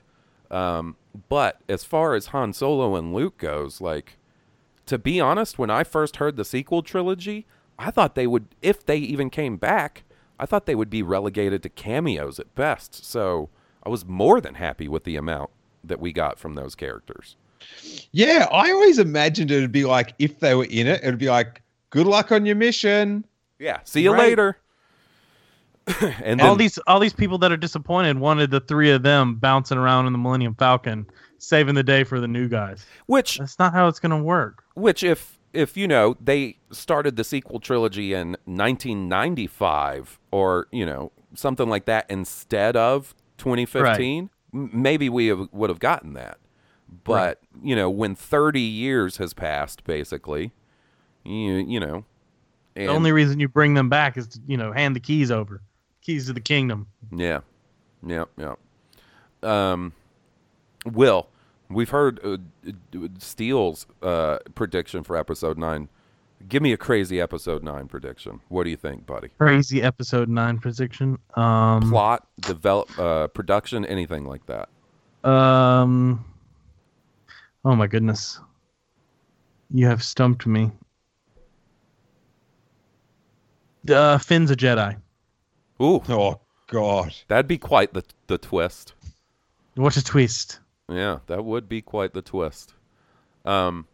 Um, 0.50 0.96
but 1.28 1.60
as 1.68 1.84
far 1.84 2.14
as 2.14 2.26
Han 2.26 2.52
Solo 2.52 2.96
and 2.96 3.14
Luke 3.14 3.38
goes, 3.38 3.80
like 3.80 4.16
to 4.86 4.98
be 4.98 5.20
honest, 5.20 5.58
when 5.58 5.70
I 5.70 5.84
first 5.84 6.16
heard 6.16 6.36
the 6.36 6.44
sequel 6.44 6.82
trilogy, 6.82 7.46
I 7.78 7.90
thought 7.92 8.14
they 8.16 8.26
would, 8.26 8.46
if 8.60 8.84
they 8.84 8.96
even 8.96 9.30
came 9.30 9.56
back, 9.56 10.02
I 10.38 10.46
thought 10.46 10.66
they 10.66 10.74
would 10.74 10.90
be 10.90 11.02
relegated 11.02 11.62
to 11.62 11.68
cameos 11.68 12.40
at 12.40 12.52
best. 12.56 13.04
So 13.04 13.48
I 13.84 13.88
was 13.88 14.04
more 14.04 14.40
than 14.40 14.54
happy 14.54 14.88
with 14.88 15.04
the 15.04 15.14
amount 15.16 15.50
that 15.84 16.00
we 16.00 16.12
got 16.12 16.38
from 16.40 16.54
those 16.54 16.74
characters. 16.74 17.36
Yeah, 18.10 18.48
I 18.50 18.72
always 18.72 18.98
imagined 18.98 19.50
it 19.52 19.60
would 19.60 19.70
be 19.72 19.84
like 19.84 20.14
if 20.18 20.40
they 20.40 20.54
were 20.54 20.64
in 20.64 20.86
it, 20.88 21.02
it 21.04 21.06
would 21.06 21.18
be 21.18 21.28
like, 21.30 21.62
good 21.90 22.06
luck 22.06 22.32
on 22.32 22.44
your 22.44 22.56
mission. 22.56 23.24
Yeah, 23.58 23.78
see 23.84 24.02
you 24.02 24.12
Right. 24.12 24.30
later. 24.30 24.56
and 26.22 26.40
all 26.40 26.50
then, 26.50 26.58
these 26.58 26.78
all 26.86 27.00
these 27.00 27.12
people 27.12 27.38
that 27.38 27.52
are 27.52 27.56
disappointed 27.56 28.18
wanted 28.18 28.50
the 28.50 28.60
three 28.60 28.90
of 28.90 29.02
them 29.02 29.36
bouncing 29.36 29.78
around 29.78 30.06
in 30.06 30.12
the 30.12 30.18
Millennium 30.18 30.54
Falcon, 30.54 31.06
saving 31.38 31.74
the 31.74 31.82
day 31.82 32.04
for 32.04 32.20
the 32.20 32.28
new 32.28 32.48
guys. 32.48 32.84
which 33.06 33.38
That's 33.38 33.58
not 33.58 33.72
how 33.72 33.88
it's 33.88 34.00
gonna 34.00 34.22
work. 34.22 34.64
which 34.74 35.02
if 35.02 35.38
if 35.52 35.76
you 35.76 35.88
know 35.88 36.16
they 36.20 36.58
started 36.70 37.16
the 37.16 37.24
sequel 37.24 37.60
trilogy 37.60 38.14
in 38.14 38.36
1995 38.44 40.18
or 40.30 40.68
you 40.70 40.86
know 40.86 41.10
something 41.34 41.68
like 41.68 41.86
that 41.86 42.06
instead 42.08 42.76
of 42.76 43.14
2015 43.38 44.30
m- 44.52 44.70
maybe 44.72 45.08
we 45.08 45.26
have, 45.28 45.48
would 45.52 45.70
have 45.70 45.78
gotten 45.78 46.12
that 46.14 46.38
but 47.04 47.40
you 47.62 47.74
know 47.74 47.90
when 47.90 48.14
30 48.14 48.60
years 48.60 49.16
has 49.16 49.32
passed 49.34 49.82
basically 49.84 50.52
you 51.24 51.54
you 51.54 51.80
know 51.80 52.04
and 52.76 52.88
the 52.88 52.92
only 52.92 53.12
reason 53.12 53.40
you 53.40 53.48
bring 53.48 53.74
them 53.74 53.88
back 53.88 54.16
is 54.16 54.28
to 54.28 54.40
you 54.46 54.56
know 54.56 54.72
hand 54.72 54.94
the 54.94 55.00
keys 55.00 55.30
over, 55.30 55.60
keys 56.00 56.26
to 56.26 56.32
the 56.32 56.40
kingdom. 56.40 56.86
Yeah, 57.14 57.40
yeah, 58.06 58.24
yeah. 58.36 58.54
Um, 59.42 59.92
Will, 60.84 61.28
we've 61.68 61.90
heard 61.90 62.20
uh, 62.24 62.38
Steele's 63.18 63.86
uh, 64.02 64.38
prediction 64.54 65.02
for 65.04 65.16
episode 65.16 65.58
nine. 65.58 65.88
Give 66.48 66.62
me 66.62 66.72
a 66.72 66.76
crazy 66.78 67.20
episode 67.20 67.62
nine 67.62 67.86
prediction. 67.86 68.40
What 68.48 68.64
do 68.64 68.70
you 68.70 68.76
think, 68.76 69.04
buddy? 69.06 69.28
Crazy 69.38 69.82
episode 69.82 70.28
nine 70.28 70.58
prediction. 70.58 71.18
Um, 71.34 71.82
Plot, 71.90 72.26
develop, 72.40 72.98
uh, 72.98 73.26
production, 73.28 73.84
anything 73.84 74.24
like 74.24 74.46
that. 74.46 74.68
Um. 75.28 76.24
Oh 77.62 77.76
my 77.76 77.86
goodness. 77.86 78.40
You 79.72 79.86
have 79.86 80.02
stumped 80.02 80.46
me. 80.46 80.72
Uh, 83.88 84.18
Finn's 84.18 84.50
a 84.50 84.56
Jedi. 84.56 84.96
Ooh, 85.80 86.02
Oh 86.08 86.40
God. 86.66 87.14
that'd 87.28 87.48
be 87.48 87.58
quite 87.58 87.94
the 87.94 88.04
the 88.26 88.38
twist. 88.38 88.94
What 89.74 89.96
a 89.96 90.04
twist. 90.04 90.60
Yeah, 90.88 91.20
that 91.26 91.44
would 91.44 91.68
be 91.68 91.80
quite 91.80 92.12
the 92.12 92.22
twist. 92.22 92.74
Um, 93.44 93.86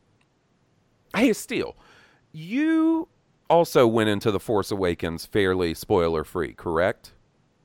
hey, 1.14 1.32
Steele, 1.32 1.76
you 2.32 3.08
also 3.48 3.86
went 3.86 4.08
into 4.08 4.30
the 4.30 4.40
Force 4.40 4.70
Awakens 4.70 5.26
fairly 5.26 5.74
spoiler 5.74 6.24
free, 6.24 6.52
correct? 6.54 7.12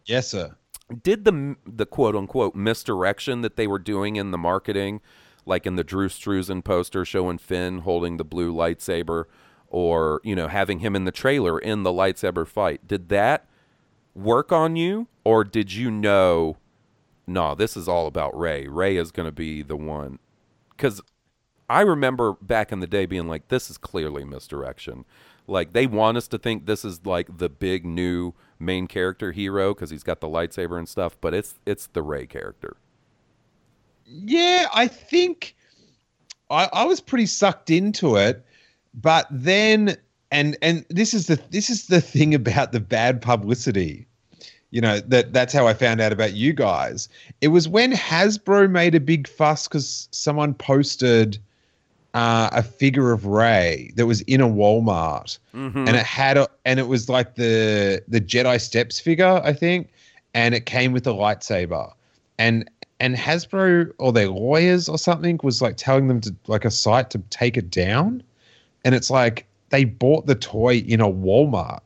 Yes, 0.05 0.27
sir. 0.27 0.55
did 1.03 1.25
the 1.25 1.55
the 1.65 1.85
quote 1.85 2.15
unquote 2.15 2.53
misdirection 2.55 3.41
that 3.41 3.55
they 3.55 3.65
were 3.67 3.79
doing 3.79 4.17
in 4.17 4.31
the 4.31 4.37
marketing, 4.37 5.01
like 5.45 5.65
in 5.65 5.75
the 5.77 5.83
Drew 5.83 6.09
Struzan 6.09 6.63
poster 6.63 7.05
showing 7.05 7.37
Finn 7.37 7.79
holding 7.79 8.17
the 8.17 8.25
blue 8.25 8.53
lightsaber, 8.53 9.25
or 9.67 10.21
you 10.23 10.35
know 10.35 10.47
having 10.47 10.79
him 10.79 10.95
in 10.95 11.05
the 11.05 11.11
trailer 11.11 11.57
in 11.57 11.83
the 11.83 11.91
lightsaber 11.91 12.45
fight, 12.45 12.87
did 12.87 13.09
that 13.09 13.47
work 14.15 14.51
on 14.51 14.75
you, 14.75 15.07
or 15.23 15.43
did 15.43 15.73
you 15.73 15.91
know, 15.91 16.57
no, 17.27 17.55
this 17.55 17.77
is 17.77 17.87
all 17.87 18.07
about 18.07 18.37
Rey. 18.37 18.67
Rey 18.67 18.97
is 18.97 19.11
going 19.11 19.27
to 19.27 19.31
be 19.31 19.61
the 19.61 19.77
one, 19.77 20.19
because 20.71 21.01
I 21.69 21.81
remember 21.81 22.33
back 22.41 22.71
in 22.71 22.81
the 22.81 22.87
day 22.87 23.05
being 23.05 23.27
like, 23.27 23.47
this 23.47 23.69
is 23.69 23.77
clearly 23.77 24.25
misdirection. 24.25 25.05
Like 25.47 25.73
they 25.73 25.87
want 25.87 26.17
us 26.17 26.27
to 26.29 26.37
think 26.37 26.65
this 26.65 26.83
is 26.83 27.05
like 27.05 27.37
the 27.37 27.49
big 27.49 27.85
new 27.85 28.33
main 28.59 28.87
character 28.87 29.31
hero 29.31 29.73
because 29.73 29.89
he's 29.89 30.03
got 30.03 30.19
the 30.19 30.27
lightsaber 30.27 30.77
and 30.77 30.87
stuff, 30.87 31.17
but 31.19 31.33
it's 31.33 31.55
it's 31.65 31.87
the 31.87 32.01
Rey 32.01 32.25
character. 32.25 32.77
Yeah, 34.05 34.67
I 34.73 34.87
think 34.87 35.55
I, 36.49 36.69
I 36.73 36.83
was 36.85 36.99
pretty 36.99 37.25
sucked 37.25 37.69
into 37.69 38.17
it, 38.17 38.45
but 38.93 39.27
then 39.31 39.97
and 40.31 40.57
and 40.61 40.85
this 40.89 41.13
is 41.13 41.27
the 41.27 41.39
this 41.49 41.69
is 41.69 41.87
the 41.87 42.01
thing 42.01 42.33
about 42.33 42.71
the 42.71 42.79
bad 42.79 43.21
publicity. 43.21 44.07
You 44.71 44.79
know 44.79 44.99
that 45.01 45.33
that's 45.33 45.53
how 45.53 45.67
I 45.67 45.73
found 45.73 45.99
out 45.99 46.13
about 46.13 46.33
you 46.33 46.53
guys. 46.53 47.09
It 47.41 47.49
was 47.49 47.67
when 47.67 47.91
Hasbro 47.91 48.69
made 48.69 48.95
a 48.95 49.01
big 49.01 49.27
fuss 49.27 49.67
because 49.67 50.07
someone 50.11 50.53
posted 50.53 51.37
uh, 52.13 52.49
a 52.53 52.63
figure 52.63 53.11
of 53.11 53.25
Rey 53.25 53.91
that 53.95 54.05
was 54.05 54.21
in 54.21 54.39
a 54.39 54.47
Walmart, 54.47 55.37
and 55.87 55.95
it 55.97 56.05
had 56.05 56.37
a 56.37 56.47
and 56.65 56.79
it 56.79 56.87
was 56.87 57.09
like 57.09 57.35
the 57.35 58.01
the 58.07 58.21
Jedi 58.21 58.61
Steps 58.61 58.99
figure, 58.99 59.41
I 59.43 59.51
think, 59.51 59.89
and 60.33 60.55
it 60.55 60.65
came 60.65 60.93
with 60.93 61.05
a 61.05 61.11
lightsaber, 61.11 61.91
and 62.37 62.69
and 63.01 63.15
Hasbro 63.17 63.91
or 63.97 64.13
their 64.13 64.29
lawyers 64.29 64.87
or 64.87 64.97
something 64.97 65.37
was 65.43 65.61
like 65.61 65.75
telling 65.75 66.07
them 66.07 66.21
to 66.21 66.35
like 66.47 66.63
a 66.63 66.71
site 66.71 67.09
to 67.09 67.19
take 67.29 67.57
it 67.57 67.69
down, 67.69 68.23
and 68.85 68.95
it's 68.95 69.09
like 69.09 69.45
they 69.71 69.83
bought 69.85 70.27
the 70.27 70.35
toy 70.35 70.75
in 70.77 71.01
a 71.01 71.07
Walmart. 71.07 71.79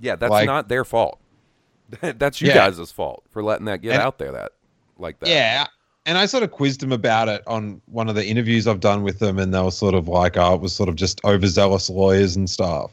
Yeah, 0.00 0.16
that's 0.16 0.30
Like- 0.30 0.46
not 0.46 0.68
their 0.68 0.84
fault. 0.84 1.18
that's 2.00 2.40
you 2.40 2.48
Yeah. 2.48 2.70
guys' 2.70 2.90
fault 2.92 3.24
for 3.30 3.42
letting 3.42 3.66
that 3.66 3.82
get 3.82 3.94
And- 3.94 4.02
out 4.02 4.18
there 4.18 4.32
that 4.32 4.52
like 4.98 5.18
that. 5.20 5.28
Yeah. 5.28 5.66
And 6.04 6.18
I 6.18 6.26
sort 6.26 6.42
of 6.42 6.50
quizzed 6.50 6.80
them 6.80 6.90
about 6.90 7.28
it 7.28 7.42
on 7.46 7.80
one 7.86 8.08
of 8.08 8.16
the 8.16 8.26
interviews 8.26 8.66
I've 8.66 8.80
done 8.80 9.04
with 9.04 9.20
them, 9.20 9.38
and 9.38 9.54
they 9.54 9.60
were 9.62 9.70
sort 9.70 9.94
of 9.94 10.08
like, 10.08 10.36
oh, 10.36 10.54
it 10.54 10.60
was 10.60 10.72
sort 10.74 10.88
of 10.88 10.96
just 10.96 11.24
overzealous 11.24 11.88
lawyers 11.88 12.34
and 12.34 12.50
stuff. 12.50 12.90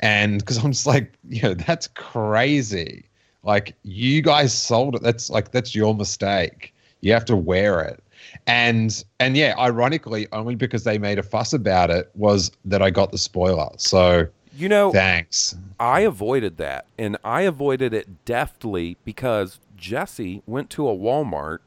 And 0.00 0.40
because 0.40 0.58
I'm 0.62 0.72
just 0.72 0.86
like, 0.86 1.10
you 1.28 1.40
know, 1.40 1.54
that's 1.54 1.86
crazy. 1.86 3.04
Like, 3.44 3.74
you 3.82 4.20
guys 4.20 4.52
sold 4.52 4.94
it. 4.96 5.02
That's 5.02 5.30
like, 5.30 5.52
that's 5.52 5.74
your 5.74 5.94
mistake. 5.94 6.74
You 7.00 7.12
have 7.14 7.24
to 7.26 7.36
wear 7.36 7.80
it. 7.80 8.02
And, 8.46 9.04
and 9.20 9.36
yeah, 9.36 9.54
ironically, 9.58 10.28
only 10.32 10.54
because 10.54 10.84
they 10.84 10.98
made 10.98 11.18
a 11.18 11.22
fuss 11.22 11.52
about 11.52 11.90
it 11.90 12.10
was 12.14 12.50
that 12.64 12.82
I 12.82 12.90
got 12.90 13.10
the 13.10 13.18
spoiler. 13.18 13.70
So 13.78 14.28
You 14.56 14.68
know, 14.68 14.92
thanks. 14.92 15.56
I 15.80 16.00
avoided 16.00 16.58
that, 16.58 16.86
and 16.98 17.16
I 17.24 17.42
avoided 17.42 17.92
it 17.92 18.24
deftly 18.24 18.96
because 19.04 19.58
Jesse 19.76 20.42
went 20.46 20.70
to 20.70 20.88
a 20.88 20.94
Walmart, 20.94 21.58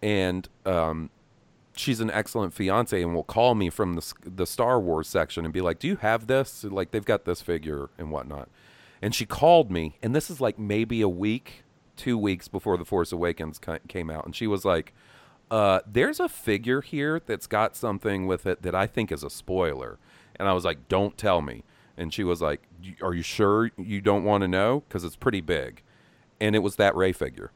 and 0.00 0.48
um, 0.64 1.10
she's 1.76 2.00
an 2.00 2.10
excellent 2.10 2.54
fiance, 2.54 3.00
and 3.00 3.14
will 3.14 3.24
call 3.24 3.54
me 3.54 3.68
from 3.68 3.94
the 3.94 4.14
the 4.24 4.46
Star 4.46 4.80
Wars 4.80 5.08
section 5.08 5.44
and 5.44 5.52
be 5.52 5.60
like, 5.60 5.78
"Do 5.78 5.86
you 5.86 5.96
have 5.96 6.26
this? 6.26 6.64
Like 6.64 6.92
they've 6.92 7.04
got 7.04 7.24
this 7.24 7.42
figure 7.42 7.90
and 7.98 8.10
whatnot." 8.10 8.48
And 9.02 9.14
she 9.14 9.26
called 9.26 9.70
me, 9.70 9.98
and 10.02 10.14
this 10.16 10.30
is 10.30 10.40
like 10.40 10.58
maybe 10.58 11.02
a 11.02 11.08
week, 11.08 11.64
two 11.96 12.16
weeks 12.16 12.48
before 12.48 12.78
the 12.78 12.86
Force 12.86 13.12
Awakens 13.12 13.60
came 13.86 14.08
out, 14.08 14.24
and 14.24 14.34
she 14.34 14.46
was 14.46 14.64
like, 14.64 14.94
uh, 15.50 15.80
"There's 15.86 16.20
a 16.20 16.28
figure 16.28 16.80
here 16.80 17.20
that's 17.24 17.46
got 17.46 17.76
something 17.76 18.26
with 18.26 18.46
it 18.46 18.62
that 18.62 18.74
I 18.74 18.86
think 18.86 19.12
is 19.12 19.22
a 19.22 19.30
spoiler," 19.30 19.98
and 20.36 20.48
I 20.48 20.52
was 20.52 20.64
like, 20.64 20.88
"Don't 20.88 21.16
tell 21.16 21.42
me." 21.42 21.64
And 21.96 22.12
she 22.12 22.24
was 22.24 22.42
like, 22.42 22.62
"Are 23.02 23.14
you 23.14 23.22
sure 23.22 23.70
you 23.76 24.00
don't 24.00 24.24
want 24.24 24.42
to 24.42 24.48
know? 24.48 24.82
Because 24.88 25.04
it's 25.04 25.16
pretty 25.16 25.40
big." 25.40 25.82
And 26.40 26.56
it 26.56 26.60
was 26.60 26.76
that 26.76 26.94
Rey 26.96 27.12
figure. 27.12 27.52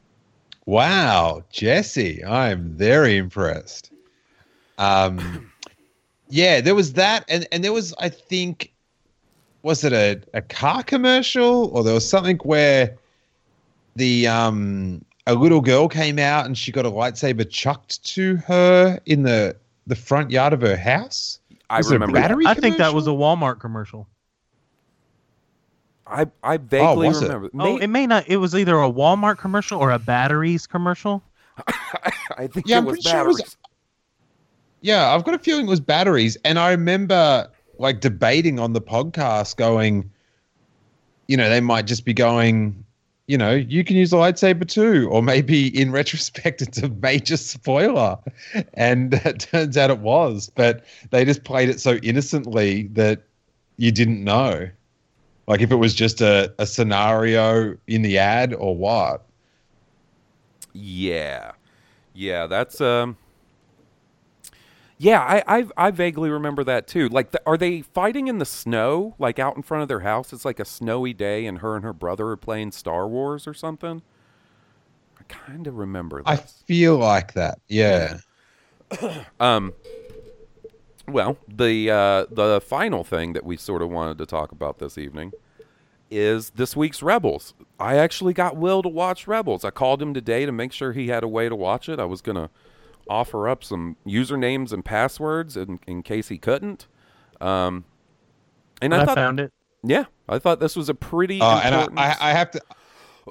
Wow, 0.67 1.45
Jesse, 1.51 2.25
I'm 2.25 2.71
very 2.71 3.17
impressed. 3.17 3.91
Um, 4.79 5.51
yeah, 6.29 6.61
there 6.61 6.75
was 6.75 6.93
that, 6.95 7.25
and 7.29 7.49
and 7.53 7.65
there 7.65 7.73
was, 7.73 7.95
I 7.99 8.09
think, 8.09 8.73
was 9.63 9.83
it 9.85 9.93
a, 9.93 10.21
a 10.35 10.43
car 10.43 10.83
commercial 10.83 11.67
or 11.75 11.83
there 11.83 11.95
was 11.95 12.09
something 12.09 12.37
where 12.39 12.97
the 13.97 14.27
um 14.27 15.05
a 15.29 15.35
little 15.35 15.61
girl 15.61 15.87
came 15.89 16.19
out 16.19 16.47
and 16.47 16.57
she 16.59 16.73
got 16.73 16.85
a 16.87 16.91
lightsaber 16.91 17.49
chucked 17.49 18.03
to 18.05 18.37
her 18.39 18.99
in 19.07 19.23
the 19.23 19.55
the 19.87 19.95
front 19.97 20.31
yard 20.31 20.53
of 20.53 20.61
her 20.63 20.77
house. 20.77 21.39
I 21.71 21.79
Was 21.79 21.87
it 21.87 21.91
a 21.91 21.95
remember. 21.95 22.21
battery 22.21 22.47
I 22.47 22.55
think 22.55 22.79
that 22.79 22.93
was 22.95 23.07
a? 23.07 23.11
Walmart 23.11 23.61
commercial. 23.61 24.09
I 26.07 26.27
I 26.43 26.57
vaguely 26.57 27.07
oh, 27.07 27.11
was 27.11 27.21
it? 27.23 27.27
remember. 27.27 27.51
Oh, 27.59 27.77
it 27.77 27.89
may 27.89 28.07
not. 28.07 28.27
It 28.29 28.39
was 28.39 28.55
either 28.55 28.81
a 28.81 28.91
Walmart 28.91 29.39
commercial 29.39 29.79
or 29.79 29.91
a 29.91 29.99
batteries 29.99 30.67
commercial. 30.67 31.23
I 32.39 32.47
think 32.47 32.67
Yeah, 32.67 32.77
it 32.77 32.79
I'm 32.79 32.85
was 32.87 32.93
pretty 32.95 33.09
sure 33.11 33.21
it 33.21 33.27
was- 33.27 33.57
Yeah, 34.81 35.15
I've 35.15 35.25
got 35.25 35.35
a 35.35 35.39
feeling 35.39 35.67
it 35.67 35.71
was 35.71 35.81
batteries. 35.81 36.37
And 36.45 36.59
I 36.59 36.71
remember 36.71 37.51
like 37.79 38.01
debating 38.01 38.59
on 38.59 38.73
the 38.73 38.81
podcast 38.81 39.57
going, 39.57 40.11
you 41.27 41.37
know, 41.37 41.49
they 41.51 41.61
might 41.61 41.87
just 41.87 42.05
be 42.05 42.15
going, 42.15 42.85
you 43.29 43.37
know, 43.37 43.55
you 43.55 43.85
can 43.85 43.97
use 43.97 44.11
the 44.11 44.17
lightsaber 44.17 44.67
too. 44.67 45.09
Or 45.11 45.23
maybe 45.23 45.69
in 45.79 45.93
retrospect, 45.93 46.61
it's 46.63 46.79
a 46.79 46.89
major 46.89 47.37
spoiler. 47.37 48.19
And 48.75 49.15
it 49.25 49.41
turns 49.41 49.77
out 49.77 49.91
it 49.91 50.01
was. 50.01 50.51
But 50.55 50.85
they 51.11 51.25
just 51.25 51.45
played 51.45 51.69
it 51.69 51.81
so 51.81 51.97
innocently 51.97 52.89
that 52.95 53.23
you 53.77 53.93
didn't 53.93 54.25
know. 54.25 54.69
Like 55.47 55.61
if 55.61 55.71
it 55.71 55.77
was 55.77 55.95
just 55.95 56.21
a, 56.21 56.53
a 56.59 56.67
scenario 56.67 57.77
in 57.87 58.03
the 58.03 58.19
ad 58.19 58.53
or 58.55 58.77
what. 58.77 59.25
Yeah, 60.75 61.53
yeah, 62.15 62.47
that's 62.47 62.81
um. 62.81 63.17
Yeah, 65.01 65.21
I, 65.21 65.59
I 65.59 65.67
I 65.77 65.91
vaguely 65.93 66.29
remember 66.29 66.65
that 66.65 66.89
too. 66.89 67.09
Like, 67.09 67.31
the, 67.31 67.41
are 67.47 67.57
they 67.57 67.83
fighting 67.83 68.27
in 68.27 68.39
the 68.39 68.45
snow, 68.45 69.15
like 69.19 69.39
out 69.39 69.57
in 69.57 69.63
front 69.63 69.83
of 69.83 69.89
their 69.89 70.01
house? 70.01 70.33
It's 70.33 70.45
like 70.45 70.59
a 70.59 70.65
snowy 70.65 71.15
day, 71.15 71.47
and 71.47 71.59
her 71.59 71.77
and 71.77 71.85
her 71.85 71.93
brother 71.93 72.29
are 72.29 72.37
playing 72.37 72.73
Star 72.73 73.07
Wars 73.07 73.47
or 73.47 73.55
something. 73.55 74.03
I 75.19 75.23
kind 75.29 75.69
of 75.69 75.77
remember. 75.77 76.23
That. 76.23 76.29
I 76.29 76.37
feel 76.37 76.97
like 76.97 77.35
that. 77.35 77.61
Yeah. 77.69 78.19
Um. 79.39 79.75
Well, 81.07 81.39
the 81.47 81.91
uh, 81.91 82.27
the 82.31 82.61
final 82.61 83.05
thing 83.05 83.35
that 83.35 83.45
we 83.45 83.57
sort 83.57 83.83
of 83.83 83.91
wanted 83.91 84.19
to 84.19 84.27
talk 84.27 84.51
about 84.51 84.79
this 84.79 84.99
evening 84.99 85.33
is 86.11 86.51
this 86.51 86.75
week's 86.75 87.03
Rebels. 87.03 87.55
I 87.79 87.97
actually 87.97 88.33
got 88.33 88.57
Will 88.57 88.83
to 88.83 88.89
watch 88.89 89.27
Rebels. 89.27 89.65
I 89.65 89.71
called 89.71 90.03
him 90.03 90.13
today 90.13 90.45
to 90.47 90.53
make 90.53 90.73
sure 90.73 90.93
he 90.93 91.09
had 91.09 91.23
a 91.23 91.29
way 91.29 91.49
to 91.49 91.55
watch 91.55 91.89
it. 91.89 92.01
I 92.01 92.05
was 92.05 92.21
gonna 92.21 92.51
offer 93.09 93.49
up 93.49 93.63
some 93.65 93.97
usernames 94.07 94.73
and 94.73 94.85
passwords 94.85 95.57
in, 95.57 95.79
in 95.87 96.03
case 96.03 96.29
he 96.29 96.39
couldn't. 96.39 96.87
Um, 97.41 97.85
and 98.83 98.91
But 98.91 99.01
I 99.01 99.03
I 99.03 99.07
thought, 99.07 99.15
found 99.17 99.41
it. 99.41 99.53
yeah, 99.83 100.05
I 100.29 100.39
thought 100.39 100.61
this 100.61 100.77
was 100.77 100.89
a 100.89 100.95
pretty 100.95 101.41
Oh, 101.41 101.61
and. 101.63 101.75
I, 101.99 102.11
I, 102.11 102.17
I 102.21 102.33
have 102.33 102.51
to. 102.53 102.61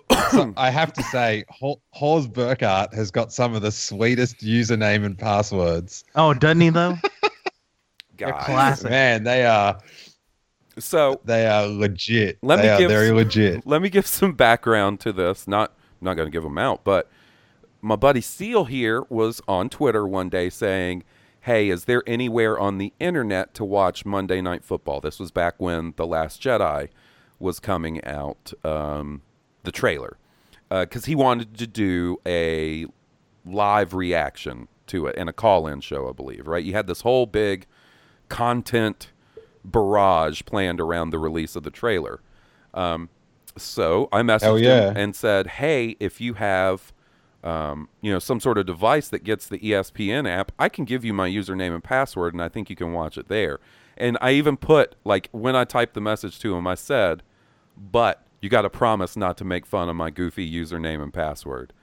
so 0.31 0.53
I 0.57 0.69
have 0.69 0.93
to 0.93 1.03
say, 1.03 1.43
Hor- 1.49 1.79
Hawes 1.91 2.27
Burkhart 2.27 2.93
has 2.93 3.09
got 3.11 3.33
some 3.33 3.55
of 3.55 3.61
the 3.63 3.71
sweetest 3.71 4.37
username 4.41 5.03
and 5.05 5.17
passwords. 5.17 6.03
Oh, 6.15 6.33
doesn't 6.33 6.61
he 6.61 6.69
though? 6.69 6.95
guy. 8.17 8.31
classic. 8.43 8.89
Man, 8.89 9.23
they 9.23 9.45
are 9.45 9.79
So 10.79 11.19
they 11.25 11.47
are 11.47 11.65
legit. 11.65 12.37
Let 12.43 12.57
me 12.59 12.63
they 12.63 12.69
are 12.69 12.77
give 12.77 12.89
very 12.91 13.07
s- 13.09 13.13
legit. 13.13 13.65
let 13.67 13.81
me 13.81 13.89
give 13.89 14.05
some 14.05 14.33
background 14.33 14.99
to 15.01 15.11
this. 15.11 15.47
Not 15.47 15.71
I'm 15.99 16.05
not 16.05 16.13
going 16.15 16.27
to 16.27 16.31
give 16.31 16.43
them 16.43 16.57
out, 16.59 16.83
but 16.83 17.09
my 17.81 17.95
buddy 17.95 18.21
Steele 18.21 18.65
here 18.65 19.03
was 19.09 19.41
on 19.47 19.69
Twitter 19.69 20.07
one 20.07 20.29
day 20.29 20.49
saying, 20.49 21.03
"Hey, 21.41 21.69
is 21.69 21.85
there 21.85 22.03
anywhere 22.07 22.57
on 22.57 22.77
the 22.77 22.93
internet 22.99 23.53
to 23.55 23.65
watch 23.65 24.05
Monday 24.05 24.41
Night 24.41 24.63
Football?" 24.63 25.01
This 25.01 25.19
was 25.19 25.31
back 25.31 25.55
when 25.57 25.93
The 25.95 26.07
Last 26.07 26.41
Jedi 26.41 26.89
was 27.39 27.59
coming 27.59 28.03
out, 28.03 28.53
um, 28.63 29.21
the 29.63 29.71
trailer, 29.71 30.17
because 30.69 31.05
he 31.05 31.15
wanted 31.15 31.57
to 31.57 31.67
do 31.67 32.17
a 32.25 32.85
live 33.45 33.93
reaction 33.93 34.67
to 34.87 35.05
it 35.05 35.15
and 35.17 35.29
a 35.29 35.33
call-in 35.33 35.81
show, 35.81 36.09
I 36.09 36.13
believe. 36.13 36.47
Right? 36.47 36.63
You 36.63 36.73
had 36.73 36.87
this 36.87 37.01
whole 37.01 37.25
big 37.25 37.67
content 38.29 39.11
barrage 39.63 40.41
planned 40.45 40.79
around 40.81 41.09
the 41.09 41.19
release 41.19 41.55
of 41.55 41.63
the 41.63 41.71
trailer. 41.71 42.21
Um, 42.73 43.09
so 43.57 44.07
I 44.11 44.21
messaged 44.21 44.63
yeah. 44.63 44.89
him 44.91 44.97
and 44.97 45.15
said, 45.15 45.47
"Hey, 45.47 45.95
if 45.99 46.19
you 46.21 46.35
have, 46.35 46.93
um, 47.47 47.87
you 48.01 48.11
know, 48.11 48.19
some 48.19 48.39
sort 48.39 48.57
of 48.57 48.65
device 48.65 49.07
that 49.09 49.23
gets 49.23 49.47
the 49.47 49.59
ESPN 49.59 50.29
app, 50.29 50.51
I 50.59 50.69
can 50.69 50.85
give 50.85 51.05
you 51.05 51.13
my 51.13 51.29
username 51.29 51.73
and 51.73 51.83
password, 51.83 52.33
and 52.33 52.41
I 52.43 52.49
think 52.49 52.69
you 52.69 52.75
can 52.75 52.93
watch 52.93 53.17
it 53.17 53.27
there." 53.27 53.59
And 53.97 54.17
I 54.21 54.31
even 54.31 54.57
put 54.57 54.95
like 55.03 55.29
when 55.31 55.55
I 55.55 55.63
typed 55.63 55.93
the 55.93 56.01
message 56.01 56.39
to 56.39 56.55
him, 56.55 56.67
I 56.67 56.75
said, 56.75 57.23
"But 57.77 58.25
you 58.41 58.49
got 58.49 58.63
to 58.63 58.69
promise 58.69 59.15
not 59.15 59.37
to 59.37 59.45
make 59.45 59.65
fun 59.65 59.89
of 59.89 59.95
my 59.95 60.09
goofy 60.09 60.49
username 60.51 61.01
and 61.01 61.13
password." 61.13 61.73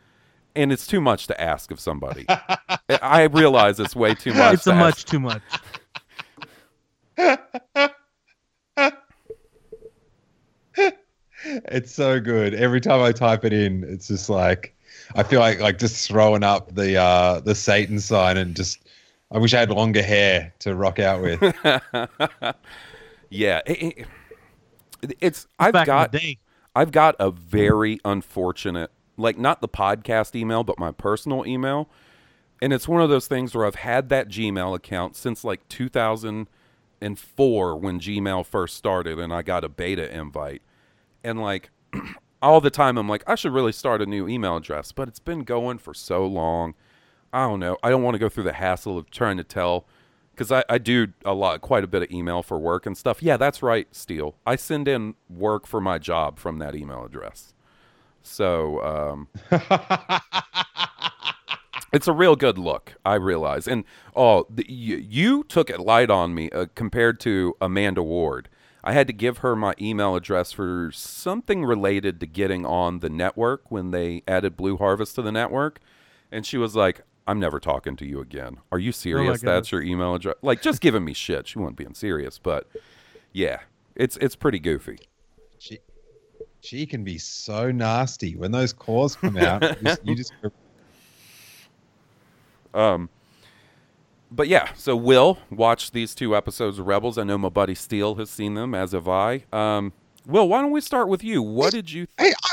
And 0.56 0.70
it's 0.70 0.86
too 0.86 1.00
much 1.00 1.26
to 1.28 1.40
ask 1.40 1.70
of 1.72 1.80
somebody. 1.80 2.26
I 2.88 3.22
realize 3.24 3.80
it's 3.80 3.96
way 3.96 4.14
too 4.14 4.34
much. 4.34 4.54
it's 4.54 4.64
to 4.64 4.70
a 4.70 4.74
ask 4.74 4.80
much 4.80 5.04
too 5.06 5.20
much. 5.20 5.42
It's 11.46 11.92
so 11.92 12.20
good. 12.20 12.54
Every 12.54 12.80
time 12.80 13.02
I 13.02 13.12
type 13.12 13.44
it 13.44 13.52
in, 13.52 13.84
it's 13.84 14.08
just 14.08 14.30
like 14.30 14.73
I 15.14 15.22
feel 15.22 15.40
like 15.40 15.60
like 15.60 15.78
just 15.78 16.08
throwing 16.08 16.42
up 16.42 16.74
the 16.74 16.96
uh 16.96 17.40
the 17.40 17.54
Satan 17.54 18.00
sign 18.00 18.36
and 18.36 18.56
just 18.56 18.80
I 19.30 19.38
wish 19.38 19.54
I 19.54 19.60
had 19.60 19.70
longer 19.70 20.02
hair 20.02 20.52
to 20.60 20.74
rock 20.74 20.98
out 20.98 21.22
with. 21.22 21.40
yeah, 23.30 23.60
it- 23.66 23.98
it- 23.98 24.06
it's 25.20 25.46
I've 25.58 25.74
Back 25.74 25.86
got 25.86 26.06
in 26.06 26.12
the 26.12 26.18
day. 26.18 26.38
I've 26.74 26.90
got 26.90 27.14
a 27.20 27.30
very 27.30 28.00
unfortunate, 28.06 28.90
like 29.18 29.36
not 29.38 29.60
the 29.60 29.68
podcast 29.68 30.34
email, 30.34 30.64
but 30.64 30.78
my 30.78 30.92
personal 30.92 31.46
email. 31.46 31.90
And 32.62 32.72
it's 32.72 32.88
one 32.88 33.02
of 33.02 33.10
those 33.10 33.26
things 33.26 33.54
where 33.54 33.66
I've 33.66 33.74
had 33.74 34.08
that 34.08 34.28
Gmail 34.28 34.74
account 34.74 35.14
since 35.16 35.44
like 35.44 35.68
2004 35.68 37.76
when 37.76 38.00
Gmail 38.00 38.46
first 38.46 38.76
started 38.76 39.18
and 39.18 39.30
I 39.32 39.42
got 39.42 39.62
a 39.62 39.68
beta 39.68 40.10
invite. 40.10 40.62
And 41.22 41.38
like 41.40 41.68
all 42.44 42.60
the 42.60 42.70
time 42.70 42.98
I'm 42.98 43.08
like, 43.08 43.24
I 43.26 43.34
should 43.34 43.52
really 43.52 43.72
start 43.72 44.02
a 44.02 44.06
new 44.06 44.28
email 44.28 44.56
address, 44.56 44.92
but 44.92 45.08
it's 45.08 45.18
been 45.18 45.44
going 45.44 45.78
for 45.78 45.94
so 45.94 46.26
long. 46.26 46.74
I 47.32 47.46
don't 47.46 47.58
know. 47.58 47.78
I 47.82 47.90
don't 47.90 48.02
want 48.02 48.14
to 48.14 48.18
go 48.18 48.28
through 48.28 48.44
the 48.44 48.52
hassle 48.52 48.98
of 48.98 49.10
trying 49.10 49.38
to 49.38 49.44
tell 49.44 49.86
because 50.32 50.52
I, 50.52 50.64
I 50.68 50.78
do 50.78 51.08
a 51.24 51.32
lot, 51.32 51.60
quite 51.60 51.84
a 51.84 51.86
bit 51.86 52.02
of 52.02 52.10
email 52.10 52.42
for 52.42 52.58
work 52.58 52.86
and 52.86 52.96
stuff. 52.98 53.22
Yeah, 53.22 53.36
that's 53.36 53.62
right, 53.62 53.86
Steele. 53.92 54.34
I 54.46 54.56
send 54.56 54.88
in 54.88 55.14
work 55.30 55.66
for 55.66 55.80
my 55.80 55.98
job 55.98 56.38
from 56.38 56.58
that 56.58 56.74
email 56.74 57.04
address. 57.04 57.54
So 58.22 58.82
um, 58.82 59.28
it's 61.92 62.08
a 62.08 62.12
real 62.12 62.36
good 62.36 62.58
look, 62.58 62.94
I 63.04 63.14
realize. 63.14 63.66
And 63.66 63.84
oh, 64.14 64.46
the, 64.50 64.66
you, 64.68 64.96
you 64.96 65.44
took 65.44 65.70
it 65.70 65.80
light 65.80 66.10
on 66.10 66.34
me 66.34 66.50
uh, 66.50 66.66
compared 66.74 67.20
to 67.20 67.54
Amanda 67.60 68.02
Ward. 68.02 68.48
I 68.86 68.92
had 68.92 69.06
to 69.06 69.14
give 69.14 69.38
her 69.38 69.56
my 69.56 69.74
email 69.80 70.14
address 70.14 70.52
for 70.52 70.90
something 70.92 71.64
related 71.64 72.20
to 72.20 72.26
getting 72.26 72.66
on 72.66 73.00
the 73.00 73.08
network 73.08 73.70
when 73.70 73.90
they 73.92 74.22
added 74.28 74.58
Blue 74.58 74.76
Harvest 74.76 75.14
to 75.14 75.22
the 75.22 75.32
network. 75.32 75.80
And 76.30 76.44
she 76.44 76.58
was 76.58 76.76
like, 76.76 77.00
I'm 77.26 77.40
never 77.40 77.58
talking 77.58 77.96
to 77.96 78.06
you 78.06 78.20
again. 78.20 78.58
Are 78.70 78.78
you 78.78 78.92
serious? 78.92 79.40
That's 79.40 79.72
your 79.72 79.82
email 79.82 80.14
address? 80.14 80.34
Like, 80.42 80.60
just 80.60 80.82
giving 80.82 81.02
me 81.02 81.14
shit. 81.14 81.48
She 81.48 81.58
wasn't 81.58 81.78
being 81.78 81.94
serious, 81.94 82.38
but 82.38 82.68
yeah, 83.32 83.60
it's 83.96 84.18
it's 84.18 84.36
pretty 84.36 84.58
goofy. 84.58 84.98
she 85.58 85.78
she 86.60 86.84
can 86.84 87.04
be 87.04 87.16
so 87.16 87.72
nasty 87.72 88.36
when 88.36 88.52
those 88.52 88.74
calls 88.74 89.16
come 89.16 89.38
out. 89.38 89.62
you 89.62 89.76
just, 89.82 90.06
you 90.06 90.14
just 90.14 90.32
Um, 92.74 93.08
but 94.34 94.48
yeah, 94.48 94.72
so 94.74 94.96
Will 94.96 95.38
watch 95.50 95.90
these 95.92 96.14
two 96.14 96.34
episodes 96.36 96.78
of 96.78 96.86
Rebels. 96.86 97.18
I 97.18 97.24
know 97.24 97.38
my 97.38 97.48
buddy 97.48 97.74
Steele 97.74 98.14
has 98.16 98.30
seen 98.30 98.54
them, 98.54 98.74
as 98.74 98.92
have 98.92 99.08
I. 99.08 99.44
Um, 99.52 99.92
Will, 100.26 100.48
why 100.48 100.60
don't 100.62 100.70
we 100.70 100.80
start 100.80 101.08
with 101.08 101.22
you? 101.22 101.42
What 101.42 101.72
did 101.72 101.90
you? 101.90 102.06
hey, 102.18 102.32
I, 102.44 102.50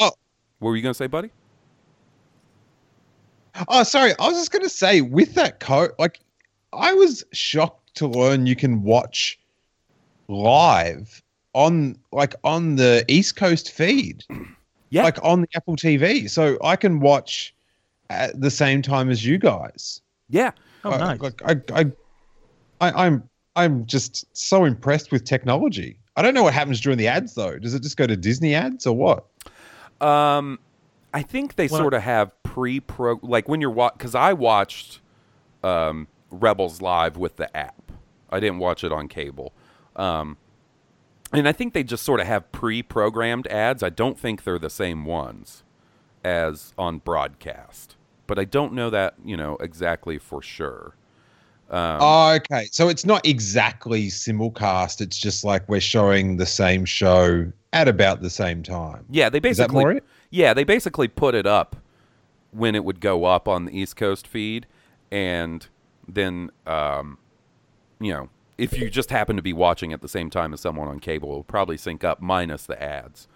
oh 0.00 0.10
What 0.58 0.70
were 0.70 0.76
you 0.76 0.82
gonna 0.82 0.94
say, 0.94 1.06
buddy? 1.06 1.30
oh 3.68 3.82
sorry, 3.82 4.12
I 4.18 4.28
was 4.28 4.36
just 4.36 4.50
gonna 4.52 4.68
say 4.68 5.00
with 5.00 5.34
that 5.34 5.60
code, 5.60 5.92
like 5.98 6.20
I 6.72 6.92
was 6.92 7.24
shocked 7.32 7.94
to 7.96 8.06
learn 8.06 8.46
you 8.46 8.54
can 8.56 8.82
watch 8.82 9.38
live 10.28 11.22
on 11.54 11.98
like 12.12 12.34
on 12.44 12.76
the 12.76 13.04
East 13.08 13.36
Coast 13.36 13.72
feed. 13.72 14.24
Yeah. 14.90 15.02
like 15.02 15.18
on 15.24 15.40
the 15.40 15.48
Apple 15.56 15.74
TV, 15.74 16.30
so 16.30 16.56
I 16.62 16.76
can 16.76 17.00
watch 17.00 17.52
at 18.08 18.40
the 18.40 18.52
same 18.52 18.82
time 18.82 19.10
as 19.10 19.26
you 19.26 19.36
guys. 19.36 20.00
Yeah, 20.30 20.52
Oh, 20.86 20.92
I- 20.92 20.98
nice. 20.98 21.20
Like 21.20 21.42
I, 21.44 21.56
I, 21.74 21.84
I, 22.80 23.06
I'm, 23.06 23.28
I'm 23.56 23.86
just 23.86 24.24
so 24.36 24.64
impressed 24.64 25.10
with 25.12 25.24
technology. 25.24 25.98
I 26.16 26.22
don't 26.22 26.34
know 26.34 26.42
what 26.42 26.54
happens 26.54 26.80
during 26.80 26.98
the 26.98 27.08
ads 27.08 27.34
though. 27.34 27.58
Does 27.58 27.74
it 27.74 27.82
just 27.82 27.96
go 27.96 28.06
to 28.06 28.16
Disney 28.16 28.54
ads 28.54 28.86
or 28.86 28.96
what? 28.96 29.26
Um, 30.06 30.58
I 31.14 31.22
think 31.22 31.56
they 31.56 31.68
Well- 31.68 31.80
sort 31.80 31.94
of 31.94 32.02
have 32.02 32.30
pre-pro 32.42 33.18
like 33.22 33.48
when 33.48 33.60
you're 33.60 33.70
watch 33.70 33.94
because 33.98 34.14
I 34.14 34.32
watched 34.32 35.00
um, 35.62 36.06
Rebels 36.30 36.80
live 36.80 37.16
with 37.16 37.36
the 37.36 37.54
app. 37.56 37.92
I 38.30 38.40
didn't 38.40 38.58
watch 38.58 38.82
it 38.84 38.92
on 38.92 39.08
cable. 39.08 39.52
Um, 39.94 40.36
and 41.32 41.48
I 41.48 41.52
think 41.52 41.72
they 41.74 41.82
just 41.82 42.04
sort 42.04 42.20
of 42.20 42.26
have 42.26 42.50
pre-programmed 42.52 43.46
ads. 43.48 43.82
I 43.82 43.88
don't 43.90 44.18
think 44.18 44.44
they're 44.44 44.58
the 44.58 44.70
same 44.70 45.04
ones 45.04 45.62
as 46.24 46.72
on 46.78 46.98
broadcast, 46.98 47.96
but 48.26 48.38
I 48.38 48.44
don't 48.44 48.72
know 48.72 48.90
that 48.90 49.14
you 49.24 49.36
know 49.36 49.56
exactly 49.60 50.18
for 50.18 50.42
sure. 50.42 50.94
Um, 51.68 51.98
oh, 52.00 52.34
okay. 52.34 52.68
So 52.70 52.88
it's 52.88 53.04
not 53.04 53.26
exactly 53.26 54.06
simulcast. 54.06 55.00
It's 55.00 55.18
just 55.18 55.44
like 55.44 55.68
we're 55.68 55.80
showing 55.80 56.36
the 56.36 56.46
same 56.46 56.84
show 56.84 57.50
at 57.72 57.88
about 57.88 58.22
the 58.22 58.30
same 58.30 58.62
time. 58.62 59.04
Yeah, 59.10 59.28
they 59.28 59.38
Is 59.38 59.56
that 59.56 59.68
basically 59.68 59.84
more 59.84 59.92
it? 59.92 60.04
Yeah, 60.30 60.54
they 60.54 60.64
basically 60.64 61.08
put 61.08 61.34
it 61.34 61.46
up 61.46 61.76
when 62.52 62.74
it 62.74 62.84
would 62.84 63.00
go 63.00 63.24
up 63.24 63.48
on 63.48 63.64
the 63.64 63.76
East 63.76 63.96
Coast 63.96 64.26
feed, 64.26 64.66
and 65.10 65.66
then 66.06 66.50
um, 66.66 67.18
you 68.00 68.12
know 68.12 68.28
if 68.58 68.78
you 68.78 68.88
just 68.88 69.10
happen 69.10 69.36
to 69.36 69.42
be 69.42 69.52
watching 69.52 69.92
at 69.92 70.00
the 70.00 70.08
same 70.08 70.30
time 70.30 70.52
as 70.54 70.60
someone 70.60 70.88
on 70.88 70.98
cable, 70.98 71.30
it'll 71.30 71.44
probably 71.44 71.76
sync 71.76 72.04
up 72.04 72.20
minus 72.22 72.66
the 72.66 72.80
ads. 72.82 73.28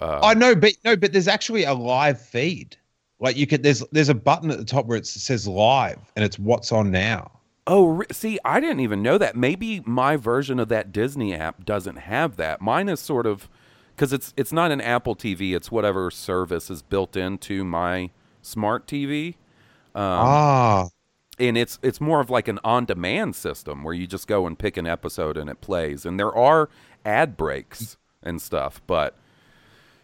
Uh, 0.00 0.20
oh 0.22 0.32
no, 0.32 0.54
but 0.54 0.72
no, 0.84 0.96
but 0.96 1.12
there's 1.12 1.28
actually 1.28 1.64
a 1.64 1.72
live 1.72 2.20
feed. 2.20 2.76
Like 3.20 3.36
you 3.36 3.46
could 3.46 3.62
there's 3.62 3.82
there's 3.92 4.08
a 4.10 4.14
button 4.14 4.50
at 4.50 4.58
the 4.58 4.64
top 4.64 4.86
where 4.86 4.98
it 4.98 5.06
says 5.06 5.48
live 5.48 5.98
and 6.16 6.24
it's 6.24 6.38
what's 6.38 6.70
on 6.72 6.90
now. 6.90 7.30
Oh, 7.68 8.04
see, 8.12 8.38
I 8.44 8.60
didn't 8.60 8.80
even 8.80 9.02
know 9.02 9.18
that. 9.18 9.34
Maybe 9.34 9.80
my 9.84 10.16
version 10.16 10.60
of 10.60 10.68
that 10.68 10.92
Disney 10.92 11.34
app 11.34 11.64
doesn't 11.64 11.96
have 11.96 12.36
that. 12.36 12.60
Mine 12.60 12.88
is 12.88 13.00
sort 13.00 13.26
of 13.26 13.48
because 13.94 14.12
it's 14.12 14.32
it's 14.36 14.52
not 14.52 14.70
an 14.70 14.80
Apple 14.80 15.16
TV. 15.16 15.56
It's 15.56 15.70
whatever 15.70 16.10
service 16.10 16.70
is 16.70 16.82
built 16.82 17.16
into 17.16 17.64
my 17.64 18.10
smart 18.42 18.86
TV, 18.86 19.34
ah. 19.94 20.88
and 21.38 21.58
it's 21.58 21.78
it's 21.82 22.00
more 22.00 22.20
of 22.20 22.30
like 22.30 22.46
an 22.48 22.60
on-demand 22.62 23.34
system 23.34 23.82
where 23.82 23.94
you 23.94 24.06
just 24.06 24.28
go 24.28 24.46
and 24.46 24.58
pick 24.58 24.76
an 24.76 24.86
episode 24.86 25.36
and 25.36 25.50
it 25.50 25.60
plays. 25.60 26.06
And 26.06 26.20
there 26.20 26.34
are 26.36 26.68
ad 27.04 27.36
breaks 27.36 27.96
and 28.22 28.40
stuff, 28.40 28.80
but 28.86 29.16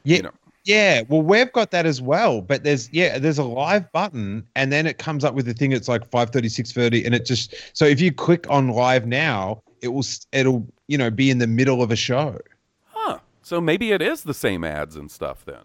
Yeah. 0.04 0.16
you 0.16 0.22
know, 0.24 0.32
Yeah, 0.64 1.02
well, 1.08 1.22
we've 1.22 1.52
got 1.52 1.72
that 1.72 1.86
as 1.86 2.00
well, 2.00 2.40
but 2.40 2.62
there's 2.62 2.92
yeah, 2.92 3.18
there's 3.18 3.38
a 3.38 3.44
live 3.44 3.90
button, 3.90 4.46
and 4.54 4.72
then 4.72 4.86
it 4.86 4.98
comes 4.98 5.24
up 5.24 5.34
with 5.34 5.46
the 5.46 5.54
thing. 5.54 5.72
It's 5.72 5.88
like 5.88 6.08
5:30, 6.08 6.44
6:30, 6.44 7.04
and 7.04 7.14
it 7.14 7.26
just 7.26 7.54
so 7.72 7.84
if 7.84 8.00
you 8.00 8.12
click 8.12 8.46
on 8.48 8.68
live 8.68 9.04
now, 9.06 9.60
it 9.82 9.88
will 9.88 10.04
it'll 10.30 10.64
you 10.86 10.96
know 10.96 11.10
be 11.10 11.30
in 11.30 11.38
the 11.38 11.48
middle 11.48 11.82
of 11.82 11.90
a 11.90 11.96
show. 11.96 12.38
huh? 12.86 13.18
So 13.42 13.60
maybe 13.60 13.90
it 13.90 14.00
is 14.00 14.22
the 14.22 14.34
same 14.34 14.62
ads 14.62 14.94
and 14.94 15.10
stuff 15.10 15.44
then. 15.44 15.62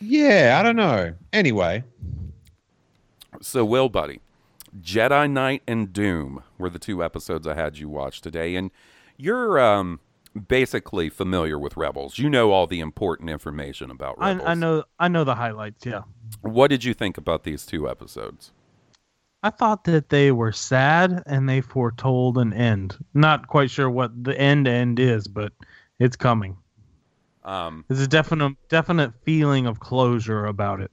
Yeah, 0.00 0.58
I 0.60 0.62
don't 0.62 0.76
know. 0.76 1.14
Anyway, 1.32 1.82
So, 3.40 3.64
Will, 3.64 3.88
buddy, 3.88 4.20
Jedi 4.80 5.28
Knight 5.28 5.62
and 5.66 5.92
Doom 5.92 6.44
were 6.58 6.70
the 6.70 6.78
two 6.78 7.02
episodes 7.02 7.46
I 7.48 7.54
had 7.54 7.78
you 7.78 7.88
watch 7.88 8.20
today, 8.20 8.54
and 8.54 8.70
you're 9.16 9.58
um, 9.58 9.98
basically 10.38 11.08
familiar 11.08 11.58
with 11.58 11.76
Rebels. 11.76 12.18
You 12.18 12.30
know 12.30 12.52
all 12.52 12.66
the 12.66 12.80
important 12.80 13.30
information 13.30 13.90
about 13.90 14.16
I, 14.18 14.30
Rebels. 14.32 14.48
I 14.48 14.54
know 14.54 14.84
I 14.98 15.08
know 15.08 15.24
the 15.24 15.34
highlights. 15.34 15.84
Yeah, 15.86 16.02
What 16.40 16.68
did 16.68 16.84
you 16.84 16.94
think 16.94 17.18
about 17.18 17.44
these 17.44 17.66
two 17.66 17.88
episodes? 17.88 18.52
I 19.42 19.50
thought 19.50 19.84
that 19.84 20.08
they 20.08 20.32
were 20.32 20.50
sad 20.52 21.22
and 21.26 21.48
they 21.48 21.60
foretold 21.60 22.38
an 22.38 22.52
end. 22.52 22.96
Not 23.14 23.46
quite 23.46 23.70
sure 23.70 23.88
what 23.88 24.24
the 24.24 24.38
end 24.38 24.66
end 24.66 24.98
is, 24.98 25.28
but 25.28 25.52
it's 26.00 26.16
coming. 26.16 26.56
Um, 27.44 27.84
There's 27.88 28.00
a 28.00 28.08
definite 28.08 28.56
definite 28.68 29.12
feeling 29.24 29.66
of 29.66 29.80
closure 29.80 30.44
about 30.46 30.80
it, 30.80 30.90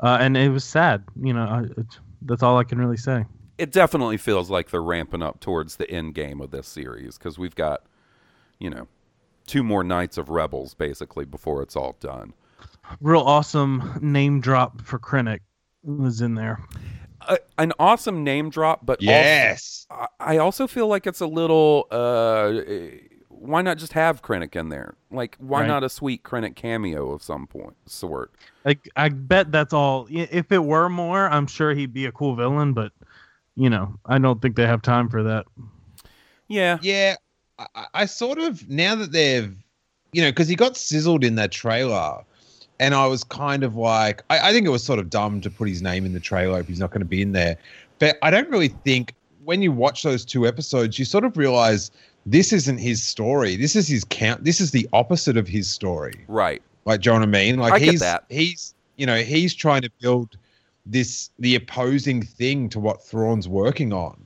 uh, 0.00 0.18
and 0.20 0.36
it 0.36 0.48
was 0.48 0.64
sad. 0.64 1.04
You 1.22 1.34
know, 1.34 1.44
I, 1.44 1.80
it, 1.80 1.86
that's 2.22 2.42
all 2.42 2.58
I 2.58 2.64
can 2.64 2.78
really 2.78 2.96
say. 2.96 3.24
it 3.58 3.70
definitely 3.70 4.16
feels 4.16 4.50
like 4.50 4.70
they're 4.70 4.82
ramping 4.82 5.22
up 5.22 5.38
towards 5.40 5.76
the 5.76 5.88
end 5.90 6.14
game 6.14 6.40
of 6.40 6.50
this 6.50 6.66
series 6.66 7.18
because 7.18 7.38
we've 7.38 7.54
got, 7.54 7.82
you 8.62 8.70
know, 8.70 8.86
two 9.46 9.62
more 9.64 9.82
nights 9.82 10.16
of 10.18 10.28
Rebels 10.28 10.72
basically 10.74 11.24
before 11.24 11.62
it's 11.62 11.74
all 11.74 11.96
done. 12.00 12.32
Real 13.00 13.20
awesome 13.22 13.98
name 14.00 14.40
drop 14.40 14.82
for 14.82 14.98
Krennic 14.98 15.40
was 15.82 16.20
in 16.20 16.36
there. 16.36 16.60
Uh, 17.22 17.36
an 17.58 17.72
awesome 17.78 18.22
name 18.24 18.50
drop, 18.50 18.86
but 18.86 19.02
yes, 19.02 19.86
I- 19.90 20.06
I 20.20 20.36
also 20.38 20.66
feel 20.66 20.86
like 20.86 21.06
it's 21.06 21.20
a 21.20 21.26
little. 21.26 21.86
Uh, 21.90 22.60
why 23.28 23.62
not 23.62 23.78
just 23.78 23.92
have 23.94 24.22
Krennic 24.22 24.54
in 24.54 24.68
there? 24.68 24.94
Like, 25.10 25.36
why 25.40 25.60
Right. 25.62 25.66
not 25.66 25.82
a 25.82 25.88
sweet 25.88 26.22
Krennic 26.22 26.54
cameo 26.54 27.10
of 27.10 27.22
some 27.22 27.46
point 27.48 27.74
sort? 27.86 28.32
Like 28.64 28.88
I 28.94 29.08
bet 29.08 29.50
that's 29.50 29.72
all. 29.72 30.06
If 30.10 30.52
it 30.52 30.64
were 30.64 30.88
more, 30.88 31.28
I'm 31.28 31.46
sure 31.48 31.74
he'd 31.74 31.92
be 31.92 32.06
a 32.06 32.12
cool 32.12 32.36
villain. 32.36 32.72
But 32.74 32.92
you 33.56 33.68
know, 33.70 33.96
I 34.06 34.18
don't 34.18 34.40
think 34.40 34.54
they 34.56 34.66
have 34.66 34.82
time 34.82 35.08
for 35.08 35.22
that. 35.24 35.46
Yeah, 36.48 36.78
yeah. 36.82 37.16
I, 37.74 37.86
I- 37.94 38.06
sort 38.06 38.38
of 38.38 38.68
now 38.68 38.94
that 38.94 39.12
they've 39.12 39.54
you 40.12 40.22
know 40.22 40.30
because 40.30 40.48
he 40.48 40.56
got 40.56 40.76
sizzled 40.76 41.24
in 41.24 41.34
that 41.36 41.50
trailer. 41.52 42.22
And 42.80 42.96
I 42.96 43.06
was 43.06 43.22
kind 43.22 43.62
of 43.62 43.76
like, 43.76 44.24
I, 44.28 44.48
I 44.48 44.52
think 44.52 44.66
it 44.66 44.70
was 44.70 44.82
sort 44.82 44.98
of 44.98 45.08
dumb 45.08 45.40
to 45.42 45.50
put 45.50 45.68
his 45.68 45.82
name 45.82 46.04
in 46.04 46.14
the 46.14 46.18
trailer 46.20 46.58
if 46.58 46.66
he's 46.66 46.80
not 46.80 46.90
going 46.90 47.02
to 47.02 47.04
be 47.06 47.22
in 47.22 47.30
there. 47.30 47.56
But 48.00 48.18
I 48.22 48.30
don't 48.32 48.48
really 48.50 48.68
think 48.68 49.14
when 49.44 49.62
you 49.62 49.70
watch 49.70 50.02
those 50.02 50.24
two 50.24 50.48
episodes, 50.48 50.98
you 50.98 51.04
sort 51.04 51.22
of 51.24 51.36
realize 51.36 51.92
this 52.26 52.52
isn't 52.52 52.78
his 52.78 53.00
story. 53.00 53.54
This 53.54 53.76
is 53.76 53.86
his 53.86 54.02
count. 54.04 54.42
This 54.42 54.60
is 54.60 54.72
the 54.72 54.88
opposite 54.92 55.36
of 55.36 55.46
his 55.46 55.70
story. 55.70 56.24
right. 56.26 56.60
Like, 56.84 57.02
do 57.02 57.10
you 57.10 57.14
know 57.14 57.20
what 57.20 57.28
I 57.28 57.30
mean? 57.30 57.58
Like 57.58 57.74
I 57.74 57.78
he's 57.78 58.00
that. 58.00 58.24
he's 58.30 58.74
you 58.96 59.06
know 59.06 59.18
he's 59.18 59.54
trying 59.54 59.82
to 59.82 59.90
build 60.00 60.36
this 60.84 61.30
the 61.38 61.54
opposing 61.54 62.22
thing 62.22 62.68
to 62.70 62.80
what 62.80 63.04
Thrawn's 63.04 63.46
working 63.46 63.92
on. 63.92 64.16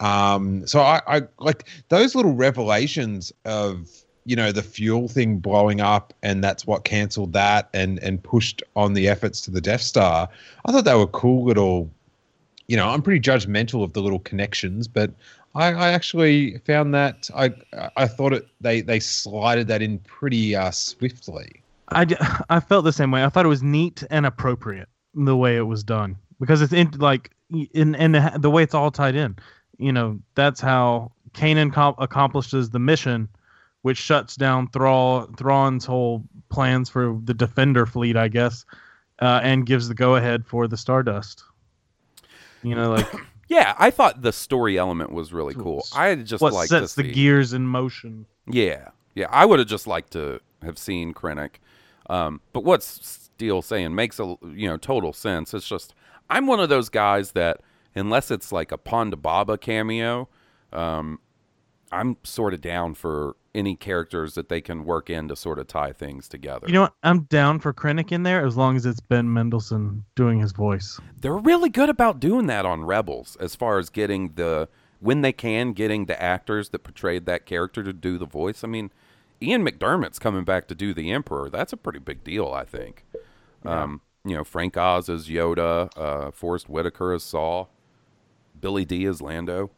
Um, 0.00 0.66
so 0.66 0.80
I, 0.80 1.00
I 1.06 1.22
like 1.38 1.68
those 1.88 2.14
little 2.14 2.34
revelations 2.34 3.32
of 3.44 3.90
you 4.24 4.36
know 4.36 4.52
the 4.52 4.62
fuel 4.62 5.08
thing 5.08 5.38
blowing 5.38 5.80
up 5.80 6.12
and 6.22 6.44
that's 6.44 6.66
what 6.66 6.84
canceled 6.84 7.32
that 7.32 7.70
and 7.72 7.98
and 8.00 8.22
pushed 8.22 8.62
on 8.76 8.92
the 8.92 9.08
efforts 9.08 9.40
to 9.42 9.50
the 9.50 9.60
Death 9.60 9.80
Star. 9.80 10.28
I 10.64 10.72
thought 10.72 10.84
they 10.84 10.94
were 10.94 11.06
cool 11.06 11.44
little. 11.44 11.90
You 12.66 12.76
know, 12.76 12.90
I'm 12.90 13.00
pretty 13.00 13.20
judgmental 13.20 13.82
of 13.82 13.94
the 13.94 14.02
little 14.02 14.18
connections, 14.18 14.86
but 14.86 15.10
I, 15.54 15.72
I 15.72 15.92
actually 15.92 16.58
found 16.58 16.94
that 16.94 17.30
I 17.34 17.52
I 17.96 18.06
thought 18.06 18.32
it 18.32 18.46
they 18.60 18.82
they 18.82 19.00
slided 19.00 19.68
that 19.68 19.82
in 19.82 19.98
pretty 20.00 20.54
uh, 20.54 20.70
swiftly. 20.70 21.62
I, 21.90 22.06
I 22.50 22.60
felt 22.60 22.84
the 22.84 22.92
same 22.92 23.10
way. 23.10 23.24
I 23.24 23.28
thought 23.28 23.44
it 23.44 23.48
was 23.48 23.62
neat 23.62 24.04
and 24.10 24.26
appropriate 24.26 24.88
the 25.14 25.36
way 25.36 25.56
it 25.56 25.62
was 25.62 25.82
done 25.82 26.16
because 26.38 26.60
it's 26.60 26.72
in 26.72 26.90
like 26.98 27.30
in 27.72 27.94
and 27.94 28.42
the 28.42 28.50
way 28.50 28.62
it's 28.62 28.74
all 28.74 28.90
tied 28.90 29.14
in. 29.14 29.36
You 29.78 29.92
know, 29.92 30.18
that's 30.34 30.60
how 30.60 31.12
Kanan 31.32 31.72
com- 31.72 31.94
accomplishes 31.98 32.70
the 32.70 32.78
mission, 32.78 33.28
which 33.82 33.98
shuts 33.98 34.36
down 34.36 34.68
Thrawn 34.68 35.34
Thrawn's 35.34 35.84
whole 35.84 36.24
plans 36.48 36.88
for 36.88 37.18
the 37.24 37.34
Defender 37.34 37.86
fleet, 37.86 38.16
I 38.16 38.28
guess, 38.28 38.64
uh, 39.20 39.40
and 39.42 39.66
gives 39.66 39.88
the 39.88 39.94
go 39.94 40.16
ahead 40.16 40.46
for 40.46 40.66
the 40.66 40.76
Stardust. 40.76 41.44
You 42.62 42.74
know, 42.74 42.90
like 42.90 43.06
Yeah, 43.48 43.74
I 43.78 43.90
thought 43.90 44.20
the 44.20 44.32
story 44.32 44.76
element 44.76 45.10
was 45.10 45.32
really 45.32 45.54
cool. 45.54 45.86
I 45.94 46.14
just 46.16 46.42
what 46.42 46.52
like 46.52 46.68
sets 46.68 46.94
the 46.94 47.04
see. 47.04 47.12
gears 47.12 47.54
in 47.54 47.66
motion. 47.66 48.26
Yeah, 48.46 48.88
yeah. 49.14 49.26
I 49.30 49.46
would 49.46 49.58
have 49.58 49.68
just 49.68 49.86
liked 49.86 50.12
to 50.12 50.40
have 50.62 50.78
seen 50.78 51.14
Krennic. 51.14 51.52
Um, 52.10 52.42
but 52.52 52.64
what's 52.64 53.06
Steele 53.06 53.62
saying 53.62 53.94
makes 53.94 54.20
a 54.20 54.36
you 54.52 54.68
know 54.68 54.76
total 54.76 55.14
sense. 55.14 55.54
It's 55.54 55.66
just 55.66 55.94
I'm 56.28 56.46
one 56.46 56.60
of 56.60 56.68
those 56.68 56.90
guys 56.90 57.32
that 57.32 57.62
unless 57.98 58.30
it's 58.30 58.52
like 58.52 58.72
a 58.72 58.78
Ponda 58.78 59.20
Baba 59.20 59.58
cameo, 59.58 60.28
um, 60.72 61.18
I'm 61.90 62.16
sort 62.22 62.54
of 62.54 62.60
down 62.60 62.94
for 62.94 63.36
any 63.54 63.74
characters 63.74 64.34
that 64.34 64.48
they 64.48 64.60
can 64.60 64.84
work 64.84 65.10
in 65.10 65.28
to 65.28 65.36
sort 65.36 65.58
of 65.58 65.66
tie 65.66 65.92
things 65.92 66.28
together. 66.28 66.66
You 66.66 66.74
know 66.74 66.82
what? 66.82 66.94
I'm 67.02 67.22
down 67.22 67.60
for 67.60 67.72
Krennic 67.72 68.12
in 68.12 68.22
there 68.22 68.44
as 68.46 68.56
long 68.56 68.76
as 68.76 68.86
it's 68.86 69.00
Ben 69.00 69.32
Mendelsohn 69.32 70.04
doing 70.14 70.40
his 70.40 70.52
voice. 70.52 71.00
They're 71.20 71.36
really 71.36 71.70
good 71.70 71.88
about 71.88 72.20
doing 72.20 72.46
that 72.46 72.66
on 72.66 72.84
Rebels, 72.84 73.36
as 73.40 73.56
far 73.56 73.78
as 73.78 73.90
getting 73.90 74.32
the 74.34 74.68
when 75.00 75.22
they 75.22 75.32
can 75.32 75.72
getting 75.72 76.06
the 76.06 76.20
actors 76.20 76.70
that 76.70 76.80
portrayed 76.80 77.24
that 77.26 77.46
character 77.46 77.82
to 77.82 77.92
do 77.92 78.18
the 78.18 78.26
voice. 78.26 78.62
I 78.62 78.66
mean, 78.66 78.90
Ian 79.40 79.64
McDiarmid's 79.64 80.18
coming 80.18 80.44
back 80.44 80.68
to 80.68 80.74
do 80.74 80.92
the 80.92 81.10
Emperor. 81.10 81.48
That's 81.48 81.72
a 81.72 81.76
pretty 81.76 82.00
big 82.00 82.24
deal, 82.24 82.48
I 82.48 82.64
think. 82.64 83.04
Um, 83.64 84.00
you 84.24 84.36
know, 84.36 84.44
Frank 84.44 84.76
Oz 84.76 85.08
as 85.08 85.28
Yoda, 85.28 85.90
uh, 85.96 86.30
Forest 86.30 86.68
Whitaker 86.68 87.12
as 87.12 87.22
Saw, 87.22 87.66
Billy 88.60 88.84
Dee 88.84 89.06
as 89.06 89.20
Lando. 89.20 89.70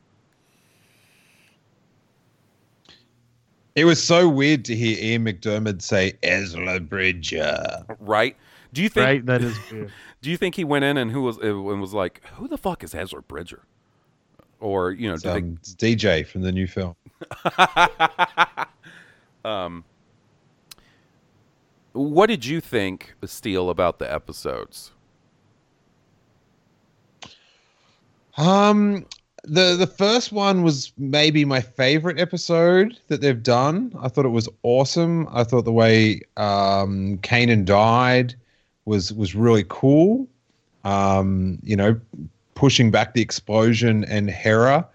It 3.77 3.85
was 3.85 4.03
so 4.03 4.29
weird 4.29 4.65
to 4.67 4.75
hear 4.77 4.99
Ian 4.99 5.25
McDiarmid 5.25 5.81
say 5.81 6.15
Ezra 6.23 6.81
Bridger. 6.81 7.87
Right? 8.01 8.37
Do 8.73 8.83
you 8.83 8.89
think? 8.89 9.05
Right? 9.05 9.27
That 9.27 9.43
is 9.43 9.57
weird. 9.71 9.93
Do 10.23 10.31
you 10.31 10.37
think 10.37 10.55
he 10.55 10.65
went 10.65 10.85
in 10.85 10.99
and 10.99 11.11
who 11.11 11.23
was 11.23 11.39
and 11.39 11.81
was 11.81 11.95
like, 11.95 12.21
who 12.35 12.47
the 12.47 12.59
fuck 12.59 12.85
is 12.85 12.95
Ezra 12.95 13.23
Bridger? 13.23 13.63
Or 14.59 14.91
you 14.93 15.09
know, 15.09 15.15
It's, 15.15 15.23
do 15.23 15.31
they 15.31 15.39
um, 15.39 15.59
it's 15.61 15.75
DJ 15.75 16.27
from 16.27 16.43
the 16.43 16.53
new 16.53 16.67
film. 16.67 16.95
What 21.93 22.27
did 22.27 22.45
you 22.45 22.61
think, 22.61 23.15
Steele, 23.25 23.69
about 23.69 23.99
the 23.99 24.13
episodes? 24.13 24.93
Um, 28.41 29.05
the 29.45 29.77
the 29.77 29.87
first 29.87 30.33
one 30.33 30.63
was 30.63 30.93
maybe 30.97 31.45
my 31.45 31.61
favorite 31.61 32.19
episode 32.19 32.99
that 33.09 33.21
they've 33.21 33.43
done. 33.43 33.93
I 34.01 34.09
thought 34.09 34.25
it 34.25 34.31
was 34.31 34.49
awesome. 34.63 35.29
I 35.31 35.45
thought 35.45 35.67
the 35.67 35.73
way 35.73 36.23
um, 36.39 37.19
Kanan 37.19 37.67
died 37.67 38.35
was 38.87 39.13
was 39.13 39.35
really 39.35 39.65
cool. 39.69 40.27
Um, 40.85 41.59
you 41.63 41.77
know, 41.77 42.01
pushing 42.55 42.91
back 42.91 43.13
the 43.13 43.21
explosion 43.21 44.05
and 44.05 44.31
Hera. 44.31 44.89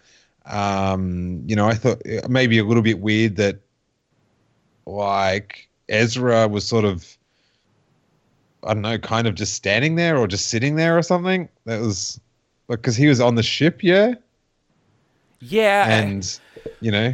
Um, 0.48 1.44
you 1.46 1.56
know, 1.56 1.68
I 1.68 1.76
thought 1.76 2.02
maybe 2.28 2.58
a 2.58 2.64
little 2.64 2.84
bit 2.84 3.00
weird 3.00 3.36
that 3.36 3.60
like 4.88 5.70
Ezra 5.88 6.48
was 6.48 6.68
sort 6.68 6.86
of 6.86 7.16
I 8.64 8.74
don't 8.74 8.82
know, 8.82 8.98
kind 8.98 9.28
of 9.28 9.36
just 9.36 9.54
standing 9.54 9.96
there 9.96 10.18
or 10.18 10.26
just 10.26 10.48
sitting 10.48 10.78
there 10.78 10.98
or 10.98 11.04
something. 11.04 11.48
That 11.66 11.82
was 11.82 12.20
because 12.68 12.96
he 12.96 13.08
was 13.08 13.20
on 13.20 13.36
the 13.36 13.44
ship, 13.44 13.84
yeah, 13.84 14.16
Yeah, 15.40 15.88
and 15.90 16.40
you 16.80 16.92
know, 16.92 17.14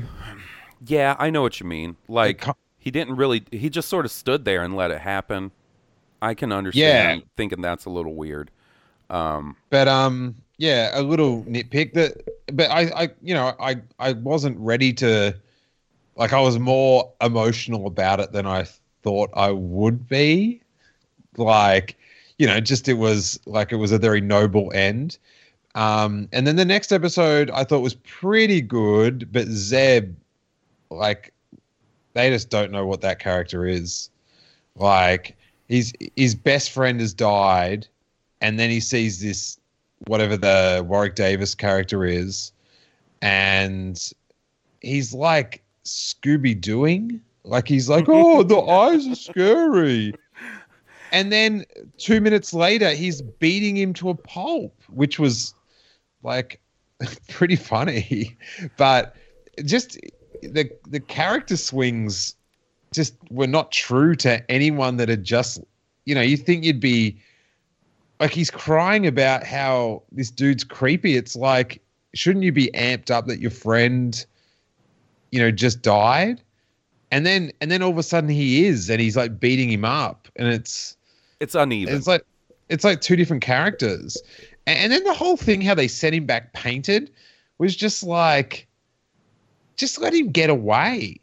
yeah, 0.85 1.15
I 1.19 1.29
know 1.29 1.41
what 1.41 1.59
you 1.59 1.65
mean. 1.65 1.97
Like 2.07 2.43
he 2.77 2.91
didn't 2.91 3.15
really. 3.15 3.43
He 3.51 3.69
just 3.69 3.89
sort 3.89 4.05
of 4.05 4.11
stood 4.11 4.45
there 4.45 4.63
and 4.63 4.75
let 4.75 4.91
it 4.91 4.99
happen. 5.01 5.51
I 6.21 6.33
can 6.35 6.51
understand 6.51 7.23
Yeah. 7.23 7.27
thinking 7.37 7.61
that's 7.61 7.85
a 7.85 7.89
little 7.89 8.15
weird. 8.15 8.51
Um, 9.09 9.57
But 9.69 9.87
um, 9.87 10.35
yeah, 10.57 10.91
a 10.93 11.01
little 11.01 11.43
nitpick 11.43 11.93
that. 11.93 12.21
But 12.53 12.69
I, 12.69 13.03
I, 13.03 13.09
you 13.21 13.33
know, 13.33 13.55
I, 13.59 13.77
I 13.99 14.13
wasn't 14.13 14.57
ready 14.59 14.93
to. 14.93 15.35
Like, 16.15 16.33
I 16.33 16.41
was 16.41 16.59
more 16.59 17.13
emotional 17.21 17.87
about 17.87 18.19
it 18.19 18.31
than 18.33 18.47
I 18.47 18.65
thought 19.03 19.31
I 19.35 19.51
would 19.51 20.07
be. 20.07 20.61
Like, 21.37 21.97
you 22.37 22.47
know, 22.47 22.59
just 22.59 22.89
it 22.89 22.95
was 22.95 23.39
like 23.45 23.71
it 23.71 23.77
was 23.77 23.91
a 23.91 23.99
very 23.99 24.21
noble 24.21 24.71
end. 24.73 25.17
Um, 25.75 26.27
and 26.31 26.45
then 26.45 26.55
the 26.55 26.65
next 26.65 26.91
episode 26.91 27.49
I 27.51 27.63
thought 27.63 27.81
was 27.81 27.95
pretty 27.95 28.61
good, 28.61 29.31
but 29.31 29.47
Zeb, 29.47 30.15
like, 30.89 31.33
they 32.13 32.29
just 32.29 32.49
don't 32.49 32.71
know 32.71 32.85
what 32.85 33.01
that 33.01 33.19
character 33.19 33.65
is. 33.65 34.09
Like, 34.75 35.37
his 35.67 35.93
his 36.15 36.35
best 36.35 36.71
friend 36.71 36.99
has 36.99 37.13
died, 37.13 37.87
and 38.41 38.59
then 38.59 38.69
he 38.69 38.81
sees 38.81 39.21
this 39.21 39.57
whatever 40.07 40.35
the 40.35 40.85
Warwick 40.87 41.15
Davis 41.15 41.55
character 41.55 42.05
is, 42.05 42.51
and 43.21 44.11
he's 44.81 45.13
like 45.13 45.63
Scooby 45.85 46.59
Dooing. 46.59 47.21
Like 47.43 47.67
he's 47.67 47.89
like, 47.89 48.05
oh, 48.09 48.43
the 48.43 48.59
eyes 48.59 49.07
are 49.07 49.15
scary. 49.15 50.13
And 51.13 51.31
then 51.31 51.65
two 51.97 52.21
minutes 52.21 52.53
later, 52.53 52.91
he's 52.91 53.21
beating 53.21 53.75
him 53.77 53.93
to 53.95 54.09
a 54.09 54.15
pulp, 54.15 54.73
which 54.89 55.19
was 55.19 55.53
like 56.23 56.59
pretty 57.29 57.55
funny. 57.55 58.37
But 58.77 59.15
just 59.65 59.99
the 60.41 60.69
the 60.87 60.99
character 60.99 61.57
swings 61.57 62.35
just 62.93 63.15
were 63.29 63.47
not 63.47 63.71
true 63.71 64.15
to 64.15 64.49
anyone 64.51 64.97
that 64.97 65.09
had 65.09 65.23
just 65.23 65.61
you 66.05 66.15
know, 66.15 66.21
you 66.21 66.37
think 66.37 66.63
you'd 66.63 66.79
be 66.79 67.17
like 68.19 68.31
he's 68.31 68.51
crying 68.51 69.07
about 69.07 69.43
how 69.43 70.03
this 70.11 70.29
dude's 70.29 70.63
creepy. 70.63 71.15
It's 71.15 71.35
like, 71.35 71.81
shouldn't 72.13 72.43
you 72.43 72.51
be 72.51 72.69
amped 72.73 73.09
up 73.09 73.27
that 73.27 73.39
your 73.39 73.51
friend, 73.51 74.25
you 75.31 75.39
know, 75.39 75.51
just 75.51 75.81
died? 75.81 76.41
And 77.11 77.25
then 77.25 77.51
and 77.61 77.69
then 77.69 77.81
all 77.81 77.91
of 77.91 77.97
a 77.97 78.03
sudden 78.03 78.29
he 78.29 78.65
is, 78.65 78.89
and 78.89 79.01
he's 79.01 79.17
like 79.17 79.39
beating 79.39 79.69
him 79.69 79.83
up, 79.83 80.27
and 80.37 80.47
it's 80.47 80.95
it's 81.39 81.55
uneven. 81.55 81.93
it's 81.93 82.07
like 82.07 82.23
it's 82.69 82.83
like 82.83 83.01
two 83.01 83.15
different 83.15 83.43
characters. 83.43 84.17
And, 84.67 84.91
then 84.91 85.03
the 85.03 85.13
whole 85.13 85.37
thing, 85.37 85.61
how 85.61 85.73
they 85.75 85.87
sent 85.87 86.15
him 86.15 86.25
back 86.25 86.53
painted, 86.53 87.11
was 87.57 87.75
just 87.75 88.03
like, 88.03 88.67
just 89.75 89.99
let 89.99 90.13
him 90.13 90.29
get 90.29 90.49
away. 90.49 91.19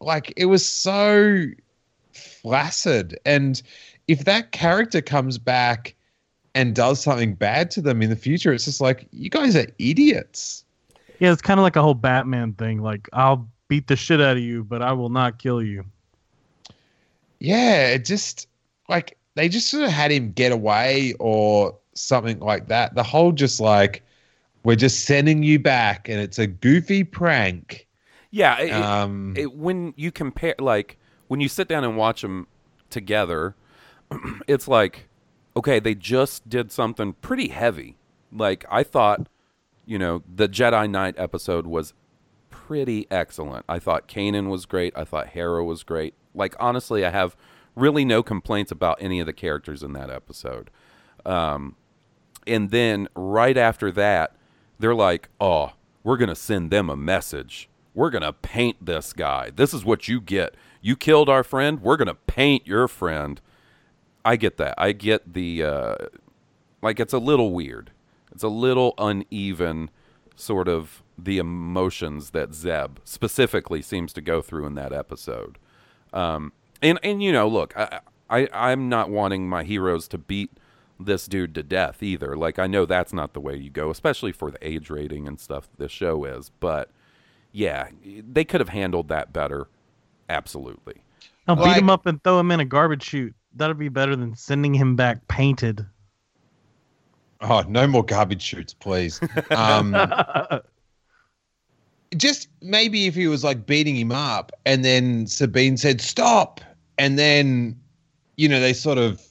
Like 0.00 0.32
it 0.36 0.46
was 0.46 0.66
so 0.66 1.44
flaccid. 2.12 3.18
And 3.24 3.62
if 4.08 4.24
that 4.24 4.52
character 4.52 5.00
comes 5.00 5.38
back 5.38 5.94
and 6.54 6.74
does 6.74 7.00
something 7.00 7.34
bad 7.34 7.70
to 7.72 7.80
them 7.80 8.02
in 8.02 8.10
the 8.10 8.16
future, 8.16 8.52
it's 8.52 8.64
just 8.64 8.80
like 8.80 9.06
you 9.12 9.30
guys 9.30 9.56
are 9.56 9.66
idiots. 9.78 10.64
Yeah, 11.20 11.32
it's 11.32 11.42
kind 11.42 11.60
of 11.60 11.62
like 11.62 11.76
a 11.76 11.82
whole 11.82 11.94
Batman 11.94 12.52
thing. 12.54 12.82
Like, 12.82 13.08
I'll 13.12 13.48
beat 13.68 13.86
the 13.86 13.96
shit 13.96 14.20
out 14.20 14.36
of 14.36 14.42
you, 14.42 14.64
but 14.64 14.82
I 14.82 14.92
will 14.92 15.08
not 15.08 15.38
kill 15.38 15.62
you. 15.62 15.84
Yeah, 17.38 17.86
it 17.86 18.04
just 18.04 18.48
like 18.88 19.16
they 19.34 19.48
just 19.48 19.68
sort 19.70 19.84
of 19.84 19.90
had 19.90 20.10
him 20.10 20.32
get 20.32 20.52
away 20.52 21.14
or 21.18 21.76
something 21.94 22.40
like 22.40 22.68
that. 22.68 22.94
The 22.94 23.02
whole 23.02 23.32
just 23.32 23.60
like 23.60 24.02
we're 24.64 24.76
just 24.76 25.04
sending 25.04 25.42
you 25.42 25.58
back 25.58 26.08
and 26.08 26.20
it's 26.20 26.38
a 26.38 26.46
goofy 26.46 27.04
prank. 27.04 27.86
yeah. 28.30 28.58
It, 28.60 28.72
Um 28.72 29.34
it, 29.36 29.52
when 29.54 29.94
you 29.96 30.12
compare, 30.12 30.54
like, 30.58 30.98
when 31.28 31.40
you 31.40 31.48
sit 31.48 31.68
down 31.68 31.84
and 31.84 31.96
watch 31.96 32.22
them 32.22 32.46
together, 32.90 33.54
it's 34.46 34.68
like, 34.68 35.08
okay, 35.56 35.80
they 35.80 35.94
just 35.94 36.48
did 36.48 36.70
something 36.70 37.14
pretty 37.14 37.48
heavy. 37.48 37.96
Like, 38.30 38.64
I 38.70 38.82
thought, 38.82 39.28
you 39.84 39.98
know, 39.98 40.22
the 40.32 40.48
Jedi 40.48 40.88
Knight 40.88 41.14
episode 41.18 41.66
was 41.66 41.92
pretty 42.50 43.06
excellent. 43.10 43.64
I 43.68 43.78
thought 43.78 44.08
Kanan 44.08 44.48
was 44.48 44.64
great. 44.66 44.92
I 44.96 45.04
thought 45.04 45.28
Hera 45.28 45.64
was 45.64 45.82
great. 45.82 46.14
Like, 46.34 46.54
honestly, 46.60 47.04
I 47.04 47.10
have 47.10 47.36
really 47.74 48.04
no 48.04 48.22
complaints 48.22 48.70
about 48.70 48.98
any 49.00 49.20
of 49.20 49.26
the 49.26 49.32
characters 49.32 49.82
in 49.82 49.92
that 49.94 50.10
episode. 50.10 50.70
Um, 51.26 51.76
and 52.46 52.70
then 52.70 53.08
right 53.14 53.56
after 53.56 53.90
that, 53.92 54.36
they're 54.78 54.94
like, 54.94 55.28
oh, 55.40 55.72
we're 56.02 56.16
going 56.16 56.28
to 56.28 56.34
send 56.34 56.70
them 56.70 56.90
a 56.90 56.96
message. 56.96 57.68
We're 57.94 58.10
going 58.10 58.22
to 58.22 58.32
paint 58.32 58.84
this 58.84 59.12
guy. 59.12 59.50
This 59.50 59.74
is 59.74 59.84
what 59.84 60.08
you 60.08 60.20
get. 60.20 60.54
You 60.80 60.96
killed 60.96 61.28
our 61.28 61.44
friend. 61.44 61.80
We're 61.80 61.96
going 61.96 62.08
to 62.08 62.14
paint 62.14 62.66
your 62.66 62.88
friend. 62.88 63.40
I 64.24 64.36
get 64.36 64.56
that. 64.56 64.74
I 64.78 64.92
get 64.92 65.34
the, 65.34 65.62
uh, 65.62 65.94
like, 66.80 66.98
it's 66.98 67.12
a 67.12 67.18
little 67.18 67.52
weird. 67.52 67.90
It's 68.32 68.42
a 68.42 68.48
little 68.48 68.94
uneven, 68.98 69.90
sort 70.36 70.68
of 70.68 71.02
the 71.18 71.38
emotions 71.38 72.30
that 72.30 72.54
Zeb 72.54 72.98
specifically 73.04 73.82
seems 73.82 74.12
to 74.14 74.20
go 74.20 74.40
through 74.40 74.66
in 74.66 74.74
that 74.74 74.92
episode. 74.92 75.58
Um, 76.12 76.52
and 76.80 76.98
and 77.02 77.22
you 77.22 77.32
know, 77.32 77.46
look, 77.48 77.76
I, 77.76 78.00
I 78.28 78.48
I'm 78.52 78.88
not 78.88 79.10
wanting 79.10 79.48
my 79.48 79.64
heroes 79.64 80.08
to 80.08 80.18
beat 80.18 80.50
this 81.06 81.26
dude 81.26 81.54
to 81.56 81.62
death 81.62 82.02
either. 82.02 82.36
Like 82.36 82.58
I 82.58 82.66
know 82.66 82.86
that's 82.86 83.12
not 83.12 83.32
the 83.34 83.40
way 83.40 83.56
you 83.56 83.70
go, 83.70 83.90
especially 83.90 84.32
for 84.32 84.50
the 84.50 84.58
age 84.66 84.90
rating 84.90 85.26
and 85.28 85.38
stuff 85.40 85.68
this 85.78 85.92
show 85.92 86.24
is. 86.24 86.50
But 86.60 86.90
yeah, 87.52 87.88
they 88.04 88.44
could 88.44 88.60
have 88.60 88.68
handled 88.70 89.08
that 89.08 89.32
better. 89.32 89.68
Absolutely. 90.28 91.02
I'll 91.48 91.56
beat 91.56 91.62
Like- 91.62 91.78
him 91.82 91.90
up 91.90 92.06
and 92.06 92.22
throw 92.22 92.38
him 92.40 92.50
in 92.50 92.60
a 92.60 92.64
garbage 92.64 93.02
chute. 93.02 93.34
That'd 93.54 93.78
be 93.78 93.88
better 93.88 94.16
than 94.16 94.34
sending 94.34 94.72
him 94.74 94.96
back 94.96 95.26
painted. 95.28 95.84
oh, 97.42 97.62
no 97.68 97.86
more 97.86 98.04
garbage 98.04 98.42
shoots, 98.42 98.72
please. 98.74 99.20
Um 99.50 99.94
just 102.16 102.48
maybe 102.60 103.06
if 103.06 103.14
he 103.14 103.26
was 103.26 103.42
like 103.42 103.64
beating 103.66 103.96
him 103.96 104.12
up 104.12 104.52
and 104.66 104.84
then 104.84 105.26
Sabine 105.26 105.76
said 105.78 106.00
stop 106.00 106.60
and 106.98 107.18
then 107.18 107.74
you 108.36 108.46
know 108.48 108.60
they 108.60 108.74
sort 108.74 108.98
of 108.98 109.22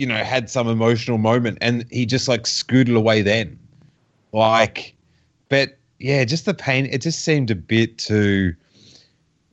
you 0.00 0.06
know 0.06 0.16
had 0.16 0.48
some 0.48 0.66
emotional 0.66 1.18
moment 1.18 1.58
and 1.60 1.84
he 1.90 2.06
just 2.06 2.26
like 2.26 2.46
scooted 2.46 2.96
away 2.96 3.20
then 3.20 3.58
like 4.32 4.94
but 5.50 5.76
yeah 5.98 6.24
just 6.24 6.46
the 6.46 6.54
pain 6.54 6.86
it 6.86 7.02
just 7.02 7.20
seemed 7.24 7.50
a 7.50 7.54
bit 7.54 7.98
too 7.98 8.54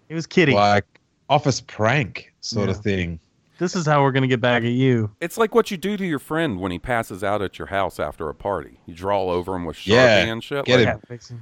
It 0.07 0.15
was 0.15 0.25
kidding. 0.25 0.55
like 0.55 0.85
office 1.29 1.59
prank 1.59 2.31
sort 2.39 2.69
of 2.69 2.77
thing 2.77 3.19
This 3.57 3.75
is 3.75 3.85
how 3.85 4.01
we're 4.03 4.13
gonna 4.13 4.27
get 4.27 4.39
back 4.39 4.63
at 4.63 4.69
you. 4.69 5.11
It's 5.19 5.37
like 5.37 5.53
what 5.53 5.69
you 5.69 5.75
do 5.77 5.97
to 5.97 6.05
your 6.05 6.19
friend 6.19 6.61
when 6.61 6.71
he 6.71 6.79
passes 6.79 7.23
out 7.25 7.41
at 7.41 7.57
your 7.59 7.67
house 7.67 7.99
after 7.99 8.29
a 8.29 8.33
party. 8.35 8.79
You 8.85 8.93
draw 8.93 9.23
over 9.23 9.53
him 9.55 9.65
with 9.65 9.75
Sharpie 9.75 9.87
Yeah, 9.87 10.17
and 10.31 10.41
shit. 10.43 10.63
get 10.65 10.77
like, 10.77 10.87
him. 10.87 10.99
Cat 10.99 11.07
fixing. 11.09 11.41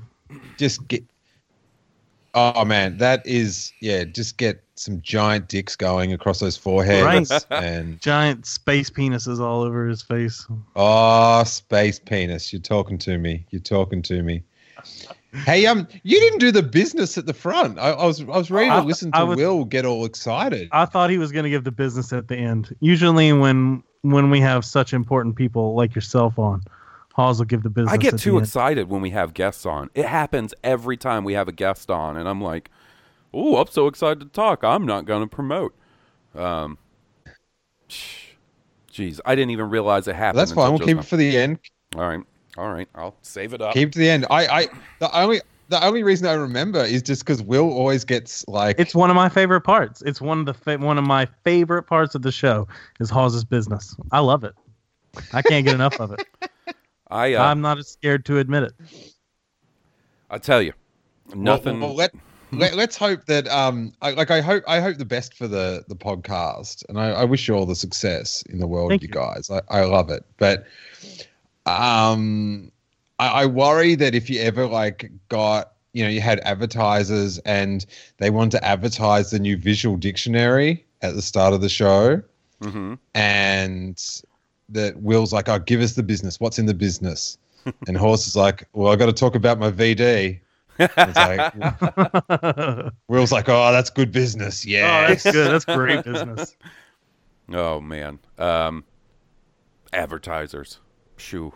just 0.58 0.88
get 0.88 1.04
oh 2.36 2.64
man 2.66 2.98
that 2.98 3.26
is 3.26 3.72
yeah 3.82 4.04
just 4.04 4.38
get 4.38 4.62
some 4.76 5.02
giant 5.02 5.48
dicks 5.48 5.76
going 5.76 6.12
across 6.14 6.40
those 6.40 6.58
foreheads 6.58 7.32
Right. 7.50 7.64
and 7.64 8.00
Giant 8.02 8.46
space 8.46 8.90
penises 8.90 9.40
all 9.40 9.62
over 9.62 9.88
his 9.88 10.02
face. 10.02 10.46
Oh, 10.76 11.44
space 11.46 11.98
penis. 11.98 12.52
You're 12.52 12.62
talking 12.62 12.98
to 13.00 13.18
me. 13.18 13.46
You're 13.52 13.62
talking 13.62 14.02
to 14.04 14.22
me. 14.22 14.44
Hey, 15.46 15.66
um, 15.66 15.88
you 16.04 16.20
didn't 16.20 16.40
do 16.40 16.52
the 16.52 16.62
business 16.62 17.18
at 17.18 17.26
the 17.26 17.34
front. 17.34 17.80
I, 17.80 17.92
I 17.92 18.06
was, 18.06 18.22
I 18.22 18.26
was 18.26 18.52
ready 18.52 18.68
to 18.70 18.76
I- 18.76 18.82
listen 18.82 19.12
to 19.14 19.26
was- 19.26 19.38
Will 19.38 19.64
get 19.66 19.86
all 19.86 20.04
excited. 20.06 20.68
I 20.74 20.84
thought 20.86 21.10
he 21.10 21.18
was 21.18 21.32
gonna 21.32 21.50
give 21.50 21.64
the 21.64 21.72
business 21.72 22.12
at 22.12 22.28
the 22.28 22.36
end. 22.36 22.76
Usually, 22.82 23.32
when 23.32 23.82
when 24.02 24.30
we 24.30 24.42
have 24.42 24.66
such 24.66 24.94
important 24.94 25.36
people 25.38 25.74
like 25.76 25.96
yourself 25.96 26.38
on, 26.38 26.64
Hawes 27.16 27.40
will 27.40 27.46
give 27.46 27.64
the 27.64 27.70
business. 27.70 27.94
I 27.94 27.96
get 27.96 28.16
at 28.16 28.20
too 28.20 28.32
the 28.32 28.38
end. 28.38 28.46
excited 28.46 28.90
when 28.90 29.00
we 29.00 29.12
have 29.12 29.34
guests 29.34 29.66
on. 29.66 29.90
It 29.96 30.06
happens 30.06 30.54
every 30.66 30.98
time 30.98 31.24
we 31.24 31.32
have 31.32 31.48
a 31.48 31.54
guest 31.54 31.90
on, 31.90 32.18
and 32.18 32.28
I'm 32.28 32.42
like, 32.42 32.70
"Oh, 33.34 33.56
I'm 33.56 33.68
so 33.68 33.88
excited 33.88 34.20
to 34.20 34.26
talk. 34.26 34.66
I'm 34.66 34.86
not 34.86 35.06
going 35.06 35.22
to 35.22 35.28
promote." 35.34 35.74
Um, 36.36 36.78
jeez, 37.88 39.22
I 39.26 39.34
didn't 39.34 39.52
even 39.52 39.70
realize 39.70 40.10
it 40.10 40.16
happened. 40.16 40.40
That's 40.40 40.52
fine. 40.52 40.72
We'll 40.72 40.86
keep 40.86 40.98
it 40.98 41.06
for 41.06 41.16
the 41.16 41.38
end. 41.38 41.60
All 41.96 42.02
right, 42.02 42.20
all 42.58 42.70
right. 42.70 42.90
I'll 42.96 43.16
save 43.22 43.54
it 43.54 43.62
up. 43.62 43.74
Keep 43.74 43.90
it 43.90 43.92
to 43.94 44.00
the 44.00 44.10
end. 44.10 44.26
I, 44.30 44.48
I, 44.48 44.68
the 45.00 45.18
only, 45.18 45.40
the 45.70 45.82
only 45.86 46.04
reason 46.04 46.28
I 46.28 46.34
remember 46.34 46.84
is 46.84 47.02
just 47.02 47.24
because 47.24 47.42
Will 47.42 47.72
always 47.72 48.04
gets 48.04 48.46
like, 48.50 48.78
It's 48.78 48.94
one 48.94 49.10
of 49.10 49.16
my 49.16 49.30
favorite 49.30 49.62
parts. 49.62 50.02
It's 50.02 50.20
one 50.20 50.40
of 50.42 50.46
the 50.48 50.54
fa- 50.54 50.80
one 50.80 50.98
of 50.98 51.08
my 51.08 51.30
favorite 51.46 51.84
parts 51.84 52.14
of 52.14 52.24
the 52.24 52.32
show 52.34 52.68
is 53.00 53.10
Hawes's 53.10 53.46
business. 53.46 53.96
I 54.12 54.20
love 54.20 54.44
it. 54.44 54.54
I 55.32 55.42
can't 55.42 55.66
get 55.66 55.76
enough 55.76 55.98
of 56.02 56.12
it. 56.12 56.28
I, 57.10 57.34
uh, 57.34 57.44
I'm 57.44 57.62
not 57.62 57.78
as 57.78 57.88
scared 57.90 58.26
to 58.26 58.40
admit 58.40 58.64
it. 58.64 58.74
I 60.30 60.38
tell 60.38 60.62
you, 60.62 60.74
nothing. 61.34 61.80
well, 61.80 61.94
let, 61.94 62.14
let, 62.52 62.76
let's 62.76 62.98
hope 62.98 63.26
that, 63.26 63.48
um, 63.48 63.94
I, 64.02 64.12
like 64.12 64.32
I 64.32 64.42
hope, 64.42 64.64
I 64.68 64.80
hope 64.80 64.98
the 64.98 65.06
best 65.06 65.36
for 65.36 65.48
the 65.48 65.84
the 65.88 65.96
podcast, 65.96 66.84
and 66.90 67.00
I, 67.00 67.12
I 67.12 67.24
wish 67.24 67.48
you 67.48 67.54
all 67.56 67.66
the 67.66 67.76
success 67.76 68.44
in 68.50 68.60
the 68.60 68.68
world, 68.68 68.90
Thank 68.90 69.04
you 69.04 69.10
you. 69.10 69.14
guys. 69.14 69.50
I, 69.52 69.62
I 69.70 69.86
love 69.86 70.10
it, 70.10 70.26
but, 70.38 70.66
um, 71.66 72.72
I, 73.20 73.28
I 73.28 73.46
worry 73.46 73.96
that 73.96 74.16
if 74.16 74.30
you 74.30 74.42
ever 74.42 74.66
like 74.66 75.12
got 75.30 75.72
you 75.96 76.04
know, 76.04 76.10
you 76.10 76.20
had 76.20 76.42
advertisers 76.42 77.38
and 77.40 77.86
they 78.18 78.30
wanted 78.30 78.52
to 78.52 78.66
advertise 78.66 79.32
the 79.32 79.40
new 79.40 79.56
visual 79.56 79.96
dictionary 79.96 80.86
at 81.02 81.16
the 81.16 81.22
start 81.22 81.54
of 81.54 81.62
the 81.62 81.70
show. 81.70 82.22
Mm-hmm. 82.62 82.96
And 83.14 84.22
that 84.70 84.98
Will's 85.02 85.32
like, 85.34 85.48
oh, 85.50 85.60
give 85.60 85.82
us 85.82 85.94
the 85.94 86.04
business. 86.04 86.40
What's 86.40 86.60
in 86.60 86.66
the 86.66 86.74
business? 86.74 87.38
and 87.88 87.98
Hawes 87.98 88.28
is 88.28 88.36
like, 88.36 88.68
well, 88.74 88.92
I 88.92 88.96
got 88.96 89.08
to 89.08 89.14
talk 89.14 89.36
about 89.36 89.60
my 89.60 89.72
VD. 89.72 90.40
It's 90.78 91.16
like, 91.16 92.92
Will's 93.08 93.32
like, 93.32 93.48
oh, 93.48 93.72
that's 93.72 93.90
good 93.90 94.12
business. 94.12 94.66
Oh, 94.66 94.70
Yeah. 94.70 95.08
that's 95.08 95.24
good. 95.24 95.52
That's 95.52 95.66
great 95.66 96.04
business. 96.04 96.56
Oh 97.54 97.80
man. 97.80 98.20
Um 98.40 98.84
advertisers. 99.94 100.80
Shoo. 101.18 101.54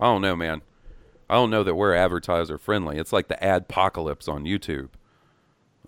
I 0.00 0.04
don't 0.06 0.22
know, 0.22 0.36
man. 0.36 0.62
I 1.28 1.34
don't 1.34 1.50
know 1.50 1.64
that 1.64 1.74
we're 1.74 1.94
advertiser 1.94 2.56
friendly. 2.58 2.98
It's 2.98 3.12
like 3.12 3.28
the 3.28 3.34
adpocalypse 3.42 4.28
on 4.28 4.44
YouTube. 4.44 4.88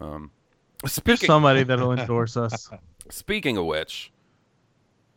Um 0.01 0.31
There's 0.83 0.93
speaking 0.93 1.27
somebody 1.29 1.63
that'll 1.63 1.93
endorse 1.93 2.37
us. 2.37 2.69
speaking 3.11 3.57
of 3.57 3.65
which, 3.65 4.13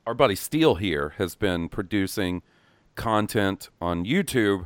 our 0.06 0.14
buddy 0.14 0.36
Steele 0.36 0.76
here 0.76 1.14
has 1.18 1.36
been 1.36 1.70
producing 1.70 2.42
content 2.96 3.70
on 3.82 4.06
YouTube. 4.06 4.66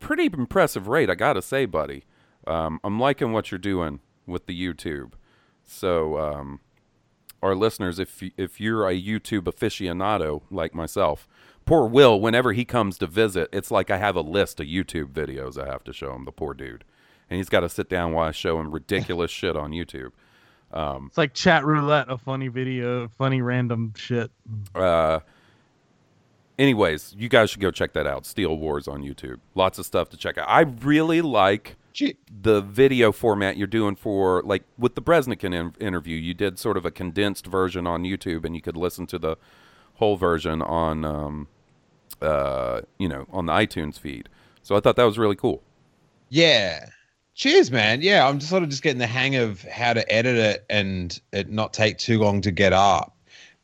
Pretty 0.00 0.26
impressive 0.26 0.88
rate, 0.88 1.10
I 1.10 1.14
gotta 1.14 1.42
say, 1.42 1.66
buddy. 1.66 2.04
Um, 2.46 2.80
I'm 2.84 3.00
liking 3.00 3.32
what 3.32 3.50
you're 3.50 3.58
doing 3.58 4.00
with 4.26 4.46
the 4.46 4.60
YouTube. 4.60 5.12
So, 5.64 6.18
um, 6.18 6.60
our 7.42 7.54
listeners, 7.54 7.98
if 7.98 8.22
if 8.36 8.60
you're 8.60 8.88
a 8.88 9.00
YouTube 9.00 9.42
aficionado 9.42 10.42
like 10.50 10.74
myself, 10.74 11.28
poor 11.64 11.86
Will, 11.86 12.20
whenever 12.20 12.52
he 12.52 12.64
comes 12.64 12.98
to 12.98 13.06
visit, 13.06 13.48
it's 13.52 13.70
like 13.70 13.90
I 13.90 13.98
have 13.98 14.16
a 14.16 14.20
list 14.20 14.60
of 14.60 14.66
YouTube 14.66 15.12
videos 15.12 15.60
I 15.60 15.66
have 15.66 15.84
to 15.84 15.92
show 15.92 16.14
him. 16.14 16.24
The 16.24 16.32
poor 16.32 16.54
dude, 16.54 16.84
and 17.28 17.36
he's 17.36 17.48
got 17.48 17.60
to 17.60 17.68
sit 17.68 17.88
down 17.88 18.12
while 18.12 18.28
I 18.28 18.32
show 18.32 18.60
him 18.60 18.70
ridiculous 18.70 19.30
shit 19.32 19.56
on 19.56 19.72
YouTube. 19.72 20.12
It's 20.72 21.18
like 21.18 21.32
chat 21.32 21.64
roulette, 21.64 22.10
a 22.10 22.18
funny 22.18 22.48
video, 22.48 23.08
funny 23.08 23.40
random 23.40 23.92
shit. 23.96 24.30
Uh, 24.74 25.20
anyways, 26.58 27.14
you 27.16 27.28
guys 27.28 27.50
should 27.50 27.60
go 27.60 27.70
check 27.70 27.92
that 27.94 28.06
out. 28.06 28.26
Steele 28.26 28.56
Wars 28.56 28.88
on 28.88 29.02
YouTube. 29.02 29.38
Lots 29.54 29.78
of 29.78 29.86
stuff 29.86 30.08
to 30.10 30.16
check 30.16 30.38
out. 30.38 30.48
I 30.48 30.60
really 30.60 31.20
like 31.20 31.76
the 32.42 32.60
video 32.60 33.10
format 33.10 33.56
you're 33.56 33.66
doing 33.66 33.96
for 33.96 34.42
like 34.42 34.64
with 34.78 34.94
the 34.96 35.02
Bresnikan 35.02 35.54
in- 35.54 35.74
interview. 35.80 36.16
You 36.16 36.34
did 36.34 36.58
sort 36.58 36.76
of 36.76 36.84
a 36.84 36.90
condensed 36.90 37.46
version 37.46 37.86
on 37.86 38.02
YouTube, 38.02 38.44
and 38.44 38.54
you 38.54 38.60
could 38.60 38.76
listen 38.76 39.06
to 39.06 39.18
the 39.18 39.36
whole 39.94 40.16
version 40.16 40.60
on, 40.60 41.04
um, 41.06 41.48
uh, 42.20 42.82
you 42.98 43.08
know, 43.08 43.26
on 43.30 43.46
the 43.46 43.52
iTunes 43.52 43.98
feed. 43.98 44.28
So 44.62 44.76
I 44.76 44.80
thought 44.80 44.96
that 44.96 45.04
was 45.04 45.18
really 45.18 45.36
cool. 45.36 45.62
Yeah. 46.28 46.90
Cheers, 47.36 47.70
man. 47.70 48.00
Yeah, 48.00 48.26
I'm 48.26 48.38
just 48.38 48.48
sort 48.48 48.62
of 48.62 48.70
just 48.70 48.82
getting 48.82 48.98
the 48.98 49.06
hang 49.06 49.36
of 49.36 49.60
how 49.64 49.92
to 49.92 50.10
edit 50.10 50.38
it 50.38 50.64
and 50.70 51.20
it 51.32 51.50
not 51.50 51.74
take 51.74 51.98
too 51.98 52.18
long 52.18 52.40
to 52.40 52.50
get 52.50 52.72
up. 52.72 53.14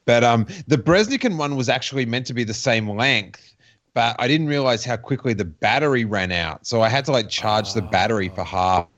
But 0.05 0.23
um, 0.23 0.47
the 0.69 0.77
Bresnikan 0.77 1.39
one 1.39 1.57
was 1.57 1.71
actually 1.71 2.05
meant 2.05 2.27
to 2.27 2.35
be 2.35 2.45
the 2.45 2.53
same 2.53 2.87
length, 2.87 3.55
but 3.95 4.15
I 4.19 4.29
didn't 4.29 4.49
realize 4.49 4.85
how 4.85 4.99
quickly 4.99 5.33
the 5.33 5.47
battery 5.47 6.05
ran 6.05 6.33
out. 6.33 6.67
So 6.67 6.83
I 6.83 6.91
had 6.91 7.07
to 7.07 7.13
like 7.13 7.31
charge 7.31 7.73
the 7.73 7.81
battery 7.81 8.29
for 8.29 8.45
half 8.45 8.89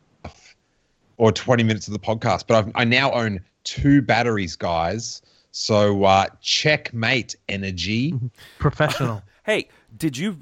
or 1.19 1.31
20 1.31 1.63
minutes 1.63 1.87
of 1.87 1.93
the 1.93 2.01
podcast. 2.01 2.49
But 2.49 2.57
I've, 2.57 2.73
I 2.75 2.83
now 2.83 3.13
own 3.13 3.41
two 3.63 4.03
batteries, 4.03 4.57
guys. 4.57 5.23
So 5.53 6.03
uh, 6.03 6.27
checkmate 6.41 7.37
energy. 7.49 8.19
Professional. 8.59 9.23
Hey, 9.45 9.69
did 9.99 10.17
you? 10.17 10.39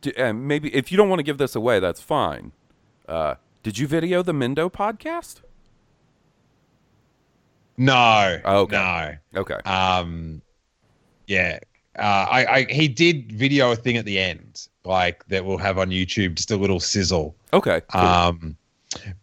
d 0.00 0.12
uh, 0.14 0.32
maybe 0.32 0.72
if 0.72 0.92
you 0.92 0.96
don't 0.96 1.08
want 1.08 1.18
to 1.18 1.24
give 1.24 1.38
this 1.38 1.56
away, 1.56 1.80
that's 1.80 2.00
fine. 2.00 2.52
Uh, 3.08 3.34
did 3.64 3.78
you 3.78 3.86
video 3.88 4.22
the 4.22 4.32
Mendo 4.34 4.70
podcast? 4.70 5.40
No. 7.78 8.38
Okay. 8.44 9.18
No. 9.32 9.40
Okay. 9.40 9.54
Um, 9.64 10.42
yeah. 11.26 11.58
Uh, 11.98 12.26
I, 12.30 12.46
I 12.46 12.64
he 12.64 12.88
did 12.88 13.32
video 13.32 13.72
a 13.72 13.76
thing 13.76 13.96
at 13.96 14.04
the 14.04 14.18
end, 14.18 14.68
like 14.84 15.26
that 15.28 15.46
we'll 15.46 15.56
have 15.56 15.78
on 15.78 15.88
YouTube, 15.88 16.34
just 16.34 16.50
a 16.50 16.56
little 16.56 16.78
sizzle. 16.78 17.34
Okay. 17.54 17.80
cool. 17.90 18.00
Um, 18.00 18.56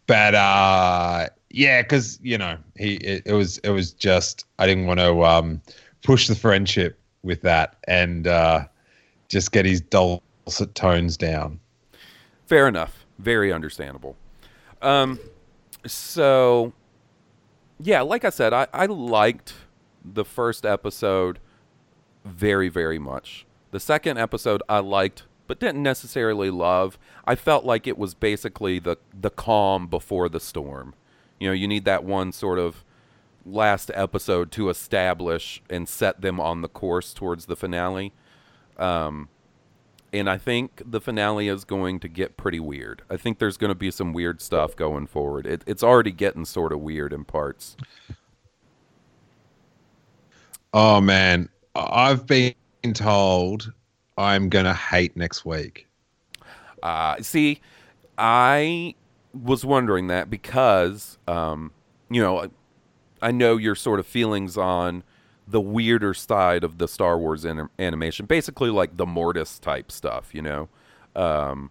but 0.08 0.34
uh, 0.34 1.28
yeah, 1.50 1.82
because 1.82 2.18
you 2.20 2.36
know 2.36 2.58
he 2.76 2.94
it, 2.96 3.22
it 3.26 3.34
was 3.34 3.58
it 3.58 3.70
was 3.70 3.92
just 3.92 4.44
I 4.58 4.66
didn't 4.66 4.86
want 4.86 4.98
to 4.98 5.24
um 5.24 5.62
push 6.02 6.26
the 6.26 6.34
friendship 6.34 6.98
with 7.22 7.42
that 7.42 7.76
and 7.86 8.26
uh, 8.26 8.64
just 9.28 9.52
get 9.52 9.64
his 9.66 9.80
dulcet 9.80 10.74
tones 10.74 11.16
down. 11.16 11.60
Fair 12.46 12.66
enough. 12.66 13.06
Very 13.20 13.52
understandable. 13.52 14.16
Um, 14.82 15.18
so 15.86 16.72
yeah, 17.80 18.02
like 18.02 18.24
I 18.24 18.30
said, 18.30 18.52
I, 18.52 18.66
I 18.72 18.86
liked 18.86 19.54
the 20.04 20.24
first 20.24 20.66
episode 20.66 21.38
very, 22.24 22.68
very 22.68 22.98
much. 22.98 23.46
The 23.70 23.80
second 23.80 24.18
episode 24.18 24.62
I 24.68 24.78
liked, 24.80 25.24
but 25.46 25.58
didn't 25.58 25.82
necessarily 25.82 26.50
love. 26.50 26.98
I 27.24 27.34
felt 27.34 27.64
like 27.64 27.86
it 27.86 27.98
was 27.98 28.14
basically 28.14 28.78
the 28.78 28.98
the 29.18 29.30
calm 29.30 29.86
before 29.86 30.28
the 30.28 30.40
storm. 30.40 30.94
You 31.40 31.48
know, 31.48 31.54
you 31.54 31.66
need 31.66 31.84
that 31.86 32.04
one 32.04 32.32
sort 32.32 32.58
of 32.58 32.84
last 33.44 33.90
episode 33.94 34.52
to 34.52 34.68
establish 34.68 35.62
and 35.68 35.88
set 35.88 36.20
them 36.20 36.38
on 36.38 36.62
the 36.62 36.68
course 36.68 37.12
towards 37.12 37.46
the 37.46 37.56
finale. 37.56 38.12
Um, 38.76 39.28
and 40.12 40.28
I 40.28 40.38
think 40.38 40.82
the 40.84 41.00
finale 41.00 41.48
is 41.48 41.64
going 41.64 42.00
to 42.00 42.08
get 42.08 42.36
pretty 42.36 42.60
weird. 42.60 43.02
I 43.08 43.16
think 43.16 43.38
there's 43.38 43.56
going 43.56 43.70
to 43.70 43.74
be 43.74 43.90
some 43.90 44.12
weird 44.12 44.40
stuff 44.40 44.76
going 44.76 45.06
forward. 45.06 45.46
It, 45.46 45.62
it's 45.66 45.82
already 45.82 46.12
getting 46.12 46.44
sort 46.44 46.72
of 46.72 46.80
weird 46.80 47.12
in 47.12 47.24
parts. 47.24 47.76
Oh 50.74 51.00
man, 51.00 51.48
I've 51.74 52.26
been 52.26 52.54
told 52.94 53.72
I'm 54.16 54.48
gonna 54.48 54.74
hate 54.74 55.16
next 55.16 55.44
week. 55.44 55.86
Uh, 56.82 57.16
see, 57.20 57.60
I 58.16 58.94
was 59.34 59.64
wondering 59.64 60.08
that 60.08 60.30
because, 60.30 61.18
um, 61.28 61.72
you 62.10 62.22
know, 62.22 62.50
I 63.20 63.30
know 63.30 63.56
your 63.56 63.74
sort 63.74 64.00
of 64.00 64.06
feelings 64.06 64.56
on 64.56 65.04
the 65.52 65.60
weirder 65.60 66.14
side 66.14 66.64
of 66.64 66.78
the 66.78 66.88
Star 66.88 67.16
Wars 67.18 67.46
anim- 67.46 67.70
animation, 67.78 68.26
basically 68.26 68.70
like 68.70 68.96
the 68.96 69.06
Mortis 69.06 69.58
type 69.58 69.92
stuff, 69.92 70.34
you 70.34 70.42
know. 70.42 70.68
Um, 71.14 71.70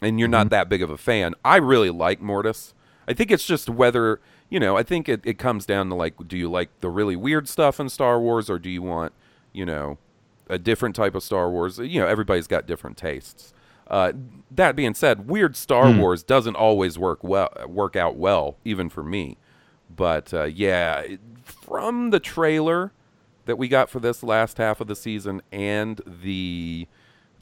and 0.00 0.18
you're 0.18 0.28
not 0.28 0.50
that 0.50 0.68
big 0.68 0.82
of 0.82 0.90
a 0.90 0.98
fan. 0.98 1.34
I 1.44 1.56
really 1.56 1.90
like 1.90 2.20
Mortis. 2.20 2.74
I 3.08 3.14
think 3.14 3.30
it's 3.30 3.46
just 3.46 3.68
whether, 3.68 4.20
you 4.48 4.60
know, 4.60 4.76
I 4.76 4.82
think 4.82 5.08
it, 5.08 5.20
it 5.24 5.38
comes 5.38 5.66
down 5.66 5.88
to 5.88 5.94
like, 5.94 6.14
do 6.28 6.36
you 6.36 6.50
like 6.50 6.68
the 6.80 6.90
really 6.90 7.16
weird 7.16 7.48
stuff 7.48 7.80
in 7.80 7.88
Star 7.88 8.20
Wars 8.20 8.50
or 8.50 8.58
do 8.58 8.68
you 8.68 8.82
want, 8.82 9.12
you 9.52 9.64
know, 9.64 9.98
a 10.48 10.58
different 10.58 10.94
type 10.94 11.14
of 11.14 11.22
Star 11.22 11.50
Wars? 11.50 11.78
You 11.78 12.00
know, 12.00 12.06
everybody's 12.06 12.46
got 12.46 12.66
different 12.66 12.96
tastes. 12.96 13.52
Uh, 13.88 14.12
that 14.50 14.76
being 14.76 14.94
said, 14.94 15.28
weird 15.28 15.56
Star 15.56 15.92
Wars 15.92 16.22
doesn't 16.22 16.56
always 16.56 16.98
work 16.98 17.22
well, 17.22 17.50
work 17.66 17.96
out 17.96 18.16
well, 18.16 18.56
even 18.64 18.88
for 18.88 19.02
me. 19.02 19.36
But 19.94 20.32
uh, 20.32 20.44
yeah, 20.44 21.04
from 21.44 22.10
the 22.10 22.20
trailer 22.20 22.92
that 23.46 23.56
we 23.56 23.68
got 23.68 23.90
for 23.90 24.00
this 24.00 24.22
last 24.22 24.58
half 24.58 24.80
of 24.80 24.86
the 24.86 24.96
season 24.96 25.42
and 25.52 26.00
the 26.06 26.86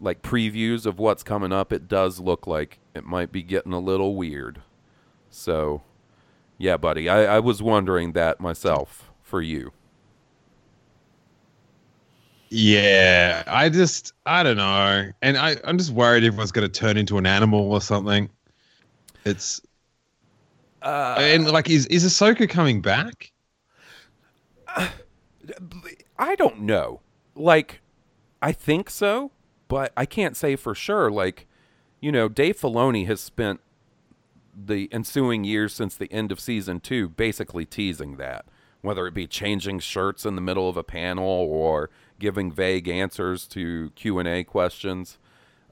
like 0.00 0.22
previews 0.22 0.86
of 0.86 0.98
what's 0.98 1.22
coming 1.22 1.52
up, 1.52 1.72
it 1.72 1.88
does 1.88 2.18
look 2.20 2.46
like 2.46 2.78
it 2.94 3.04
might 3.04 3.32
be 3.32 3.42
getting 3.42 3.72
a 3.72 3.78
little 3.78 4.14
weird. 4.16 4.62
So, 5.30 5.82
yeah, 6.58 6.76
buddy, 6.76 7.08
I, 7.08 7.36
I 7.36 7.40
was 7.40 7.62
wondering 7.62 8.12
that 8.12 8.40
myself 8.40 9.10
for 9.22 9.42
you. 9.42 9.72
Yeah, 12.50 13.44
I 13.46 13.68
just 13.68 14.12
I 14.26 14.42
don't 14.42 14.56
know, 14.56 15.10
and 15.22 15.36
I 15.38 15.56
I'm 15.64 15.78
just 15.78 15.92
worried 15.92 16.24
everyone's 16.24 16.50
going 16.52 16.66
to 16.68 16.80
turn 16.80 16.96
into 16.96 17.16
an 17.18 17.26
animal 17.26 17.72
or 17.72 17.80
something. 17.80 18.28
It's 19.24 19.60
Uh, 20.82 21.16
and 21.18 21.50
like 21.50 21.68
is 21.70 21.86
is 21.86 22.04
Ahsoka 22.04 22.48
coming 22.48 22.80
back? 22.80 23.32
I 26.18 26.34
don't 26.36 26.60
know. 26.60 27.00
Like, 27.34 27.80
I 28.42 28.52
think 28.52 28.90
so, 28.90 29.30
but 29.68 29.92
I 29.96 30.06
can't 30.06 30.36
say 30.36 30.56
for 30.56 30.74
sure. 30.74 31.10
Like, 31.10 31.46
you 32.00 32.10
know, 32.12 32.28
Dave 32.28 32.58
Filoni 32.58 33.06
has 33.06 33.20
spent 33.20 33.60
the 34.54 34.88
ensuing 34.92 35.44
years 35.44 35.72
since 35.72 35.94
the 35.96 36.12
end 36.12 36.32
of 36.32 36.40
season 36.40 36.80
two 36.80 37.08
basically 37.08 37.64
teasing 37.64 38.16
that, 38.16 38.44
whether 38.82 39.06
it 39.06 39.14
be 39.14 39.26
changing 39.26 39.78
shirts 39.78 40.26
in 40.26 40.34
the 40.34 40.40
middle 40.40 40.68
of 40.68 40.76
a 40.76 40.82
panel 40.82 41.24
or 41.24 41.88
giving 42.18 42.50
vague 42.52 42.88
answers 42.88 43.46
to 43.46 43.90
Q 43.94 44.18
and 44.18 44.28
A 44.28 44.44
questions. 44.44 45.18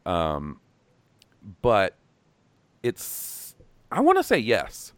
Um, 0.06 0.60
but 1.60 1.96
it's 2.82 3.56
I 3.90 4.00
want 4.00 4.18
to 4.18 4.22
say 4.24 4.38
yes. 4.38 4.92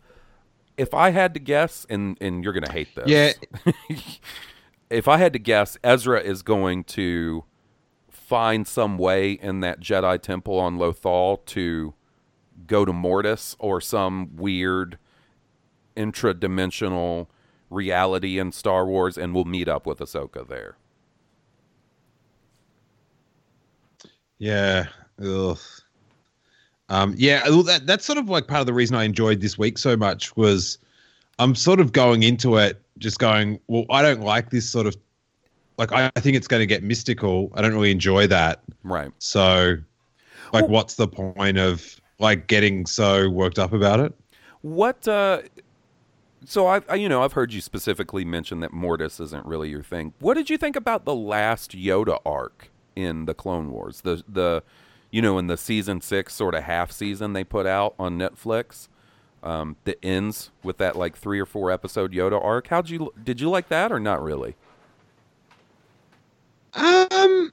If 0.77 0.95
I 0.95 1.11
had 1.11 1.35
to 1.35 1.41
guess, 1.41 1.87
and 1.91 2.17
and 2.21 2.43
you're 2.45 2.53
gonna 2.53 2.73
hate 2.73 2.95
this, 2.95 3.09
Yeah. 3.09 3.33
if 4.91 5.07
I 5.09 5.19
had 5.19 5.33
to 5.33 5.39
guess, 5.39 5.79
Ezra 5.83 6.21
is 6.21 6.43
going 6.43 6.85
to 6.85 7.45
find 8.11 8.67
some 8.67 8.99
way 8.99 9.33
in 9.33 9.61
that 9.61 9.81
Jedi 9.81 10.21
temple 10.21 10.59
on 10.59 10.79
Lothal 10.79 11.45
to 11.47 11.95
go 12.67 12.85
to 12.85 12.93
Mortis 12.93 13.57
or 13.59 13.81
some 13.81 14.37
weird 14.37 14.99
intradimensional 15.97 17.29
reality 17.71 18.39
in 18.39 18.53
Star 18.53 18.87
Wars, 18.87 19.17
and 19.17 19.35
we'll 19.35 19.45
meet 19.45 19.69
up 19.69 19.87
with 19.87 19.99
Ahsoka 20.01 20.47
there. 20.47 20.77
Yeah. 24.39 24.87
Ugh. 25.25 25.59
Um, 26.89 27.15
yeah, 27.17 27.45
that 27.45 27.83
that's 27.85 28.05
sort 28.05 28.19
of 28.19 28.29
like 28.29 28.49
part 28.49 28.61
of 28.61 28.67
the 28.67 28.73
reason 28.73 28.97
I 28.97 29.05
enjoyed 29.05 29.41
this 29.41 29.57
week 29.57 29.79
so 29.79 29.97
much 29.97 30.37
was 30.37 30.79
I'm 31.41 31.55
sort 31.55 31.81
of 31.81 31.93
going 31.93 32.23
into 32.23 32.57
it 32.59 32.81
just 32.99 33.19
going, 33.19 33.59
well, 33.67 33.85
I 33.91 34.03
don't 34.03 34.21
like 34.21 34.51
this 34.51 34.69
sort 34.69 34.87
of 34.87 34.95
like 35.79 35.91
I, 35.93 36.11
I 36.15 36.21
think 36.21 36.37
it's 36.37 36.47
going 36.47 36.61
to 36.61 36.67
get 36.67 36.83
mystical. 36.83 37.51
I 37.55 37.63
don't 37.63 37.73
really 37.73 37.91
enjoy 37.91 38.27
that. 38.27 38.63
Right. 38.85 39.11
So, 39.19 39.77
like, 40.53 40.65
Well- 40.65 40.69
what's 40.69 40.95
the 40.97 41.09
point 41.09 41.59
of 41.59 41.99
like 42.19 42.47
getting 42.47 42.85
so 42.85 43.31
worked 43.31 43.59
up 43.59 43.73
about 43.73 43.99
it? 44.01 44.13
What? 44.61 45.09
uh 45.09 45.41
So 46.45 46.67
I've 46.67 46.85
I, 46.91 46.97
you 46.97 47.09
know 47.09 47.23
I've 47.23 47.33
heard 47.33 47.53
you 47.55 47.63
specifically 47.63 48.25
mention 48.27 48.61
that 48.61 48.73
Mortis 48.75 49.19
isn't 49.21 49.47
really 49.47 49.71
your 49.71 49.83
thing. 49.83 50.13
What 50.21 50.35
did 50.35 50.51
you 50.51 50.59
think 50.59 50.77
about 50.77 51.07
the 51.07 51.15
last 51.15 51.71
Yoda 51.73 52.19
arc 52.27 52.71
in 52.95 53.25
the 53.25 53.33
Clone 53.35 53.71
Wars? 53.71 54.03
The 54.03 54.23
the 54.29 54.63
you 55.11 55.23
know 55.23 55.39
in 55.39 55.47
the 55.47 55.57
season 55.57 56.03
six 56.03 56.35
sort 56.35 56.55
of 56.55 56.65
half 56.65 56.93
season 56.93 57.33
they 57.33 57.45
put 57.45 57.67
out 57.67 57.95
on 57.99 58.19
Netflix. 58.19 58.89
Um, 59.43 59.77
that 59.85 59.97
ends 60.05 60.51
with 60.63 60.77
that 60.79 60.97
like 60.97 61.17
three 61.17 61.41
or 61.41 61.47
four 61.47 61.71
episode 61.71 62.13
Yoda 62.13 62.43
arc. 62.45 62.69
How'd 62.69 62.91
you 62.91 63.11
did 63.23 63.41
you 63.41 63.49
like 63.49 63.69
that 63.69 63.91
or 63.91 63.99
not 63.99 64.23
really? 64.23 64.55
Um, 66.75 67.51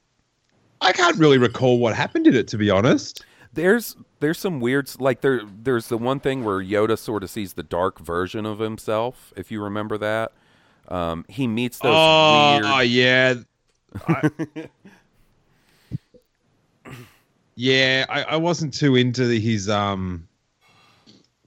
I 0.82 0.92
can't 0.92 1.16
really 1.16 1.38
recall 1.38 1.78
what 1.78 1.94
happened 1.96 2.26
in 2.26 2.34
it 2.36 2.46
to 2.48 2.58
be 2.58 2.68
honest. 2.68 3.24
There's 3.54 3.96
there's 4.20 4.38
some 4.38 4.60
weird 4.60 4.90
like 5.00 5.22
there 5.22 5.40
there's 5.62 5.88
the 5.88 5.96
one 5.96 6.20
thing 6.20 6.44
where 6.44 6.58
Yoda 6.58 6.98
sort 6.98 7.22
of 7.22 7.30
sees 7.30 7.54
the 7.54 7.62
dark 7.62 7.98
version 7.98 8.44
of 8.44 8.58
himself. 8.58 9.32
If 9.34 9.50
you 9.50 9.62
remember 9.62 9.96
that, 9.96 10.32
um, 10.88 11.24
he 11.28 11.46
meets 11.46 11.78
those 11.78 11.94
oh, 11.96 12.60
weird. 12.60 12.90
yeah. 12.90 13.34
I- 14.06 14.30
yeah, 17.56 18.06
I, 18.08 18.22
I 18.22 18.36
wasn't 18.36 18.72
too 18.72 18.94
into 18.94 19.26
the, 19.26 19.40
his 19.40 19.68
um 19.68 20.27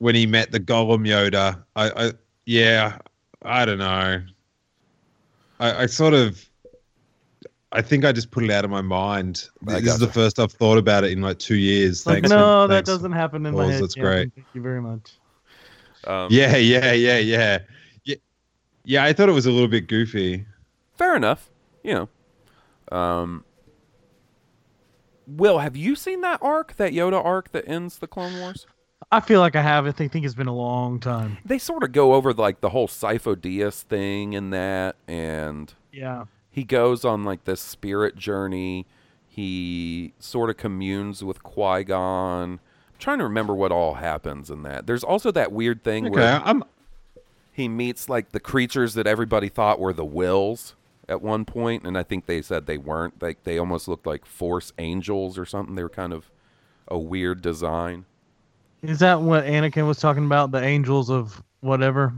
when 0.02 0.16
he 0.16 0.26
met 0.26 0.52
the 0.52 0.60
Gollum 0.60 1.08
Yoda. 1.08 1.64
I, 1.76 2.08
I 2.08 2.12
yeah, 2.48 2.98
I 3.44 3.66
don't 3.66 3.78
know. 3.78 4.24
I, 5.60 5.84
I 5.84 5.86
sort 5.86 6.16
of 6.16 6.44
I 7.72 7.84
think 7.84 8.04
I 8.04 8.12
just 8.12 8.32
put 8.32 8.44
it 8.44 8.50
out 8.50 8.66
of 8.66 8.72
my 8.72 8.82
mind. 8.82 9.48
I 9.68 9.80
This 9.80 9.94
is 9.94 10.00
the 10.00 10.08
first 10.08 10.40
I've 10.40 10.52
thought 10.52 10.80
about 10.80 11.04
it 11.04 11.12
in 11.12 11.22
like 11.22 11.38
two 11.38 11.56
years. 11.56 12.08
Like, 12.08 12.16
Thanks. 12.16 12.30
no, 12.32 12.66
that 12.66 12.74
thanks. 12.74 12.88
doesn't 12.88 13.12
happen 13.12 13.46
in 13.46 13.54
my 13.54 13.72
head. 13.72 13.84
that's 13.84 13.94
Captain. 13.94 14.12
great. 14.12 14.34
Thank 14.34 14.48
you 14.56 14.62
very 14.62 14.82
much. 14.82 15.12
Um, 16.06 16.30
Yeah, 16.32 16.58
yeah, 16.58 16.94
yeah, 16.94 17.18
yeah, 17.20 17.60
yeah. 18.04 18.16
Yeah, 18.84 19.04
I 19.04 19.14
thought 19.14 19.30
it 19.30 19.34
was 19.34 19.46
a 19.46 19.52
little 19.52 19.68
bit 19.68 19.88
goofy. 19.88 20.48
fair 20.96 21.16
enough. 21.16 21.52
You 21.84 22.10
know, 22.92 22.98
um, 22.98 23.46
Will, 25.28 25.60
have 25.60 25.76
you 25.76 25.96
seen 25.96 26.22
that 26.22 26.40
arc, 26.42 26.76
that 26.78 26.92
Yoda 26.92 27.24
arc 27.24 27.52
that 27.52 27.68
ends 27.68 28.00
the 28.00 28.08
Clone 28.08 28.40
Wars? 28.40 28.66
I 29.12 29.20
feel 29.20 29.40
like 29.42 29.56
I 29.56 29.62
have. 29.62 29.86
I 29.86 29.92
think, 29.92 30.12
think 30.12 30.26
it's 30.26 30.36
been 30.36 30.48
a 30.48 30.56
long 30.56 31.00
time. 31.00 31.38
They 31.44 31.58
sort 31.58 31.84
of 31.84 31.92
go 31.92 32.14
over 32.14 32.34
like 32.34 32.62
the 32.62 32.70
whole 32.70 32.88
Sifo 32.88 33.36
Dyas 33.36 33.82
thing 33.84 34.36
and 34.36 34.54
that, 34.54 34.96
and 35.08 35.74
Yeah. 35.92 36.26
he 36.50 36.64
goes 36.64 37.04
on 37.04 37.24
like 37.24 37.44
this 37.44 37.60
spirit 37.62 38.16
journey. 38.16 38.86
He 39.28 40.14
sort 40.20 40.50
of 40.50 40.58
communes 40.58 41.24
with 41.24 41.44
Qui 41.44 41.84
Gon. 41.86 42.52
I'm 42.54 42.60
trying 43.00 43.18
to 43.20 43.24
remember 43.26 43.54
what 43.54 43.72
all 43.72 43.96
happens 43.96 44.50
in 44.50 44.64
that. 44.64 44.88
There's 44.88 45.04
also 45.04 45.32
that 45.32 45.52
weird 45.52 45.84
thing 45.84 46.06
Okay, 46.08 46.16
where 46.16 46.42
I'm 46.44 46.64
he 47.54 47.68
meets 47.68 48.08
like 48.08 48.32
the 48.32 48.40
creatures 48.40 48.94
that 48.94 49.08
everybody 49.08 49.50
thought 49.50 49.80
were 49.80 49.94
the 49.94 50.06
Whills 50.06 50.74
at 51.10 51.22
one 51.22 51.44
point 51.44 51.86
and 51.86 51.98
i 51.98 52.04
think 52.04 52.26
they 52.26 52.42
said 52.42 52.66
they 52.66 52.78
weren't 52.78 53.22
like 53.22 53.44
they 53.44 53.58
almost 53.58 53.88
looked 53.90 54.06
like 54.06 54.26
force 54.26 54.72
angels 54.78 55.38
or 55.38 55.46
something 55.46 55.76
they 55.76 55.84
were 55.84 55.90
kind 55.90 56.14
of 56.14 56.32
a 56.88 56.98
weird 56.98 57.42
design 57.42 58.06
Is 58.82 59.00
that 59.00 59.22
what 59.22 59.46
Anakin 59.46 59.86
was 59.88 59.98
talking 60.00 60.26
about? 60.26 60.52
The 60.52 60.62
angels 60.64 61.10
of 61.10 61.42
whatever? 61.60 62.14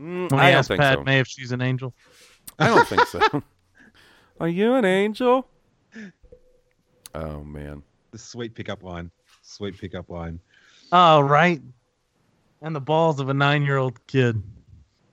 Mm, 0.00 0.24
i 0.32 0.46
he 0.46 0.50
don't 0.50 0.58
asked 0.58 0.68
think 0.68 0.80
Padme 0.80 1.06
so 1.08 1.12
if 1.12 1.28
she's 1.28 1.52
an 1.52 1.60
angel. 1.62 1.94
i 2.58 2.66
don't 2.66 2.86
think 2.88 3.06
so 3.06 3.20
are 4.40 4.48
you 4.48 4.74
an 4.74 4.84
angel 4.84 5.46
oh 7.14 7.44
man 7.44 7.80
the 8.10 8.18
sweet 8.18 8.54
pickup 8.54 8.82
line. 8.82 9.10
Sweet 9.42 9.76
pickup 9.78 10.08
line. 10.08 10.40
Oh, 10.92 11.20
right. 11.20 11.60
And 12.62 12.74
the 12.74 12.80
balls 12.80 13.20
of 13.20 13.28
a 13.28 13.34
nine 13.34 13.62
year 13.64 13.76
old 13.76 14.04
kid. 14.06 14.42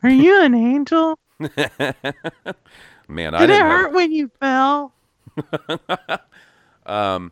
Are 0.03 0.09
you 0.09 0.41
an 0.43 0.53
angel? 0.55 1.19
man 1.39 1.49
i 1.49 3.39
Did 3.39 3.43
it 3.43 3.47
didn't 3.47 3.49
have- 3.49 3.71
hurt 3.71 3.93
when 3.93 4.11
you 4.11 4.31
fell? 4.39 4.93
Um, 6.87 7.31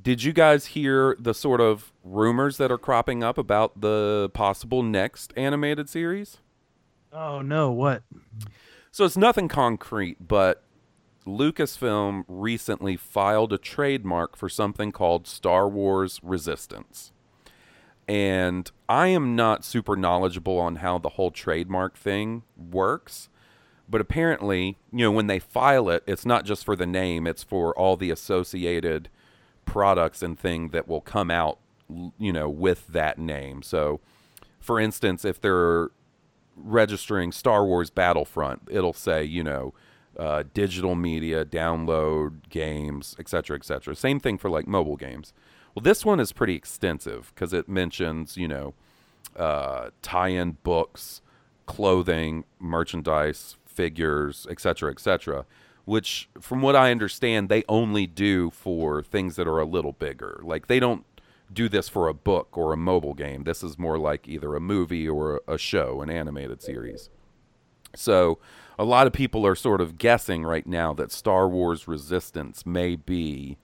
did 0.00 0.22
you 0.22 0.32
guys 0.32 0.66
hear 0.66 1.16
the 1.18 1.34
sort 1.34 1.60
of 1.60 1.92
rumors 2.04 2.56
that 2.56 2.70
are 2.70 2.78
cropping 2.78 3.22
up 3.22 3.36
about 3.36 3.80
the 3.80 4.30
possible 4.32 4.82
next 4.82 5.32
animated 5.36 5.88
series 5.88 6.38
Oh, 7.12 7.40
no. 7.40 7.70
What? 7.70 8.02
So 8.90 9.04
it's 9.04 9.16
nothing 9.16 9.48
concrete, 9.48 10.26
but 10.26 10.62
Lucasfilm 11.26 12.24
recently 12.26 12.96
filed 12.96 13.52
a 13.52 13.58
trademark 13.58 14.36
for 14.36 14.48
something 14.48 14.92
called 14.92 15.26
Star 15.26 15.68
Wars 15.68 16.20
Resistance. 16.22 17.12
And 18.06 18.70
I 18.88 19.08
am 19.08 19.36
not 19.36 19.64
super 19.64 19.94
knowledgeable 19.94 20.58
on 20.58 20.76
how 20.76 20.98
the 20.98 21.10
whole 21.10 21.30
trademark 21.30 21.96
thing 21.96 22.42
works, 22.56 23.28
but 23.88 24.00
apparently, 24.00 24.78
you 24.90 25.04
know, 25.04 25.12
when 25.12 25.26
they 25.26 25.38
file 25.38 25.90
it, 25.90 26.02
it's 26.06 26.24
not 26.24 26.46
just 26.46 26.64
for 26.64 26.74
the 26.74 26.86
name, 26.86 27.26
it's 27.26 27.42
for 27.42 27.78
all 27.78 27.96
the 27.96 28.10
associated 28.10 29.10
products 29.68 30.22
and 30.22 30.38
thing 30.38 30.68
that 30.68 30.88
will 30.88 31.00
come 31.00 31.30
out, 31.30 31.58
you 32.18 32.32
know, 32.32 32.48
with 32.48 32.86
that 32.88 33.18
name. 33.18 33.62
So, 33.62 34.00
for 34.60 34.80
instance, 34.80 35.24
if 35.24 35.40
they're 35.40 35.90
registering 36.56 37.32
Star 37.32 37.64
Wars 37.64 37.90
Battlefront, 37.90 38.62
it'll 38.70 38.92
say, 38.92 39.24
you 39.24 39.44
know, 39.44 39.74
uh, 40.18 40.42
digital 40.52 40.94
media, 40.94 41.44
download 41.44 42.48
games, 42.50 43.14
etc., 43.18 43.56
etc. 43.56 43.94
Same 43.94 44.18
thing 44.18 44.38
for 44.38 44.50
like 44.50 44.66
mobile 44.66 44.96
games. 44.96 45.32
Well, 45.74 45.82
this 45.82 46.04
one 46.04 46.18
is 46.18 46.32
pretty 46.32 46.54
extensive 46.54 47.32
because 47.34 47.52
it 47.52 47.68
mentions, 47.68 48.36
you 48.36 48.48
know, 48.48 48.74
uh, 49.36 49.90
tie-in 50.02 50.56
books, 50.64 51.20
clothing, 51.66 52.44
merchandise, 52.58 53.56
figures, 53.64 54.46
etc., 54.50 54.90
etc. 54.90 55.44
Which, 55.88 56.28
from 56.38 56.60
what 56.60 56.76
I 56.76 56.90
understand, 56.90 57.48
they 57.48 57.64
only 57.66 58.06
do 58.06 58.50
for 58.50 59.02
things 59.02 59.36
that 59.36 59.48
are 59.48 59.58
a 59.58 59.64
little 59.64 59.92
bigger. 59.92 60.38
Like 60.42 60.66
they 60.66 60.78
don't 60.80 61.06
do 61.50 61.66
this 61.66 61.88
for 61.88 62.08
a 62.08 62.12
book 62.12 62.58
or 62.58 62.74
a 62.74 62.76
mobile 62.76 63.14
game. 63.14 63.44
This 63.44 63.62
is 63.62 63.78
more 63.78 63.96
like 63.96 64.28
either 64.28 64.54
a 64.54 64.60
movie 64.60 65.08
or 65.08 65.40
a 65.48 65.56
show, 65.56 66.02
an 66.02 66.10
animated 66.10 66.60
series. 66.60 67.08
So, 67.96 68.38
a 68.78 68.84
lot 68.84 69.06
of 69.06 69.14
people 69.14 69.46
are 69.46 69.54
sort 69.54 69.80
of 69.80 69.96
guessing 69.96 70.44
right 70.44 70.66
now 70.66 70.92
that 70.92 71.10
Star 71.10 71.48
Wars 71.48 71.88
Resistance 71.88 72.66
may 72.66 72.94
be 72.94 73.56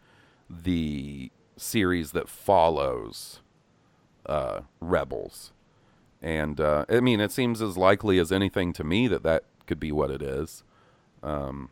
the 0.48 1.30
series 1.58 2.12
that 2.12 2.30
follows 2.30 3.42
uh, 4.24 4.62
Rebels. 4.80 5.52
And 6.22 6.58
uh, 6.58 6.86
I 6.88 7.00
mean, 7.00 7.20
it 7.20 7.32
seems 7.32 7.60
as 7.60 7.76
likely 7.76 8.18
as 8.18 8.32
anything 8.32 8.72
to 8.72 8.82
me 8.82 9.08
that 9.08 9.24
that 9.24 9.44
could 9.66 9.78
be 9.78 9.92
what 9.92 10.10
it 10.10 10.22
is. 10.22 10.64
Um, 11.22 11.68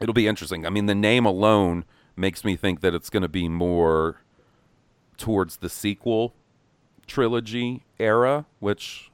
it'll 0.00 0.14
be 0.14 0.26
interesting. 0.26 0.66
I 0.66 0.70
mean, 0.70 0.86
the 0.86 0.94
name 0.94 1.24
alone 1.24 1.84
makes 2.16 2.44
me 2.44 2.56
think 2.56 2.80
that 2.80 2.94
it's 2.94 3.10
going 3.10 3.22
to 3.22 3.28
be 3.28 3.48
more 3.48 4.20
towards 5.16 5.58
the 5.58 5.68
sequel 5.68 6.34
trilogy 7.06 7.84
era, 7.98 8.46
which 8.58 9.10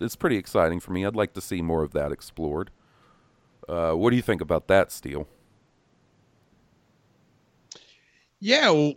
is 0.00 0.16
pretty 0.16 0.36
exciting 0.36 0.80
for 0.80 0.92
me. 0.92 1.04
I'd 1.04 1.16
like 1.16 1.34
to 1.34 1.40
see 1.40 1.62
more 1.62 1.82
of 1.82 1.92
that 1.92 2.12
explored. 2.12 2.70
Uh, 3.68 3.92
what 3.92 4.10
do 4.10 4.16
you 4.16 4.22
think 4.22 4.40
about 4.40 4.68
that, 4.68 4.92
Steele? 4.92 5.26
Yeah, 8.40 8.70
well, 8.70 8.94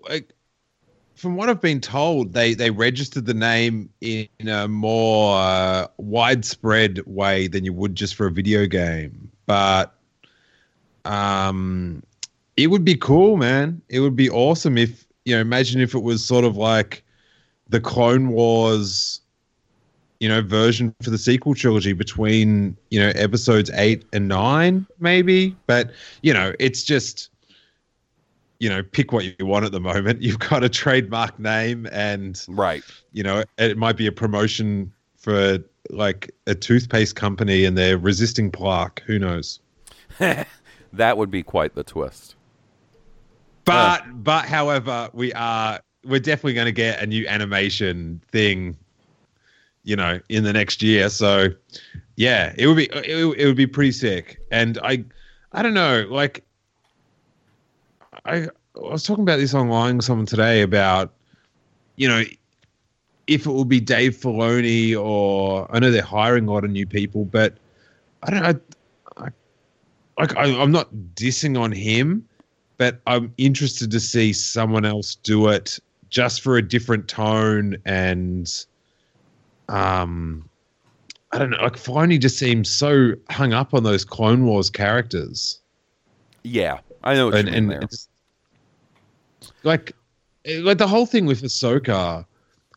from 1.15 1.35
what 1.35 1.49
I've 1.49 1.61
been 1.61 1.81
told, 1.81 2.33
they 2.33 2.53
they 2.53 2.69
registered 2.69 3.25
the 3.25 3.33
name 3.33 3.89
in 4.01 4.27
a 4.47 4.67
more 4.67 5.37
uh, 5.37 5.87
widespread 5.97 7.01
way 7.05 7.47
than 7.47 7.65
you 7.65 7.73
would 7.73 7.95
just 7.95 8.15
for 8.15 8.27
a 8.27 8.31
video 8.31 8.65
game. 8.65 9.31
But 9.45 9.96
um, 11.07 12.03
it 12.57 12.67
would 12.67 12.83
be 12.83 12.95
cool, 12.95 13.37
man. 13.37 13.81
It 13.89 13.99
would 14.01 14.15
be 14.15 14.29
awesome 14.29 14.77
if 14.77 15.05
you 15.25 15.35
know. 15.35 15.41
Imagine 15.41 15.81
if 15.81 15.93
it 15.95 16.03
was 16.03 16.23
sort 16.23 16.43
of 16.45 16.57
like 16.57 17.03
the 17.69 17.79
Clone 17.79 18.29
Wars, 18.29 19.21
you 20.19 20.27
know, 20.27 20.41
version 20.41 20.93
for 21.01 21.09
the 21.09 21.17
sequel 21.17 21.53
trilogy 21.53 21.93
between 21.93 22.75
you 22.89 22.99
know 22.99 23.09
episodes 23.15 23.69
eight 23.73 24.05
and 24.11 24.27
nine, 24.27 24.85
maybe. 24.99 25.55
But 25.65 25.91
you 26.21 26.33
know, 26.33 26.53
it's 26.59 26.83
just 26.83 27.29
you 28.59 28.67
know, 28.69 28.81
pick 28.81 29.11
what 29.11 29.23
you 29.23 29.45
want 29.45 29.65
at 29.65 29.71
the 29.71 29.79
moment. 29.79 30.21
You've 30.23 30.39
got 30.39 30.63
a 30.63 30.69
trademark 30.69 31.39
name, 31.39 31.87
and 31.91 32.43
Right. 32.47 32.83
you 33.13 33.23
know, 33.23 33.43
it 33.57 33.77
might 33.77 33.97
be 33.97 34.07
a 34.07 34.11
promotion 34.11 34.91
for 35.15 35.59
like 35.89 36.31
a 36.47 36.55
toothpaste 36.55 37.15
company, 37.15 37.65
and 37.65 37.77
they're 37.77 37.97
resisting 37.97 38.51
plaque. 38.51 39.03
Who 39.05 39.19
knows? 39.19 39.59
That 40.93 41.17
would 41.17 41.31
be 41.31 41.43
quite 41.43 41.75
the 41.75 41.83
twist. 41.83 42.35
But 43.65 44.23
but 44.23 44.45
however, 44.45 45.09
we 45.13 45.33
are 45.33 45.81
we're 46.05 46.19
definitely 46.19 46.53
going 46.53 46.65
to 46.65 46.71
get 46.71 47.01
a 47.01 47.05
new 47.05 47.27
animation 47.27 48.21
thing, 48.31 48.77
you 49.83 49.95
know, 49.95 50.19
in 50.29 50.43
the 50.43 50.53
next 50.53 50.81
year. 50.81 51.09
So 51.09 51.49
yeah, 52.15 52.53
it 52.57 52.67
would 52.67 52.77
be 52.77 52.85
it, 52.85 53.37
it 53.37 53.45
would 53.45 53.57
be 53.57 53.67
pretty 53.67 53.91
sick. 53.91 54.39
And 54.51 54.77
I 54.83 55.03
I 55.51 55.61
don't 55.61 55.73
know, 55.73 56.07
like 56.09 56.45
I 58.25 58.43
I 58.43 58.49
was 58.75 59.03
talking 59.03 59.23
about 59.23 59.37
this 59.37 59.53
online 59.53 59.97
with 59.97 60.05
someone 60.05 60.25
today 60.25 60.61
about 60.61 61.13
you 61.95 62.07
know 62.07 62.23
if 63.27 63.45
it 63.45 63.49
will 63.49 63.65
be 63.65 63.79
Dave 63.79 64.15
Filoni 64.15 64.97
or 64.97 65.67
I 65.69 65.79
know 65.79 65.91
they're 65.91 66.01
hiring 66.01 66.47
a 66.47 66.53
lot 66.53 66.63
of 66.63 66.71
new 66.71 66.87
people, 66.87 67.25
but 67.25 67.57
I 68.23 68.31
don't 68.31 68.43
know. 68.43 68.59
Like 70.17 70.35
I, 70.35 70.45
I'm 70.45 70.71
not 70.71 70.93
dissing 71.13 71.59
on 71.59 71.71
him, 71.71 72.27
but 72.77 73.01
I'm 73.05 73.33
interested 73.37 73.91
to 73.91 73.99
see 73.99 74.33
someone 74.33 74.85
else 74.85 75.15
do 75.15 75.47
it 75.49 75.79
just 76.09 76.41
for 76.41 76.57
a 76.57 76.61
different 76.61 77.07
tone 77.07 77.77
and 77.85 78.65
um 79.69 80.49
I 81.31 81.39
don't 81.39 81.49
know, 81.49 81.57
like 81.61 81.73
Filoni 81.73 82.19
just 82.19 82.39
seems 82.39 82.69
so 82.69 83.11
hung 83.29 83.51
up 83.51 83.73
on 83.73 83.83
those 83.83 84.05
Clone 84.05 84.45
Wars 84.45 84.69
characters. 84.69 85.59
Yeah, 86.43 86.79
I 87.03 87.15
know 87.15 87.27
what 87.27 87.35
and 87.35 87.49
and 87.49 87.83
it's 87.83 88.07
like 89.63 89.91
eh, 90.45 90.59
like 90.61 90.77
the 90.77 90.87
whole 90.87 91.05
thing 91.05 91.25
with 91.25 91.41
Ahsoka, 91.41 92.25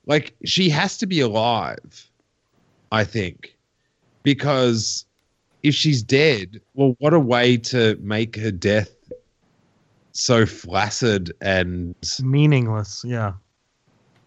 like 0.06 0.34
she 0.44 0.68
has 0.70 0.98
to 0.98 1.06
be 1.06 1.20
alive, 1.20 2.10
I 2.90 3.04
think, 3.04 3.56
because 4.24 5.06
if 5.62 5.74
she's 5.74 6.02
dead, 6.02 6.60
well, 6.74 6.96
what 6.98 7.14
a 7.14 7.20
way 7.20 7.56
to 7.56 7.96
make 8.00 8.36
her 8.36 8.50
death 8.50 8.90
so 10.12 10.46
flaccid 10.46 11.32
and 11.40 11.94
Meaningless. 12.22 13.04
Yeah. 13.06 13.34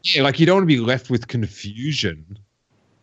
yeah, 0.04 0.22
like 0.24 0.40
you 0.40 0.46
don't 0.46 0.58
want 0.58 0.64
to 0.64 0.76
be 0.76 0.80
left 0.80 1.10
with 1.10 1.28
confusion, 1.28 2.38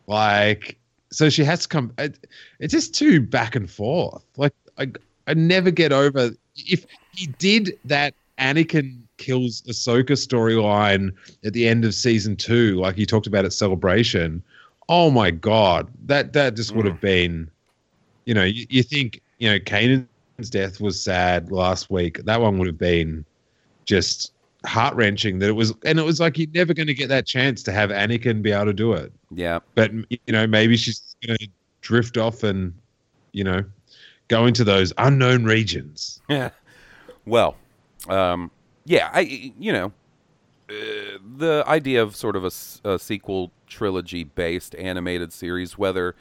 like 0.07 0.77
so 1.11 1.29
she 1.29 1.43
has 1.43 1.61
to 1.61 1.67
come. 1.67 1.93
It, 1.97 2.27
it's 2.59 2.71
just 2.71 2.95
too 2.95 3.21
back 3.21 3.55
and 3.55 3.69
forth. 3.69 4.23
Like 4.37 4.53
I, 4.77 4.91
I 5.27 5.33
never 5.33 5.71
get 5.71 5.91
over 5.91 6.31
if 6.55 6.85
he 7.13 7.27
did 7.27 7.77
that 7.85 8.13
Anakin 8.39 9.01
kills 9.17 9.61
Ahsoka 9.63 10.11
storyline 10.11 11.11
at 11.45 11.53
the 11.53 11.67
end 11.67 11.85
of 11.85 11.93
season 11.93 12.35
two, 12.35 12.75
like 12.77 12.95
he 12.95 13.05
talked 13.05 13.27
about 13.27 13.45
at 13.45 13.53
Celebration. 13.53 14.43
Oh 14.89 15.11
my 15.11 15.31
god, 15.31 15.87
that 16.05 16.33
that 16.33 16.55
just 16.55 16.75
would 16.75 16.85
have 16.85 16.97
mm. 16.97 17.01
been, 17.01 17.50
you 18.31 18.35
know, 18.35 18.45
you, 18.45 18.65
you 18.69 18.81
think 18.81 19.21
you 19.39 19.51
know 19.51 19.59
Kanan's 19.59 20.49
death 20.49 20.79
was 20.79 21.03
sad 21.03 21.51
last 21.51 21.91
week. 21.91 22.23
That 22.23 22.39
one 22.39 22.57
would 22.59 22.67
have 22.67 22.77
been 22.77 23.25
just 23.83 24.31
heart 24.65 24.95
wrenching. 24.95 25.39
That 25.39 25.49
it 25.49 25.57
was, 25.57 25.73
and 25.83 25.99
it 25.99 26.03
was 26.03 26.21
like 26.21 26.37
you're 26.37 26.47
never 26.53 26.73
going 26.73 26.87
to 26.87 26.93
get 26.93 27.09
that 27.09 27.25
chance 27.25 27.61
to 27.63 27.73
have 27.73 27.89
Anakin 27.89 28.41
be 28.41 28.53
able 28.53 28.67
to 28.67 28.73
do 28.73 28.93
it 28.93 29.11
yeah. 29.35 29.59
but 29.75 29.91
you 29.91 30.19
know 30.29 30.47
maybe 30.47 30.77
she's 30.77 31.15
going 31.25 31.37
to 31.37 31.47
drift 31.81 32.17
off 32.17 32.43
and 32.43 32.73
you 33.33 33.43
know 33.43 33.65
go 34.27 34.45
into 34.45 34.63
those 34.63 34.93
unknown 34.97 35.43
regions 35.43 36.21
Yeah. 36.29 36.51
Well, 37.25 37.57
um, 38.07 38.49
yeah, 38.85 39.09
I 39.13 39.19
you 39.19 39.71
know, 39.73 39.91
uh, 40.69 41.17
the 41.37 41.63
idea 41.67 42.01
of 42.01 42.15
sort 42.15 42.35
of 42.35 42.45
a 42.45 42.97
sequel 42.97 43.51
trilogy 43.67 44.23
based 44.23 44.73
animated 44.75 45.31
series, 45.31 45.77
whether 45.77 46.15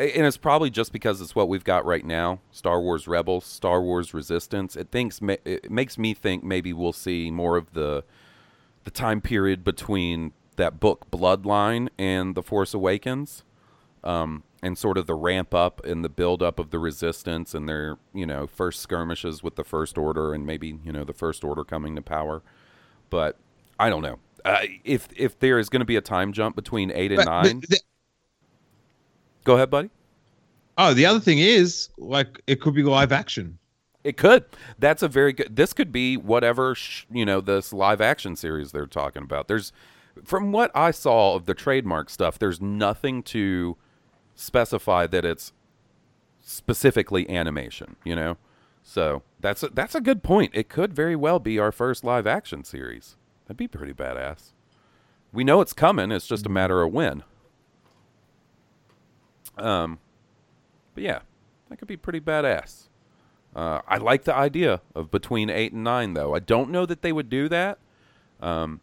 and 0.00 0.26
it's 0.26 0.36
probably 0.36 0.70
just 0.70 0.92
because 0.92 1.20
it's 1.20 1.34
what 1.34 1.48
we've 1.48 1.64
got 1.64 1.84
right 1.84 2.04
now, 2.04 2.40
Star 2.50 2.80
Wars 2.80 3.06
Rebels, 3.08 3.44
Star 3.44 3.80
Wars 3.82 4.12
Resistance. 4.14 4.76
It 4.76 4.90
thinks 4.90 5.20
it 5.44 5.70
makes 5.70 5.98
me 5.98 6.14
think 6.14 6.42
maybe 6.44 6.72
we'll 6.72 6.92
see 6.92 7.30
more 7.30 7.56
of 7.56 7.72
the 7.72 8.04
the 8.84 8.90
time 8.90 9.20
period 9.20 9.62
between 9.64 10.32
that 10.56 10.80
book 10.80 11.10
Bloodline 11.10 11.88
and 11.98 12.34
The 12.34 12.42
Force 12.42 12.72
Awakens 12.74 13.44
um, 14.02 14.42
and 14.62 14.76
sort 14.76 14.96
of 14.98 15.06
the 15.06 15.14
ramp 15.14 15.54
up 15.54 15.84
and 15.84 16.04
the 16.04 16.08
build 16.08 16.42
up 16.42 16.58
of 16.58 16.70
the 16.70 16.78
resistance 16.78 17.54
and 17.54 17.68
their 17.68 17.98
you 18.14 18.26
know 18.26 18.46
first 18.46 18.80
skirmishes 18.80 19.42
with 19.42 19.56
the 19.56 19.64
first 19.64 19.96
order 19.98 20.32
and 20.34 20.46
maybe 20.46 20.78
you 20.84 20.92
know 20.92 21.04
the 21.04 21.12
first 21.12 21.44
order 21.44 21.64
coming 21.64 21.94
to 21.96 22.02
power 22.02 22.42
but 23.10 23.36
i 23.78 23.88
don't 23.90 24.02
know 24.02 24.18
uh, 24.44 24.60
if 24.84 25.08
if 25.16 25.38
there 25.38 25.58
is 25.58 25.68
going 25.68 25.80
to 25.80 25.86
be 25.86 25.96
a 25.96 26.00
time 26.00 26.32
jump 26.32 26.56
between 26.56 26.90
8 26.90 27.12
and 27.12 27.16
But- 27.24 27.42
9 27.42 27.60
but 27.60 27.68
the- 27.70 27.80
go 29.44 29.54
ahead 29.54 29.70
buddy 29.70 29.90
oh 30.78 30.94
the 30.94 31.06
other 31.06 31.20
thing 31.20 31.38
is 31.38 31.88
like 31.98 32.42
it 32.46 32.60
could 32.60 32.74
be 32.74 32.82
live 32.82 33.12
action 33.12 33.58
it 34.04 34.16
could 34.16 34.44
that's 34.78 35.02
a 35.02 35.08
very 35.08 35.32
good 35.32 35.54
this 35.54 35.72
could 35.72 35.92
be 35.92 36.16
whatever 36.16 36.74
sh- 36.74 37.06
you 37.10 37.24
know 37.24 37.40
this 37.40 37.72
live 37.72 38.00
action 38.00 38.36
series 38.36 38.72
they're 38.72 38.86
talking 38.86 39.22
about 39.22 39.48
there's 39.48 39.72
from 40.24 40.52
what 40.52 40.70
i 40.74 40.90
saw 40.90 41.34
of 41.34 41.46
the 41.46 41.54
trademark 41.54 42.10
stuff 42.10 42.38
there's 42.38 42.60
nothing 42.60 43.22
to 43.22 43.76
specify 44.34 45.06
that 45.06 45.24
it's 45.24 45.52
specifically 46.40 47.28
animation, 47.28 47.96
you 48.04 48.16
know? 48.16 48.36
So 48.82 49.22
that's 49.38 49.62
a, 49.62 49.68
that's 49.68 49.94
a 49.94 50.00
good 50.00 50.22
point. 50.22 50.52
It 50.54 50.68
could 50.68 50.94
very 50.94 51.14
well 51.14 51.38
be 51.38 51.58
our 51.58 51.70
first 51.70 52.02
live 52.02 52.26
action 52.26 52.64
series. 52.64 53.16
That'd 53.44 53.58
be 53.58 53.68
pretty 53.68 53.92
badass. 53.92 54.52
We 55.32 55.44
know 55.44 55.60
it's 55.60 55.72
coming. 55.72 56.10
It's 56.10 56.26
just 56.26 56.46
a 56.46 56.50
matter 56.50 56.82
of 56.82 56.92
when. 56.92 57.22
Um, 59.60 59.98
but 60.94 61.04
yeah, 61.04 61.20
that 61.68 61.78
could 61.78 61.88
be 61.88 61.96
pretty 61.96 62.20
badass. 62.20 62.88
Uh, 63.54 63.80
I 63.86 63.98
like 63.98 64.24
the 64.24 64.34
idea 64.34 64.80
of 64.94 65.10
between 65.10 65.50
eight 65.50 65.72
and 65.72 65.82
nine, 65.84 66.14
though. 66.14 66.34
I 66.34 66.38
don't 66.38 66.70
know 66.70 66.86
that 66.86 67.02
they 67.02 67.12
would 67.12 67.28
do 67.28 67.48
that, 67.48 67.78
um, 68.40 68.80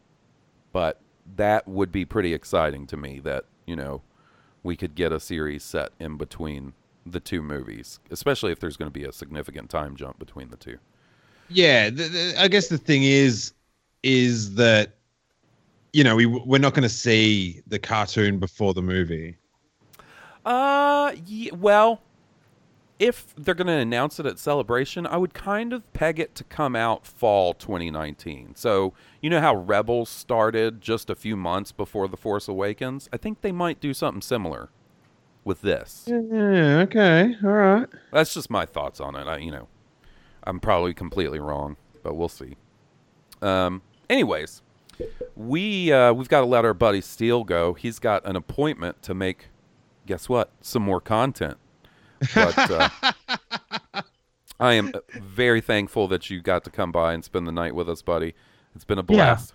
but 0.74 1.00
that 1.36 1.68
would 1.68 1.92
be 1.92 2.06
pretty 2.06 2.34
exciting 2.34 2.86
to 2.88 2.98
me. 2.98 3.20
That 3.20 3.46
you 3.66 3.76
know, 3.76 4.02
we 4.64 4.76
could 4.76 4.94
get 4.96 5.12
a 5.12 5.20
series 5.20 5.64
set 5.64 5.92
in 6.00 6.18
between 6.18 6.74
the 7.06 7.20
two 7.22 7.42
movies, 7.42 8.00
especially 8.12 8.52
if 8.52 8.60
there's 8.60 8.76
going 8.76 8.92
to 8.92 9.00
be 9.00 9.06
a 9.06 9.12
significant 9.14 9.70
time 9.70 9.96
jump 9.96 10.20
between 10.20 10.50
the 10.50 10.58
two. 10.58 10.78
yeah 11.50 11.90
the, 11.90 12.04
the, 12.10 12.36
i 12.38 12.50
guess 12.50 12.68
the 12.68 12.78
thing 12.78 13.04
is 13.04 13.54
is 14.04 14.56
that 14.56 14.96
you 15.94 16.04
know 16.04 16.14
we 16.16 16.26
we're 16.26 16.60
not 16.60 16.74
going 16.74 16.84
to 16.84 16.90
see 16.90 17.62
the 17.68 17.80
cartoon 17.80 18.38
before 18.38 18.74
the 18.74 18.82
movie 18.82 19.38
Uh, 20.48 21.14
ye- 21.26 21.52
well, 21.52 22.02
if 23.00 23.36
they're 23.36 23.54
going 23.54 23.68
to 23.68 23.74
announce 23.74 24.20
it 24.20 24.26
at 24.26 24.40
Celebration, 24.40 25.06
I 25.06 25.18
would 25.18 25.34
kind 25.34 25.72
of 25.74 25.92
peg 25.94 26.20
it 26.20 26.34
to 26.36 26.44
come 26.46 26.76
out 26.76 27.06
fall 27.06 27.54
2019. 27.54 28.56
So, 28.56 28.94
you 29.22 29.30
know 29.30 29.40
how 29.42 29.56
Rebels 29.56 30.10
started 30.10 30.82
just 30.82 31.10
a 31.10 31.16
few 31.16 31.36
months 31.36 31.72
before 31.72 32.08
The 32.08 32.18
Force 32.18 32.48
Awakens? 32.48 33.08
I 33.14 33.18
think 33.18 33.42
they 33.42 33.52
might 33.52 33.80
do 33.80 33.94
something 33.94 34.22
similar 34.22 34.70
with 35.44 35.62
this. 35.62 36.06
yeah 36.08 36.80
okay 36.84 37.36
all 37.44 37.50
right 37.52 37.88
That's 38.12 38.34
just 38.34 38.50
my 38.50 38.66
thoughts 38.66 39.00
on 39.00 39.16
it. 39.16 39.28
I, 39.28 39.38
you 39.38 39.52
know, 39.52 39.68
I'm 40.44 40.60
probably 40.60 40.94
completely 40.94 41.40
wrong, 41.40 41.78
but 42.04 42.16
we'll 42.16 42.28
see. 42.30 42.56
Um, 43.42 43.82
anyways, 44.10 44.62
we 45.36 45.92
uh, 45.92 46.12
we've 46.14 46.28
got 46.30 46.40
to 46.42 46.46
let 46.48 46.66
our 46.66 46.74
buddy 46.74 47.02
Steele 47.02 47.44
go. 47.44 47.74
He's 47.76 48.00
got 48.00 48.26
an 48.26 48.36
appointment 48.36 49.02
to 49.04 49.14
make. 49.14 49.50
Guess 50.08 50.28
what? 50.30 50.50
Some 50.62 50.82
more 50.84 51.00
content. 51.02 51.58
But 52.34 52.58
uh, 52.58 52.90
I 54.60 54.74
am 54.74 54.92
very 55.14 55.62
thankful 55.62 56.08
that 56.08 56.32
you 56.32 56.42
got 56.42 56.64
to 56.64 56.72
come 56.72 56.92
by 56.92 57.14
and 57.14 57.24
spend 57.24 57.46
the 57.46 57.52
night 57.52 57.76
with 57.76 57.88
us, 57.88 58.02
buddy. 58.02 58.34
It's 58.76 58.84
been 58.86 58.98
a 58.98 59.04
blast. 59.04 59.54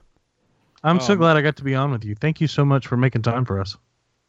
I'm 0.84 1.00
so 1.00 1.14
Um, 1.14 1.18
glad 1.18 1.36
I 1.36 1.42
got 1.42 1.56
to 1.56 1.64
be 1.64 1.74
on 1.74 1.90
with 1.90 2.04
you. 2.04 2.14
Thank 2.14 2.40
you 2.40 2.46
so 2.46 2.64
much 2.64 2.86
for 2.86 2.96
making 2.96 3.22
time 3.22 3.44
for 3.44 3.60
us. 3.60 3.76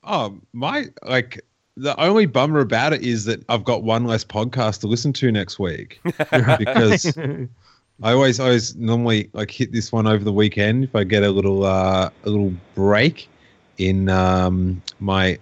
Oh, 0.04 0.40
my 0.52 0.86
like 1.04 1.42
the 1.78 2.00
only 2.02 2.26
bummer 2.26 2.60
about 2.60 2.94
it 2.94 3.04
is 3.04 3.26
that 3.26 3.44
I've 3.50 3.64
got 3.64 3.84
one 3.84 4.06
less 4.06 4.24
podcast 4.26 4.80
to 4.82 4.88
listen 4.88 5.14
to 5.14 5.32
next 5.32 5.60
week 5.60 6.00
because 6.58 7.16
I 8.04 8.12
always 8.14 8.40
always 8.40 8.76
normally 8.76 9.30
like 9.34 9.52
hit 9.52 9.72
this 9.72 9.92
one 9.92 10.08
over 10.08 10.24
the 10.24 10.34
weekend 10.34 10.84
if 10.86 10.96
I 10.96 11.04
get 11.04 11.22
a 11.24 11.30
little 11.30 11.66
uh 11.66 12.10
a 12.24 12.30
little 12.30 12.54
break 12.74 13.30
in 13.78 14.10
um 14.10 14.82
my 15.00 15.38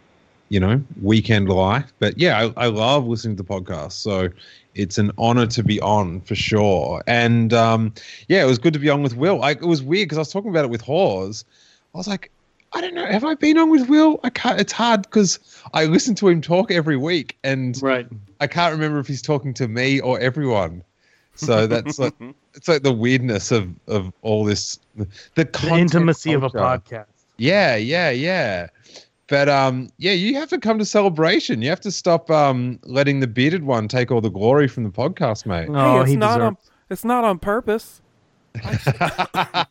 you 0.52 0.60
know 0.60 0.84
weekend 1.02 1.48
life. 1.48 1.92
But 2.00 2.18
yeah, 2.18 2.52
I, 2.58 2.66
I 2.66 2.68
love 2.68 3.08
listening 3.08 3.38
to 3.38 3.44
the 3.44 3.48
podcast. 3.48 3.94
So 3.94 4.30
it's 4.76 4.98
an 4.98 5.12
honor 5.18 5.48
to 5.48 5.64
be 5.64 5.80
on 5.80 6.20
for 6.22 6.36
sure. 6.36 7.02
And 7.08 7.54
um 7.54 7.94
yeah, 8.28 8.44
it 8.44 8.48
was 8.48 8.60
good 8.60 8.74
to 8.74 8.80
be 8.80 8.90
on 8.90 9.02
with 9.02 9.16
Will. 9.16 9.42
I, 9.42 9.52
it 9.52 9.62
was 9.62 9.82
weird 9.82 10.10
because 10.10 10.18
I 10.18 10.22
was 10.22 10.32
talking 10.32 10.52
about 10.52 10.66
it 10.66 10.70
with 10.70 10.82
Hawes. 10.82 11.46
I 11.96 11.98
was 11.98 12.08
like, 12.08 12.32
I 12.74 12.82
don't 12.82 12.94
know. 12.94 13.06
Have 13.06 13.24
I 13.24 13.36
been 13.36 13.58
on 13.58 13.70
with 13.70 13.88
Will? 13.88 14.20
I 14.24 14.30
can't. 14.30 14.60
It's 14.60 14.74
hard 14.74 15.04
because 15.04 15.40
I 15.74 15.86
listen 15.86 16.16
to 16.16 16.28
him 16.28 16.42
talk 16.42 16.70
every 16.70 16.98
week, 16.98 17.38
and 17.44 17.82
right. 17.82 18.08
I 18.42 18.48
can't 18.48 18.74
remember 18.74 19.00
if 19.00 19.08
he's 19.08 19.22
talking 19.22 19.54
to 19.56 19.70
me 19.70 20.02
or 20.02 20.20
everyone. 20.20 20.84
So 21.36 21.66
that's 21.66 21.98
like 21.98 22.14
it's 22.56 22.68
like 22.68 22.84
the 22.84 22.94
weirdness 22.94 23.52
of 23.52 23.74
of 23.88 24.14
all 24.22 24.44
this, 24.44 24.80
the, 24.96 25.08
The 25.36 25.76
intimacy 25.78 26.34
of 26.34 26.44
a 26.44 26.50
podcast. 26.50 27.08
Yeah, 27.38 27.76
yeah, 27.76 28.10
yeah. 28.10 28.68
But 29.32 29.48
um, 29.48 29.90
yeah, 29.98 30.12
you 30.12 30.36
have 30.36 30.50
to 30.50 30.58
come 30.58 30.78
to 30.78 30.84
celebration. 30.84 31.62
You 31.62 31.70
have 31.70 31.80
to 31.82 31.92
stop 31.92 32.30
um 32.30 32.82
letting 32.84 33.22
the 33.22 33.28
bearded 33.28 33.64
one 33.64 33.88
take 33.88 34.12
all 34.12 34.20
the 34.20 34.30
glory 34.30 34.68
from 34.68 34.84
the 34.84 34.90
podcast, 34.90 35.46
mate. 35.46 35.70
No, 35.70 35.96
hey, 35.96 36.02
it's 36.02 36.10
he 36.10 36.18
not 36.18 36.40
deserves. 36.40 36.44
on. 36.44 36.58
It's 36.90 37.06
not 37.06 37.24
on 37.24 37.40
purpose. 37.40 38.02
I, 38.62 39.68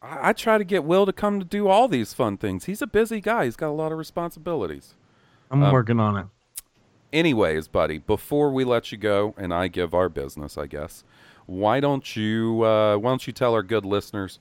I 0.00 0.32
try 0.34 0.56
to 0.56 0.62
get 0.62 0.84
Will 0.84 1.04
to 1.04 1.12
come 1.12 1.40
to 1.40 1.44
do 1.44 1.66
all 1.66 1.88
these 1.88 2.14
fun 2.14 2.36
things. 2.36 2.66
He's 2.66 2.80
a 2.80 2.86
busy 2.86 3.20
guy. 3.20 3.46
He's 3.46 3.56
got 3.56 3.70
a 3.70 3.72
lot 3.72 3.90
of 3.90 3.98
responsibilities. 3.98 4.94
I'm 5.50 5.64
um, 5.64 5.72
working 5.72 5.98
on 5.98 6.16
it. 6.16 6.26
Anyways, 7.12 7.66
buddy, 7.66 7.98
before 7.98 8.52
we 8.52 8.62
let 8.62 8.92
you 8.92 8.98
go 8.98 9.34
and 9.36 9.52
I 9.52 9.66
give 9.66 9.94
our 9.94 10.08
business, 10.08 10.56
I 10.56 10.68
guess, 10.68 11.02
why 11.46 11.80
don't 11.80 12.14
you 12.14 12.62
uh, 12.62 12.98
why 12.98 13.10
don't 13.10 13.26
you 13.26 13.32
tell 13.32 13.52
our 13.52 13.64
good 13.64 13.84
listeners, 13.84 14.38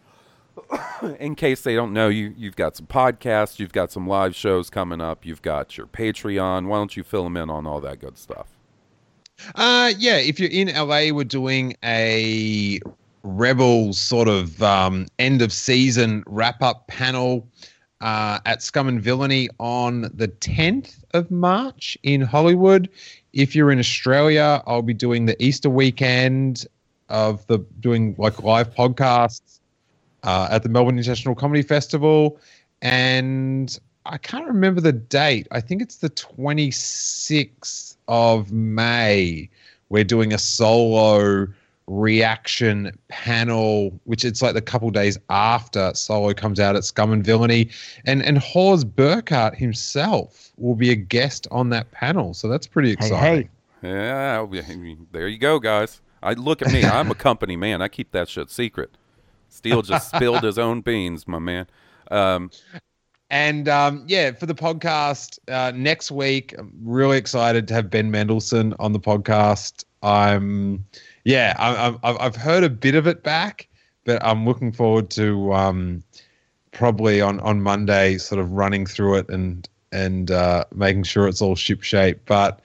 in 1.19 1.35
case 1.35 1.61
they 1.61 1.75
don't 1.75 1.93
know 1.93 2.09
you, 2.09 2.33
you've 2.37 2.55
got 2.55 2.75
some 2.75 2.87
podcasts, 2.87 3.59
you've 3.59 3.73
got 3.73 3.91
some 3.91 4.07
live 4.07 4.35
shows 4.35 4.69
coming 4.69 5.01
up, 5.01 5.25
you've 5.25 5.41
got 5.41 5.77
your 5.77 5.87
Patreon. 5.87 6.67
Why 6.67 6.77
don't 6.77 6.95
you 6.95 7.03
fill 7.03 7.23
them 7.23 7.37
in 7.37 7.49
on 7.49 7.65
all 7.65 7.81
that 7.81 7.99
good 7.99 8.17
stuff? 8.17 8.47
Uh, 9.55 9.93
yeah, 9.97 10.17
if 10.17 10.39
you're 10.39 10.49
in 10.49 10.67
LA, 10.67 11.13
we're 11.13 11.23
doing 11.23 11.75
a 11.83 12.79
Rebel 13.23 13.93
sort 13.93 14.27
of 14.27 14.61
um, 14.63 15.07
end 15.17 15.41
of 15.41 15.51
season 15.51 16.23
wrap 16.25 16.61
up 16.61 16.87
panel 16.87 17.47
uh, 18.01 18.39
at 18.45 18.63
Scum 18.63 18.87
and 18.87 19.01
Villainy 19.01 19.49
on 19.59 20.03
the 20.13 20.27
10th 20.39 21.03
of 21.13 21.29
March 21.29 21.97
in 22.03 22.21
Hollywood. 22.21 22.89
If 23.33 23.55
you're 23.55 23.71
in 23.71 23.79
Australia, 23.79 24.63
I'll 24.65 24.81
be 24.81 24.93
doing 24.93 25.25
the 25.25 25.41
Easter 25.43 25.69
weekend 25.69 26.65
of 27.09 27.45
the 27.47 27.59
doing 27.79 28.15
like 28.17 28.43
live 28.43 28.73
podcasts 28.73 29.58
uh, 30.23 30.47
at 30.51 30.63
the 30.63 30.69
Melbourne 30.69 30.97
International 30.97 31.35
Comedy 31.35 31.61
Festival. 31.61 32.39
And 32.81 33.77
I 34.05 34.17
can't 34.17 34.45
remember 34.45 34.81
the 34.81 34.93
date. 34.93 35.47
I 35.51 35.61
think 35.61 35.81
it's 35.81 35.97
the 35.97 36.09
26th 36.09 37.95
of 38.07 38.51
May. 38.51 39.49
We're 39.89 40.03
doing 40.03 40.33
a 40.33 40.37
solo 40.37 41.47
reaction 41.89 42.97
panel, 43.07 43.99
which 44.05 44.23
it's 44.23 44.41
like 44.41 44.53
the 44.53 44.61
couple 44.61 44.89
days 44.91 45.17
after 45.29 45.91
Solo 45.95 46.33
comes 46.33 46.59
out 46.59 46.75
at 46.75 46.85
Scum 46.85 47.11
and 47.11 47.23
Villainy. 47.23 47.69
And 48.05 48.23
and 48.23 48.37
Hawes 48.37 48.85
Burkhart 48.85 49.55
himself 49.55 50.51
will 50.57 50.75
be 50.75 50.91
a 50.91 50.95
guest 50.95 51.47
on 51.51 51.69
that 51.69 51.91
panel. 51.91 52.33
So 52.33 52.47
that's 52.47 52.67
pretty 52.67 52.91
exciting. 52.91 53.17
hey. 53.17 53.49
Yeah, 53.81 54.45
there 55.11 55.27
you 55.27 55.37
go, 55.37 55.57
guys. 55.59 56.01
I 56.21 56.33
look 56.33 56.61
at 56.61 56.71
me. 56.71 56.83
I'm 56.83 57.09
a 57.11 57.15
company 57.29 57.55
man. 57.55 57.81
I 57.81 57.87
keep 57.87 58.11
that 58.11 58.27
shit 58.27 58.51
secret. 58.51 58.91
Steele 59.49 59.81
just 59.81 60.09
spilled 60.15 60.43
his 60.43 60.57
own 60.57 60.81
beans, 60.81 61.27
my 61.27 61.39
man. 61.39 61.67
Um, 62.11 62.51
And 63.31 63.69
um, 63.69 64.05
yeah, 64.07 64.31
for 64.31 64.47
the 64.47 64.55
podcast 64.55 65.37
uh, 65.49 65.71
next 65.75 66.09
week, 66.09 66.55
I'm 66.57 66.73
really 66.81 67.17
excited 67.17 67.67
to 67.67 67.73
have 67.75 67.89
Ben 67.91 68.09
Mendelsohn 68.09 68.73
on 68.79 68.91
the 68.93 68.99
podcast. 68.99 69.85
I'm, 70.01 70.83
yeah, 71.25 71.53
I, 71.59 71.95
I've, 72.03 72.17
I've 72.19 72.35
heard 72.35 72.63
a 72.63 72.69
bit 72.69 72.95
of 72.95 73.05
it 73.05 73.21
back, 73.21 73.67
but 74.05 74.23
I'm 74.25 74.45
looking 74.47 74.71
forward 74.71 75.11
to 75.11 75.53
um, 75.53 76.03
probably 76.71 77.21
on 77.21 77.39
on 77.41 77.61
Monday, 77.61 78.17
sort 78.17 78.41
of 78.41 78.51
running 78.51 78.85
through 78.87 79.15
it 79.15 79.29
and 79.29 79.67
and 79.91 80.31
uh, 80.31 80.65
making 80.73 81.03
sure 81.03 81.27
it's 81.27 81.41
all 81.41 81.55
ship 81.55 81.83
shape. 81.83 82.19
But 82.25 82.61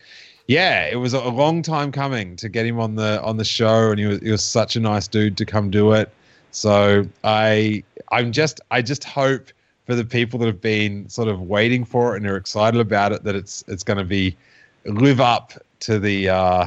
yeah, 0.46 0.86
it 0.86 0.96
was 0.96 1.12
a 1.12 1.20
long 1.28 1.60
time 1.62 1.92
coming 1.92 2.36
to 2.36 2.48
get 2.48 2.64
him 2.64 2.80
on 2.80 2.94
the 2.94 3.20
on 3.22 3.36
the 3.36 3.44
show, 3.44 3.90
and 3.90 3.98
he 3.98 4.06
was 4.06 4.20
he 4.20 4.30
was 4.30 4.44
such 4.44 4.76
a 4.76 4.80
nice 4.80 5.08
dude 5.08 5.36
to 5.36 5.44
come 5.44 5.70
do 5.70 5.92
it. 5.92 6.10
So 6.54 7.06
I 7.24 7.82
I'm 8.12 8.30
just 8.30 8.60
I 8.70 8.80
just 8.80 9.02
hope 9.02 9.48
for 9.86 9.94
the 9.94 10.04
people 10.04 10.38
that 10.38 10.46
have 10.46 10.60
been 10.60 11.08
sort 11.08 11.28
of 11.28 11.42
waiting 11.42 11.84
for 11.84 12.14
it 12.14 12.18
and 12.18 12.26
are 12.26 12.36
excited 12.36 12.80
about 12.80 13.12
it 13.12 13.24
that 13.24 13.34
it's 13.34 13.64
it's 13.66 13.82
going 13.82 13.98
to 13.98 14.04
be 14.04 14.36
live 14.84 15.20
up 15.20 15.52
to 15.80 15.98
the 15.98 16.28
uh 16.28 16.66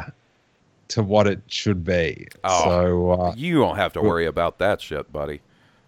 to 0.89 1.03
what 1.03 1.25
it 1.25 1.41
should 1.47 1.85
be. 1.85 2.27
Oh. 2.43 2.63
So 2.63 3.11
uh, 3.11 3.33
you 3.35 3.59
don't 3.59 3.77
have 3.77 3.93
to 3.93 4.01
worry 4.01 4.25
about 4.25 4.57
that 4.59 4.81
shit, 4.81 5.11
buddy. 5.11 5.41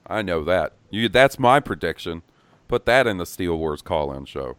I 0.07 0.21
know 0.21 0.43
that. 0.45 0.73
You. 0.89 1.09
That's 1.09 1.38
my 1.38 1.59
prediction. 1.59 2.21
Put 2.67 2.85
that 2.85 3.05
in 3.05 3.17
the 3.17 3.26
Steele 3.26 3.57
Wars 3.57 3.81
call-in 3.81 4.26
show. 4.26 4.55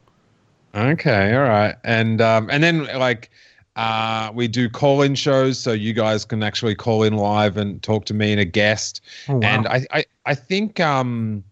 Okay, 0.75 1.35
all 1.35 1.43
right. 1.43 1.77
And 1.83 2.21
um 2.21 2.51
and 2.51 2.63
then 2.63 2.85
like 2.99 3.31
uh 3.77 4.31
we 4.35 4.49
do 4.49 4.69
call-in 4.69 5.15
shows 5.15 5.59
so 5.59 5.73
you 5.73 5.93
guys 5.93 6.25
can 6.25 6.43
actually 6.43 6.75
call 6.75 7.03
in 7.03 7.17
live 7.17 7.57
and 7.57 7.83
talk 7.83 8.05
to 8.07 8.15
me 8.15 8.33
and 8.33 8.41
a 8.41 8.45
guest. 8.45 9.01
Oh, 9.29 9.35
wow. 9.35 9.41
And 9.43 9.69
I, 9.69 9.87
I 9.93 10.05
I 10.27 10.35
think 10.35 10.81
um 10.81 11.45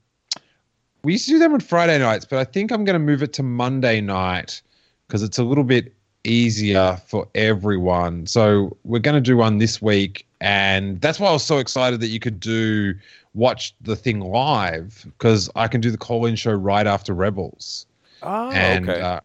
we 1.05 1.12
used 1.12 1.27
to 1.27 1.32
do 1.32 1.39
them 1.39 1.55
on 1.55 1.61
Friday 1.61 1.99
nights, 1.99 2.24
but 2.24 2.39
I 2.39 2.45
think 2.45 2.73
I'm 2.73 2.85
going 2.85 2.95
to 2.95 3.05
move 3.05 3.23
it 3.23 3.32
to 3.35 3.43
Monday 3.43 4.01
night 4.01 4.61
because 5.07 5.23
it's 5.23 5.39
a 5.39 5.45
little 5.45 5.65
bit 5.65 5.95
easier 6.24 7.01
for 7.07 7.28
everyone. 7.36 8.27
So 8.27 8.77
we're 8.85 8.99
going 8.99 9.15
to 9.15 9.20
do 9.20 9.36
one 9.36 9.59
this 9.59 9.81
week, 9.81 10.27
and 10.40 11.01
that's 11.01 11.20
why 11.20 11.28
I 11.28 11.32
was 11.32 11.45
so 11.45 11.59
excited 11.59 12.01
that 12.01 12.09
you 12.09 12.19
could 12.19 12.40
do 12.40 12.95
watch 13.35 13.74
the 13.81 13.95
thing 13.95 14.20
live 14.20 15.07
because 15.07 15.49
I 15.55 15.69
can 15.69 15.81
do 15.81 15.93
the 15.93 15.97
call-in 15.97 16.35
show 16.35 16.53
right 16.53 16.86
after 16.86 17.15
Rebels 17.15 17.86
Oh, 18.23 18.51
and 18.51 18.90
okay. 18.90 19.01
uh, 19.01 19.20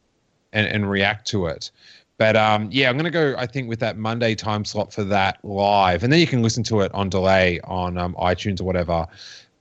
and 0.53 0.67
and 0.67 0.89
react 0.89 1.27
to 1.29 1.47
it. 1.47 1.71
But 2.23 2.37
um, 2.37 2.69
yeah, 2.71 2.89
I'm 2.89 2.95
gonna 2.95 3.11
go. 3.11 3.35
I 3.37 3.45
think 3.45 3.67
with 3.67 3.79
that 3.79 3.97
Monday 3.97 4.33
time 4.33 4.63
slot 4.63 4.93
for 4.93 5.03
that 5.03 5.43
live, 5.43 6.05
and 6.05 6.13
then 6.13 6.21
you 6.21 6.25
can 6.25 6.41
listen 6.41 6.63
to 6.63 6.79
it 6.79 6.89
on 6.93 7.09
delay 7.09 7.59
on 7.65 7.97
um, 7.97 8.15
iTunes 8.17 8.61
or 8.61 8.63
whatever. 8.63 9.05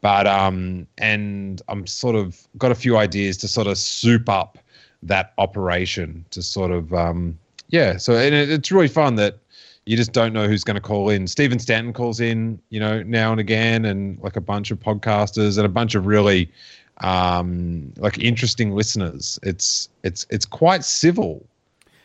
But 0.01 0.29
um, 0.29 0.87
and 0.97 1.61
I'm 1.67 1.89
sort 1.89 2.15
of 2.15 2.47
got 2.59 2.71
a 2.71 2.77
few 2.77 2.97
ideas 2.97 3.37
to 3.39 3.49
sort 3.49 3.67
of 3.67 3.79
soup 3.79 4.29
up 4.29 4.59
that 5.03 5.33
operation 5.39 6.25
to 6.31 6.41
sort 6.41 6.71
of 6.71 6.95
um, 6.95 7.37
yeah. 7.71 7.97
So 7.97 8.13
and 8.15 8.33
it, 8.33 8.49
it's 8.49 8.71
really 8.71 8.87
fun 8.87 9.17
that 9.17 9.39
you 9.85 9.97
just 9.97 10.13
don't 10.13 10.33
know 10.33 10.47
who's 10.47 10.63
going 10.63 10.77
to 10.77 10.81
call 10.81 11.09
in. 11.09 11.27
Stephen 11.27 11.59
Stanton 11.59 11.93
calls 11.93 12.21
in, 12.21 12.61
you 12.71 12.79
know, 12.79 13.03
now 13.03 13.33
and 13.33 13.41
again, 13.41 13.85
and 13.87 14.21
like 14.21 14.37
a 14.37 14.41
bunch 14.41 14.71
of 14.71 14.79
podcasters 14.79 15.59
and 15.59 15.67
a 15.67 15.69
bunch 15.69 15.97
of 15.97 16.07
really 16.07 16.49
um, 16.99 17.93
like 17.97 18.21
interesting 18.21 18.71
listeners. 18.71 19.41
It's 19.43 19.89
it's 20.05 20.29
it's 20.31 20.47
quite 20.47 20.85
civil 20.85 21.45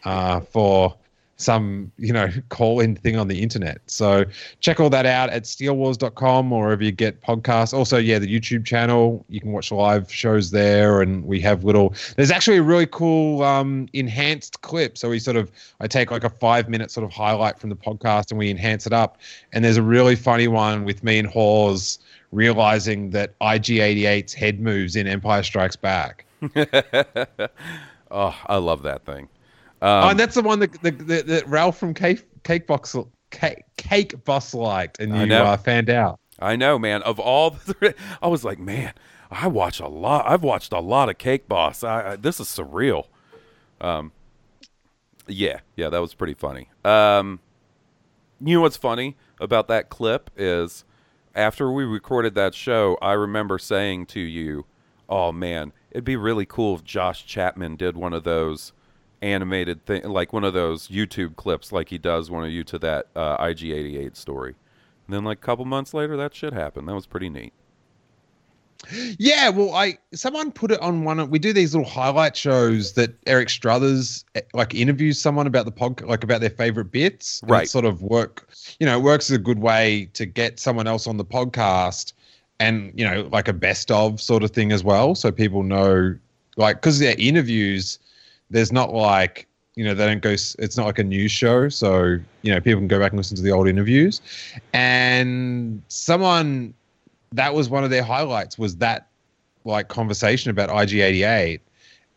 uh, 0.07 0.39
for 0.39 0.95
some 1.39 1.91
you 1.97 2.11
know 2.11 2.29
call 2.49 2.79
in 2.79 2.95
thing 2.95 3.17
on 3.17 3.27
the 3.27 3.43
internet. 3.43 3.79
So 3.87 4.25
check 4.61 4.79
all 4.79 4.89
that 4.89 5.05
out 5.05 5.29
at 5.29 5.43
steelwars.com 5.43 6.51
or 6.51 6.63
wherever 6.63 6.83
you 6.83 6.91
get 6.91 7.21
podcasts. 7.21 7.73
Also, 7.73 7.97
yeah, 7.97 8.17
the 8.17 8.27
YouTube 8.27 8.65
channel. 8.65 9.25
You 9.29 9.41
can 9.41 9.51
watch 9.51 9.71
live 9.71 10.11
shows 10.11 10.51
there, 10.51 11.01
and 11.01 11.25
we 11.25 11.41
have 11.41 11.65
little. 11.65 11.93
There's 12.15 12.31
actually 12.31 12.57
a 12.57 12.63
really 12.63 12.87
cool 12.87 13.43
um, 13.43 13.87
enhanced 13.93 14.61
clip. 14.61 14.97
So 14.97 15.09
we 15.09 15.19
sort 15.19 15.37
of 15.37 15.51
I 15.81 15.87
take 15.87 16.09
like 16.09 16.23
a 16.23 16.29
five 16.29 16.69
minute 16.69 16.89
sort 16.89 17.03
of 17.03 17.11
highlight 17.11 17.59
from 17.59 17.69
the 17.69 17.75
podcast 17.75 18.31
and 18.31 18.39
we 18.39 18.49
enhance 18.49 18.87
it 18.87 18.93
up. 18.93 19.17
And 19.51 19.63
there's 19.63 19.77
a 19.77 19.83
really 19.83 20.15
funny 20.15 20.47
one 20.47 20.85
with 20.85 21.03
me 21.03 21.19
and 21.19 21.27
Hawes 21.27 21.99
realizing 22.31 23.11
that 23.11 23.37
IG88's 23.39 24.33
head 24.33 24.59
moves 24.59 24.95
in 24.95 25.05
Empire 25.07 25.43
Strikes 25.43 25.75
Back. 25.75 26.25
oh, 28.11 28.35
I 28.47 28.57
love 28.57 28.83
that 28.83 29.05
thing. 29.05 29.29
Oh, 29.81 29.87
Um, 29.87 30.09
and 30.11 30.19
that's 30.19 30.35
the 30.35 30.41
one 30.41 30.59
that, 30.59 30.81
that, 30.81 31.07
that, 31.07 31.27
that 31.27 31.47
Ralph 31.47 31.77
from 31.77 31.93
Cake, 31.93 32.25
Cake 32.43 32.67
Box 32.67 32.95
Cake, 33.31 33.63
Cake 33.77 34.23
Boss 34.25 34.53
liked, 34.53 34.99
and 34.99 35.15
you 35.15 35.35
uh, 35.35 35.57
fanned 35.57 35.89
out. 35.89 36.19
I 36.39 36.55
know, 36.55 36.77
man. 36.77 37.01
Of 37.03 37.19
all 37.19 37.51
the, 37.51 37.73
three, 37.73 37.93
I 38.21 38.27
was 38.27 38.43
like, 38.43 38.59
man, 38.59 38.93
I 39.31 39.47
watch 39.47 39.79
a 39.79 39.87
lot. 39.87 40.25
I've 40.27 40.43
watched 40.43 40.71
a 40.71 40.79
lot 40.79 41.09
of 41.09 41.17
Cake 41.17 41.47
Boss. 41.47 41.83
I, 41.83 42.11
I, 42.11 42.15
this 42.15 42.39
is 42.39 42.47
surreal. 42.47 43.05
Um, 43.81 44.11
yeah, 45.27 45.59
yeah, 45.75 45.89
that 45.89 45.99
was 45.99 46.13
pretty 46.13 46.33
funny. 46.33 46.69
Um, 46.85 47.39
you 48.39 48.55
know 48.55 48.61
what's 48.61 48.77
funny 48.77 49.17
about 49.39 49.67
that 49.67 49.89
clip 49.89 50.29
is 50.37 50.83
after 51.35 51.71
we 51.71 51.83
recorded 51.83 52.35
that 52.35 52.53
show, 52.53 52.97
I 53.01 53.13
remember 53.13 53.57
saying 53.57 54.07
to 54.07 54.19
you, 54.19 54.65
"Oh 55.09 55.31
man, 55.31 55.73
it'd 55.91 56.03
be 56.03 56.15
really 56.15 56.45
cool 56.45 56.75
if 56.75 56.83
Josh 56.83 57.25
Chapman 57.25 57.75
did 57.75 57.97
one 57.97 58.13
of 58.13 58.23
those 58.23 58.73
animated 59.21 59.85
thing, 59.85 60.03
like 60.03 60.33
one 60.33 60.43
of 60.43 60.53
those 60.53 60.87
YouTube 60.89 61.35
clips, 61.35 61.71
like 61.71 61.89
he 61.89 61.97
does 61.97 62.29
one 62.29 62.43
of 62.43 62.51
you 62.51 62.63
to 62.65 62.79
that 62.79 63.07
uh, 63.15 63.37
IG88 63.37 64.15
story." 64.15 64.55
And 65.07 65.15
then, 65.15 65.23
like 65.23 65.37
a 65.37 65.41
couple 65.41 65.65
months 65.65 65.93
later, 65.93 66.17
that 66.17 66.35
shit 66.35 66.53
happened. 66.53 66.87
That 66.87 66.95
was 66.95 67.05
pretty 67.07 67.29
neat. 67.29 67.53
Yeah, 69.17 69.49
well, 69.49 69.73
I 69.73 69.97
someone 70.13 70.51
put 70.51 70.71
it 70.71 70.79
on 70.81 71.03
one. 71.03 71.19
of- 71.19 71.29
We 71.29 71.39
do 71.39 71.51
these 71.51 71.73
little 71.73 71.89
highlight 71.89 72.37
shows 72.37 72.93
that 72.93 73.11
Eric 73.25 73.49
Struthers 73.49 74.23
eh, 74.35 74.41
like 74.53 74.75
interviews 74.75 75.19
someone 75.19 75.47
about 75.47 75.65
the 75.65 75.71
pod, 75.71 76.01
like 76.01 76.23
about 76.23 76.41
their 76.41 76.51
favorite 76.51 76.91
bits. 76.91 77.41
Right. 77.47 77.67
sort 77.67 77.85
of 77.85 78.01
work, 78.03 78.47
you 78.79 78.85
know, 78.85 78.97
it 78.99 79.01
works 79.01 79.31
as 79.31 79.35
a 79.35 79.39
good 79.39 79.59
way 79.59 80.09
to 80.13 80.25
get 80.25 80.59
someone 80.59 80.85
else 80.87 81.07
on 81.07 81.17
the 81.17 81.25
podcast, 81.25 82.13
and 82.59 82.93
you 82.95 83.03
know, 83.03 83.27
like 83.31 83.47
a 83.47 83.53
best 83.53 83.89
of 83.91 84.21
sort 84.21 84.43
of 84.43 84.51
thing 84.51 84.71
as 84.71 84.83
well, 84.83 85.15
so 85.15 85.31
people 85.31 85.63
know, 85.63 86.15
like, 86.55 86.77
because 86.77 86.99
they're 86.99 87.15
interviews. 87.17 87.97
There's 88.49 88.71
not 88.71 88.93
like 88.93 89.47
you 89.75 89.83
know 89.83 89.93
they 89.93 90.05
don't 90.07 90.21
go. 90.21 90.31
It's 90.31 90.77
not 90.77 90.85
like 90.85 90.99
a 90.99 91.03
news 91.03 91.31
show, 91.31 91.69
so 91.69 92.17
you 92.41 92.53
know 92.53 92.59
people 92.59 92.79
can 92.79 92.87
go 92.87 92.99
back 92.99 93.11
and 93.11 93.19
listen 93.19 93.35
to 93.37 93.43
the 93.43 93.51
old 93.51 93.67
interviews. 93.67 94.21
And 94.73 95.81
someone 95.87 96.73
that 97.31 97.53
was 97.53 97.69
one 97.69 97.83
of 97.83 97.89
their 97.89 98.03
highlights 98.03 98.57
was 98.57 98.77
that 98.77 99.07
like 99.65 99.89
conversation 99.89 100.49
about 100.49 100.69
IG88. 100.69 101.59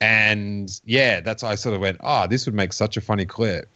And 0.00 0.80
yeah, 0.84 1.20
that's 1.20 1.42
I 1.42 1.54
sort 1.56 1.74
of 1.74 1.80
went, 1.80 1.98
oh, 2.00 2.26
this 2.26 2.46
would 2.46 2.54
make 2.54 2.72
such 2.72 2.96
a 2.96 3.00
funny 3.00 3.26
clip. 3.26 3.68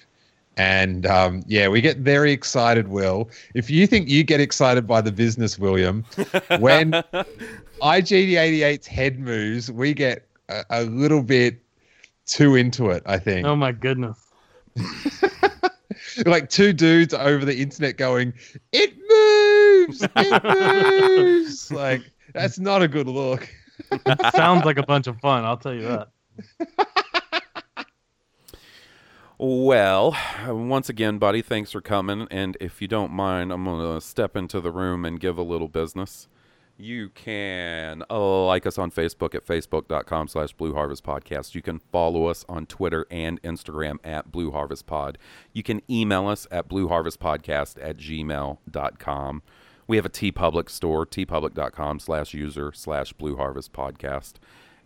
And 0.57 1.05
um, 1.05 1.43
yeah, 1.47 1.69
we 1.69 1.81
get 1.81 1.99
very 1.99 2.33
excited, 2.33 2.89
Will. 2.89 3.29
If 3.55 3.69
you 3.69 3.87
think 3.87 4.09
you 4.09 4.23
get 4.23 4.41
excited 4.41 4.87
by 4.87 5.01
the 5.01 5.13
business, 5.13 5.59
William, 5.59 6.05
when 6.61 6.93
IG88's 7.83 8.87
head 8.87 9.19
moves, 9.19 9.71
we 9.71 9.93
get 9.93 10.27
a, 10.49 10.65
a 10.71 10.83
little 10.85 11.23
bit 11.23 11.61
too 12.27 12.57
into 12.57 12.91
it, 12.91 13.03
I 13.07 13.19
think. 13.19 13.47
Oh 13.47 13.57
my 13.57 13.73
goodness. 13.73 14.19
like 16.27 16.49
two 16.51 16.73
dudes 16.73 17.15
over 17.15 17.45
the 17.45 17.57
internet 17.57 17.97
going, 17.97 18.33
it 18.73 18.95
moves, 19.09 20.07
it 20.17 20.45
moves. 21.09 21.71
like, 21.73 22.03
that's 22.33 22.59
not 22.59 22.83
a 22.83 22.89
good 22.89 23.07
look. 23.07 23.49
Sounds 24.35 24.65
like 24.65 24.79
a 24.79 24.83
bunch 24.83 25.07
of 25.07 25.19
fun. 25.21 25.45
I'll 25.45 25.57
tell 25.57 25.75
you 25.75 25.83
that. 25.83 26.09
Well, 29.37 30.17
once 30.47 30.89
again, 30.89 31.19
buddy, 31.19 31.43
thanks 31.43 31.73
for 31.73 31.81
coming. 31.81 32.29
And 32.31 32.57
if 32.61 32.81
you 32.81 32.87
don't 32.87 33.11
mind, 33.11 33.53
I'm 33.53 33.65
going 33.65 33.95
to 33.95 34.01
step 34.01 34.37
into 34.37 34.61
the 34.61 34.71
room 34.71 35.05
and 35.05 35.19
give 35.19 35.37
a 35.37 35.43
little 35.43 35.69
business. 35.69 36.29
You 36.77 37.11
can 37.11 38.03
uh, 38.11 38.47
like 38.47 38.67
us 38.67 38.79
on 38.79 38.91
Facebook 38.91 39.35
at 39.35 39.47
facebook.com 39.47 40.29
slash 40.29 40.53
Blue 40.55 40.75
Harvest 40.75 41.05
Podcast. 41.05 41.55
You 41.55 41.63
can 41.63 41.79
follow 41.79 42.27
us 42.27 42.45
on 42.49 42.67
Twitter 42.67 43.07
and 43.11 43.41
Instagram 43.43 43.99
at 44.03 44.33
Blue 44.33 44.51
Harvest 44.51 44.87
Pod. 44.87 45.17
You 45.53 45.63
can 45.63 45.83
email 45.89 46.27
us 46.27 46.49
at 46.51 46.69
blueharvestpodcast 46.69 47.79
at 47.81 47.97
gmail.com. 47.97 49.43
We 49.87 49.97
have 49.97 50.07
a 50.07 50.11
TeePublic 50.11 50.69
store, 50.69 51.07
teepublic.com 51.07 52.01
slash 52.01 52.35
user 52.35 52.73
slash 52.73 53.13
Blue 53.13 53.37
Harvest 53.37 53.73
Podcast. 53.73 54.35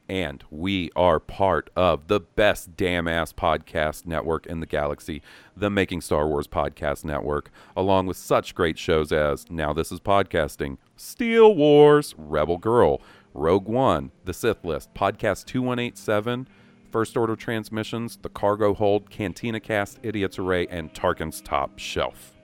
And 0.09 0.43
we 0.51 0.91
are 0.97 1.21
part 1.21 1.69
of 1.77 2.09
the 2.09 2.21
best 2.21 2.77
damn 2.79 3.07
ass 3.07 3.31
podcast 3.31 4.07
network 4.07 4.47
in 4.47 4.61
the 4.61 4.67
galaxy, 4.67 5.21
the 5.55 5.69
Making 5.69 6.01
Star 6.01 6.27
Wars 6.27 6.47
Podcast 6.47 7.05
Network, 7.05 7.51
along 7.77 8.07
with 8.07 8.17
such 8.17 8.55
great 8.55 8.79
shows 8.79 9.13
as 9.13 9.51
Now 9.51 9.75
This 9.75 9.93
Is 9.93 10.01
Podcasting, 10.01 10.79
Steele 10.97 11.55
Wars, 11.55 12.15
Rebel 12.17 12.57
Girl, 12.57 13.03
Rogue 13.35 13.69
One, 13.69 14.11
The 14.25 14.33
Sith 14.33 14.65
List, 14.65 14.95
Podcast 14.95 15.45
2187, 15.45 16.49
First 16.91 17.15
Order 17.15 17.37
Transmissions, 17.37 18.17
The 18.17 18.31
Cargo 18.31 18.73
Hold, 18.73 19.11
Cantina 19.11 19.61
Cast, 19.61 19.99
Idiots 20.03 20.39
Array, 20.39 20.67
and 20.69 20.95
Tarkin's 20.95 21.43
Top 21.43 21.79
Shelf. 21.79 22.35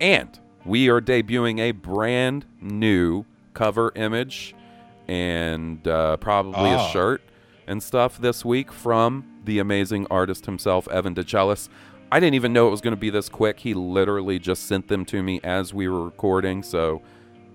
And 0.00 0.40
we 0.64 0.88
are 0.88 1.02
debuting 1.02 1.60
a 1.60 1.72
brand 1.72 2.46
new 2.62 3.26
cover 3.52 3.92
image 3.94 4.54
and 5.10 5.86
uh, 5.88 6.16
probably 6.18 6.70
a 6.70 6.78
Oh. 6.78 6.88
shirt 6.92 7.20
and 7.66 7.82
stuff 7.82 8.18
this 8.18 8.44
week 8.44 8.70
from 8.70 9.24
the 9.44 9.58
amazing 9.58 10.06
artist 10.10 10.46
himself, 10.46 10.86
Evan 10.88 11.14
DeChellis. 11.14 11.68
I 12.12 12.20
didn't 12.20 12.34
even 12.34 12.52
know 12.52 12.68
it 12.68 12.70
was 12.70 12.80
going 12.80 12.94
to 12.94 13.00
be 13.00 13.10
this 13.10 13.28
quick. 13.28 13.60
He 13.60 13.74
literally 13.74 14.38
just 14.38 14.66
sent 14.66 14.88
them 14.88 15.04
to 15.06 15.22
me 15.22 15.40
as 15.42 15.74
we 15.74 15.88
were 15.88 16.04
recording, 16.04 16.62
so 16.62 17.02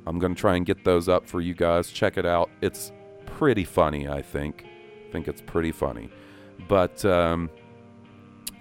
I'm 0.06 0.20
going 0.20 0.36
to 0.36 0.40
try 0.40 0.56
and 0.56 0.66
get 0.66 0.84
those 0.84 1.08
up 1.10 1.28
for 1.28 1.40
you 1.42 1.54
guys. 1.54 1.90
Check 1.90 2.18
it 2.18 2.26
out. 2.26 2.50
It's 2.62 2.92
pretty 3.26 3.64
funny, 3.64 4.08
I 4.08 4.22
think. 4.22 4.66
I 5.08 5.12
think 5.12 5.28
it's 5.30 5.42
pretty 5.42 5.72
funny. 5.72 6.10
But 6.68 7.04
um, 7.06 7.50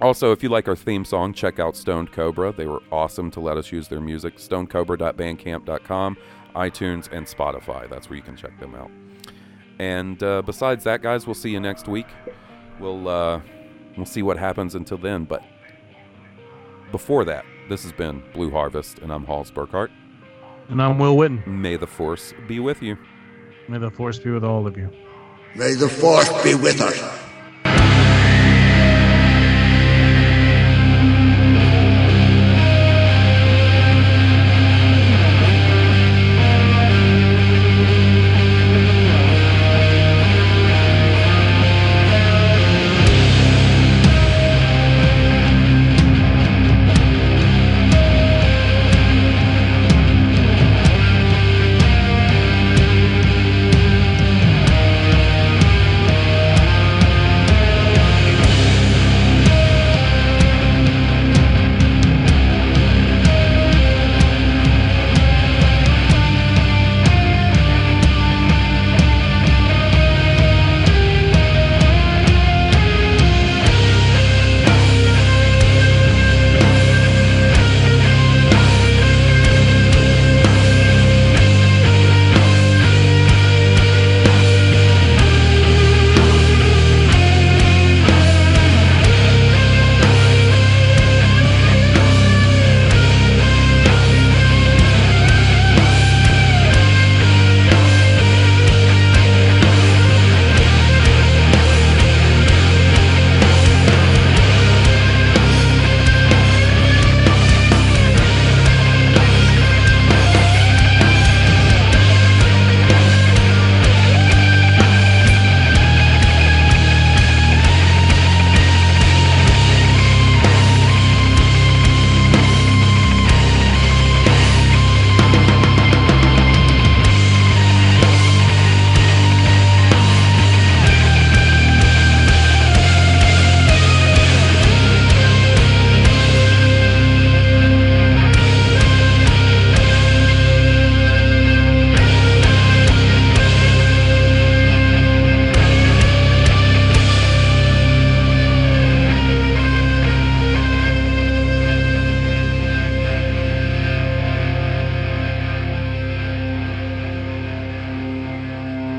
also, 0.01 0.33
if 0.33 0.43
you 0.43 0.49
like 0.49 0.69
our 0.69 0.77
theme 0.77 1.05
song, 1.05 1.33
check 1.33 1.59
out 1.59 1.77
Stoned 1.77 2.13
Cobra. 2.13 2.53
They 2.53 2.67
were 2.67 2.83
awesome 2.93 3.31
to 3.33 3.41
let 3.41 3.57
us 3.57 3.71
use 3.73 3.89
their 3.89 4.01
music. 4.01 4.37
StonedCobra.bandcamp.com, 4.39 6.17
iTunes, 6.55 7.09
and 7.13 7.27
Spotify. 7.27 7.89
That's 7.89 8.09
where 8.09 8.17
you 8.17 8.23
can 8.23 8.37
check 8.37 8.59
them 8.61 8.75
out. 8.75 8.91
And 9.79 10.23
uh, 10.23 10.43
besides 10.43 10.85
that, 10.85 11.03
guys, 11.03 11.27
we'll 11.27 11.35
see 11.35 11.51
you 11.51 11.61
next 11.61 11.89
week. 11.89 12.07
We'll 12.79 13.09
uh, 13.09 13.41
we'll 13.97 14.07
see 14.07 14.23
what 14.23 14.39
happens 14.39 14.75
until 14.75 14.99
then. 14.99 15.25
But 15.25 15.43
before 16.93 17.25
that, 17.25 17.45
this 17.69 17.83
has 17.83 17.93
been 17.93 18.23
Blue 18.33 18.51
Harvest, 18.51 18.99
and 19.01 19.13
I'm 19.13 19.25
Hawes 19.25 19.51
Burkhart. 19.51 19.91
And 20.69 20.81
I'm 20.81 20.99
Will 20.99 21.17
Witten. 21.17 21.47
May 21.47 21.77
the 21.77 21.87
Force 21.87 22.33
be 22.47 22.61
with 22.61 22.83
you. 22.83 22.97
May 23.69 23.79
the 23.79 23.91
force 23.91 24.19
be 24.19 24.31
with 24.31 24.45
all 24.45 24.67
of 24.67 24.77
you. 24.77 24.91
May 25.55 25.75
the 25.75 25.89
force 25.89 26.31
be 26.43 26.55
with 26.55 26.81
us. 26.81 27.24